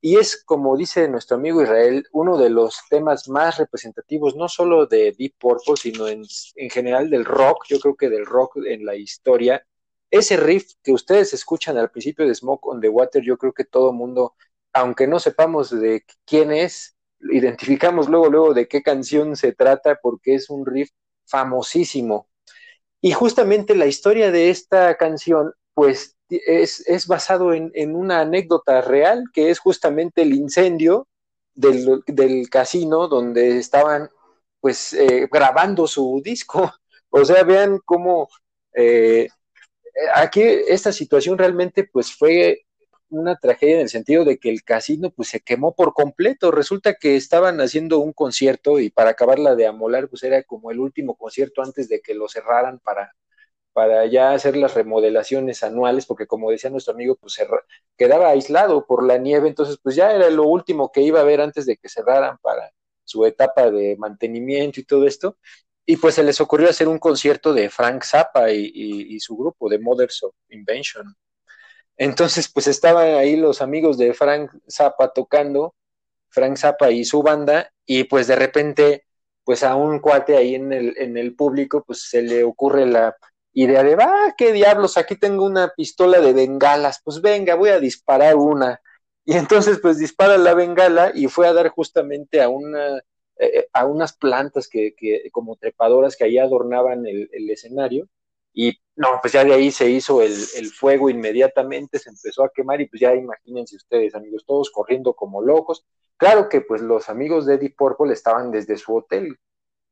Y 0.00 0.16
es, 0.18 0.44
como 0.44 0.76
dice 0.76 1.08
nuestro 1.08 1.36
amigo 1.36 1.62
Israel, 1.62 2.06
uno 2.12 2.36
de 2.36 2.50
los 2.50 2.82
temas 2.90 3.28
más 3.28 3.56
representativos, 3.58 4.36
no 4.36 4.48
solo 4.48 4.86
de 4.86 5.14
Deep 5.16 5.34
Purple, 5.38 5.76
sino 5.76 6.08
en, 6.08 6.24
en 6.56 6.70
general 6.70 7.08
del 7.08 7.24
rock, 7.24 7.64
yo 7.68 7.78
creo 7.78 7.96
que 7.96 8.10
del 8.10 8.26
rock 8.26 8.56
en 8.66 8.84
la 8.84 8.96
historia, 8.96 9.64
ese 10.10 10.36
riff 10.36 10.72
que 10.82 10.92
ustedes 10.92 11.32
escuchan 11.34 11.78
al 11.78 11.90
principio 11.90 12.26
de 12.26 12.34
Smoke 12.34 12.66
on 12.66 12.80
the 12.80 12.88
Water, 12.88 13.22
yo 13.22 13.38
creo 13.38 13.52
que 13.52 13.64
todo 13.64 13.92
mundo, 13.92 14.34
aunque 14.72 15.06
no 15.06 15.18
sepamos 15.20 15.70
de 15.70 16.04
quién 16.26 16.52
es, 16.52 16.96
identificamos 17.20 18.08
luego, 18.08 18.28
luego 18.28 18.54
de 18.54 18.68
qué 18.68 18.82
canción 18.82 19.36
se 19.36 19.52
trata, 19.52 19.98
porque 20.02 20.34
es 20.34 20.50
un 20.50 20.66
riff 20.66 20.90
famosísimo. 21.26 22.28
Y 23.00 23.12
justamente 23.12 23.74
la 23.74 23.86
historia 23.86 24.30
de 24.30 24.50
esta 24.50 24.96
canción, 24.96 25.52
pues 25.74 26.16
es, 26.28 26.80
es 26.86 27.06
basado 27.06 27.52
en, 27.52 27.70
en, 27.74 27.94
una 27.96 28.20
anécdota 28.20 28.80
real, 28.80 29.24
que 29.32 29.50
es 29.50 29.58
justamente 29.58 30.22
el 30.22 30.32
incendio 30.32 31.06
del, 31.54 32.02
del 32.06 32.48
casino 32.48 33.08
donde 33.08 33.58
estaban 33.58 34.08
pues 34.60 34.92
eh, 34.94 35.28
grabando 35.30 35.86
su 35.86 36.20
disco. 36.24 36.72
O 37.16 37.24
sea, 37.24 37.44
vean 37.44 37.78
cómo 37.84 38.28
eh, 38.74 39.28
aquí 40.14 40.42
esta 40.42 40.90
situación 40.90 41.38
realmente 41.38 41.84
pues 41.84 42.12
fue 42.12 42.66
una 43.18 43.36
tragedia 43.36 43.74
en 43.76 43.80
el 43.82 43.88
sentido 43.88 44.24
de 44.24 44.38
que 44.38 44.50
el 44.50 44.62
casino 44.64 45.10
pues 45.10 45.28
se 45.28 45.40
quemó 45.40 45.74
por 45.74 45.94
completo. 45.94 46.50
Resulta 46.50 46.94
que 46.94 47.16
estaban 47.16 47.60
haciendo 47.60 47.98
un 47.98 48.12
concierto 48.12 48.80
y 48.80 48.90
para 48.90 49.10
acabarla 49.10 49.54
de 49.54 49.66
amolar 49.66 50.08
pues 50.08 50.22
era 50.22 50.42
como 50.44 50.70
el 50.70 50.80
último 50.80 51.16
concierto 51.16 51.62
antes 51.62 51.88
de 51.88 52.00
que 52.00 52.14
lo 52.14 52.28
cerraran 52.28 52.78
para, 52.80 53.14
para 53.72 54.06
ya 54.06 54.32
hacer 54.32 54.56
las 54.56 54.74
remodelaciones 54.74 55.62
anuales, 55.62 56.06
porque 56.06 56.26
como 56.26 56.50
decía 56.50 56.70
nuestro 56.70 56.94
amigo, 56.94 57.16
pues 57.16 57.38
quedaba 57.96 58.30
aislado 58.30 58.86
por 58.86 59.04
la 59.04 59.18
nieve, 59.18 59.48
entonces 59.48 59.78
pues 59.82 59.96
ya 59.96 60.12
era 60.12 60.30
lo 60.30 60.44
último 60.44 60.92
que 60.92 61.02
iba 61.02 61.20
a 61.20 61.24
ver 61.24 61.40
antes 61.40 61.66
de 61.66 61.76
que 61.76 61.88
cerraran 61.88 62.38
para 62.42 62.72
su 63.04 63.24
etapa 63.26 63.70
de 63.70 63.96
mantenimiento 63.98 64.80
y 64.80 64.84
todo 64.84 65.06
esto 65.06 65.36
y 65.86 65.96
pues 65.96 66.14
se 66.14 66.22
les 66.22 66.40
ocurrió 66.40 66.68
hacer 66.68 66.88
un 66.88 66.98
concierto 66.98 67.52
de 67.52 67.68
Frank 67.70 68.04
Zappa 68.04 68.50
y, 68.50 68.70
y, 68.74 69.14
y, 69.14 69.20
su 69.20 69.36
grupo 69.36 69.68
de 69.68 69.78
Mothers 69.78 70.22
of 70.22 70.34
Invention. 70.48 71.14
Entonces, 71.96 72.50
pues 72.52 72.66
estaban 72.66 73.14
ahí 73.14 73.36
los 73.36 73.62
amigos 73.62 73.98
de 73.98 74.14
Frank 74.14 74.50
Zappa 74.68 75.12
tocando, 75.12 75.74
Frank 76.28 76.56
Zappa 76.56 76.90
y 76.90 77.04
su 77.04 77.22
banda, 77.22 77.72
y 77.86 78.04
pues 78.04 78.26
de 78.26 78.36
repente, 78.36 79.04
pues 79.44 79.62
a 79.62 79.76
un 79.76 80.00
cuate 80.00 80.36
ahí 80.36 80.54
en 80.54 80.72
el, 80.72 80.94
en 80.98 81.16
el 81.16 81.34
público, 81.36 81.84
pues 81.86 82.08
se 82.08 82.22
le 82.22 82.44
ocurre 82.44 82.86
la 82.86 83.16
idea 83.52 83.82
de, 83.82 83.96
ah, 84.00 84.34
qué 84.36 84.52
diablos, 84.52 84.96
aquí 84.96 85.16
tengo 85.16 85.44
una 85.44 85.72
pistola 85.76 86.20
de 86.20 86.32
bengalas, 86.32 87.00
pues 87.04 87.20
venga, 87.20 87.54
voy 87.54 87.70
a 87.70 87.80
disparar 87.80 88.36
una. 88.36 88.80
Y 89.24 89.34
entonces, 89.36 89.78
pues 89.80 89.98
dispara 89.98 90.36
la 90.38 90.54
bengala 90.54 91.12
y 91.14 91.28
fue 91.28 91.48
a 91.48 91.52
dar 91.52 91.68
justamente 91.68 92.42
a 92.42 92.48
una 92.48 93.00
eh, 93.36 93.66
a 93.72 93.84
unas 93.84 94.16
plantas 94.16 94.68
que, 94.68 94.94
que, 94.94 95.28
como 95.32 95.56
trepadoras 95.56 96.16
que 96.16 96.24
ahí 96.24 96.38
adornaban 96.38 97.04
el, 97.06 97.28
el, 97.32 97.50
escenario. 97.50 98.08
Y 98.54 98.78
no, 98.96 99.18
pues 99.20 99.32
ya 99.32 99.44
de 99.44 99.52
ahí 99.52 99.72
se 99.72 99.90
hizo 99.90 100.22
el, 100.22 100.32
el, 100.54 100.70
fuego 100.70 101.10
inmediatamente, 101.10 101.98
se 101.98 102.10
empezó 102.10 102.44
a 102.44 102.50
quemar 102.54 102.80
y 102.80 102.88
pues 102.88 103.00
ya 103.00 103.14
imagínense 103.14 103.74
ustedes, 103.76 104.14
amigos, 104.14 104.44
todos 104.46 104.70
corriendo 104.70 105.14
como 105.14 105.42
locos. 105.42 105.84
Claro 106.16 106.48
que 106.48 106.60
pues 106.60 106.80
los 106.80 107.08
amigos 107.08 107.46
de 107.46 107.58
Deep 107.58 107.74
Purple 107.76 108.12
estaban 108.12 108.52
desde 108.52 108.76
su 108.76 108.94
hotel, 108.94 109.36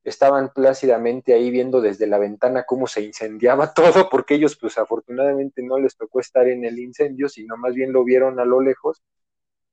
estaban 0.05 0.52
plácidamente 0.52 1.34
ahí 1.34 1.51
viendo 1.51 1.80
desde 1.80 2.06
la 2.06 2.18
ventana 2.18 2.64
cómo 2.64 2.86
se 2.86 3.02
incendiaba 3.02 3.74
todo, 3.74 4.09
porque 4.09 4.34
ellos 4.34 4.56
pues 4.56 4.78
afortunadamente 4.78 5.62
no 5.62 5.78
les 5.78 5.97
tocó 5.97 6.20
estar 6.20 6.47
en 6.48 6.64
el 6.64 6.78
incendio, 6.78 7.28
sino 7.28 7.56
más 7.56 7.74
bien 7.74 7.93
lo 7.93 8.05
vieron 8.05 8.39
a 8.39 8.44
lo 8.44 8.60
lejos 8.60 9.02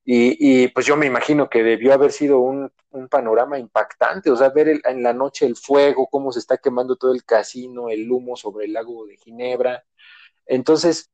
y, 0.04 0.64
y, 0.64 0.68
pues 0.68 0.86
yo 0.86 0.96
me 0.96 1.06
imagino 1.06 1.48
que 1.48 1.62
debió 1.62 1.92
haber 1.92 2.12
sido 2.12 2.38
un, 2.40 2.72
panorama 3.08 3.58
impactante, 3.58 4.30
o 4.30 4.36
sea, 4.36 4.48
ver 4.48 4.68
el, 4.68 4.82
en 4.84 5.02
la 5.02 5.12
noche 5.12 5.46
el 5.46 5.54
fuego, 5.56 6.08
cómo 6.08 6.32
se 6.32 6.40
está 6.40 6.58
quemando 6.58 6.96
todo 6.96 7.12
el 7.14 7.24
casino, 7.24 7.88
el 7.88 8.10
humo 8.10 8.36
sobre 8.36 8.64
el 8.66 8.72
lago 8.72 9.06
de 9.06 9.16
Ginebra. 9.16 9.84
Entonces, 10.46 11.10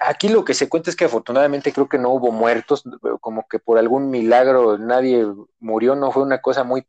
aquí 0.00 0.28
lo 0.28 0.44
que 0.44 0.54
se 0.54 0.68
cuenta 0.68 0.90
es 0.90 0.96
que 0.96 1.04
afortunadamente 1.04 1.72
creo 1.72 1.88
que 1.88 1.98
no 1.98 2.10
hubo 2.10 2.30
muertos, 2.30 2.84
como 3.20 3.46
que 3.48 3.58
por 3.58 3.78
algún 3.78 4.10
milagro 4.10 4.78
nadie 4.78 5.26
murió, 5.58 5.94
no 5.94 6.12
fue 6.12 6.22
una 6.22 6.40
cosa 6.40 6.64
muy 6.64 6.84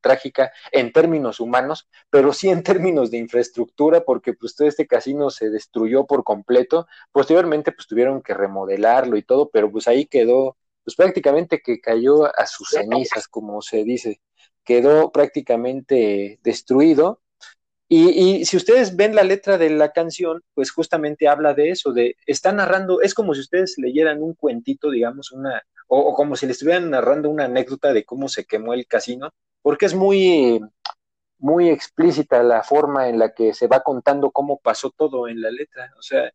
trágica 0.00 0.52
en 0.72 0.92
términos 0.92 1.40
humanos, 1.40 1.88
pero 2.10 2.32
sí 2.32 2.48
en 2.48 2.62
términos 2.62 3.10
de 3.10 3.18
infraestructura, 3.18 4.04
porque 4.04 4.34
pues 4.34 4.54
todo 4.54 4.68
este 4.68 4.86
casino 4.86 5.30
se 5.30 5.50
destruyó 5.50 6.06
por 6.06 6.24
completo, 6.24 6.86
posteriormente 7.12 7.72
pues 7.72 7.86
tuvieron 7.86 8.22
que 8.22 8.34
remodelarlo 8.34 9.16
y 9.16 9.22
todo, 9.22 9.50
pero 9.50 9.70
pues 9.70 9.88
ahí 9.88 10.06
quedó, 10.06 10.56
pues 10.84 10.96
prácticamente 10.96 11.60
que 11.60 11.80
cayó 11.80 12.24
a 12.24 12.46
sus 12.46 12.70
cenizas, 12.70 13.28
como 13.28 13.62
se 13.62 13.84
dice, 13.84 14.20
quedó 14.64 15.10
prácticamente 15.10 16.38
destruido 16.42 17.20
y, 17.88 18.44
si 18.44 18.56
ustedes 18.56 18.96
ven 18.96 19.14
la 19.14 19.24
letra 19.24 19.56
de 19.56 19.70
la 19.70 19.92
canción, 19.92 20.42
pues 20.54 20.70
justamente 20.70 21.26
habla 21.26 21.54
de 21.54 21.70
eso, 21.70 21.92
de 21.92 22.16
está 22.26 22.52
narrando, 22.52 23.00
es 23.00 23.14
como 23.14 23.34
si 23.34 23.40
ustedes 23.40 23.76
leyeran 23.78 24.22
un 24.22 24.34
cuentito, 24.34 24.90
digamos, 24.90 25.32
una, 25.32 25.62
o, 25.86 26.14
como 26.14 26.36
si 26.36 26.46
le 26.46 26.52
estuvieran 26.52 26.90
narrando 26.90 27.30
una 27.30 27.46
anécdota 27.46 27.92
de 27.92 28.04
cómo 28.04 28.28
se 28.28 28.44
quemó 28.44 28.74
el 28.74 28.86
casino, 28.86 29.30
porque 29.62 29.86
es 29.86 29.94
muy, 29.94 30.60
muy 31.38 31.70
explícita 31.70 32.42
la 32.42 32.62
forma 32.62 33.08
en 33.08 33.18
la 33.18 33.32
que 33.32 33.54
se 33.54 33.68
va 33.68 33.82
contando 33.82 34.30
cómo 34.30 34.58
pasó 34.58 34.90
todo 34.90 35.28
en 35.28 35.40
la 35.40 35.50
letra. 35.50 35.90
O 35.98 36.02
sea, 36.02 36.30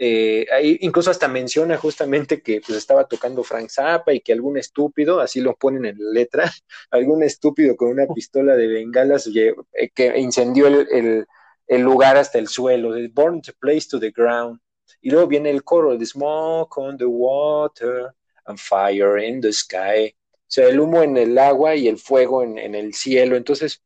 eh, 0.00 0.46
ahí 0.52 0.78
incluso 0.82 1.10
hasta 1.10 1.26
menciona 1.26 1.76
justamente 1.76 2.40
que 2.40 2.60
pues 2.60 2.78
estaba 2.78 3.08
tocando 3.08 3.42
Frank 3.42 3.68
Zappa 3.68 4.12
y 4.12 4.20
que 4.20 4.32
algún 4.32 4.56
estúpido, 4.56 5.20
así 5.20 5.40
lo 5.40 5.56
ponen 5.56 5.86
en 5.86 5.96
la 5.98 6.12
letra, 6.12 6.52
algún 6.92 7.24
estúpido 7.24 7.76
con 7.76 7.88
una 7.88 8.06
pistola 8.06 8.54
de 8.54 8.68
bengalas 8.68 9.28
eh, 9.34 9.54
que 9.92 10.18
incendió 10.18 10.68
el, 10.68 11.26
el, 11.66 11.80
lugar 11.82 12.16
hasta 12.16 12.38
el 12.38 12.46
suelo, 12.46 12.94
Born 13.12 13.42
to 13.42 13.52
Place 13.58 13.88
to 13.90 13.98
the 13.98 14.12
Ground. 14.12 14.60
Y 15.00 15.10
luego 15.10 15.26
viene 15.26 15.50
el 15.50 15.64
coro, 15.64 15.98
the 15.98 16.06
smoke 16.06 16.78
on 16.78 16.96
the 16.96 17.04
water 17.04 18.14
and 18.46 18.58
fire 18.58 19.18
in 19.18 19.40
the 19.40 19.52
sky. 19.52 20.14
O 20.32 20.50
sea, 20.50 20.68
el 20.68 20.80
humo 20.80 21.02
en 21.02 21.16
el 21.16 21.36
agua 21.36 21.74
y 21.74 21.88
el 21.88 21.98
fuego 21.98 22.42
en, 22.42 22.56
en 22.56 22.74
el 22.74 22.94
cielo. 22.94 23.36
Entonces, 23.36 23.82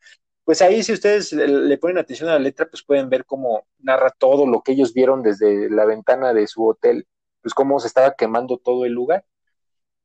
pues 0.53 0.61
ahí 0.61 0.83
si 0.83 0.93
ustedes 0.93 1.33
le 1.33 1.79
ponen 1.79 1.97
atención 1.97 2.29
a 2.29 2.35
la 2.35 2.39
letra, 2.39 2.69
pues 2.69 2.83
pueden 2.83 3.09
ver 3.09 3.24
cómo 3.24 3.65
narra 3.79 4.11
todo 4.11 4.47
lo 4.47 4.61
que 4.61 4.73
ellos 4.73 4.93
vieron 4.93 5.23
desde 5.23 5.70
la 5.70 5.87
ventana 5.87 6.35
de 6.35 6.47
su 6.47 6.69
hotel, 6.69 7.07
pues 7.41 7.55
cómo 7.55 7.81
se 7.81 7.87
estaba 7.87 8.12
quemando 8.19 8.59
todo 8.59 8.85
el 8.85 8.93
lugar. 8.93 9.24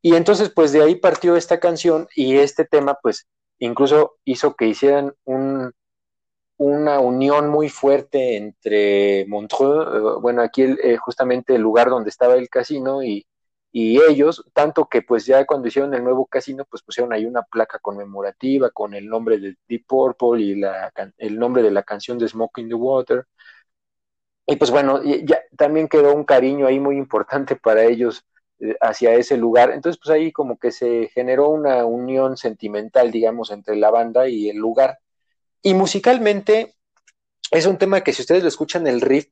Y 0.01 0.15
entonces, 0.15 0.49
pues 0.49 0.71
de 0.71 0.81
ahí 0.81 0.95
partió 0.95 1.35
esta 1.35 1.59
canción 1.59 2.07
y 2.15 2.37
este 2.37 2.63
tema, 2.63 2.97
pues 3.03 3.27
incluso 3.59 4.15
hizo 4.23 4.55
que 4.55 4.67
hicieran 4.67 5.13
un, 5.25 5.73
una 6.55 7.01
unión 7.01 7.49
muy 7.49 7.67
fuerte 7.67 8.37
entre 8.37 9.25
Montreux, 9.27 9.85
eh, 9.85 10.19
bueno, 10.21 10.41
aquí 10.43 10.61
eh, 10.61 10.95
justamente 10.95 11.55
el 11.55 11.61
lugar 11.61 11.89
donde 11.89 12.09
estaba 12.09 12.35
el 12.35 12.47
casino 12.47 13.03
y, 13.03 13.27
y 13.71 14.01
ellos, 14.01 14.43
tanto 14.53 14.87
que 14.87 15.01
pues 15.01 15.25
ya 15.25 15.45
cuando 15.45 15.67
hicieron 15.67 15.93
el 15.93 16.03
nuevo 16.03 16.25
casino, 16.25 16.65
pues 16.65 16.81
pusieron 16.81 17.13
ahí 17.13 17.25
una 17.25 17.43
placa 17.43 17.79
conmemorativa 17.79 18.69
con 18.71 18.93
el 18.93 19.07
nombre 19.07 19.37
de 19.39 19.57
Deep 19.67 19.85
Purple 19.85 20.41
y 20.41 20.55
la, 20.55 20.91
el 21.17 21.37
nombre 21.37 21.61
de 21.63 21.71
la 21.71 21.83
canción 21.83 22.17
de 22.17 22.27
Smoking 22.27 22.69
the 22.69 22.75
Water. 22.75 23.27
Y 24.45 24.55
pues 24.55 24.71
bueno, 24.71 25.01
ya 25.03 25.41
también 25.57 25.89
quedó 25.89 26.13
un 26.15 26.23
cariño 26.23 26.67
ahí 26.67 26.79
muy 26.79 26.97
importante 26.97 27.57
para 27.57 27.83
ellos 27.83 28.25
eh, 28.59 28.75
hacia 28.81 29.13
ese 29.13 29.37
lugar. 29.37 29.71
Entonces 29.71 29.99
pues 30.03 30.15
ahí 30.15 30.31
como 30.31 30.57
que 30.57 30.71
se 30.71 31.09
generó 31.13 31.49
una 31.49 31.85
unión 31.85 32.37
sentimental, 32.37 33.11
digamos, 33.11 33.51
entre 33.51 33.75
la 33.75 33.91
banda 33.91 34.29
y 34.29 34.49
el 34.49 34.57
lugar. 34.57 34.99
Y 35.61 35.73
musicalmente 35.73 36.75
es 37.51 37.65
un 37.65 37.77
tema 37.77 38.01
que 38.01 38.13
si 38.13 38.21
ustedes 38.21 38.43
lo 38.43 38.49
escuchan 38.49 38.87
el 38.87 39.01
riff, 39.01 39.27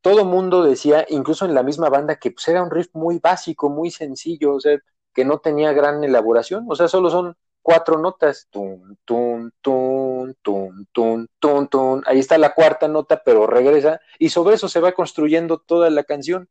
todo 0.00 0.24
mundo 0.24 0.62
decía, 0.62 1.06
incluso 1.08 1.44
en 1.44 1.54
la 1.54 1.62
misma 1.62 1.88
banda, 1.88 2.16
que 2.16 2.30
pues 2.30 2.48
era 2.48 2.62
un 2.62 2.70
riff 2.70 2.88
muy 2.94 3.18
básico, 3.18 3.68
muy 3.68 3.90
sencillo, 3.90 4.54
o 4.54 4.60
sea, 4.60 4.78
que 5.14 5.24
no 5.24 5.38
tenía 5.38 5.72
gran 5.72 6.02
elaboración, 6.04 6.66
o 6.68 6.76
sea, 6.76 6.88
solo 6.88 7.10
son 7.10 7.36
cuatro 7.62 7.98
notas, 7.98 8.48
tun, 8.50 8.98
tun, 9.04 9.52
tun, 9.60 10.34
tun, 10.42 10.86
tun, 10.92 11.28
tun, 11.38 11.68
tun, 11.68 12.02
ahí 12.06 12.18
está 12.18 12.38
la 12.38 12.54
cuarta 12.54 12.88
nota, 12.88 13.22
pero 13.24 13.46
regresa, 13.46 14.00
y 14.18 14.30
sobre 14.30 14.54
eso 14.56 14.68
se 14.68 14.80
va 14.80 14.92
construyendo 14.92 15.58
toda 15.58 15.90
la 15.90 16.04
canción. 16.04 16.48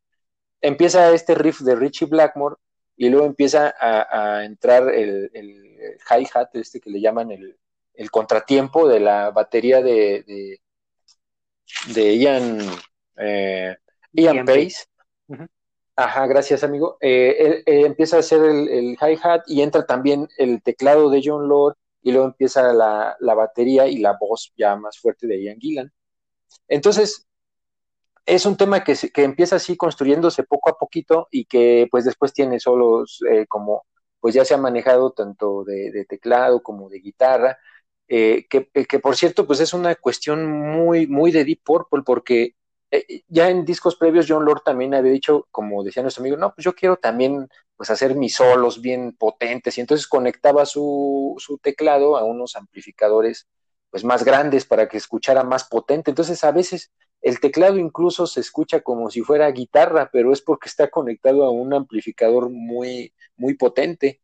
Empieza 0.61 1.11
este 1.11 1.35
riff 1.35 1.61
de 1.61 1.75
Richie 1.75 2.07
Blackmore, 2.07 2.57
y 2.97 3.09
luego 3.09 3.25
empieza 3.25 3.73
a, 3.79 4.43
entrar 4.43 4.89
el, 4.93 5.31
hi-hat, 6.09 6.49
este 6.53 6.81
que 6.81 6.89
le 6.89 6.99
llaman 7.01 7.31
el, 7.31 7.57
contratiempo 8.11 8.87
de 8.87 8.99
la 8.99 9.31
batería 9.31 9.81
de, 9.81 10.23
de, 10.23 10.61
de 11.93 12.17
Ian 12.17 12.59
eh, 13.19 13.75
Ian 14.13 14.45
Pace. 14.45 14.85
Ajá, 15.95 16.27
gracias 16.27 16.63
amigo. 16.63 16.97
Eh, 17.01 17.61
empieza 17.65 18.17
a 18.17 18.19
hacer 18.19 18.41
el, 18.41 18.97
hi-hat 18.99 19.43
y 19.47 19.61
entra 19.61 19.85
también 19.85 20.29
el 20.37 20.61
teclado 20.63 21.09
de 21.09 21.21
John 21.23 21.49
Lord 21.49 21.75
y 22.01 22.13
luego 22.13 22.27
empieza 22.27 22.71
la, 22.71 23.17
batería 23.19 23.87
y 23.87 23.97
la 23.97 24.17
voz 24.17 24.53
ya 24.57 24.77
más 24.77 24.97
fuerte 24.97 25.27
de 25.27 25.43
Ian 25.43 25.59
Gillan. 25.59 25.91
Entonces, 26.69 27.27
es 28.25 28.45
un 28.45 28.55
tema 28.55 28.83
que, 28.83 28.95
que, 29.13 29.23
empieza 29.23 29.57
así 29.57 29.75
construyéndose 29.75 30.43
poco 30.43 30.69
a 30.69 30.77
poquito 30.77 31.27
y 31.31 31.45
que 31.45 31.87
pues 31.91 32.05
después 32.05 32.31
tiene 32.31 32.59
solos 32.61 33.19
eh, 33.29 33.45
como, 33.47 33.85
pues 34.21 34.33
ya 34.33 34.45
se 34.45 34.53
ha 34.53 34.57
manejado 34.57 35.11
tanto 35.11 35.65
de, 35.65 36.05
teclado 36.07 36.63
como 36.63 36.89
de 36.89 36.99
guitarra, 36.99 37.57
que, 38.07 38.47
que, 38.47 38.99
por 38.99 39.15
cierto 39.15 39.45
pues 39.45 39.59
es 39.59 39.73
una 39.73 39.93
cuestión 39.95 40.47
muy, 40.47 41.05
muy 41.05 41.31
de 41.31 41.43
Deep 41.43 41.61
Purple 41.63 42.01
porque 42.03 42.55
eh, 42.91 43.23
ya 43.27 43.49
en 43.49 43.65
discos 43.65 43.95
previos 43.95 44.25
John 44.27 44.45
Lord 44.45 44.61
también 44.63 44.93
había 44.93 45.11
dicho, 45.11 45.47
como 45.51 45.83
decía 45.83 46.01
nuestro 46.01 46.21
amigo, 46.21 46.37
no, 46.37 46.53
pues 46.53 46.65
yo 46.65 46.73
quiero 46.73 46.97
también 46.97 47.47
pues 47.75 47.89
hacer 47.89 48.15
mis 48.15 48.35
solos 48.35 48.81
bien 48.81 49.15
potentes 49.17 49.77
y 49.77 49.81
entonces 49.81 50.07
conectaba 50.07 50.65
su, 50.65 51.35
su 51.37 51.57
teclado 51.59 52.17
a 52.17 52.23
unos 52.25 52.55
amplificadores 52.55 53.47
pues 53.89 54.03
más 54.03 54.23
grandes 54.23 54.65
para 54.65 54.87
que 54.87 54.97
escuchara 54.97 55.43
más 55.43 55.65
potente. 55.65 56.11
Entonces 56.11 56.43
a 56.43 56.51
veces 56.51 56.91
el 57.21 57.39
teclado 57.39 57.77
incluso 57.77 58.27
se 58.27 58.39
escucha 58.39 58.81
como 58.81 59.09
si 59.09 59.21
fuera 59.21 59.51
guitarra, 59.51 60.09
pero 60.11 60.33
es 60.33 60.41
porque 60.41 60.69
está 60.69 60.89
conectado 60.89 61.43
a 61.45 61.51
un 61.51 61.73
amplificador 61.73 62.49
muy, 62.49 63.13
muy 63.37 63.55
potente. 63.55 64.21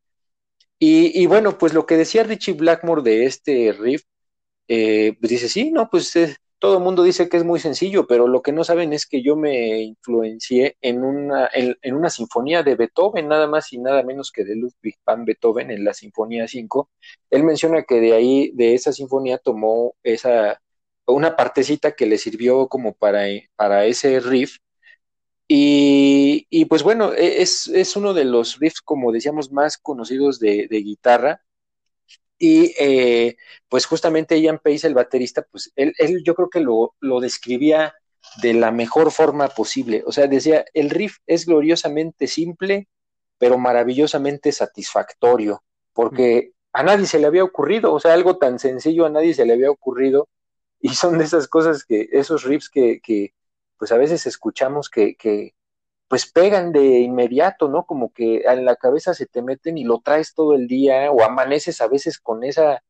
Y, 0.79 1.21
y 1.21 1.25
bueno, 1.27 1.57
pues 1.57 1.73
lo 1.73 1.85
que 1.85 1.97
decía 1.97 2.23
Richie 2.23 2.53
Blackmore 2.53 3.01
de 3.01 3.25
este 3.25 3.73
riff, 3.73 4.03
eh, 4.67 5.15
pues 5.19 5.29
dice, 5.29 5.49
sí, 5.49 5.71
no, 5.71 5.89
pues 5.89 6.15
eh, 6.15 6.35
todo 6.65 6.79
el 6.79 6.83
mundo 6.83 7.03
dice 7.03 7.29
que 7.29 7.37
es 7.37 7.43
muy 7.43 7.59
sencillo, 7.59 8.07
pero 8.07 8.27
lo 8.27 8.41
que 8.41 8.51
no 8.51 8.63
saben 8.63 8.91
es 8.91 9.05
que 9.05 9.21
yo 9.21 9.35
me 9.35 9.81
influencié 9.81 10.77
en 10.81 11.03
una, 11.03 11.47
en, 11.53 11.93
una 11.93 12.09
sinfonía 12.09 12.63
de 12.63 12.73
Beethoven, 12.73 13.27
nada 13.27 13.45
más 13.45 13.71
y 13.71 13.77
nada 13.77 14.01
menos 14.01 14.31
que 14.31 14.43
de 14.43 14.55
Ludwig 14.55 14.95
van 15.05 15.25
Beethoven 15.25 15.69
en 15.69 15.85
la 15.85 15.93
Sinfonía 15.93 16.47
5. 16.47 16.89
Él 17.29 17.43
menciona 17.43 17.83
que 17.83 17.99
de 18.01 18.13
ahí, 18.13 18.51
de 18.55 18.73
esa 18.73 18.91
sinfonía, 18.93 19.37
tomó 19.37 19.93
esa, 20.01 20.59
una 21.05 21.35
partecita 21.35 21.91
que 21.91 22.07
le 22.07 22.17
sirvió 22.17 22.67
como 22.67 22.93
para, 22.95 23.25
para 23.55 23.85
ese 23.85 24.19
riff. 24.19 24.57
Y, 25.47 26.47
y 26.49 26.65
pues 26.65 26.81
bueno, 26.81 27.13
e, 27.13 27.43
es, 27.43 27.67
es, 27.67 27.95
uno 27.95 28.15
de 28.15 28.25
los 28.25 28.57
riffs, 28.59 28.81
como 28.81 29.11
decíamos, 29.11 29.51
más 29.51 29.77
conocidos 29.77 30.39
de, 30.39 30.67
de 30.67 30.77
guitarra 30.79 31.44
y 32.37 32.73
eh, 32.77 33.37
pues 33.69 33.85
justamente 33.85 34.39
Ian 34.39 34.59
Pace, 34.59 34.87
el 34.87 34.93
baterista, 34.93 35.45
pues 35.49 35.71
él, 35.75 35.93
él 35.97 36.23
yo 36.23 36.35
creo 36.35 36.49
que 36.49 36.59
lo, 36.59 36.95
lo, 36.99 37.19
describía 37.19 37.93
de 38.41 38.53
la 38.53 38.71
mejor 38.71 39.11
forma 39.11 39.47
posible. 39.47 40.03
O 40.05 40.11
sea, 40.11 40.27
decía, 40.27 40.65
el 40.73 40.89
riff 40.89 41.17
es 41.27 41.45
gloriosamente 41.45 42.27
simple, 42.27 42.89
pero 43.37 43.57
maravillosamente 43.57 44.51
satisfactorio, 44.51 45.63
porque 45.93 46.51
a 46.73 46.83
nadie 46.83 47.05
se 47.07 47.19
le 47.19 47.27
había 47.27 47.43
ocurrido, 47.43 47.93
o 47.93 47.99
sea, 47.99 48.13
algo 48.13 48.37
tan 48.37 48.59
sencillo 48.59 49.05
a 49.05 49.09
nadie 49.09 49.33
se 49.33 49.45
le 49.45 49.53
había 49.53 49.71
ocurrido, 49.71 50.27
y 50.79 50.89
son 50.89 51.17
de 51.17 51.23
esas 51.25 51.47
cosas 51.47 51.85
que, 51.85 52.09
esos 52.11 52.43
riffs 52.43 52.69
que, 52.69 52.99
que 53.01 53.33
pues 53.77 53.91
a 53.91 53.97
veces 53.97 54.25
escuchamos 54.27 54.89
que, 54.89 55.15
que, 55.15 55.54
pues 56.07 56.31
pegan 56.31 56.71
de 56.71 56.99
inmediato, 56.99 57.67
¿no? 57.69 57.85
Como 57.85 58.11
que 58.13 58.43
en 58.45 58.65
la 58.65 58.75
cabeza 58.75 59.13
se 59.13 59.25
te 59.25 59.41
meten 59.41 59.77
y 59.77 59.83
lo 59.83 59.99
traes 60.01 60.33
todo 60.33 60.53
el 60.55 60.67
día 60.67 61.11
o 61.11 61.23
amaneces 61.23 61.81
a 61.81 61.87
veces 61.87 62.19
con 62.19 62.43
esa 62.43 62.83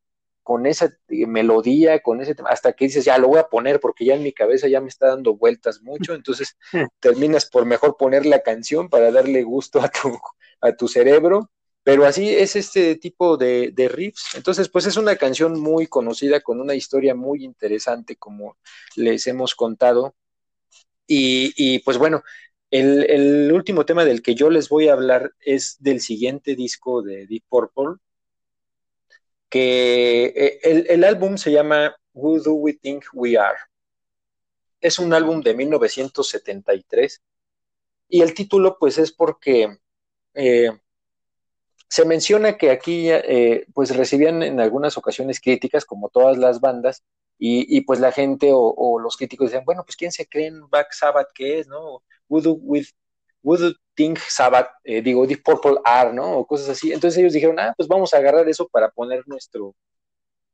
con 0.43 0.67
esa 0.67 0.95
eh, 1.07 1.25
melodía, 1.25 2.01
con 2.03 2.21
ese 2.21 2.35
hasta 2.45 2.73
que 2.73 2.85
dices, 2.85 3.03
ya 3.03 3.17
lo 3.17 3.29
voy 3.29 3.39
a 3.39 3.47
poner 3.47 3.79
porque 3.79 4.05
ya 4.05 4.13
en 4.13 4.21
mi 4.21 4.31
cabeza 4.31 4.67
ya 4.67 4.79
me 4.79 4.89
está 4.89 5.07
dando 5.07 5.35
vueltas 5.35 5.81
mucho, 5.81 6.13
entonces 6.15 6.55
terminas 6.99 7.47
por 7.47 7.65
mejor 7.65 7.97
poner 7.97 8.27
la 8.27 8.41
canción 8.41 8.87
para 8.89 9.11
darle 9.11 9.41
gusto 9.41 9.81
a 9.81 9.89
tu, 9.89 10.19
a 10.61 10.71
tu 10.73 10.87
cerebro, 10.87 11.49
pero 11.85 12.05
así 12.05 12.29
es 12.29 12.55
este 12.55 12.95
tipo 12.95 13.37
de, 13.37 13.71
de 13.71 13.87
riffs. 13.87 14.35
Entonces, 14.35 14.69
pues 14.69 14.85
es 14.87 14.97
una 14.97 15.15
canción 15.15 15.59
muy 15.59 15.87
conocida, 15.87 16.41
con 16.41 16.59
una 16.59 16.75
historia 16.75 17.15
muy 17.15 17.43
interesante, 17.43 18.15
como 18.15 18.57
les 18.95 19.27
hemos 19.27 19.55
contado. 19.55 20.15
Y, 21.07 21.53
y 21.55 21.79
pues 21.79 21.99
bueno, 21.99 22.23
el, 22.79 23.51
último 23.53 23.85
tema 23.85 24.05
del 24.05 24.21
que 24.21 24.35
yo 24.35 24.49
les 24.49 24.69
voy 24.69 24.87
a 24.87 24.93
hablar 24.93 25.33
es 25.39 25.77
del 25.79 26.01
siguiente 26.01 26.55
disco 26.55 27.01
de 27.01 27.25
Deep 27.27 27.43
Purple, 27.47 27.95
que 29.49 30.25
eh, 30.35 30.85
el, 30.89 31.03
álbum 31.03 31.37
se 31.37 31.51
llama 31.51 31.95
Who 32.13 32.39
Do 32.39 32.53
We 32.53 32.73
Think 32.73 33.05
We 33.13 33.37
Are. 33.37 33.57
Es 34.81 34.99
un 34.99 35.13
álbum 35.13 35.41
de 35.41 35.55
1973 35.55 37.21
Y 38.09 38.21
el 38.21 38.33
título, 38.33 38.77
pues, 38.79 38.97
es 38.97 39.11
porque 39.11 39.77
eh, 40.33 40.71
se 41.87 42.05
menciona 42.05 42.57
que 42.57 42.71
aquí, 42.71 43.09
eh, 43.09 43.65
pues, 43.73 43.95
recibían 43.95 44.43
en 44.43 44.59
algunas 44.59 44.97
ocasiones 44.97 45.39
críticas, 45.39 45.85
como 45.85 46.09
todas 46.09 46.37
las 46.37 46.59
bandas, 46.59 47.03
y, 47.37 47.81
pues 47.81 47.99
la 47.99 48.11
gente 48.11 48.49
o, 48.53 48.99
los 48.99 49.17
críticos 49.17 49.47
decían, 49.47 49.65
bueno, 49.65 49.83
pues, 49.85 49.95
¿quién 49.97 50.11
se 50.11 50.27
cree 50.27 50.47
en 50.47 50.67
Black 50.69 50.93
Sabbath 50.93 51.31
que 51.33 51.59
es, 51.59 51.67
no? 51.67 52.01
Would, 52.27 52.45
with, 52.61 52.87
would 53.43 53.75
think 53.95 54.19
Sabbath, 54.19 54.69
eh, 54.83 55.01
digo, 55.01 55.25
Deep 55.25 55.43
Purple 55.43 55.77
R, 55.85 56.13
¿no? 56.13 56.39
O 56.39 56.47
cosas 56.47 56.69
así. 56.69 56.91
Entonces 56.91 57.17
ellos 57.19 57.33
dijeron, 57.33 57.59
ah, 57.59 57.73
pues 57.75 57.87
vamos 57.87 58.13
a 58.13 58.17
agarrar 58.17 58.47
eso 58.49 58.67
para 58.67 58.89
poner 58.91 59.23
nuestro, 59.27 59.75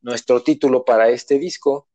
nuestro 0.01 0.41
título 0.41 0.85
para 0.85 1.09
este 1.09 1.39
disco. 1.39 1.87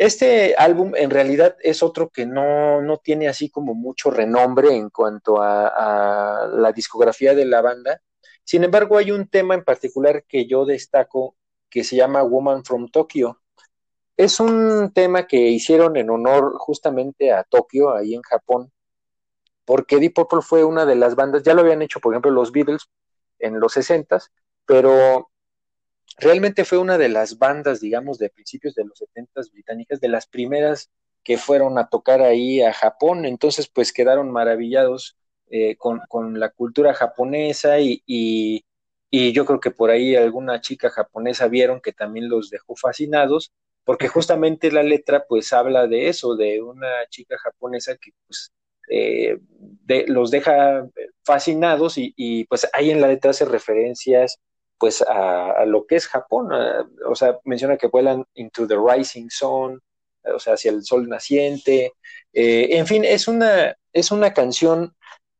Este 0.00 0.54
álbum 0.56 0.94
en 0.96 1.10
realidad 1.10 1.56
es 1.62 1.82
otro 1.82 2.08
que 2.08 2.24
no, 2.24 2.80
no 2.80 2.96
tiene 2.96 3.28
así 3.28 3.50
como 3.50 3.74
mucho 3.74 4.10
renombre 4.10 4.74
en 4.74 4.88
cuanto 4.88 5.42
a, 5.42 6.48
la 6.54 6.72
discografía 6.72 7.34
de 7.34 7.44
la 7.44 7.60
banda. 7.60 8.00
Sin 8.42 8.64
embargo, 8.64 8.96
hay 8.96 9.10
un 9.10 9.28
tema 9.28 9.54
en 9.54 9.62
particular 9.62 10.24
que 10.26 10.46
yo 10.46 10.64
destaco 10.64 11.36
que 11.68 11.84
se 11.84 11.96
llama 11.96 12.22
Woman 12.22 12.64
from 12.64 12.88
Tokyo. 12.88 13.40
Es 14.20 14.38
un 14.38 14.92
tema 14.92 15.26
que 15.26 15.38
hicieron 15.48 15.96
en 15.96 16.10
honor 16.10 16.52
justamente 16.58 17.32
a 17.32 17.42
Tokio, 17.42 17.94
ahí 17.94 18.14
en 18.14 18.20
Japón, 18.20 18.70
porque 19.64 19.96
Deep 19.96 20.12
Purple 20.12 20.42
fue 20.42 20.62
una 20.62 20.84
de 20.84 20.94
las 20.94 21.14
bandas, 21.16 21.42
ya 21.42 21.54
lo 21.54 21.62
habían 21.62 21.80
hecho, 21.80 22.00
por 22.00 22.12
ejemplo, 22.12 22.30
los 22.30 22.52
Beatles 22.52 22.90
en 23.38 23.58
los 23.58 23.72
60 23.72 24.18
pero 24.66 25.30
realmente 26.18 26.66
fue 26.66 26.76
una 26.76 26.98
de 26.98 27.08
las 27.08 27.38
bandas, 27.38 27.80
digamos, 27.80 28.18
de 28.18 28.28
principios 28.28 28.74
de 28.74 28.84
los 28.84 28.98
70 28.98 29.40
británicas, 29.54 30.02
de 30.02 30.08
las 30.08 30.26
primeras 30.26 30.90
que 31.24 31.38
fueron 31.38 31.78
a 31.78 31.88
tocar 31.88 32.20
ahí 32.20 32.60
a 32.60 32.74
Japón, 32.74 33.24
entonces 33.24 33.68
pues 33.68 33.90
quedaron 33.90 34.30
maravillados 34.30 35.16
eh, 35.48 35.76
con, 35.76 36.38
la 36.38 36.50
cultura 36.50 36.92
japonesa 36.92 37.80
y, 37.80 38.02
y, 38.06 38.64
yo 39.32 39.46
creo 39.46 39.60
que 39.60 39.70
por 39.70 39.88
ahí 39.88 40.14
alguna 40.14 40.60
chica 40.60 40.90
japonesa 40.90 41.48
vieron 41.48 41.80
que 41.80 41.92
también 41.94 42.28
los 42.28 42.50
dejó 42.50 42.76
fascinados, 42.76 43.50
porque 43.84 44.08
justamente 44.08 44.70
la 44.70 44.82
letra 44.82 45.24
pues 45.28 45.52
habla 45.52 45.86
de 45.86 46.08
eso, 46.08 46.36
de 46.36 46.62
una 46.62 47.06
chica 47.08 47.36
japonesa 47.38 47.96
que 47.96 48.12
pues 48.26 48.52
eh, 48.92 49.38
los 50.08 50.30
deja 50.30 50.86
fascinados 51.24 51.94
y, 51.96 52.44
pues 52.44 52.68
ahí 52.72 52.90
en 52.90 53.00
la 53.00 53.06
letra 53.06 53.30
hace 53.30 53.44
referencias 53.44 54.38
pues 54.78 55.02
a, 55.02 55.64
lo 55.66 55.86
que 55.86 55.96
es 55.96 56.08
Japón, 56.08 56.48
o 57.06 57.14
sea, 57.14 57.38
menciona 57.44 57.76
que 57.76 57.86
vuelan 57.86 58.24
into 58.34 58.66
the 58.66 58.76
rising 58.76 59.28
sun, 59.28 59.78
o 60.24 60.38
sea, 60.38 60.54
hacia 60.54 60.70
el 60.70 60.82
sol 60.82 61.06
naciente, 61.06 61.92
eh, 62.32 62.68
en 62.70 62.86
fin, 62.86 63.04
es 63.04 63.28
una, 63.28 63.76
es 63.92 64.10
una 64.10 64.32
canción, 64.32 64.94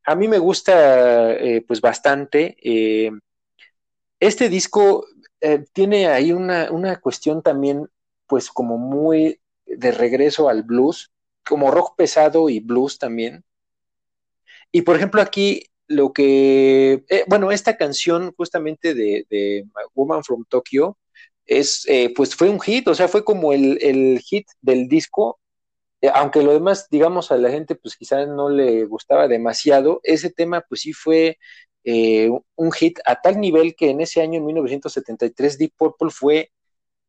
a 0.05 0.15
mí 0.15 0.27
me 0.27 0.37
gusta 0.37 1.33
eh, 1.33 1.65
pues 1.67 1.81
bastante, 1.81 2.55
este 4.19 4.47
disco 4.47 5.07
tiene 5.73 6.07
ahí 6.07 6.31
una, 6.31 6.71
una 6.71 6.99
cuestión 6.99 7.41
también 7.41 7.89
pues 8.31 8.49
como 8.49 8.77
muy 8.77 9.41
de 9.65 9.91
regreso 9.91 10.47
al 10.47 10.63
blues, 10.63 11.11
como 11.45 11.69
rock 11.69 11.97
pesado 11.97 12.49
y 12.49 12.61
blues 12.61 12.97
también. 12.97 13.43
Y 14.71 14.83
por 14.83 14.95
ejemplo 14.95 15.21
aquí 15.21 15.65
lo 15.87 16.13
que, 16.13 17.03
eh, 17.09 17.25
bueno, 17.27 17.51
esta 17.51 17.75
canción 17.75 18.33
justamente 18.37 18.93
de, 18.93 19.65
Woman 19.95 20.23
from 20.23 20.45
Tokyo 20.47 20.97
es, 21.45 21.85
eh, 21.89 22.13
pues 22.15 22.33
fue 22.33 22.47
un 22.49 22.61
hit, 22.61 22.87
o 22.87 22.95
sea, 22.95 23.09
fue 23.09 23.25
como 23.25 23.51
el, 23.51 24.21
hit 24.25 24.47
del 24.61 24.87
disco, 24.87 25.41
eh, 25.99 26.09
aunque 26.15 26.41
lo 26.41 26.53
demás, 26.53 26.87
digamos, 26.89 27.33
a 27.33 27.37
la 27.37 27.49
gente 27.49 27.75
pues 27.75 27.97
quizás 27.97 28.29
no 28.29 28.49
le 28.49 28.85
gustaba 28.85 29.27
demasiado, 29.27 29.99
ese 30.03 30.29
tema 30.29 30.61
pues 30.69 30.81
sí 30.81 30.93
fue 30.93 31.37
un 31.83 32.71
hit 32.71 32.99
a 33.05 33.19
tal 33.19 33.41
nivel 33.41 33.75
que 33.75 33.89
en 33.89 33.99
ese 33.99 34.21
año, 34.21 34.37
en 34.37 34.45
1973, 34.45 35.57
Deep 35.57 35.73
Purple 35.75 36.11
fue 36.11 36.51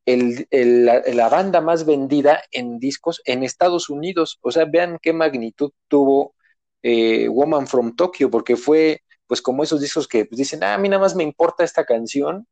la, 0.07 1.29
banda 1.29 1.61
más 1.61 1.87
vendida 1.87 2.43
en 2.51 2.79
discos 2.79 3.23
en 3.25 3.43
Estados 3.43 3.89
Unidos. 3.91 4.39
O 4.43 4.51
sea, 4.51 4.65
vean 4.65 4.99
qué 5.01 5.13
magnitud 5.13 5.73
tuvo 5.89 6.35
eh, 6.83 7.29
Woman 7.29 7.67
from 7.67 7.95
Tokyo, 7.97 8.31
porque 8.31 8.57
fue 8.57 9.03
pues 9.27 9.41
como 9.41 9.63
esos 9.63 9.81
discos 9.81 10.09
que 10.09 10.27
pues, 10.27 10.39
dicen, 10.39 10.63
ah, 10.65 10.75
a 10.75 10.79
mí 10.79 10.89
nada 10.89 11.01
más 11.01 11.15
me 11.17 11.23
importa 11.23 11.65
esta 11.65 11.85
canción, 11.85 12.47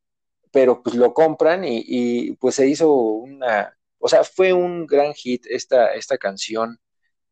pero 0.52 0.82
pues 0.82 0.97
lo 0.97 1.14
compran 1.14 1.62
y, 1.64 2.32
pues 2.36 2.56
se 2.56 2.68
hizo 2.68 2.93
una, 2.93 3.77
o 3.98 4.09
sea, 4.09 4.24
fue 4.24 4.52
un 4.52 4.86
gran 4.86 5.12
hit 5.14 5.44
esta, 5.48 5.94
esta 5.94 6.18
canción. 6.18 6.78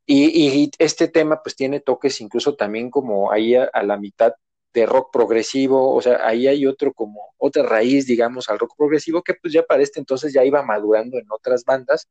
Y, 0.07 0.71
este 0.79 1.09
tema 1.09 1.43
pues 1.43 1.57
tiene 1.57 1.81
toques 1.81 2.21
incluso 2.21 2.57
también 2.57 2.91
como 2.91 3.33
ahí 3.33 3.55
a, 3.55 3.71
la 3.83 3.97
mitad 3.99 4.33
de 4.75 4.87
rock 4.87 5.11
progresivo, 5.13 5.95
o 5.95 6.03
sea, 6.03 6.27
ahí 6.27 6.47
hay 6.47 6.67
otro 6.67 6.93
como 6.93 7.35
otra 7.39 7.63
raíz, 7.63 8.07
digamos, 8.07 8.49
al 8.49 8.59
rock 8.59 8.75
progresivo 8.77 9.23
que 9.23 9.35
pues 9.35 9.53
ya 9.53 9.63
para 9.63 9.83
este 9.83 9.99
entonces 10.01 10.33
ya 10.33 10.45
iba 10.45 10.63
madurando 10.63 11.19
en 11.19 11.27
otras 11.31 11.65
bandas 11.65 12.09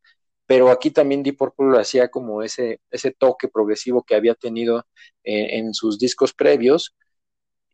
pero 0.48 0.72
aquí 0.72 0.92
también 0.92 1.24
Deep 1.24 1.38
Purple 1.38 1.68
lo 1.68 1.80
hacía 1.80 2.10
como 2.10 2.42
ese, 2.42 2.80
ese 2.90 3.12
toque 3.12 3.50
progresivo 3.50 4.04
que 4.04 4.16
había 4.16 4.34
tenido 4.34 4.86
en, 5.24 5.74
sus 5.74 6.00
discos 6.00 6.34
previos. 6.34 6.96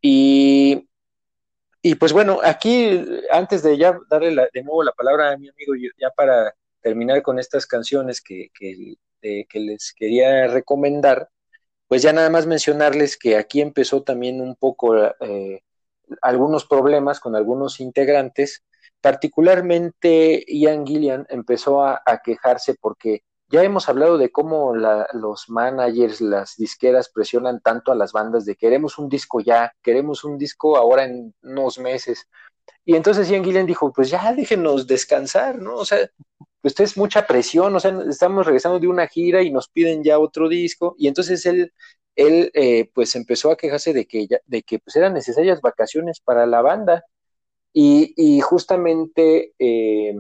Y, 0.02 0.90
y, 1.84 1.96
pues 1.96 2.14
bueno, 2.14 2.40
aquí 2.44 3.00
antes 3.32 3.64
de 3.64 3.78
ya 3.78 3.98
darle 4.10 4.50
de 4.52 4.64
nuevo 4.64 4.84
la 4.84 4.92
palabra 4.92 5.32
a 5.32 5.38
mi 5.38 5.50
amigo, 5.50 5.74
ya 6.00 6.10
para 6.12 6.54
terminar 6.82 7.22
con 7.22 7.40
estas 7.40 7.68
canciones 7.68 8.22
que, 8.22 8.50
que 8.54 9.60
les 9.60 9.94
quería 9.94 10.48
recomendar, 10.48 11.30
pues 11.88 12.02
ya 12.02 12.14
nada 12.14 12.30
más 12.30 12.46
mencionarles 12.46 13.18
que 13.18 13.38
aquí 13.38 13.62
empezó 13.62 14.04
también 14.04 14.42
un 14.42 14.56
poco 14.56 14.96
eh, 14.96 15.64
algunos 16.22 16.66
problemas 16.66 17.20
con 17.20 17.36
algunos 17.36 17.80
integrantes 17.80 18.64
Particularmente 19.04 20.46
Ian 20.48 20.88
Gillian 20.88 21.28
empezó 21.30 21.84
a, 21.84 22.02
quejarse 22.24 22.76
porque 22.80 23.26
ya 23.50 23.62
hemos 23.62 23.90
hablado 23.90 24.18
de 24.18 24.32
cómo 24.32 24.74
los 24.74 25.50
managers, 25.50 26.22
las 26.22 26.56
disqueras 26.56 27.10
presionan 27.10 27.60
tanto 27.60 27.92
a 27.92 27.96
las 27.96 28.14
bandas 28.14 28.46
de 28.46 28.56
queremos 28.56 28.98
un 28.98 29.10
disco 29.10 29.42
ya, 29.42 29.74
queremos 29.82 30.24
un 30.24 30.38
disco 30.38 30.78
ahora 30.78 31.04
en 31.04 31.36
unos 31.44 31.80
meses. 31.80 32.30
Y 32.86 32.96
entonces 32.96 33.28
Ian 33.28 33.44
Gillian 33.44 33.66
dijo, 33.66 33.92
pues 33.92 34.10
ya 34.10 34.32
déjenos 34.32 34.88
descansar, 34.88 35.60
¿no? 35.60 35.76
O 35.76 35.84
sea, 35.84 36.10
pues 36.64 36.80
es 36.80 36.98
mucha 36.98 37.28
presión, 37.28 37.76
o 37.76 37.80
sea, 37.82 37.94
estamos 38.10 38.46
regresando 38.46 38.80
de 38.80 38.88
una 38.88 39.08
gira 39.08 39.44
y 39.44 39.52
nos 39.52 39.68
piden 39.70 40.04
ya 40.04 40.20
otro 40.20 40.50
disco. 40.50 40.96
Y 40.98 41.08
entonces 41.10 41.46
él, 41.46 41.74
él 42.16 42.52
eh, 42.56 42.90
pues 42.94 43.16
empezó 43.18 43.52
a 43.52 43.58
quejarse 43.58 43.94
de 43.94 44.08
que, 44.08 44.28
ya, 44.28 44.40
de 44.48 44.64
que 44.64 44.80
pues 44.80 44.96
eran 44.96 45.14
necesarias 45.14 45.62
vacaciones 45.62 46.22
para 46.22 46.46
la 46.48 46.62
banda 46.62 47.04
y, 47.74 48.40
justamente, 48.42 49.54
eh, 49.60 50.16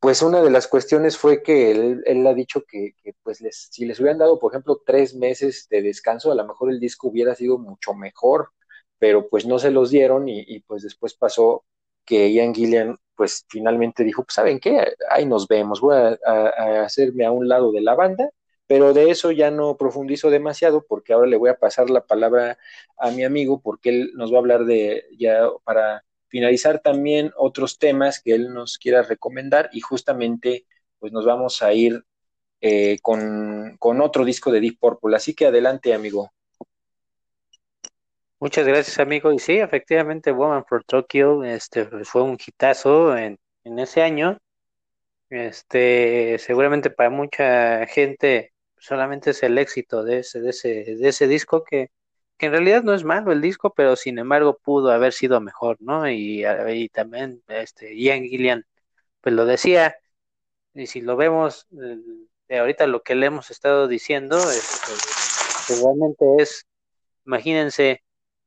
pues 0.00 0.22
una 0.22 0.42
de 0.42 0.50
las 0.50 0.66
cuestiones 0.66 1.16
fue 1.18 1.42
que 1.42 1.70
él, 1.70 2.26
ha 2.26 2.34
dicho 2.34 2.62
que, 2.66 2.94
pues 3.22 3.40
les, 3.40 3.68
si 3.70 3.84
les 3.84 4.00
hubieran 4.00 4.18
dado, 4.18 4.38
por 4.38 4.52
ejemplo, 4.52 4.82
tres 4.84 5.14
meses 5.14 5.66
de 5.70 5.82
descanso, 5.82 6.32
a 6.32 6.34
lo 6.34 6.46
mejor 6.46 6.70
el 6.70 6.80
disco 6.80 7.08
hubiera 7.08 7.34
sido 7.34 7.58
mucho 7.58 7.94
mejor, 7.94 8.50
pero 8.98 9.28
pues 9.28 9.46
no 9.46 9.58
se 9.58 9.70
los 9.70 9.90
dieron 9.90 10.28
y, 10.28 10.60
pues 10.60 10.82
después 10.82 11.14
pasó 11.14 11.64
que 12.04 12.32
Ian 12.32 12.54
Gillian 12.54 12.96
pues 13.20 13.44
finalmente 13.50 14.02
dijo, 14.02 14.24
pues 14.24 14.32
saben 14.34 14.58
qué, 14.58 14.94
ahí 15.10 15.26
nos 15.26 15.46
vemos, 15.46 15.82
voy 15.82 15.94
a, 15.94 16.84
hacerme 16.84 17.26
a 17.26 17.30
un 17.30 17.48
lado 17.48 17.70
de 17.70 17.82
la 17.82 17.94
banda, 17.94 18.30
pero 18.66 18.94
de 18.94 19.10
eso 19.10 19.30
ya 19.30 19.50
no 19.50 19.76
profundizo 19.76 20.30
demasiado 20.30 20.86
porque 20.88 21.12
ahora 21.12 21.26
le 21.28 21.36
voy 21.36 21.50
a 21.50 21.58
pasar 21.58 21.90
la 21.90 22.06
palabra 22.06 22.56
a 22.96 23.10
mi 23.10 23.22
amigo 23.22 23.60
porque 23.60 23.90
él 23.90 24.12
nos 24.14 24.32
va 24.32 24.36
a 24.36 24.38
hablar 24.38 24.64
de 24.64 25.04
ya 25.18 25.50
para 25.64 26.02
finalizar 26.28 26.80
también 26.80 27.30
otros 27.36 27.78
temas 27.78 28.22
que 28.22 28.32
él 28.32 28.54
nos 28.54 28.78
quiera 28.78 29.02
recomendar 29.02 29.68
y 29.70 29.80
justamente 29.82 30.64
pues 30.98 31.12
nos 31.12 31.26
vamos 31.26 31.60
a 31.60 31.74
ir 31.74 32.02
eh, 32.62 33.00
con, 33.02 33.76
otro 34.00 34.24
disco 34.24 34.50
de 34.50 34.60
Deep 34.60 34.78
Purple. 34.80 35.14
Así 35.14 35.34
que 35.34 35.44
adelante, 35.44 35.92
amigo. 35.92 36.32
Muchas 38.40 38.66
gracias, 38.66 38.98
amigo. 38.98 39.32
Y 39.32 39.38
sí, 39.38 39.58
efectivamente, 39.58 40.32
Woman 40.32 40.64
for 40.66 40.82
Tokyo 40.84 41.44
este, 41.44 41.86
fue 42.04 42.22
un 42.22 42.38
hitazo 42.44 43.16
en, 43.16 43.38
en 43.64 43.78
ese 43.78 44.02
año. 44.02 44.38
Este, 45.28 46.38
seguramente 46.38 46.90
para 46.90 47.10
mucha 47.10 47.86
gente 47.86 48.52
solamente 48.78 49.30
es 49.30 49.42
el 49.42 49.58
éxito 49.58 50.02
de 50.04 50.20
ese, 50.20 50.40
de 50.40 50.50
ese, 50.50 50.68
de 50.96 51.08
ese 51.08 51.28
disco 51.28 51.64
que, 51.64 51.90
que 52.38 52.46
en 52.46 52.52
realidad 52.52 52.82
no 52.82 52.94
es 52.94 53.04
malo 53.04 53.32
el 53.32 53.40
disco, 53.42 53.74
pero 53.74 53.94
sin 53.96 54.18
embargo 54.18 54.58
pudo 54.62 54.90
haber 54.90 55.12
sido 55.12 55.40
mejor, 55.40 55.76
¿no? 55.80 56.08
Y, 56.10 56.44
y 56.68 56.88
también 56.88 57.42
este, 57.48 57.94
Ian 57.96 58.22
Gillian, 58.24 58.64
pues 59.20 59.34
lo 59.34 59.44
decía, 59.44 59.96
y 60.74 60.86
si 60.86 61.00
lo 61.02 61.16
vemos 61.16 61.66
de 61.70 62.58
ahorita 62.58 62.86
lo 62.86 63.02
que 63.02 63.14
le 63.14 63.26
hemos 63.26 63.50
estado 63.50 63.86
diciendo, 63.88 64.38
este, 64.38 64.92
es, 66.38 66.66
imagínense, 67.26 68.02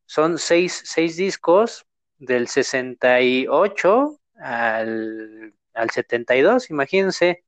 son 0.06 0.38
seis, 0.38 0.82
seis 0.86 1.18
discos 1.18 1.86
del 2.18 2.48
68 2.48 4.20
al, 4.36 5.54
al 5.74 5.90
72, 5.90 6.70
imagínense, 6.70 7.44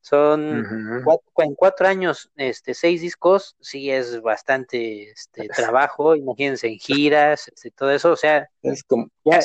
Son 0.00 0.66
cuatro- 1.02 1.32
en 1.38 1.54
cuatro 1.54 1.86
años, 1.88 2.30
este, 2.36 2.74
seis 2.74 3.00
discos, 3.00 3.56
sí 3.60 3.90
es 3.90 4.20
bastante 4.20 5.10
este, 5.10 5.48
trabajo, 5.48 6.14
imagínense 6.14 6.68
en 6.68 6.78
giras, 6.78 7.48
este, 7.48 7.70
todo 7.70 7.90
eso, 7.90 8.12
o 8.12 8.16
sea, 8.16 8.48
Es 8.62 8.82
como, 8.84 9.08
ya, 9.24 9.40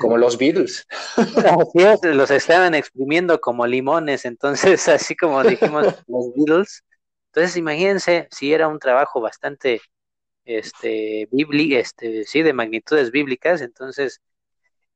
como 0.00 0.16
los 0.16 0.38
Beatles. 0.38 0.86
Los 2.04 2.30
estaban 2.30 2.74
exprimiendo 2.74 3.40
como 3.40 3.66
limones, 3.66 4.24
entonces, 4.24 4.88
así 4.88 5.16
como 5.16 5.42
dijimos 5.42 5.84
los 6.06 6.32
Beatles. 6.34 6.84
Entonces, 7.32 7.56
imagínense 7.56 8.28
si 8.30 8.52
era 8.52 8.68
un 8.68 8.78
trabajo 8.78 9.20
bastante, 9.20 9.80
este, 10.44 11.28
este, 11.32 12.24
sí, 12.24 12.42
de 12.42 12.52
magnitudes 12.52 13.10
bíblicas, 13.10 13.60
entonces, 13.60 14.20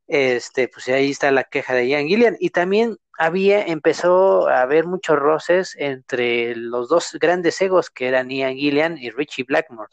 este, 0.06 0.68
pues 0.68 0.88
ahí 0.88 1.10
está 1.10 1.30
la 1.30 1.44
queja 1.44 1.74
de 1.74 1.88
Ian 1.88 2.06
Gillian. 2.08 2.36
Y 2.40 2.50
también 2.50 2.96
había, 3.18 3.62
empezó 3.62 4.48
a 4.48 4.62
haber 4.62 4.86
muchos 4.86 5.18
roces 5.18 5.74
entre 5.78 6.56
los 6.56 6.88
dos 6.88 7.16
grandes 7.20 7.60
egos 7.60 7.90
que 7.90 8.08
eran 8.08 8.30
Ian 8.30 8.56
Gillian 8.56 8.98
y 8.98 9.10
Richie 9.10 9.44
Blackmore. 9.44 9.92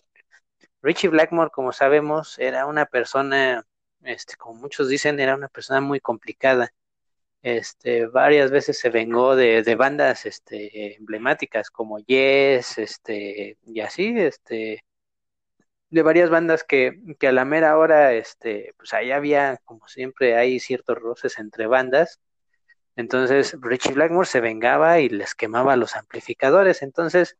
Richie 0.82 1.10
Blackmore, 1.10 1.50
como 1.52 1.74
sabemos, 1.74 2.38
era 2.40 2.66
una 2.68 2.86
persona, 2.86 3.66
este, 4.04 4.36
como 4.38 4.60
muchos 4.60 4.88
dicen, 4.88 5.20
era 5.20 5.36
una 5.36 5.48
persona 5.50 5.82
muy 5.82 6.00
complicada. 6.00 6.72
Este, 7.42 8.08
varias 8.08 8.52
veces 8.52 8.80
se 8.80 8.90
vengó 8.90 9.36
de, 9.36 9.64
de 9.64 9.76
bandas 9.76 10.26
este, 10.26 10.96
emblemáticas 10.98 11.70
como 11.70 12.00
Yes, 12.00 12.78
este, 12.80 13.58
y 13.66 13.80
así, 13.82 14.14
este, 14.18 14.84
de 15.96 16.04
varias 16.04 16.30
bandas 16.30 16.64
que, 16.64 17.00
que 17.20 17.28
a 17.30 17.32
la 17.32 17.46
mera 17.46 17.78
hora, 17.78 18.14
este, 18.14 18.74
pues 18.78 18.94
ahí 18.94 19.12
había, 19.12 19.60
como 19.66 19.88
siempre, 19.88 20.36
hay 20.38 20.60
ciertos 20.60 20.98
roces 20.98 21.40
entre 21.40 21.68
bandas. 21.68 22.20
Entonces 22.98 23.58
Richie 23.62 23.94
Blackmore 23.94 24.28
se 24.28 24.42
vengaba 24.42 25.00
y 25.00 25.10
les 25.10 25.36
quemaba 25.36 25.76
los 25.78 25.96
amplificadores. 25.96 26.82
Entonces 26.82 27.38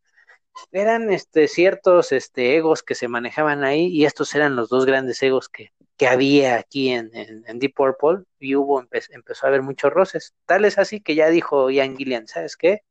eran 0.72 1.12
este, 1.12 1.48
ciertos 1.48 2.12
este, 2.12 2.58
egos 2.58 2.84
que 2.84 2.96
se 2.96 3.08
manejaban 3.10 3.64
ahí 3.64 3.88
y 3.88 4.06
estos 4.06 4.36
eran 4.36 4.56
los 4.56 4.70
dos 4.70 4.86
grandes 4.86 5.22
egos 5.24 5.50
que, 5.50 5.74
que 5.98 6.08
había 6.08 6.58
aquí 6.58 6.90
en, 6.92 7.12
en, 7.16 7.60
Deep 7.60 7.74
Purple 7.76 8.26
y 8.40 8.56
hubo, 8.56 8.82
empe- 8.82 9.08
empezó 9.12 9.46
a 9.46 9.50
haber 9.50 9.64
muchos 9.64 9.92
roces. 9.94 10.34
Tal 10.46 10.66
es 10.66 10.78
así 10.78 11.02
que 11.02 11.16
ya 11.16 11.30
dijo 11.30 11.70
Ian 11.72 11.98
Gillian, 11.98 12.28
¿sabes 12.28 12.58
qué? 12.58 12.82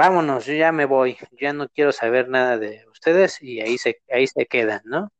Vámonos, 0.00 0.46
yo 0.46 0.54
ya 0.54 0.72
me 0.72 0.86
voy, 0.86 1.18
ya 1.38 1.52
no 1.52 1.68
quiero 1.68 1.92
saber 1.92 2.26
nada 2.30 2.56
de 2.56 2.86
ustedes 2.90 3.36
y 3.42 3.60
ahí 3.60 3.76
se, 3.76 4.00
ahí 4.10 4.26
se 4.26 4.46
quedan, 4.46 4.80
¿no? 4.84 5.12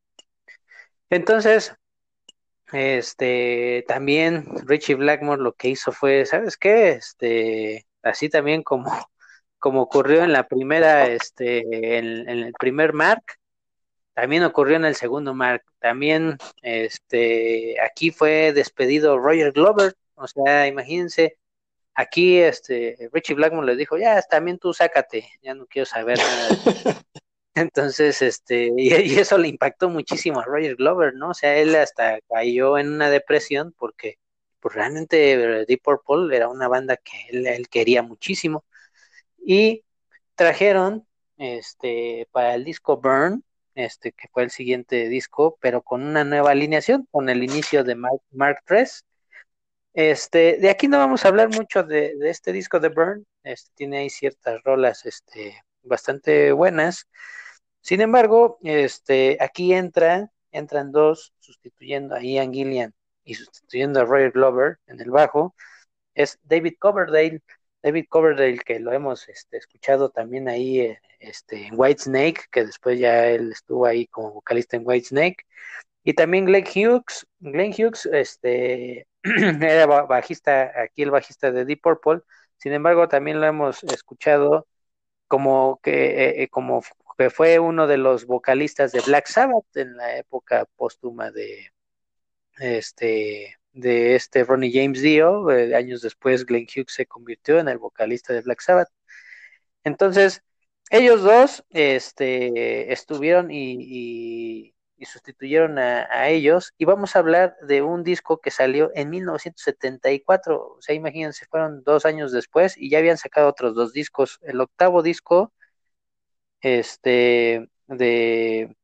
Entonces, 1.10 1.74
este, 2.72 3.84
también 3.88 4.46
Richie 4.66 4.94
Blackmore 4.94 5.42
lo 5.42 5.52
que 5.54 5.68
hizo 5.68 5.92
fue, 5.92 6.26
¿sabes 6.26 6.56
qué? 6.56 6.90
Este, 6.92 7.86
así 8.02 8.30
también 8.30 8.62
como, 8.62 8.90
como 9.58 9.82
ocurrió 9.82 10.24
en 10.24 10.32
la 10.32 10.48
primera, 10.48 11.08
este, 11.08 11.98
en, 11.98 12.28
en 12.28 12.38
el 12.38 12.52
primer 12.54 12.94
Mark, 12.94 13.24
también 14.14 14.44
ocurrió 14.44 14.76
en 14.76 14.86
el 14.86 14.96
segundo 14.96 15.34
Mark. 15.34 15.64
También, 15.80 16.38
este, 16.62 17.76
aquí 17.82 18.12
fue 18.12 18.52
despedido 18.54 19.18
Roger 19.18 19.52
Glover, 19.52 19.94
o 20.14 20.28
sea, 20.28 20.68
imagínense, 20.68 21.38
aquí, 21.94 22.38
este, 22.38 23.10
Richie 23.12 23.34
Blackmore 23.34 23.66
les 23.66 23.78
dijo, 23.78 23.98
ya, 23.98 24.20
también 24.22 24.58
tú 24.58 24.72
sácate, 24.72 25.28
ya 25.42 25.54
no 25.54 25.66
quiero 25.66 25.86
saber 25.86 26.18
nada 26.18 26.48
de 26.48 26.56
ti". 26.56 26.62
Entonces, 27.54 28.22
este, 28.22 28.72
y, 28.76 28.94
y 28.94 29.18
eso 29.18 29.36
le 29.38 29.48
impactó 29.48 29.90
muchísimo 29.90 30.40
a 30.40 30.44
Roger 30.44 30.76
Glover, 30.76 31.14
¿no? 31.14 31.30
O 31.30 31.34
sea, 31.34 31.56
él 31.58 31.74
hasta 31.76 32.20
cayó 32.28 32.78
en 32.78 32.92
una 32.92 33.10
depresión 33.10 33.74
porque, 33.78 34.18
pues 34.60 34.74
realmente 34.74 35.32
eh, 35.34 35.64
Deep 35.66 35.82
Purple 35.82 36.34
era 36.36 36.48
una 36.48 36.68
banda 36.68 36.96
que 36.96 37.12
él, 37.30 37.46
él 37.46 37.68
quería 37.68 38.02
muchísimo. 38.02 38.64
Y 39.44 39.84
trajeron, 40.34 41.06
este, 41.38 42.28
para 42.32 42.54
el 42.54 42.64
disco 42.64 42.98
Burn, 42.98 43.44
este, 43.74 44.12
que 44.12 44.28
fue 44.28 44.44
el 44.44 44.50
siguiente 44.50 45.08
disco, 45.08 45.58
pero 45.60 45.82
con 45.82 46.02
una 46.02 46.24
nueva 46.24 46.52
alineación, 46.52 47.08
con 47.10 47.28
el 47.28 47.42
inicio 47.44 47.84
de 47.84 47.94
Mark, 47.94 48.20
Mark 48.30 48.62
III. 48.68 48.84
Este, 49.92 50.58
de 50.58 50.70
aquí 50.70 50.86
no 50.88 50.98
vamos 50.98 51.24
a 51.24 51.28
hablar 51.28 51.48
mucho 51.50 51.82
de, 51.82 52.14
este 52.22 52.52
disco 52.52 52.78
de 52.78 52.90
Burn, 52.90 53.26
este, 53.42 53.72
tiene 53.74 53.98
ahí 53.98 54.10
ciertas 54.10 54.62
rolas, 54.62 55.04
este, 55.04 55.60
bastante 55.82 56.52
buenas. 56.52 57.08
Sin 57.80 58.00
embargo, 58.00 58.58
este, 58.62 59.36
aquí 59.40 59.72
entra, 59.72 60.30
entran 60.52 60.92
dos, 60.92 61.32
sustituyendo 61.40 62.14
a 62.14 62.22
Ian 62.22 62.52
Gillian 62.52 62.94
y 63.24 63.34
sustituyendo 63.34 64.00
a 64.00 64.04
Roger 64.04 64.32
Glover 64.32 64.78
en 64.86 65.00
el 65.00 65.10
bajo, 65.10 65.54
es 66.14 66.38
David 66.42 66.74
Coverdale. 66.78 67.42
David 67.82 68.06
Coverdale, 68.10 68.58
que 68.58 68.78
lo 68.78 68.92
hemos 68.92 69.28
este, 69.28 69.56
escuchado 69.56 70.10
también 70.10 70.48
ahí 70.48 70.80
eh, 70.80 71.00
este, 71.18 71.66
en 71.68 71.74
Whitesnake, 71.78 72.44
que 72.50 72.66
después 72.66 72.98
ya 72.98 73.26
él 73.28 73.52
estuvo 73.52 73.86
ahí 73.86 74.06
como 74.06 74.32
vocalista 74.32 74.76
en 74.76 74.86
Whitesnake. 74.86 75.46
Y 76.10 76.14
también 76.14 76.44
Glenn 76.44 76.64
Hughes. 76.64 77.24
Glenn 77.38 77.70
Hughes 77.72 78.04
este, 78.06 79.06
era 79.22 79.86
ba- 79.86 80.02
bajista, 80.06 80.72
aquí 80.82 81.02
el 81.02 81.12
bajista 81.12 81.52
de 81.52 81.64
Deep 81.64 81.80
Purple. 81.80 82.22
Sin 82.56 82.72
embargo, 82.72 83.06
también 83.06 83.40
lo 83.40 83.46
hemos 83.46 83.84
escuchado 83.84 84.66
como 85.28 85.78
que, 85.84 86.42
eh, 86.42 86.48
como 86.48 86.82
que 87.16 87.30
fue 87.30 87.60
uno 87.60 87.86
de 87.86 87.96
los 87.98 88.26
vocalistas 88.26 88.90
de 88.90 89.02
Black 89.02 89.28
Sabbath 89.28 89.64
en 89.76 89.96
la 89.96 90.16
época 90.18 90.66
póstuma 90.76 91.30
de 91.30 91.70
este 92.60 93.56
de 93.72 94.16
este 94.16 94.42
Ronnie 94.44 94.72
James 94.72 95.02
Dio. 95.02 95.48
Eh, 95.52 95.76
años 95.76 96.02
después, 96.02 96.44
Glenn 96.44 96.66
Hughes 96.66 96.92
se 96.92 97.06
convirtió 97.06 97.60
en 97.60 97.68
el 97.68 97.78
vocalista 97.78 98.32
de 98.32 98.40
Black 98.42 98.62
Sabbath. 98.62 98.88
Entonces, 99.84 100.42
ellos 100.90 101.22
dos 101.22 101.64
este, 101.70 102.92
estuvieron 102.92 103.50
y, 103.50 104.74
y 105.00 105.06
sustituyeron 105.06 105.78
a, 105.78 106.06
a, 106.10 106.28
ellos. 106.28 106.74
Y 106.78 106.84
vamos 106.84 107.16
a 107.16 107.20
hablar 107.20 107.56
de 107.62 107.82
un 107.82 108.04
disco 108.04 108.40
que 108.40 108.50
salió 108.50 108.90
en 108.94 109.10
1974. 109.10 110.74
O 110.78 110.82
sea, 110.82 110.94
imagínense, 110.94 111.46
fueron 111.46 111.82
dos 111.84 112.06
años 112.06 112.32
después 112.32 112.76
y 112.76 112.90
ya 112.90 112.98
habían 112.98 113.18
sacado 113.18 113.48
otros 113.48 113.74
dos 113.74 113.92
discos. 113.94 114.38
El 114.42 114.60
octavo 114.60 115.02
disco, 115.02 115.52
este, 116.60 117.68
de. 117.86 118.76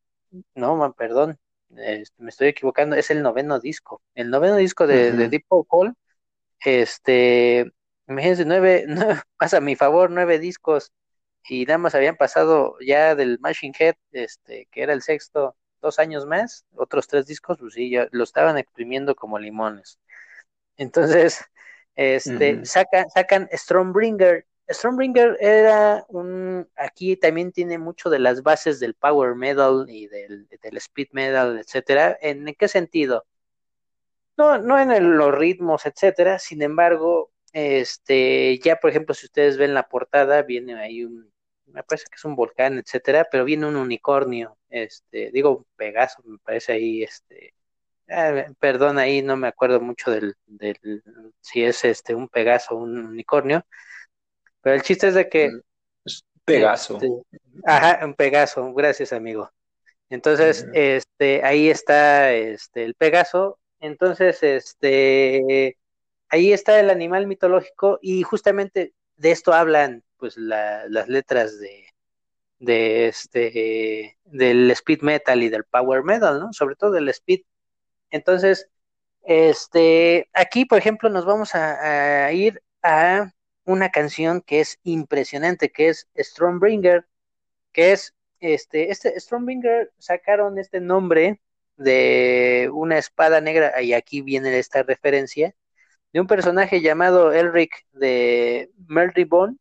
No, 0.54 0.94
perdón, 0.96 1.38
este, 1.76 2.22
me 2.22 2.30
estoy 2.30 2.48
equivocando, 2.48 2.96
es 2.96 3.10
el 3.10 3.22
noveno 3.22 3.60
disco. 3.60 4.02
El 4.14 4.30
noveno 4.30 4.56
disco 4.56 4.86
de, 4.86 5.10
uh 5.10 5.14
-huh. 5.14 5.16
de 5.16 5.28
Deep 5.28 5.44
Purple, 5.48 5.92
este, 6.64 7.72
imagínense, 8.08 8.44
nueve, 8.44 8.84
nueve, 8.88 9.22
pasa 9.38 9.58
a 9.58 9.60
mi 9.60 9.76
favor, 9.76 10.10
nueve 10.10 10.38
discos 10.38 10.92
y 11.48 11.64
nada 11.66 11.78
más 11.78 11.94
habían 11.94 12.16
pasado 12.16 12.76
ya 12.84 13.14
del 13.14 13.38
Machine 13.40 13.74
Head, 13.78 13.96
este, 14.12 14.68
que 14.70 14.82
era 14.82 14.92
el 14.92 15.02
sexto, 15.02 15.56
dos 15.80 15.98
años 15.98 16.26
más, 16.26 16.64
otros 16.74 17.06
tres 17.06 17.26
discos, 17.26 17.58
pues 17.58 17.74
sí, 17.74 17.90
ya 17.90 18.08
lo 18.10 18.24
estaban 18.24 18.58
exprimiendo 18.58 19.14
como 19.14 19.38
limones. 19.38 19.98
Entonces, 20.76 21.44
este, 21.96 22.54
uh 22.54 22.58
-huh. 22.58 22.64
sacan, 22.64 23.10
sacan 23.10 23.48
Stormbringer. 23.52 24.46
Stormbringer 24.68 25.36
era 25.40 26.04
un, 26.08 26.68
aquí 26.76 27.16
también 27.16 27.52
tiene 27.52 27.78
mucho 27.78 28.10
de 28.10 28.18
las 28.18 28.42
bases 28.42 28.80
del 28.80 28.94
power 28.94 29.34
metal 29.36 29.86
y 29.88 30.08
del, 30.08 30.48
del 30.48 30.76
speed 30.78 31.08
metal, 31.12 31.58
etcétera. 31.58 32.18
¿En 32.20 32.52
qué 32.58 32.68
sentido? 32.68 33.24
No, 34.36 34.58
no 34.58 34.78
en 34.78 34.90
el, 34.90 35.04
los 35.04 35.34
ritmos, 35.34 35.86
etcétera. 35.86 36.38
Sin 36.38 36.62
embargo, 36.62 37.30
este, 37.52 38.58
ya 38.58 38.76
por 38.76 38.90
ejemplo, 38.90 39.14
si 39.14 39.26
ustedes 39.26 39.56
ven 39.56 39.72
la 39.72 39.88
portada, 39.88 40.42
viene 40.42 40.74
ahí 40.74 41.04
un, 41.04 41.32
me 41.66 41.82
parece 41.82 42.06
que 42.10 42.16
es 42.16 42.24
un 42.24 42.36
volcán, 42.36 42.78
etcétera, 42.78 43.26
pero 43.30 43.44
viene 43.44 43.66
un 43.66 43.76
unicornio, 43.76 44.56
este, 44.70 45.30
digo 45.32 45.66
Pegaso, 45.76 46.22
me 46.24 46.38
parece 46.38 46.72
ahí, 46.72 47.02
este, 47.02 47.54
eh, 48.08 48.46
perdón, 48.58 48.98
ahí 48.98 49.22
no 49.22 49.36
me 49.36 49.48
acuerdo 49.48 49.80
mucho 49.80 50.10
del, 50.10 50.34
del, 50.46 51.02
si 51.40 51.64
es 51.64 51.84
este 51.84 52.14
un 52.14 52.28
Pegaso 52.28 52.74
o 52.74 52.78
un 52.78 52.98
unicornio, 52.98 53.64
pero 54.60 54.76
el 54.76 54.82
chiste 54.82 55.08
es 55.08 55.14
de 55.14 55.28
que 55.28 55.50
es 56.04 56.24
Pegaso, 56.44 56.94
este, 56.94 57.08
ajá, 57.64 58.04
un 58.04 58.14
Pegaso, 58.14 58.72
gracias 58.72 59.12
amigo. 59.12 59.50
Entonces, 60.08 60.62
uh 60.62 60.66
-huh. 60.66 60.72
este, 60.74 61.44
ahí 61.44 61.68
está, 61.68 62.32
este, 62.32 62.84
el 62.84 62.94
Pegaso. 62.94 63.58
Entonces, 63.80 64.42
este, 64.42 65.76
ahí 66.28 66.52
está 66.52 66.78
el 66.78 66.90
animal 66.90 67.26
mitológico 67.26 67.98
y 68.00 68.22
justamente 68.22 68.94
de 69.16 69.30
esto 69.30 69.52
hablan 69.52 70.04
pues 70.18 70.36
la, 70.36 70.86
las 70.88 71.08
letras 71.08 71.58
de, 71.58 71.86
de 72.58 73.08
este 73.08 74.18
del 74.24 74.70
speed 74.70 75.02
metal 75.02 75.42
y 75.42 75.48
del 75.48 75.64
power 75.64 76.02
metal, 76.02 76.40
¿no? 76.40 76.52
Sobre 76.52 76.76
todo 76.76 76.92
del 76.92 77.08
speed. 77.08 77.42
Entonces, 78.10 78.68
este, 79.24 80.28
aquí, 80.32 80.64
por 80.66 80.78
ejemplo, 80.78 81.08
nos 81.10 81.24
vamos 81.26 81.54
a, 81.54 82.32
ir 82.32 82.62
a 82.82 83.32
una 83.64 83.90
canción 83.90 84.40
que 84.42 84.60
es 84.60 84.78
impresionante, 84.84 85.70
que 85.72 85.88
es 85.90 86.08
Stormbringer, 86.16 87.06
que 87.72 87.92
es 87.92 88.14
este, 88.40 88.90
este 88.90 89.18
Stormbringer 89.20 89.92
sacaron 89.98 90.58
este 90.58 90.80
nombre 90.80 91.40
de 91.76 92.70
una 92.72 92.98
espada 92.98 93.40
negra, 93.40 93.82
y 93.82 93.92
aquí 93.94 94.22
viene 94.22 94.56
esta 94.58 94.82
referencia, 94.82 95.54
de 96.12 96.20
un 96.20 96.26
personaje 96.26 96.80
llamado 96.80 97.32
Elric 97.32 97.72
de 97.92 98.70
Merrybone, 98.88 99.56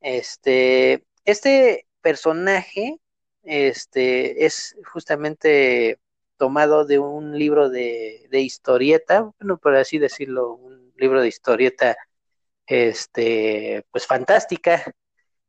este, 0.00 1.04
este 1.24 1.86
personaje, 2.00 2.98
este, 3.42 4.44
es 4.46 4.76
justamente 4.92 5.98
tomado 6.36 6.84
de 6.86 6.98
un 6.98 7.38
libro 7.38 7.68
de, 7.68 8.26
de 8.30 8.40
historieta, 8.40 9.30
bueno, 9.38 9.58
por 9.58 9.76
así 9.76 9.98
decirlo, 9.98 10.54
un 10.54 10.92
libro 10.96 11.20
de 11.20 11.28
historieta, 11.28 11.96
este, 12.66 13.84
pues 13.90 14.06
fantástica. 14.06 14.84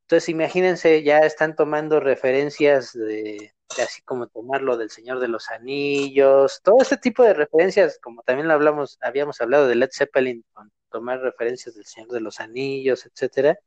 Entonces, 0.01 0.29
imagínense, 0.29 1.03
ya 1.03 1.19
están 1.19 1.55
tomando 1.55 1.99
referencias 2.01 2.93
de, 2.93 3.53
así 3.81 4.01
como 4.01 4.27
tomarlo 4.27 4.77
del 4.77 4.89
Señor 4.89 5.19
de 5.19 5.27
los 5.29 5.49
Anillos, 5.49 6.61
todo 6.63 6.81
este 6.81 6.97
tipo 6.97 7.23
de 7.23 7.33
referencias, 7.33 7.99
como 8.01 8.21
también 8.23 8.47
lo 8.47 8.53
hablamos, 8.53 8.97
habíamos 9.01 9.39
hablado 9.39 9.67
de 9.67 9.75
Led 9.75 9.89
Zeppelin, 9.93 10.43
con 10.53 10.71
tomar 10.89 11.21
referencias 11.21 11.75
del 11.75 11.85
Señor 11.85 12.09
de 12.09 12.21
los 12.21 12.39
Anillos, 12.39 13.05
etcétera. 13.05 13.57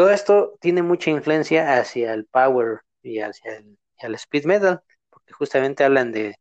Todo 0.00 0.12
esto 0.12 0.56
tiene 0.62 0.82
mucha 0.82 1.10
influencia 1.10 1.78
hacia 1.78 2.14
el 2.14 2.24
power 2.24 2.80
y 3.02 3.20
hacia 3.20 3.62
el, 3.98 4.14
speed 4.14 4.46
metal, 4.46 4.80
porque 5.10 5.34
justamente 5.34 5.84
hablan 5.84 6.10
de, 6.10 6.36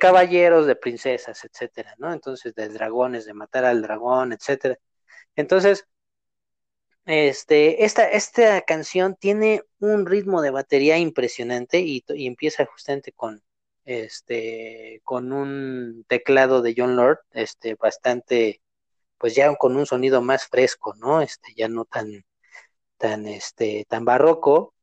caballeros, 0.00 0.66
de 0.66 0.74
princesas, 0.74 1.44
etcétera, 1.44 1.94
¿no? 1.98 2.12
Entonces, 2.12 2.56
de 2.56 2.68
dragones, 2.68 3.24
de 3.24 3.34
matar 3.34 3.64
al 3.66 3.82
dragón, 3.82 4.32
etcétera. 4.32 4.78
Entonces, 5.36 5.86
este, 7.06 7.84
esta, 7.84 8.10
esta 8.10 8.62
canción 8.62 9.14
tiene 9.14 9.62
un 9.78 10.04
ritmo 10.04 10.42
de 10.42 10.50
batería 10.50 10.98
impresionante 10.98 11.78
y, 11.78 12.04
empieza 12.26 12.66
justamente 12.66 13.12
con, 13.12 13.44
este, 13.84 15.02
con 15.04 15.32
un 15.32 16.04
teclado 16.08 16.62
de 16.62 16.74
John 16.76 16.96
Lord, 16.96 17.20
este, 17.30 17.76
bastante, 17.76 18.60
pues 19.18 19.36
ya 19.36 19.54
con 19.54 19.76
un 19.76 19.86
sonido 19.86 20.20
más 20.20 20.48
fresco, 20.48 20.94
¿no? 20.96 21.22
Este, 21.22 21.54
ya 21.56 21.68
no 21.68 21.84
tan, 21.84 22.24
tan, 22.98 23.26
este, 23.26 23.86
tan 23.88 24.04
barroco. 24.04 24.74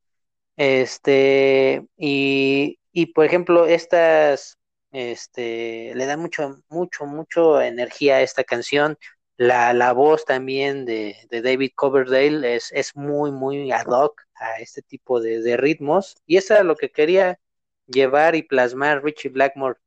Este, 0.56 1.84
y, 1.96 2.78
y 2.92 3.06
por 3.06 3.24
ejemplo, 3.26 3.66
estas, 3.66 4.58
este, 4.92 5.94
le 5.94 6.06
da 6.06 6.16
mucho, 6.16 6.56
mucho, 6.68 7.06
mucho 7.06 7.60
energía 7.60 8.16
a 8.16 8.22
esta 8.22 8.44
canción 8.44 8.98
la, 9.36 9.72
la 9.74 9.92
voz 9.92 10.24
también 10.24 10.84
de, 10.84 11.16
de, 11.30 11.42
David 11.42 11.72
Coverdale 11.74 12.56
es, 12.56 12.72
es 12.72 12.96
muy, 12.96 13.32
muy 13.32 13.70
ad 13.72 13.86
hoc 13.86 14.22
a 14.34 14.60
este 14.60 14.82
tipo 14.82 15.20
de, 15.20 15.42
de, 15.42 15.56
ritmos. 15.56 16.16
Y 16.26 16.36
eso 16.38 16.54
era 16.54 16.62
lo 16.64 16.76
que 16.76 16.90
quería 16.90 17.38
llevar 17.86 18.34
y 18.34 18.42
plasmar 18.42 19.04
Richie 19.04 19.30
Blackmore 19.30 19.78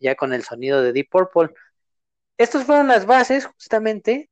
ya 0.00 0.14
con 0.16 0.32
el 0.32 0.44
sonido 0.44 0.82
de 0.82 0.92
Deep 0.92 1.08
Purple. 1.10 1.54
Estas 2.38 2.64
fueron 2.64 2.88
las 2.88 3.06
bases, 3.06 3.46
justamente. 3.46 4.28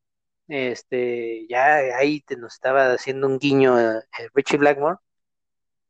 Este, 0.48 1.46
ya 1.48 1.76
ahí 1.96 2.20
te 2.20 2.36
nos 2.36 2.54
estaba 2.54 2.92
haciendo 2.92 3.26
un 3.26 3.38
guiño 3.38 3.80
eh, 3.80 4.02
Richie 4.34 4.58
Blackmore 4.58 4.98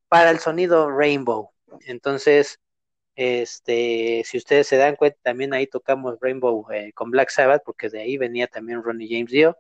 para 0.09 0.31
el 0.31 0.39
sonido 0.39 0.90
Rainbow. 0.90 1.51
Entonces, 1.86 2.60
este, 3.16 4.22
si 4.24 4.39
ustedes 4.39 4.66
se 4.68 4.76
dan 4.76 4.97
cuenta, 4.97 5.18
también 5.22 5.55
ahí 5.55 5.66
tocamos 5.66 6.18
Rainbow 6.20 6.66
eh, 6.72 6.93
con 6.94 7.10
Black 7.10 7.31
Sabbath, 7.31 7.62
porque 7.64 7.89
de 7.90 8.01
ahí 8.02 8.16
venía 8.16 8.47
también 8.47 8.82
Ronnie 8.82 9.09
James 9.10 9.32
Dio. 9.32 9.56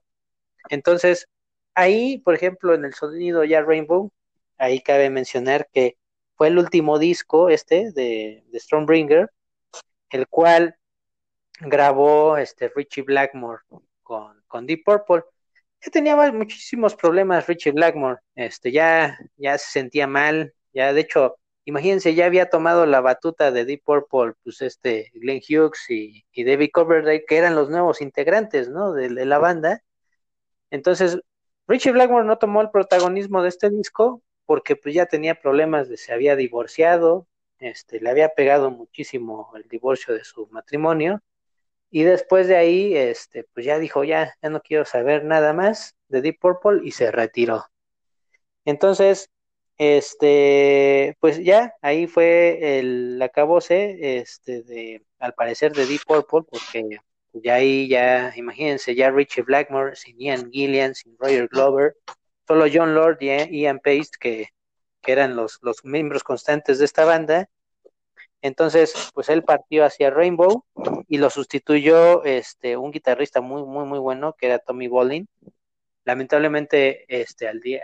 Entonces, 0.70 1.28
ahí, 1.74 2.18
por 2.18 2.34
ejemplo, 2.34 2.74
en 2.74 2.84
el 2.84 2.94
sonido 2.94 3.44
ya 3.44 3.62
Rainbow, 3.62 4.12
ahí 4.58 4.80
cabe 4.80 5.10
mencionar 5.10 5.68
que 5.72 5.96
fue 6.36 6.48
el 6.48 6.58
último 6.58 6.98
disco 6.98 7.48
este 7.48 7.92
de, 7.92 8.44
de 8.46 8.60
Stormbringer, 8.60 9.30
el 10.10 10.28
cual 10.28 10.76
grabó 11.60 12.36
este 12.36 12.70
Richie 12.74 13.02
Blackmore 13.02 13.62
con, 14.02 14.43
con 14.54 14.66
Deep 14.66 14.84
Purple. 14.84 15.24
Ya 15.84 15.90
tenía 15.90 16.14
muchísimos 16.32 16.94
problemas 16.94 17.48
Richie 17.48 17.72
Blackmore, 17.72 18.20
este, 18.36 18.70
ya, 18.70 19.18
ya 19.36 19.58
se 19.58 19.68
sentía 19.80 20.06
mal, 20.06 20.54
ya 20.72 20.92
de 20.92 21.00
hecho 21.00 21.36
imagínense, 21.64 22.14
ya 22.14 22.26
había 22.26 22.48
tomado 22.50 22.86
la 22.86 23.00
batuta 23.00 23.50
de 23.50 23.64
Deep 23.64 23.82
Purple, 23.84 24.34
pues 24.44 24.62
este 24.62 25.10
Glenn 25.14 25.40
Hughes 25.40 25.90
y, 25.90 26.24
David 26.44 26.70
Coverdale, 26.72 27.24
que 27.26 27.36
eran 27.36 27.56
los 27.56 27.68
nuevos 27.68 28.00
integrantes, 28.00 28.68
¿no? 28.68 28.92
De, 28.92 29.08
la 29.10 29.38
banda. 29.38 29.82
Entonces, 30.70 31.18
Richie 31.66 31.92
Blackmore 31.92 32.26
no 32.26 32.38
tomó 32.38 32.60
el 32.62 32.70
protagonismo 32.70 33.42
de 33.42 33.48
este 33.48 33.70
disco 33.70 34.22
porque 34.46 34.76
pues 34.76 34.94
ya 34.94 35.06
tenía 35.06 35.34
problemas 35.34 35.88
de 35.88 35.96
se 35.96 36.12
había 36.12 36.36
divorciado, 36.36 37.26
este, 37.58 38.00
le 38.00 38.10
había 38.10 38.28
pegado 38.30 38.70
muchísimo 38.70 39.50
el 39.56 39.64
divorcio 39.68 40.14
de 40.14 40.24
su 40.24 40.46
matrimonio 40.48 41.22
y 41.94 42.02
después 42.02 42.48
de 42.48 42.56
ahí, 42.56 42.96
este, 42.96 43.44
pues 43.54 43.64
ya 43.64 43.78
dijo 43.78 44.02
ya, 44.02 44.34
ya 44.42 44.50
no 44.50 44.60
quiero 44.60 44.84
saber 44.84 45.24
nada 45.24 45.52
más 45.52 45.94
de 46.08 46.22
Deep 46.22 46.40
Purple 46.40 46.80
y 46.82 46.90
se 46.90 47.12
retiró. 47.12 47.66
Entonces, 48.64 49.30
este, 49.78 51.16
pues 51.20 51.38
ya, 51.44 51.72
ahí 51.82 52.08
fue 52.08 52.80
el 52.80 53.22
acabose, 53.22 54.18
este, 54.18 54.64
de, 54.64 55.06
al 55.20 55.34
parecer 55.34 55.72
de 55.72 55.86
Deep 55.86 56.00
Purple, 56.04 56.40
porque 56.50 56.98
ya 57.32 57.54
ahí 57.54 57.86
ya, 57.86 58.32
imagínense, 58.34 58.96
ya 58.96 59.12
Richie 59.12 59.44
Blackmore, 59.44 59.94
sin 59.94 60.18
Ian 60.18 60.50
Gillian, 60.50 60.96
sin 60.96 61.16
Roger 61.16 61.46
Glover, 61.46 61.94
solo 62.48 62.66
John 62.74 62.92
Lord 62.96 63.18
y 63.20 63.60
Ian 63.60 63.78
Pace, 63.78 64.10
que, 64.18 64.48
que 65.00 65.12
eran 65.12 65.36
los, 65.36 65.60
los 65.62 65.84
miembros 65.84 66.24
constantes 66.24 66.80
de 66.80 66.86
esta 66.86 67.04
banda. 67.04 67.48
Entonces, 68.44 69.10
pues 69.14 69.30
él 69.30 69.42
partió 69.42 69.86
hacia 69.86 70.10
Rainbow 70.10 70.64
y 71.08 71.16
lo 71.16 71.30
sustituyó 71.30 72.24
este, 72.24 72.76
un 72.76 72.90
guitarrista 72.90 73.40
muy, 73.40 73.64
muy, 73.64 73.86
muy 73.86 73.98
bueno, 73.98 74.34
que 74.34 74.46
era 74.46 74.58
Tommy 74.58 74.86
Bolin, 74.86 75.26
Lamentablemente, 76.04 77.06
este, 77.08 77.48
al 77.48 77.60
día, 77.60 77.80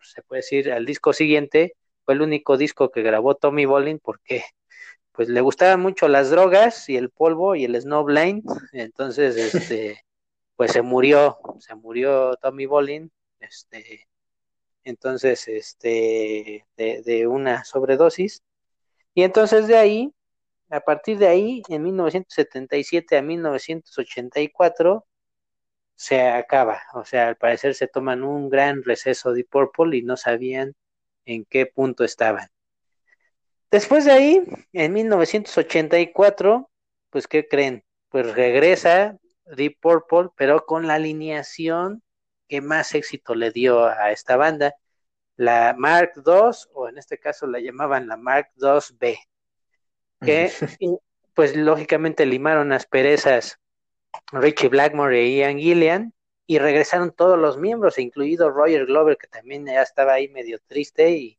se 0.00 0.22
puede 0.22 0.42
decir, 0.42 0.72
al 0.72 0.86
disco 0.86 1.12
siguiente, 1.12 1.74
fue 2.04 2.14
el 2.14 2.22
único 2.22 2.56
disco 2.56 2.90
que 2.92 3.02
grabó 3.02 3.34
Tommy 3.34 3.64
Bolin 3.64 3.98
porque 3.98 4.44
pues 5.10 5.28
le 5.28 5.40
gustaban 5.40 5.80
mucho 5.80 6.06
las 6.08 6.30
drogas 6.30 6.88
y 6.88 6.96
el 6.96 7.10
polvo 7.10 7.56
y 7.56 7.64
el 7.64 7.80
snowblind, 7.80 8.44
entonces 8.72 9.36
este 9.36 10.04
pues 10.56 10.72
se 10.72 10.82
murió, 10.82 11.38
se 11.58 11.74
murió 11.74 12.36
Tommy 12.36 12.66
Bolin, 12.66 13.10
este 13.40 14.08
entonces 14.84 15.48
este 15.48 16.66
de, 16.76 17.02
de 17.02 17.26
una 17.26 17.64
sobredosis 17.64 18.42
y 19.14 19.22
entonces 19.22 19.66
de 19.68 19.76
ahí 19.76 20.14
a 20.72 20.80
partir 20.80 21.18
de 21.18 21.28
ahí 21.28 21.62
en 21.68 21.82
1977 21.82 23.18
a 23.18 23.22
1984 23.22 25.06
se 25.94 26.22
acaba. 26.22 26.80
O 26.94 27.04
sea, 27.04 27.28
al 27.28 27.36
parecer 27.36 27.74
se 27.74 27.88
toman 27.88 28.24
un 28.24 28.48
gran 28.48 28.82
receso 28.82 29.34
de 29.34 29.44
Purple 29.44 29.98
y 29.98 30.02
no 30.02 30.16
sabían 30.16 30.74
en 31.26 31.44
qué 31.44 31.66
punto 31.66 32.04
estaban. 32.04 32.48
Después 33.70 34.06
de 34.06 34.12
ahí, 34.12 34.42
en 34.72 34.92
1984, 34.92 36.70
pues, 37.10 37.26
¿qué 37.28 37.46
creen? 37.46 37.84
Pues 38.08 38.34
regresa 38.34 39.18
Deep 39.44 39.78
Purple, 39.80 40.30
pero 40.36 40.64
con 40.64 40.86
la 40.86 40.94
alineación 40.94 42.02
que 42.48 42.60
más 42.62 42.94
éxito 42.94 43.34
le 43.34 43.50
dio 43.50 43.84
a 43.84 44.10
esta 44.10 44.36
banda, 44.36 44.74
la 45.36 45.74
Mark 45.76 46.12
II, 46.16 46.50
o 46.74 46.88
en 46.88 46.98
este 46.98 47.18
caso 47.18 47.46
la 47.46 47.60
llamaban 47.60 48.06
la 48.06 48.16
Mark 48.16 48.50
II-B, 48.56 49.18
que 50.20 50.50
pues 51.34 51.56
lógicamente 51.56 52.26
limaron 52.26 52.72
asperezas 52.72 53.58
Richie 54.32 54.68
Blackmore 54.68 55.20
e 55.20 55.36
Ian 55.36 55.58
Gillian, 55.58 56.14
y 56.46 56.58
regresaron 56.58 57.12
todos 57.12 57.38
los 57.38 57.56
miembros, 57.56 57.98
incluido 57.98 58.50
Roger 58.50 58.86
Glover, 58.86 59.16
que 59.16 59.26
también 59.26 59.64
ya 59.66 59.82
estaba 59.82 60.14
ahí 60.14 60.28
medio 60.28 60.58
triste 60.66 61.10
y, 61.12 61.38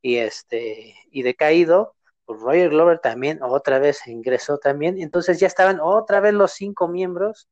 y 0.00 0.16
este 0.16 0.94
y 1.10 1.22
decaído. 1.22 1.94
Pues 2.24 2.40
Roger 2.40 2.70
Glover 2.70 2.98
también 2.98 3.42
otra 3.42 3.78
vez 3.78 4.06
ingresó 4.06 4.58
también, 4.58 5.00
entonces 5.00 5.40
ya 5.40 5.46
estaban 5.46 5.80
otra 5.80 6.20
vez 6.20 6.34
los 6.34 6.52
cinco 6.52 6.88
miembros, 6.88 7.48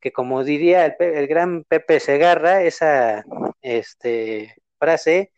que 0.00 0.12
como 0.12 0.44
diría 0.44 0.86
el, 0.86 0.94
el 0.98 1.26
gran 1.26 1.64
Pepe 1.64 2.00
Segarra, 2.00 2.62
esa 2.62 3.24
este, 3.62 4.54
frase 4.80 5.32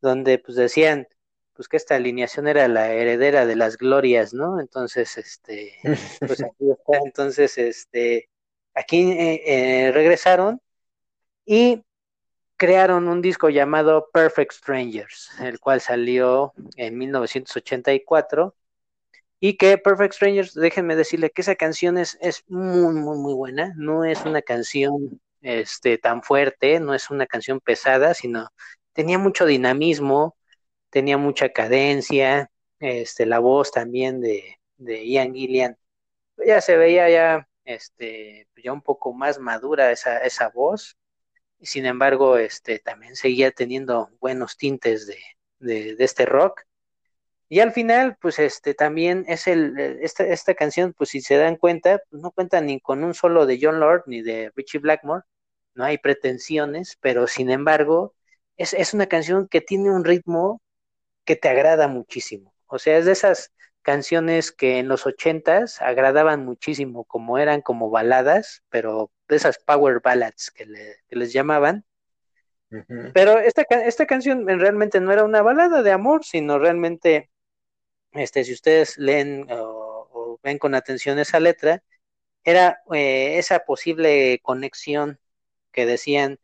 donde 0.00 0.38
pues 0.38 0.56
decían, 0.56 1.06
pues 1.54 1.68
que 1.68 1.76
esta 1.76 1.96
alineación 1.96 2.48
era 2.48 2.68
la 2.68 2.92
heredera 2.92 3.46
de 3.46 3.56
las 3.56 3.76
glorias, 3.78 4.32
¿no? 4.32 4.60
Entonces, 4.60 5.18
este, 5.18 5.74
pues 6.20 6.42
aquí 6.42 6.70
está, 6.70 6.98
entonces, 7.04 7.58
este, 7.58 8.28
aquí 8.74 9.10
eh, 9.12 9.42
eh, 9.46 9.92
regresaron 9.92 10.60
y 11.44 11.84
crearon 12.56 13.08
un 13.08 13.22
disco 13.22 13.50
llamado 13.50 14.08
Perfect 14.12 14.52
Strangers, 14.52 15.30
el 15.40 15.60
cual 15.60 15.80
salió 15.80 16.52
en 16.76 16.98
1984 16.98 18.54
y 19.40 19.56
que 19.56 19.78
Perfect 19.78 20.14
Strangers, 20.14 20.54
déjenme 20.54 20.96
decirle 20.96 21.30
que 21.30 21.42
esa 21.42 21.54
canción 21.56 21.98
es, 21.98 22.18
es 22.20 22.44
muy, 22.48 22.94
muy, 22.94 23.18
muy 23.18 23.34
buena, 23.34 23.72
no 23.76 24.04
es 24.04 24.24
una 24.24 24.42
canción 24.42 25.20
este, 25.40 25.98
tan 25.98 26.22
fuerte, 26.22 26.80
no 26.80 26.94
es 26.94 27.10
una 27.10 27.26
canción 27.26 27.60
pesada, 27.60 28.14
sino 28.14 28.48
tenía 28.92 29.18
mucho 29.18 29.46
dinamismo, 29.46 30.36
tenía 30.90 31.18
mucha 31.18 31.50
cadencia, 31.50 32.50
este, 32.80 33.26
la 33.26 33.38
voz 33.40 33.72
también 33.72 34.20
de, 34.20 34.58
de 34.76 35.06
Ian 35.06 35.34
Gillian, 35.34 35.76
ya 36.46 36.60
se 36.60 36.76
veía 36.76 37.10
ya, 37.10 37.48
este, 37.64 38.48
ya 38.56 38.72
un 38.72 38.82
poco 38.82 39.12
más 39.12 39.38
madura 39.38 39.92
esa, 39.92 40.18
esa 40.18 40.48
voz, 40.50 40.96
sin 41.60 41.86
embargo, 41.86 42.38
este, 42.38 42.78
también 42.78 43.16
seguía 43.16 43.50
teniendo 43.50 44.10
buenos 44.20 44.56
tintes 44.56 45.06
de, 45.06 45.18
de, 45.58 45.96
de 45.96 46.04
este 46.04 46.26
rock. 46.26 46.62
Y 47.48 47.60
al 47.60 47.72
final, 47.72 48.16
pues 48.20 48.38
este 48.38 48.74
también 48.74 49.24
es 49.28 49.46
el, 49.46 49.78
esta, 50.02 50.24
esta 50.26 50.54
canción, 50.54 50.92
pues 50.92 51.10
si 51.10 51.20
se 51.22 51.36
dan 51.36 51.56
cuenta, 51.56 52.00
pues, 52.10 52.22
no 52.22 52.30
cuenta 52.30 52.60
ni 52.60 52.80
con 52.80 53.04
un 53.04 53.14
solo 53.14 53.46
de 53.46 53.58
John 53.60 53.80
Lord 53.80 54.04
ni 54.06 54.22
de 54.22 54.52
Richie 54.54 54.80
Blackmore, 54.80 55.24
no 55.74 55.84
hay 55.84 55.98
pretensiones, 55.98 56.98
pero 57.00 57.26
sin 57.26 57.50
embargo, 57.50 58.14
es, 58.56 58.74
es 58.74 58.92
una 58.94 59.06
canción 59.06 59.48
que 59.48 59.60
tiene 59.62 59.90
un 59.90 60.04
ritmo 60.04 60.60
que 61.24 61.36
te 61.36 61.48
agrada 61.48 61.88
muchísimo. 61.88 62.54
O 62.66 62.78
sea, 62.78 62.98
es 62.98 63.06
de 63.06 63.12
esas 63.12 63.52
canciones 63.82 64.52
que 64.52 64.78
en 64.78 64.88
los 64.88 65.06
ochentas 65.06 65.80
agradaban 65.82 66.44
muchísimo, 66.44 67.04
como 67.04 67.38
eran 67.38 67.62
como 67.62 67.90
baladas, 67.90 68.62
pero 68.70 69.10
de 69.28 69.36
esas 69.36 69.58
power 69.58 70.00
ballads 70.02 70.50
que, 70.50 70.66
le, 70.66 70.96
que 71.08 71.16
les 71.16 71.32
llamaban. 71.32 71.84
Pero 73.14 73.38
esta, 73.38 73.62
esta 73.62 74.06
canción 74.06 74.46
realmente 74.46 75.00
no 75.00 75.12
era 75.12 75.24
una 75.24 75.42
balada 75.42 75.82
de 75.82 75.90
amor, 75.92 76.24
sino 76.24 76.58
realmente, 76.58 77.30
este, 78.12 78.44
si 78.44 78.52
ustedes 78.52 78.98
leen 78.98 79.46
o, 79.50 80.38
ven 80.42 80.58
con 80.58 80.74
atención 80.74 81.18
esa 81.18 81.40
letra, 81.40 81.82
era 82.44 82.82
eh, 82.94 83.38
esa 83.38 83.60
posible 83.60 84.40
conexión 84.42 85.20
que 85.72 85.86
decían, 85.86 86.38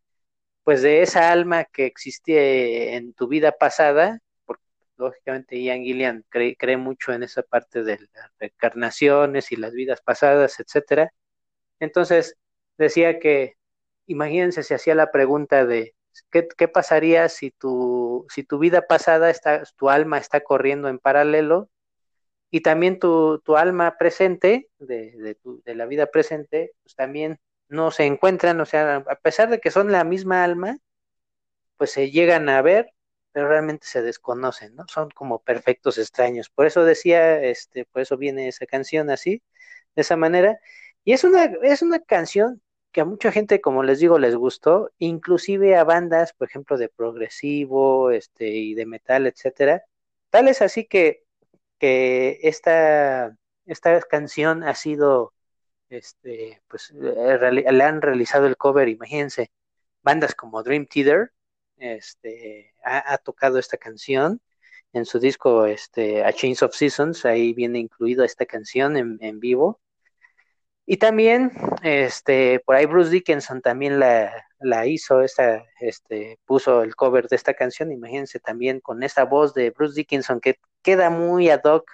pues 0.64 0.82
de 0.82 1.02
esa 1.02 1.32
alma 1.32 1.64
que 1.64 1.86
existía 1.86 2.96
en 2.96 3.14
tu 3.14 3.28
vida 3.28 3.52
pasada, 3.52 4.20
porque 4.46 4.64
lógicamente 4.96 5.60
Ian 5.62 5.82
Gillian 5.84 6.24
cree, 6.28 6.56
cree 6.56 6.76
mucho 6.76 7.12
en 7.12 7.22
esa 7.24 7.42
parte 7.42 7.84
de 7.84 7.98
las 8.14 8.30
reencarnaciones 8.38 9.52
y 9.52 9.56
las 9.56 9.72
vidas 9.74 10.00
pasadas, 10.02 10.60
etcétera. 10.60 11.12
Entonces 11.80 12.36
decía 12.78 13.18
que, 13.20 13.56
imagínense, 14.06 14.62
se 14.62 14.74
hacía 14.74 14.94
la 14.94 15.12
pregunta 15.12 15.66
de 15.66 15.94
¿qué, 16.30 16.48
qué 16.56 16.68
pasaría 16.68 17.28
si 17.28 17.50
tu, 17.50 18.26
si 18.28 18.44
tu 18.44 18.58
vida 18.58 18.86
pasada 18.86 19.30
está, 19.30 19.62
tu 19.76 19.90
alma 19.90 20.18
está 20.18 20.40
corriendo 20.42 20.88
en 20.88 20.98
paralelo 20.98 21.70
y 22.50 22.60
también 22.60 22.98
tu, 22.98 23.40
tu 23.40 23.56
alma 23.56 23.96
presente, 23.98 24.68
de, 24.78 25.12
de, 25.12 25.34
tu, 25.34 25.62
de 25.64 25.74
la 25.74 25.86
vida 25.86 26.06
presente, 26.06 26.72
pues 26.82 26.94
también 26.94 27.38
no 27.68 27.90
se 27.90 28.04
encuentran, 28.04 28.60
o 28.60 28.66
sea, 28.66 28.96
a 28.96 29.16
pesar 29.16 29.50
de 29.50 29.60
que 29.60 29.70
son 29.70 29.90
la 29.92 30.04
misma 30.04 30.44
alma, 30.44 30.78
pues 31.76 31.90
se 31.92 32.10
llegan 32.10 32.48
a 32.48 32.62
ver, 32.62 32.90
pero 33.32 33.48
realmente 33.48 33.86
se 33.86 34.02
desconocen, 34.02 34.76
¿no? 34.76 34.84
Son 34.88 35.10
como 35.10 35.42
perfectos 35.42 35.98
extraños. 35.98 36.50
Por 36.50 36.66
eso 36.66 36.84
decía, 36.84 37.42
este, 37.42 37.84
por 37.86 38.02
eso 38.02 38.16
viene 38.16 38.48
esa 38.48 38.66
canción 38.66 39.10
así, 39.10 39.42
de 39.96 40.02
esa 40.02 40.16
manera. 40.16 40.58
Y 41.04 41.12
es 41.12 41.24
una, 41.24 41.44
es 41.62 41.82
una 41.82 42.00
canción 42.00 42.62
que 42.94 43.02
a 43.02 43.04
mucha 43.04 43.32
gente, 43.32 43.60
como 43.60 43.82
les 43.82 44.00
digo, 44.00 44.18
les 44.18 44.36
gustó, 44.36 44.90
inclusive 44.98 45.76
a 45.76 45.84
bandas, 45.84 46.32
por 46.34 46.48
ejemplo, 46.48 46.78
de 46.78 46.88
progresivo, 46.88 48.10
este, 48.12 48.48
y 48.48 48.74
de 48.74 48.86
metal, 48.86 49.26
etcétera. 49.26 49.84
Tal 50.30 50.48
es 50.48 50.62
así 50.62 50.86
que, 50.86 51.24
que 51.78 52.40
esta, 52.42 53.36
esta 53.66 54.00
canción 54.02 54.62
ha 54.64 54.74
sido 54.74 55.34
este, 55.88 56.62
pues 56.68 56.90
le 56.92 57.84
han 57.84 58.02
realizado 58.02 58.46
el 58.46 58.56
cover, 58.56 58.88
imagínense, 58.88 59.50
bandas 60.02 60.34
como 60.34 60.62
Dream 60.62 60.86
Theater, 60.86 61.32
este, 61.76 62.74
ha, 62.84 63.18
tocado 63.18 63.58
esta 63.58 63.76
canción 63.76 64.40
en 64.92 65.04
su 65.06 65.18
disco 65.18 65.66
este, 65.66 66.24
A 66.24 66.32
Change 66.32 66.64
of 66.64 66.74
Seasons, 66.74 67.24
ahí 67.24 67.52
viene 67.54 67.78
incluido 67.78 68.24
esta 68.24 68.46
canción 68.46 68.96
en, 68.96 69.18
en 69.20 69.40
vivo. 69.40 69.80
Y 70.86 70.98
también, 70.98 71.52
este, 71.82 72.60
por 72.60 72.76
ahí 72.76 72.84
Bruce 72.84 73.10
Dickinson 73.10 73.62
también 73.62 73.98
la, 73.98 74.46
la 74.58 74.86
hizo, 74.86 75.22
esta, 75.22 75.64
este, 75.80 76.38
puso 76.44 76.82
el 76.82 76.94
cover 76.94 77.26
de 77.28 77.36
esta 77.36 77.54
canción, 77.54 77.90
imagínense 77.90 78.38
también 78.38 78.80
con 78.80 79.02
esta 79.02 79.24
voz 79.24 79.54
de 79.54 79.70
Bruce 79.70 79.94
Dickinson 79.96 80.40
que 80.40 80.58
queda 80.82 81.08
muy 81.08 81.48
ad 81.48 81.62
hoc 81.64 81.90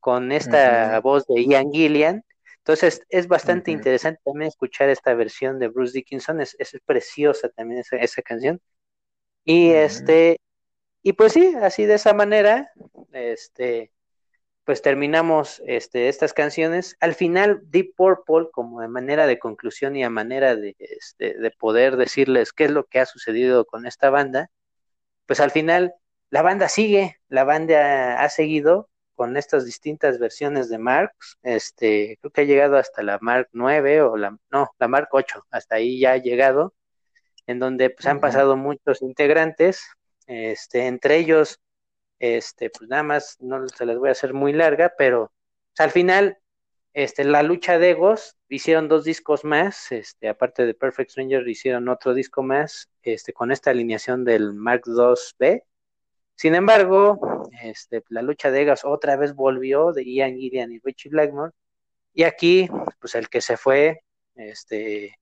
con 0.00 0.32
esta 0.32 0.92
uh 0.92 0.96
-huh. 0.96 1.02
voz 1.02 1.26
de 1.26 1.44
Ian 1.44 1.70
Gillian, 1.72 2.24
entonces 2.58 3.02
es 3.10 3.28
bastante 3.28 3.70
uh 3.70 3.74
-huh. 3.74 3.78
interesante 3.78 4.20
también 4.24 4.48
escuchar 4.48 4.88
esta 4.88 5.14
versión 5.14 5.58
de 5.58 5.68
Bruce 5.68 5.92
Dickinson, 5.92 6.40
es, 6.40 6.56
es 6.58 6.72
preciosa 6.86 7.50
también 7.50 7.80
esa, 7.80 7.96
esa 7.96 8.22
canción. 8.22 8.60
Y 9.44 9.70
uh 9.70 9.74
-huh. 9.74 9.84
este, 9.84 10.40
y 11.02 11.12
pues 11.14 11.32
sí, 11.34 11.54
así 11.60 11.86
de 11.86 11.94
esa 11.94 12.14
manera, 12.14 12.70
este, 13.12 13.92
pues 14.64 14.82
terminamos 14.82 15.62
este, 15.66 16.08
estas 16.08 16.32
canciones. 16.32 16.96
Al 17.00 17.14
final, 17.14 17.60
Deep 17.64 17.94
Purple, 17.96 18.48
como 18.52 18.80
de 18.80 18.88
manera 18.88 19.26
de 19.26 19.38
conclusión 19.38 19.96
y 19.96 20.04
a 20.04 20.10
manera 20.10 20.54
de, 20.56 20.76
este, 20.78 21.34
de 21.34 21.50
poder 21.50 21.96
decirles 21.96 22.52
qué 22.52 22.64
es 22.64 22.70
lo 22.70 22.84
que 22.84 23.00
ha 23.00 23.06
sucedido 23.06 23.64
con 23.64 23.86
esta 23.86 24.10
banda, 24.10 24.50
pues 25.26 25.40
al 25.40 25.50
final 25.50 25.94
la 26.30 26.42
banda 26.42 26.68
sigue, 26.68 27.18
la 27.28 27.44
banda 27.44 28.22
ha 28.22 28.28
seguido 28.28 28.88
con 29.14 29.36
estas 29.36 29.64
distintas 29.64 30.18
versiones 30.18 30.68
de 30.68 30.78
Marks, 30.78 31.38
este, 31.42 32.18
creo 32.20 32.32
que 32.32 32.40
ha 32.40 32.44
llegado 32.44 32.76
hasta 32.76 33.02
la 33.02 33.18
Mark 33.20 33.48
9 33.52 34.02
o 34.02 34.16
la, 34.16 34.36
no, 34.50 34.70
la 34.78 34.88
Mark 34.88 35.08
8, 35.12 35.46
hasta 35.50 35.76
ahí 35.76 36.00
ya 36.00 36.12
ha 36.12 36.16
llegado, 36.16 36.74
en 37.46 37.58
donde 37.58 37.90
pues 37.90 38.06
han 38.06 38.20
pasado 38.20 38.56
muchos 38.56 39.02
integrantes, 39.02 39.84
este, 40.26 40.86
entre 40.86 41.18
ellos, 41.18 41.60
este, 42.22 42.70
pues 42.70 42.88
nada 42.88 43.02
más, 43.02 43.36
no 43.40 43.68
se 43.68 43.84
las 43.84 43.98
voy 43.98 44.08
a 44.08 44.12
hacer 44.12 44.32
muy 44.32 44.52
larga, 44.52 44.94
pero 44.96 45.32
al 45.78 45.90
final, 45.90 46.38
este, 46.94 47.24
la 47.24 47.42
lucha 47.42 47.78
de 47.78 47.90
egos, 47.90 48.36
hicieron 48.48 48.88
dos 48.88 49.02
discos 49.04 49.44
más, 49.44 49.90
este, 49.90 50.28
aparte 50.28 50.64
de 50.64 50.74
Perfect 50.74 51.10
Stranger, 51.10 51.48
hicieron 51.48 51.88
otro 51.88 52.14
disco 52.14 52.44
más, 52.44 52.88
este, 53.02 53.32
con 53.32 53.50
esta 53.50 53.70
alineación 53.70 54.24
del 54.24 54.54
Mark 54.54 54.82
2B, 54.86 55.64
sin 56.36 56.54
embargo, 56.54 57.48
este, 57.62 58.02
la 58.08 58.22
lucha 58.22 58.50
de 58.50 58.62
Egas 58.62 58.84
otra 58.84 59.16
vez 59.16 59.34
volvió 59.34 59.92
de 59.92 60.04
Ian 60.04 60.36
Gideon 60.36 60.72
y 60.72 60.80
Richie 60.80 61.10
Blackmore. 61.10 61.52
Y 62.14 62.24
aquí, 62.24 62.68
pues 63.00 63.14
el 63.14 63.28
que 63.28 63.40
se 63.40 63.56
fue, 63.56 64.04
este, 64.34 65.18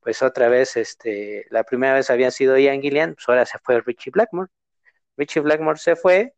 pues 0.00 0.22
otra 0.22 0.48
vez, 0.48 0.76
este, 0.76 1.46
la 1.50 1.64
primera 1.64 1.94
vez 1.94 2.10
había 2.10 2.30
sido 2.30 2.58
Ian 2.58 2.80
Gillian, 2.82 3.14
pues 3.14 3.28
ahora 3.28 3.46
se 3.46 3.58
fue 3.58 3.80
Richie 3.80 4.10
Blackmore. 4.12 4.50
Richie 5.16 5.40
Blackmore 5.40 5.78
se 5.78 5.96
fue, 5.96 6.34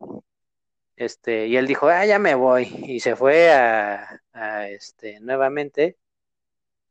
este, 0.96 1.46
y 1.46 1.56
él 1.56 1.66
dijo, 1.66 1.88
ah, 1.88 2.04
ya 2.06 2.18
me 2.18 2.34
voy, 2.34 2.64
y 2.86 3.00
se 3.00 3.16
fue 3.16 3.50
a, 3.52 4.20
este, 4.68 5.20
nuevamente, 5.20 5.96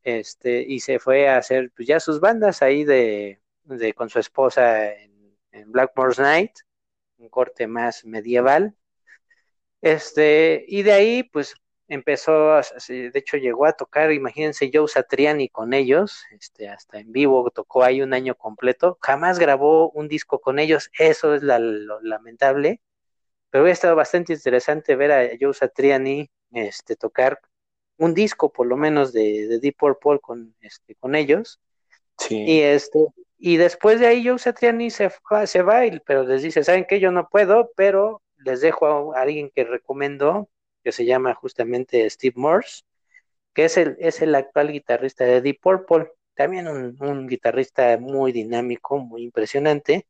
este, 0.03 0.61
y 0.61 0.79
se 0.79 0.99
fue 0.99 1.27
a 1.29 1.37
hacer, 1.37 1.71
pues 1.75 1.87
ya 1.87 1.99
sus 1.99 2.19
bandas 2.19 2.61
ahí 2.61 2.83
de, 2.83 3.41
de 3.63 3.93
con 3.93 4.09
su 4.09 4.19
esposa 4.19 4.93
en, 4.93 5.37
en 5.51 5.71
Blackmore's 5.71 6.19
Night, 6.19 6.53
un 7.17 7.29
corte 7.29 7.67
más 7.67 8.05
medieval. 8.05 8.75
Este, 9.81 10.65
y 10.67 10.83
de 10.83 10.93
ahí, 10.93 11.23
pues 11.23 11.55
empezó, 11.87 12.59
de 12.87 13.11
hecho 13.13 13.37
llegó 13.37 13.65
a 13.65 13.73
tocar, 13.73 14.11
imagínense, 14.11 14.69
Joe 14.73 14.87
Satriani 14.87 15.49
con 15.49 15.73
ellos, 15.73 16.23
este, 16.31 16.69
hasta 16.69 16.99
en 16.99 17.11
vivo 17.11 17.49
tocó 17.51 17.83
ahí 17.83 18.01
un 18.01 18.13
año 18.13 18.35
completo, 18.35 18.97
jamás 19.01 19.39
grabó 19.39 19.89
un 19.91 20.07
disco 20.07 20.39
con 20.39 20.59
ellos, 20.59 20.91
eso 20.97 21.33
es 21.33 21.43
la, 21.43 21.59
lo 21.59 22.01
lamentable, 22.01 22.81
pero 23.49 23.63
hubiera 23.63 23.73
estado 23.73 23.95
bastante 23.95 24.33
interesante 24.33 24.95
ver 24.95 25.11
a 25.11 25.29
Joe 25.39 25.53
Satriani 25.53 26.29
este, 26.51 26.95
tocar 26.95 27.39
un 27.97 28.13
disco 28.13 28.51
por 28.51 28.67
lo 28.67 28.77
menos 28.77 29.13
de, 29.13 29.47
de 29.47 29.59
Deep 29.59 29.77
Purple 29.77 30.19
con, 30.19 30.55
este, 30.61 30.95
con 30.95 31.15
ellos, 31.15 31.59
sí. 32.17 32.43
y 32.45 32.61
este, 32.61 32.99
y 33.39 33.57
después 33.57 33.99
de 33.99 34.07
ahí 34.07 34.27
Joe 34.27 34.39
Satriani 34.39 34.89
se, 34.89 35.11
se 35.45 35.61
va, 35.61 35.81
pero 36.05 36.23
les 36.23 36.41
dice, 36.41 36.63
¿saben 36.63 36.85
qué? 36.87 36.99
Yo 36.99 37.11
no 37.11 37.29
puedo, 37.29 37.71
pero 37.75 38.21
les 38.37 38.61
dejo 38.61 39.13
a 39.15 39.21
alguien 39.21 39.51
que 39.53 39.63
recomiendo, 39.63 40.49
que 40.87 40.93
se 40.93 41.05
llama 41.05 41.33
justamente 41.35 42.09
Steve 42.09 42.35
Morse, 42.37 42.83
que 43.53 43.65
es 43.65 43.75
el, 43.77 43.97
es 43.99 44.21
el 44.21 44.33
actual 44.35 44.71
guitarrista 44.71 45.25
de 45.25 45.41
Deep 45.41 45.59
Purple, 45.61 46.13
también 46.33 46.67
un, 46.69 47.27
guitarrista 47.27 47.97
muy 47.97 48.31
dinámico, 48.31 48.97
muy 48.97 49.23
impresionante. 49.23 50.07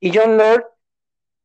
Y 0.00 0.16
John 0.16 0.38
Lord, 0.38 0.64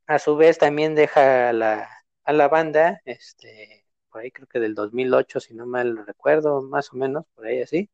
a 0.08 0.20
su 0.20 0.38
vez, 0.38 0.58
también 0.60 0.96
deja 0.96 1.50
a 1.50 1.54
la, 1.54 1.90
a 2.24 2.34
la 2.34 2.48
banda, 2.48 3.02
este, 3.06 3.86
por 4.10 4.22
ahí 4.22 4.32
creo 4.32 4.48
que 4.48 4.60
del 4.62 4.76
2008, 4.76 5.42
si 5.42 5.54
no 5.54 5.66
mal 5.66 6.06
recuerdo, 6.08 6.62
más 6.62 6.94
o 6.94 6.98
menos, 6.98 7.26
por 7.36 7.48
ahí 7.48 7.62
así. 7.62 7.90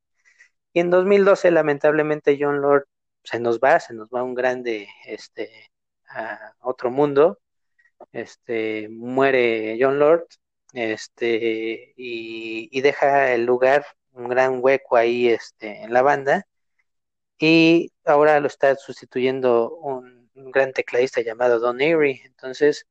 Y 0.73 0.81
en 0.81 0.91
2012, 0.91 1.51
lamentablemente, 1.51 2.37
John 2.39 2.61
Lord 2.61 2.87
se 3.23 3.39
nos 3.39 3.59
va, 3.59 3.79
se 3.79 3.95
nos 3.95 4.09
va 4.09 4.23
un 4.23 4.35
grande 4.35 4.87
este, 5.05 5.71
a 6.09 6.53
otro 6.61 6.91
mundo. 6.91 7.39
Este, 8.11 8.89
muere 8.89 9.77
John 9.79 9.99
Lord 9.99 10.27
este, 10.73 11.93
y, 11.97 12.69
y, 12.71 12.81
deja 12.81 13.33
el 13.33 13.45
lugar, 13.45 13.85
un 14.13 14.29
gran 14.29 14.59
hueco 14.61 14.95
ahí 14.97 15.29
este, 15.29 15.83
en 15.83 15.93
la 15.93 16.01
banda. 16.01 16.47
Y 17.39 17.91
ahora 18.05 18.39
lo 18.39 18.47
está 18.47 18.75
sustituyendo 18.75 19.75
un, 19.75 20.29
un 20.35 20.51
gran 20.51 20.73
tecladista 20.73 21.21
llamado 21.21 21.59
Don 21.59 21.79
Airy. 21.81 22.21
Entonces, 22.25 22.87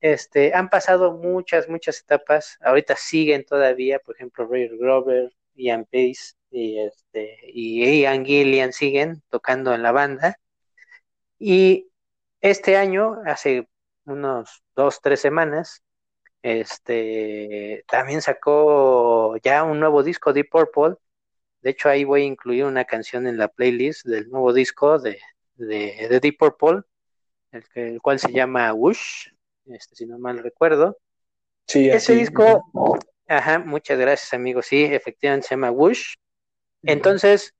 este, 0.00 0.54
han 0.54 0.68
pasado 0.70 1.12
muchas, 1.12 1.68
muchas 1.68 2.00
etapas. 2.00 2.58
Ahorita 2.60 2.96
siguen 2.96 3.44
todavía, 3.44 3.98
por 4.00 4.16
ejemplo, 4.16 4.46
Ray 4.46 4.68
Grover, 4.78 5.32
Ian 5.54 5.84
Pace 5.84 6.34
y, 6.50 6.78
este, 6.80 7.38
y 7.44 8.00
Ian 8.02 8.24
Gillian 8.24 8.72
siguen 8.72 9.22
tocando 9.28 9.74
en 9.74 9.82
la 9.82 9.92
banda. 9.92 10.38
Y 11.38 11.90
este 12.40 12.76
año, 12.76 13.18
hace 13.26 13.68
unos 14.04 14.62
dos, 14.74 15.00
tres 15.02 15.20
semanas, 15.20 15.82
este, 16.42 17.84
también 17.88 18.22
sacó 18.22 19.36
ya 19.42 19.64
un 19.64 19.80
nuevo 19.80 20.02
disco, 20.02 20.32
Deep 20.32 20.48
Purple. 20.50 20.96
De 21.60 21.70
hecho, 21.70 21.88
ahí 21.88 22.04
voy 22.04 22.22
a 22.22 22.26
incluir 22.26 22.64
una 22.64 22.84
canción 22.84 23.26
en 23.26 23.36
la 23.36 23.48
playlist 23.48 24.06
del 24.06 24.28
nuevo 24.28 24.52
disco 24.52 24.98
de, 24.98 25.20
de, 25.56 26.18
Deep 26.20 26.38
Purple, 26.38 26.82
el, 27.52 27.64
el, 27.74 28.00
cual 28.00 28.18
se 28.18 28.32
llama 28.32 28.72
Whoosh, 28.72 29.28
este, 29.66 29.96
si 29.96 30.06
no 30.06 30.18
mal 30.18 30.38
recuerdo. 30.38 30.98
Sí, 31.66 31.90
Ese 31.90 32.14
disco, 32.14 32.64
ajá, 33.26 33.58
muchas 33.58 33.98
gracias, 33.98 34.32
amigo. 34.32 34.62
Sí, 34.62 34.84
efectivamente 34.84 35.48
se 35.48 35.54
llama 35.54 35.70
Whoosh. 35.70 36.14
Entonces, 36.82 37.54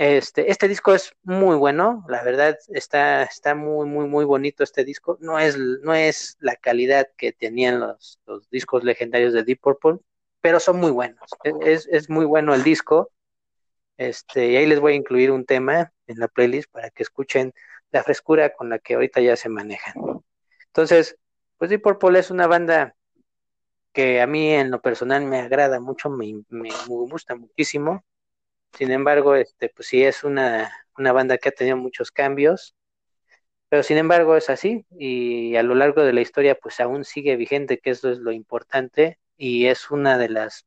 este, 0.00 0.50
este 0.50 0.66
disco 0.66 0.94
es 0.94 1.12
muy 1.24 1.56
bueno, 1.56 2.06
la 2.08 2.22
verdad 2.22 2.56
está, 2.68 3.22
está 3.24 3.54
muy, 3.54 3.86
muy, 3.86 4.08
muy 4.08 4.24
bonito 4.24 4.64
este 4.64 4.82
disco. 4.82 5.18
No 5.20 5.38
es, 5.38 5.58
no 5.58 5.92
es 5.94 6.38
la 6.40 6.56
calidad 6.56 7.08
que 7.18 7.32
tenían 7.32 7.80
los, 7.80 8.18
los 8.24 8.48
discos 8.48 8.82
legendarios 8.82 9.34
de 9.34 9.44
Deep 9.44 9.60
Purple, 9.60 9.98
pero 10.40 10.58
son 10.58 10.78
muy 10.78 10.90
buenos. 10.90 11.28
Es, 11.60 11.86
es 11.92 12.08
muy 12.08 12.24
bueno 12.24 12.54
el 12.54 12.62
disco. 12.62 13.12
Este, 13.98 14.52
y 14.52 14.56
ahí 14.56 14.64
les 14.64 14.80
voy 14.80 14.94
a 14.94 14.96
incluir 14.96 15.30
un 15.30 15.44
tema 15.44 15.92
en 16.06 16.18
la 16.18 16.28
playlist 16.28 16.70
para 16.72 16.88
que 16.88 17.02
escuchen 17.02 17.52
la 17.90 18.02
frescura 18.02 18.54
con 18.54 18.70
la 18.70 18.78
que 18.78 18.94
ahorita 18.94 19.20
ya 19.20 19.36
se 19.36 19.50
manejan. 19.50 19.92
Entonces, 20.68 21.18
pues 21.58 21.68
Deep 21.68 21.82
Purple 21.82 22.18
es 22.18 22.30
una 22.30 22.46
banda 22.46 22.96
que 23.92 24.22
a 24.22 24.26
mí 24.26 24.50
en 24.50 24.70
lo 24.70 24.80
personal 24.80 25.26
me 25.26 25.40
agrada 25.40 25.78
mucho, 25.78 26.08
me, 26.08 26.42
me 26.48 26.70
gusta 26.86 27.34
muchísimo. 27.34 28.02
Sin 28.72 28.90
embargo, 28.92 29.34
este, 29.34 29.68
pues 29.68 29.88
sí 29.88 30.04
es 30.04 30.24
una, 30.24 30.70
una 30.96 31.12
banda 31.12 31.38
que 31.38 31.48
ha 31.50 31.52
tenido 31.52 31.76
muchos 31.76 32.10
cambios, 32.10 32.74
pero 33.68 33.82
sin 33.82 33.98
embargo 33.98 34.36
es 34.36 34.50
así 34.50 34.84
y 34.90 35.56
a 35.56 35.62
lo 35.62 35.74
largo 35.74 36.02
de 36.02 36.12
la 36.12 36.20
historia 36.22 36.56
pues 36.56 36.80
aún 36.80 37.04
sigue 37.04 37.36
vigente, 37.36 37.78
que 37.78 37.90
eso 37.90 38.10
es 38.10 38.18
lo 38.18 38.32
importante 38.32 39.18
y 39.36 39.66
es 39.66 39.90
una 39.90 40.18
de 40.18 40.28
las 40.28 40.66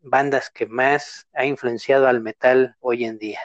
bandas 0.00 0.50
que 0.50 0.66
más 0.66 1.26
ha 1.32 1.44
influenciado 1.46 2.08
al 2.08 2.20
metal 2.20 2.76
hoy 2.80 3.04
en 3.04 3.18
día. 3.18 3.40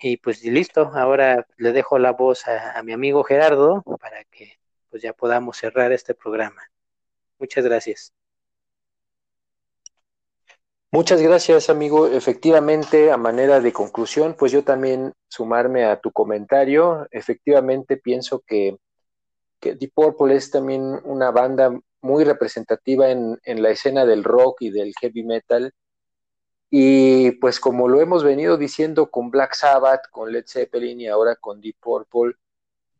Y 0.00 0.16
pues 0.18 0.42
listo, 0.44 0.90
ahora 0.94 1.46
le 1.56 1.72
dejo 1.72 1.98
la 1.98 2.12
voz 2.12 2.46
a, 2.48 2.78
a 2.78 2.82
mi 2.82 2.92
amigo 2.92 3.22
Gerardo 3.24 3.82
para 4.00 4.24
que 4.24 4.58
pues 4.90 5.02
ya 5.02 5.12
podamos 5.12 5.56
cerrar 5.56 5.92
este 5.92 6.14
programa. 6.14 6.62
Muchas 7.38 7.64
gracias. 7.64 8.12
Muchas 10.94 11.22
gracias, 11.22 11.70
amigo. 11.70 12.06
Efectivamente, 12.06 13.10
a 13.10 13.16
manera 13.16 13.60
de 13.60 13.72
conclusión, 13.72 14.34
pues 14.38 14.52
yo 14.52 14.62
también 14.62 15.14
sumarme 15.26 15.86
a 15.86 15.98
tu 15.98 16.12
comentario. 16.12 17.08
Efectivamente, 17.10 17.96
pienso 17.96 18.40
que, 18.46 18.76
que 19.58 19.74
Deep 19.74 19.92
Purple 19.94 20.36
es 20.36 20.50
también 20.50 20.82
una 21.04 21.30
banda 21.30 21.72
muy 22.02 22.24
representativa 22.24 23.10
en, 23.10 23.38
la 23.42 23.70
escena 23.70 24.04
del 24.04 24.22
rock 24.22 24.60
y 24.60 24.70
del 24.70 24.92
heavy 25.00 25.24
metal. 25.24 25.72
Y 26.68 27.32
pues 27.32 27.58
como 27.58 27.88
lo 27.88 28.02
hemos 28.02 28.22
venido 28.22 28.58
diciendo 28.58 29.10
con 29.10 29.30
Black 29.30 29.54
Sabbath, 29.54 30.10
con 30.10 30.30
Led 30.30 30.44
Zeppelin 30.46 31.00
y 31.00 31.08
ahora 31.08 31.36
con 31.36 31.62
Deep 31.62 31.76
Purple, 31.80 32.34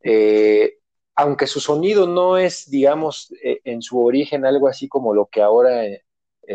eh, 0.03 0.79
aunque 1.15 1.47
su 1.47 1.61
sonido 1.61 2.07
no 2.07 2.39
es, 2.39 2.71
digamos, 2.71 3.35
eh, 3.45 3.61
en 3.65 3.83
su 3.83 4.03
origen 4.03 4.47
algo 4.47 4.67
así 4.69 4.89
como 4.89 5.13
lo 5.13 5.27
que 5.27 5.43
ahora 5.43 5.85
eh, 5.85 6.05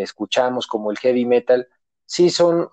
escuchamos 0.01 0.67
como 0.67 0.91
el 0.91 0.97
heavy 0.97 1.25
metal, 1.25 1.67
sí 2.05 2.29
son 2.29 2.69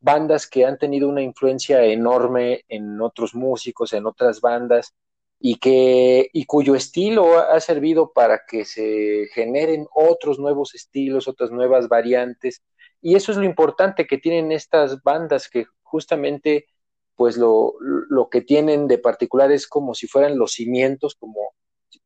bandas 0.00 0.46
que 0.46 0.64
han 0.64 0.78
tenido 0.78 1.08
una 1.08 1.22
influencia 1.22 1.84
enorme 1.84 2.64
en 2.68 3.00
otros 3.00 3.34
músicos, 3.34 3.92
en 3.92 4.06
otras 4.06 4.40
bandas, 4.40 4.94
y 5.40 5.56
que 5.56 6.30
y 6.32 6.46
cuyo 6.46 6.74
estilo 6.74 7.38
ha 7.38 7.60
servido 7.60 8.12
para 8.12 8.42
que 8.46 8.64
se 8.64 9.26
generen 9.32 9.86
otros 9.94 10.38
nuevos 10.38 10.74
estilos, 10.74 11.28
otras 11.28 11.50
nuevas 11.50 11.88
variantes, 11.88 12.62
y 13.00 13.14
eso 13.14 13.32
es 13.32 13.38
lo 13.38 13.44
importante 13.44 14.06
que 14.06 14.18
tienen 14.18 14.52
estas 14.52 15.02
bandas 15.02 15.48
que 15.48 15.66
justamente 15.82 16.66
pues 17.14 17.36
lo, 17.36 17.74
lo 17.80 18.28
que 18.28 18.42
tienen 18.42 18.86
de 18.86 18.98
particular 18.98 19.50
es 19.50 19.66
como 19.66 19.94
si 19.94 20.06
fueran 20.06 20.38
los 20.38 20.52
cimientos, 20.52 21.16
como 21.16 21.54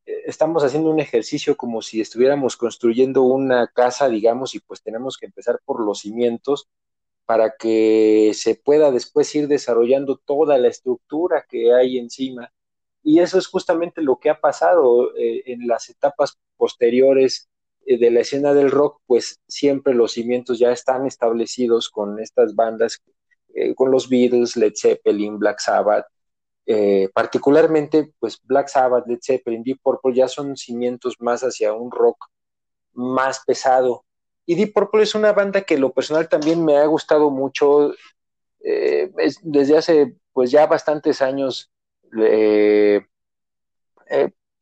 estamos 0.04 0.64
haciendo 0.64 0.90
un 0.90 1.00
ejercicio 1.00 1.56
como 1.56 1.82
si 1.82 2.00
estuviéramos 2.00 2.56
construyendo 2.56 3.22
una 3.22 3.68
casa, 3.68 4.08
digamos, 4.08 4.54
y 4.54 4.60
pues 4.60 4.82
tenemos 4.82 5.16
que 5.16 5.26
empezar 5.26 5.60
por 5.64 5.84
los 5.84 6.00
cimientos 6.00 6.68
para 7.24 7.54
que 7.58 8.32
se 8.34 8.54
pueda 8.56 8.90
después 8.90 9.34
ir 9.34 9.48
desarrollando 9.48 10.16
toda 10.16 10.58
la 10.58 10.68
estructura 10.68 11.46
que 11.48 11.72
hay 11.72 11.98
encima. 11.98 12.52
Y 13.02 13.20
eso 13.20 13.38
es 13.38 13.46
justamente 13.46 14.02
lo 14.02 14.18
que 14.18 14.30
ha 14.30 14.40
pasado 14.40 15.16
eh, 15.16 15.42
en 15.46 15.66
las 15.66 15.88
etapas 15.88 16.38
posteriores 16.56 17.48
eh, 17.86 17.98
de 17.98 18.10
la 18.10 18.20
escena 18.20 18.54
del 18.54 18.70
rock, 18.70 19.00
pues 19.06 19.40
siempre 19.48 19.94
los 19.94 20.12
cimientos 20.12 20.58
ya 20.58 20.72
están 20.72 21.06
establecidos 21.06 21.88
con 21.90 22.20
estas 22.20 22.54
bandas, 22.54 23.02
eh, 23.54 23.74
con 23.74 23.90
los 23.90 24.08
Beatles, 24.08 24.56
Led 24.56 24.74
Zeppelin, 24.76 25.38
Black 25.38 25.58
Sabbath, 25.58 26.06
eh, 26.66 27.08
particularmente 27.12 28.12
pues 28.18 28.40
Black 28.44 28.68
Sabbath, 28.68 29.06
Led 29.06 29.18
Zeppelin, 29.22 29.62
Deep 29.62 29.80
Purple 29.82 30.14
ya 30.14 30.28
son 30.28 30.56
cimientos 30.56 31.16
más 31.20 31.42
hacia 31.42 31.72
un 31.72 31.90
rock 31.90 32.26
más 32.92 33.42
pesado. 33.44 34.04
Y 34.46 34.54
Deep 34.54 34.72
Purple 34.72 35.02
es 35.02 35.14
una 35.14 35.32
banda 35.32 35.62
que 35.62 35.78
lo 35.78 35.92
personal 35.92 36.28
también 36.28 36.64
me 36.64 36.76
ha 36.76 36.86
gustado 36.86 37.30
mucho 37.30 37.92
eh, 38.60 39.12
desde 39.42 39.76
hace 39.76 40.16
pues 40.32 40.50
ya 40.50 40.66
bastantes 40.66 41.20
años 41.20 41.70
eh, 42.18 43.00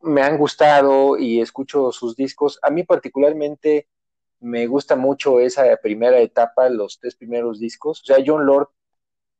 me 0.03 0.23
han 0.23 0.39
gustado 0.39 1.19
y 1.19 1.41
escucho 1.41 1.93
sus 1.93 2.17
discos. 2.17 2.59
A 2.63 2.71
mí 2.71 2.85
particularmente 2.85 3.89
me 4.41 4.67
gusta 4.67 4.97
mucho 4.97 5.41
esa 5.41 5.77
primera 5.83 6.19
etapa, 6.21 6.69
los 6.69 6.99
tres 6.99 7.15
primeros 7.15 7.61
discos. 7.61 8.01
O 8.03 8.05
sea, 8.05 8.25
John 8.25 8.47
Lord 8.47 8.69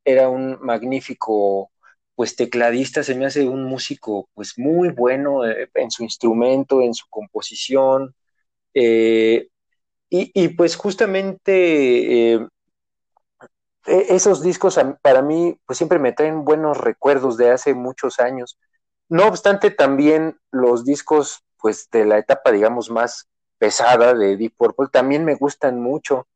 era 0.05 0.29
un 0.29 0.59
magnífico 0.61 1.71
pues 2.15 2.37
tecladista 2.37 3.03
se 3.03 3.15
me 3.15 3.27
hace 3.27 3.49
un 3.49 3.65
músico 3.65 4.29
pues 4.35 4.59
muy 4.59 4.91
bueno 4.91 5.47
eh, 5.49 5.71
en 5.75 5.91
su 5.91 6.03
instrumento, 6.03 6.83
en 6.83 6.95
su 6.95 7.07
composición. 7.09 8.15
Eh, 8.75 9.49
y, 10.11 10.31
y, 10.35 10.49
pues 10.49 10.77
justamente 10.77 12.35
eh, 12.35 12.49
e, 13.87 14.15
esos 14.15 14.43
discos 14.43 14.79
para 15.03 15.23
mí 15.23 15.59
pues 15.67 15.79
siempre 15.79 15.99
me 15.99 16.13
traen 16.13 16.45
buenos 16.45 16.79
recuerdos 16.79 17.37
de 17.37 17.51
hace 17.51 17.75
muchos 17.75 18.21
años. 18.21 18.59
No 19.09 19.27
obstante, 19.27 19.71
también 19.71 20.39
los 20.51 20.85
discos 20.85 21.43
pues 21.59 21.89
de 21.91 22.05
la 22.05 22.19
etapa 22.19 22.53
digamos 22.53 22.91
más 22.91 23.29
pesada 23.59 24.15
de 24.15 24.37
Deep 24.37 24.55
Purple 24.57 24.89
también 24.93 25.25
me 25.25 25.37
gustan 25.37 25.81
mucho. 25.81 26.27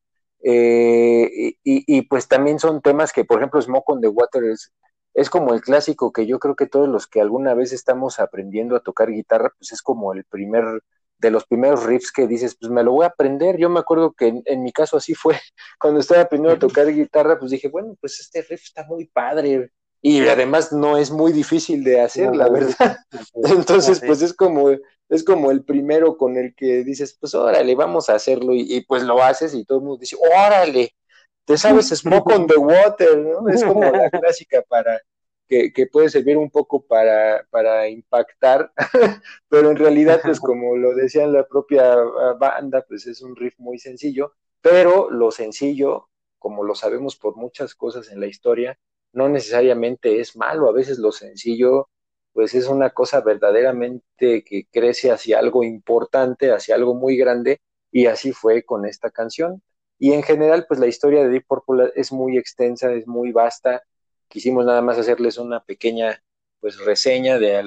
y, 0.42 1.56
y, 1.62 2.02
pues 2.02 2.28
también 2.28 2.58
son 2.58 2.82
temas 2.82 3.12
que, 3.12 3.24
por 3.24 3.38
ejemplo, 3.38 3.60
Smoke 3.62 3.88
on 3.90 4.00
the 4.00 4.08
Water 4.08 4.44
es, 4.44 4.72
es 5.14 5.30
como 5.30 5.54
el 5.54 5.60
clásico 5.60 6.12
que 6.12 6.26
yo 6.26 6.38
creo 6.38 6.56
que 6.56 6.66
todos 6.66 6.88
los 6.88 7.06
que 7.06 7.20
alguna 7.20 7.54
vez 7.54 7.72
estamos 7.72 8.18
aprendiendo 8.18 8.74
a 8.74 8.80
tocar 8.80 9.10
guitarra, 9.10 9.52
pues 9.56 9.72
es 9.72 9.80
como 9.80 10.12
el 10.12 10.24
primer, 10.24 10.82
de 11.18 11.30
los 11.30 11.46
primeros 11.46 11.84
riffs 11.84 12.10
que 12.10 12.26
dices, 12.26 12.56
pues 12.60 12.70
me 12.70 12.82
lo 12.82 12.92
voy 12.92 13.04
a 13.04 13.08
aprender. 13.08 13.56
Yo 13.56 13.70
me 13.70 13.78
acuerdo 13.78 14.12
que 14.12 14.26
en, 14.26 14.42
en 14.44 14.62
mi 14.62 14.72
caso 14.72 14.96
así 14.96 15.14
fue, 15.14 15.38
cuando 15.80 16.00
estaba 16.00 16.22
aprendiendo 16.22 16.56
a 16.56 16.58
tocar 16.58 16.92
guitarra, 16.92 17.38
pues 17.38 17.52
dije, 17.52 17.68
bueno, 17.68 17.96
pues 18.00 18.18
este 18.18 18.42
riff 18.42 18.64
está 18.64 18.84
muy 18.84 19.06
padre. 19.06 19.70
Y 20.02 20.28
además 20.28 20.70
no 20.70 20.98
es 20.98 21.10
muy 21.10 21.32
difícil 21.32 21.82
de 21.82 22.00
hacer, 22.00 22.36
la 22.36 22.50
verdad. 22.50 22.98
Entonces, 23.44 24.02
pues 24.04 24.20
es 24.20 24.34
como, 24.34 24.68
es 25.08 25.24
como 25.24 25.50
el 25.50 25.64
primero 25.64 26.18
con 26.18 26.36
el 26.36 26.54
que 26.54 26.84
dices, 26.84 27.16
pues 27.18 27.34
órale, 27.34 27.74
vamos 27.74 28.10
a 28.10 28.16
hacerlo. 28.16 28.52
Y, 28.52 28.66
y 28.68 28.80
pues 28.84 29.04
lo 29.04 29.22
haces 29.22 29.54
y 29.54 29.64
todo 29.64 29.78
el 29.78 29.84
mundo 29.84 30.00
dice, 30.00 30.16
órale, 30.36 30.92
te 31.44 31.56
sabes 31.58 31.88
Smoke 31.88 32.32
on 32.32 32.46
the 32.46 32.56
Water, 32.56 33.18
¿no? 33.18 33.48
Es 33.48 33.64
como 33.64 33.82
la 33.82 34.10
clásica 34.10 34.62
para 34.62 35.00
que, 35.46 35.72
que 35.72 35.86
puede 35.86 36.08
servir 36.08 36.36
un 36.36 36.50
poco 36.50 36.86
para, 36.86 37.46
para 37.50 37.88
impactar, 37.88 38.72
pero 39.48 39.70
en 39.70 39.76
realidad, 39.76 40.20
pues 40.22 40.40
como 40.40 40.76
lo 40.76 40.94
decía 40.94 41.26
la 41.26 41.46
propia 41.46 41.92
ah, 41.92 42.36
banda, 42.38 42.84
pues 42.88 43.06
es 43.06 43.22
un 43.22 43.36
riff 43.36 43.54
muy 43.58 43.78
sencillo, 43.78 44.34
pero 44.60 45.10
lo 45.10 45.30
sencillo, 45.30 46.08
como 46.38 46.64
lo 46.64 46.74
sabemos 46.74 47.16
por 47.16 47.36
muchas 47.36 47.74
cosas 47.74 48.10
en 48.10 48.20
la 48.20 48.26
historia, 48.26 48.78
no 49.12 49.28
necesariamente 49.28 50.20
es 50.20 50.36
malo, 50.36 50.68
a 50.68 50.72
veces 50.72 50.98
lo 50.98 51.12
sencillo 51.12 51.88
pues 52.34 52.52
es 52.54 52.66
una 52.68 52.90
cosa 52.90 53.20
verdaderamente 53.20 54.42
que 54.44 54.66
crece 54.70 55.12
hacia 55.12 55.38
algo 55.38 55.62
importante, 55.62 56.50
hacia 56.50 56.74
algo 56.74 56.94
muy 56.94 57.16
grande, 57.16 57.60
y 57.92 58.06
así 58.06 58.32
fue 58.32 58.64
con 58.64 58.86
esta 58.86 59.10
canción. 59.10 59.62
Y 59.98 60.12
en 60.12 60.22
general, 60.22 60.66
pues 60.66 60.80
la 60.80 60.86
historia 60.86 61.22
de 61.22 61.28
Deep 61.28 61.46
Purple 61.46 61.92
es 61.94 62.12
muy 62.12 62.36
extensa, 62.36 62.92
es 62.92 63.06
muy 63.06 63.32
vasta. 63.32 63.82
Quisimos 64.28 64.64
nada 64.64 64.82
más 64.82 64.98
hacerles 64.98 65.38
una 65.38 65.60
pequeña 65.60 66.22
pues 66.60 66.78
reseña 66.78 67.38
de, 67.38 67.62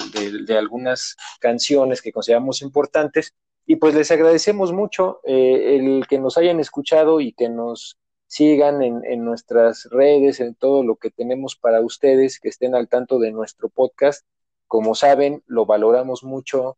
de, 0.48 0.58
algunas 0.58 1.16
canciones 1.40 2.02
que 2.02 2.12
consideramos 2.12 2.64
importantes. 2.64 3.36
Y 3.66 3.76
pues 3.76 3.94
les 3.94 4.10
agradecemos 4.10 4.74
mucho 4.74 5.20
eh, 5.24 5.76
el 5.76 6.08
que 6.08 6.18
nos 6.18 6.38
hayan 6.38 6.60
escuchado 6.60 7.22
y 7.22 7.34
que 7.34 7.48
nos 7.48 8.00
sigan 8.26 8.82
en, 8.82 9.06
en, 9.06 9.24
nuestras 9.24 9.88
redes, 9.92 10.40
en 10.40 10.56
todo 10.56 10.84
lo 10.84 10.96
que 10.96 11.12
tenemos 11.12 11.56
para 11.56 11.82
ustedes, 11.82 12.40
que 12.40 12.50
estén 12.50 12.74
al 12.74 12.90
tanto 12.90 13.20
de 13.20 13.32
nuestro 13.32 13.70
podcast. 13.70 14.26
Como 14.66 14.96
saben, 14.96 15.44
lo 15.46 15.68
valoramos 15.68 16.24
mucho, 16.24 16.78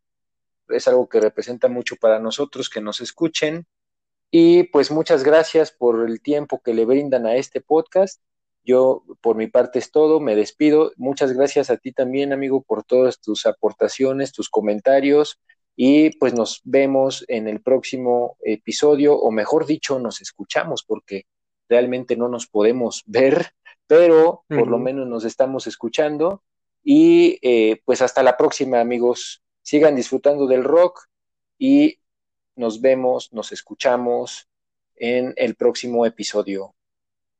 es 0.68 0.88
algo 0.88 1.08
que 1.08 1.20
representa 1.20 1.68
mucho 1.68 1.96
para 1.96 2.18
nosotros, 2.18 2.68
que 2.68 2.80
nos 2.80 3.00
escuchen. 3.00 3.66
Y 4.30 4.64
pues 4.64 4.90
muchas 4.90 5.24
gracias 5.24 5.72
por 5.72 6.08
el 6.08 6.20
tiempo 6.20 6.60
que 6.62 6.74
le 6.74 6.84
brindan 6.84 7.26
a 7.26 7.36
este 7.36 7.60
podcast. 7.60 8.20
Yo, 8.62 9.02
por 9.20 9.36
mi 9.36 9.48
parte, 9.48 9.78
es 9.78 9.90
todo. 9.90 10.20
Me 10.20 10.36
despido. 10.36 10.92
Muchas 10.96 11.32
gracias 11.32 11.70
a 11.70 11.76
ti 11.76 11.92
también, 11.92 12.32
amigo, 12.32 12.62
por 12.62 12.84
todas 12.84 13.20
tus 13.20 13.46
aportaciones, 13.46 14.32
tus 14.32 14.48
comentarios. 14.48 15.40
Y 15.74 16.10
pues 16.18 16.34
nos 16.34 16.60
vemos 16.64 17.24
en 17.28 17.48
el 17.48 17.60
próximo 17.62 18.36
episodio, 18.40 19.16
o 19.16 19.30
mejor 19.30 19.66
dicho, 19.66 19.98
nos 19.98 20.20
escuchamos, 20.20 20.84
porque 20.84 21.24
realmente 21.68 22.16
no 22.16 22.28
nos 22.28 22.46
podemos 22.46 23.02
ver, 23.06 23.52
pero 23.86 24.44
por 24.48 24.58
uh 24.58 24.62
-huh. 24.62 24.70
lo 24.70 24.78
menos 24.78 25.08
nos 25.08 25.24
estamos 25.24 25.66
escuchando. 25.66 26.42
Y 26.84 27.38
eh, 27.42 27.80
pues 27.84 28.02
hasta 28.02 28.22
la 28.22 28.36
próxima, 28.36 28.80
amigos. 28.80 29.42
Sigan 29.62 29.96
disfrutando 29.96 30.46
del 30.46 30.64
rock 30.64 31.06
y 31.58 31.98
nos 32.60 32.80
vemos, 32.80 33.32
nos 33.32 33.52
escuchamos 33.52 34.48
en 34.94 35.32
el 35.36 35.56
próximo 35.56 36.04
episodio. 36.04 36.74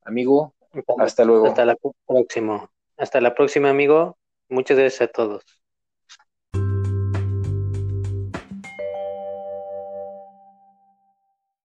Amigo, 0.02 0.54
hasta 0.98 1.24
luego. 1.24 1.46
Hasta 1.46 1.64
la 1.66 1.76
próxima. 2.06 2.70
Hasta 2.96 3.20
la 3.20 3.34
próxima, 3.34 3.70
amigo. 3.70 4.18
Muchas 4.48 4.78
gracias 4.78 5.02
a 5.02 5.12
todos. 5.12 5.59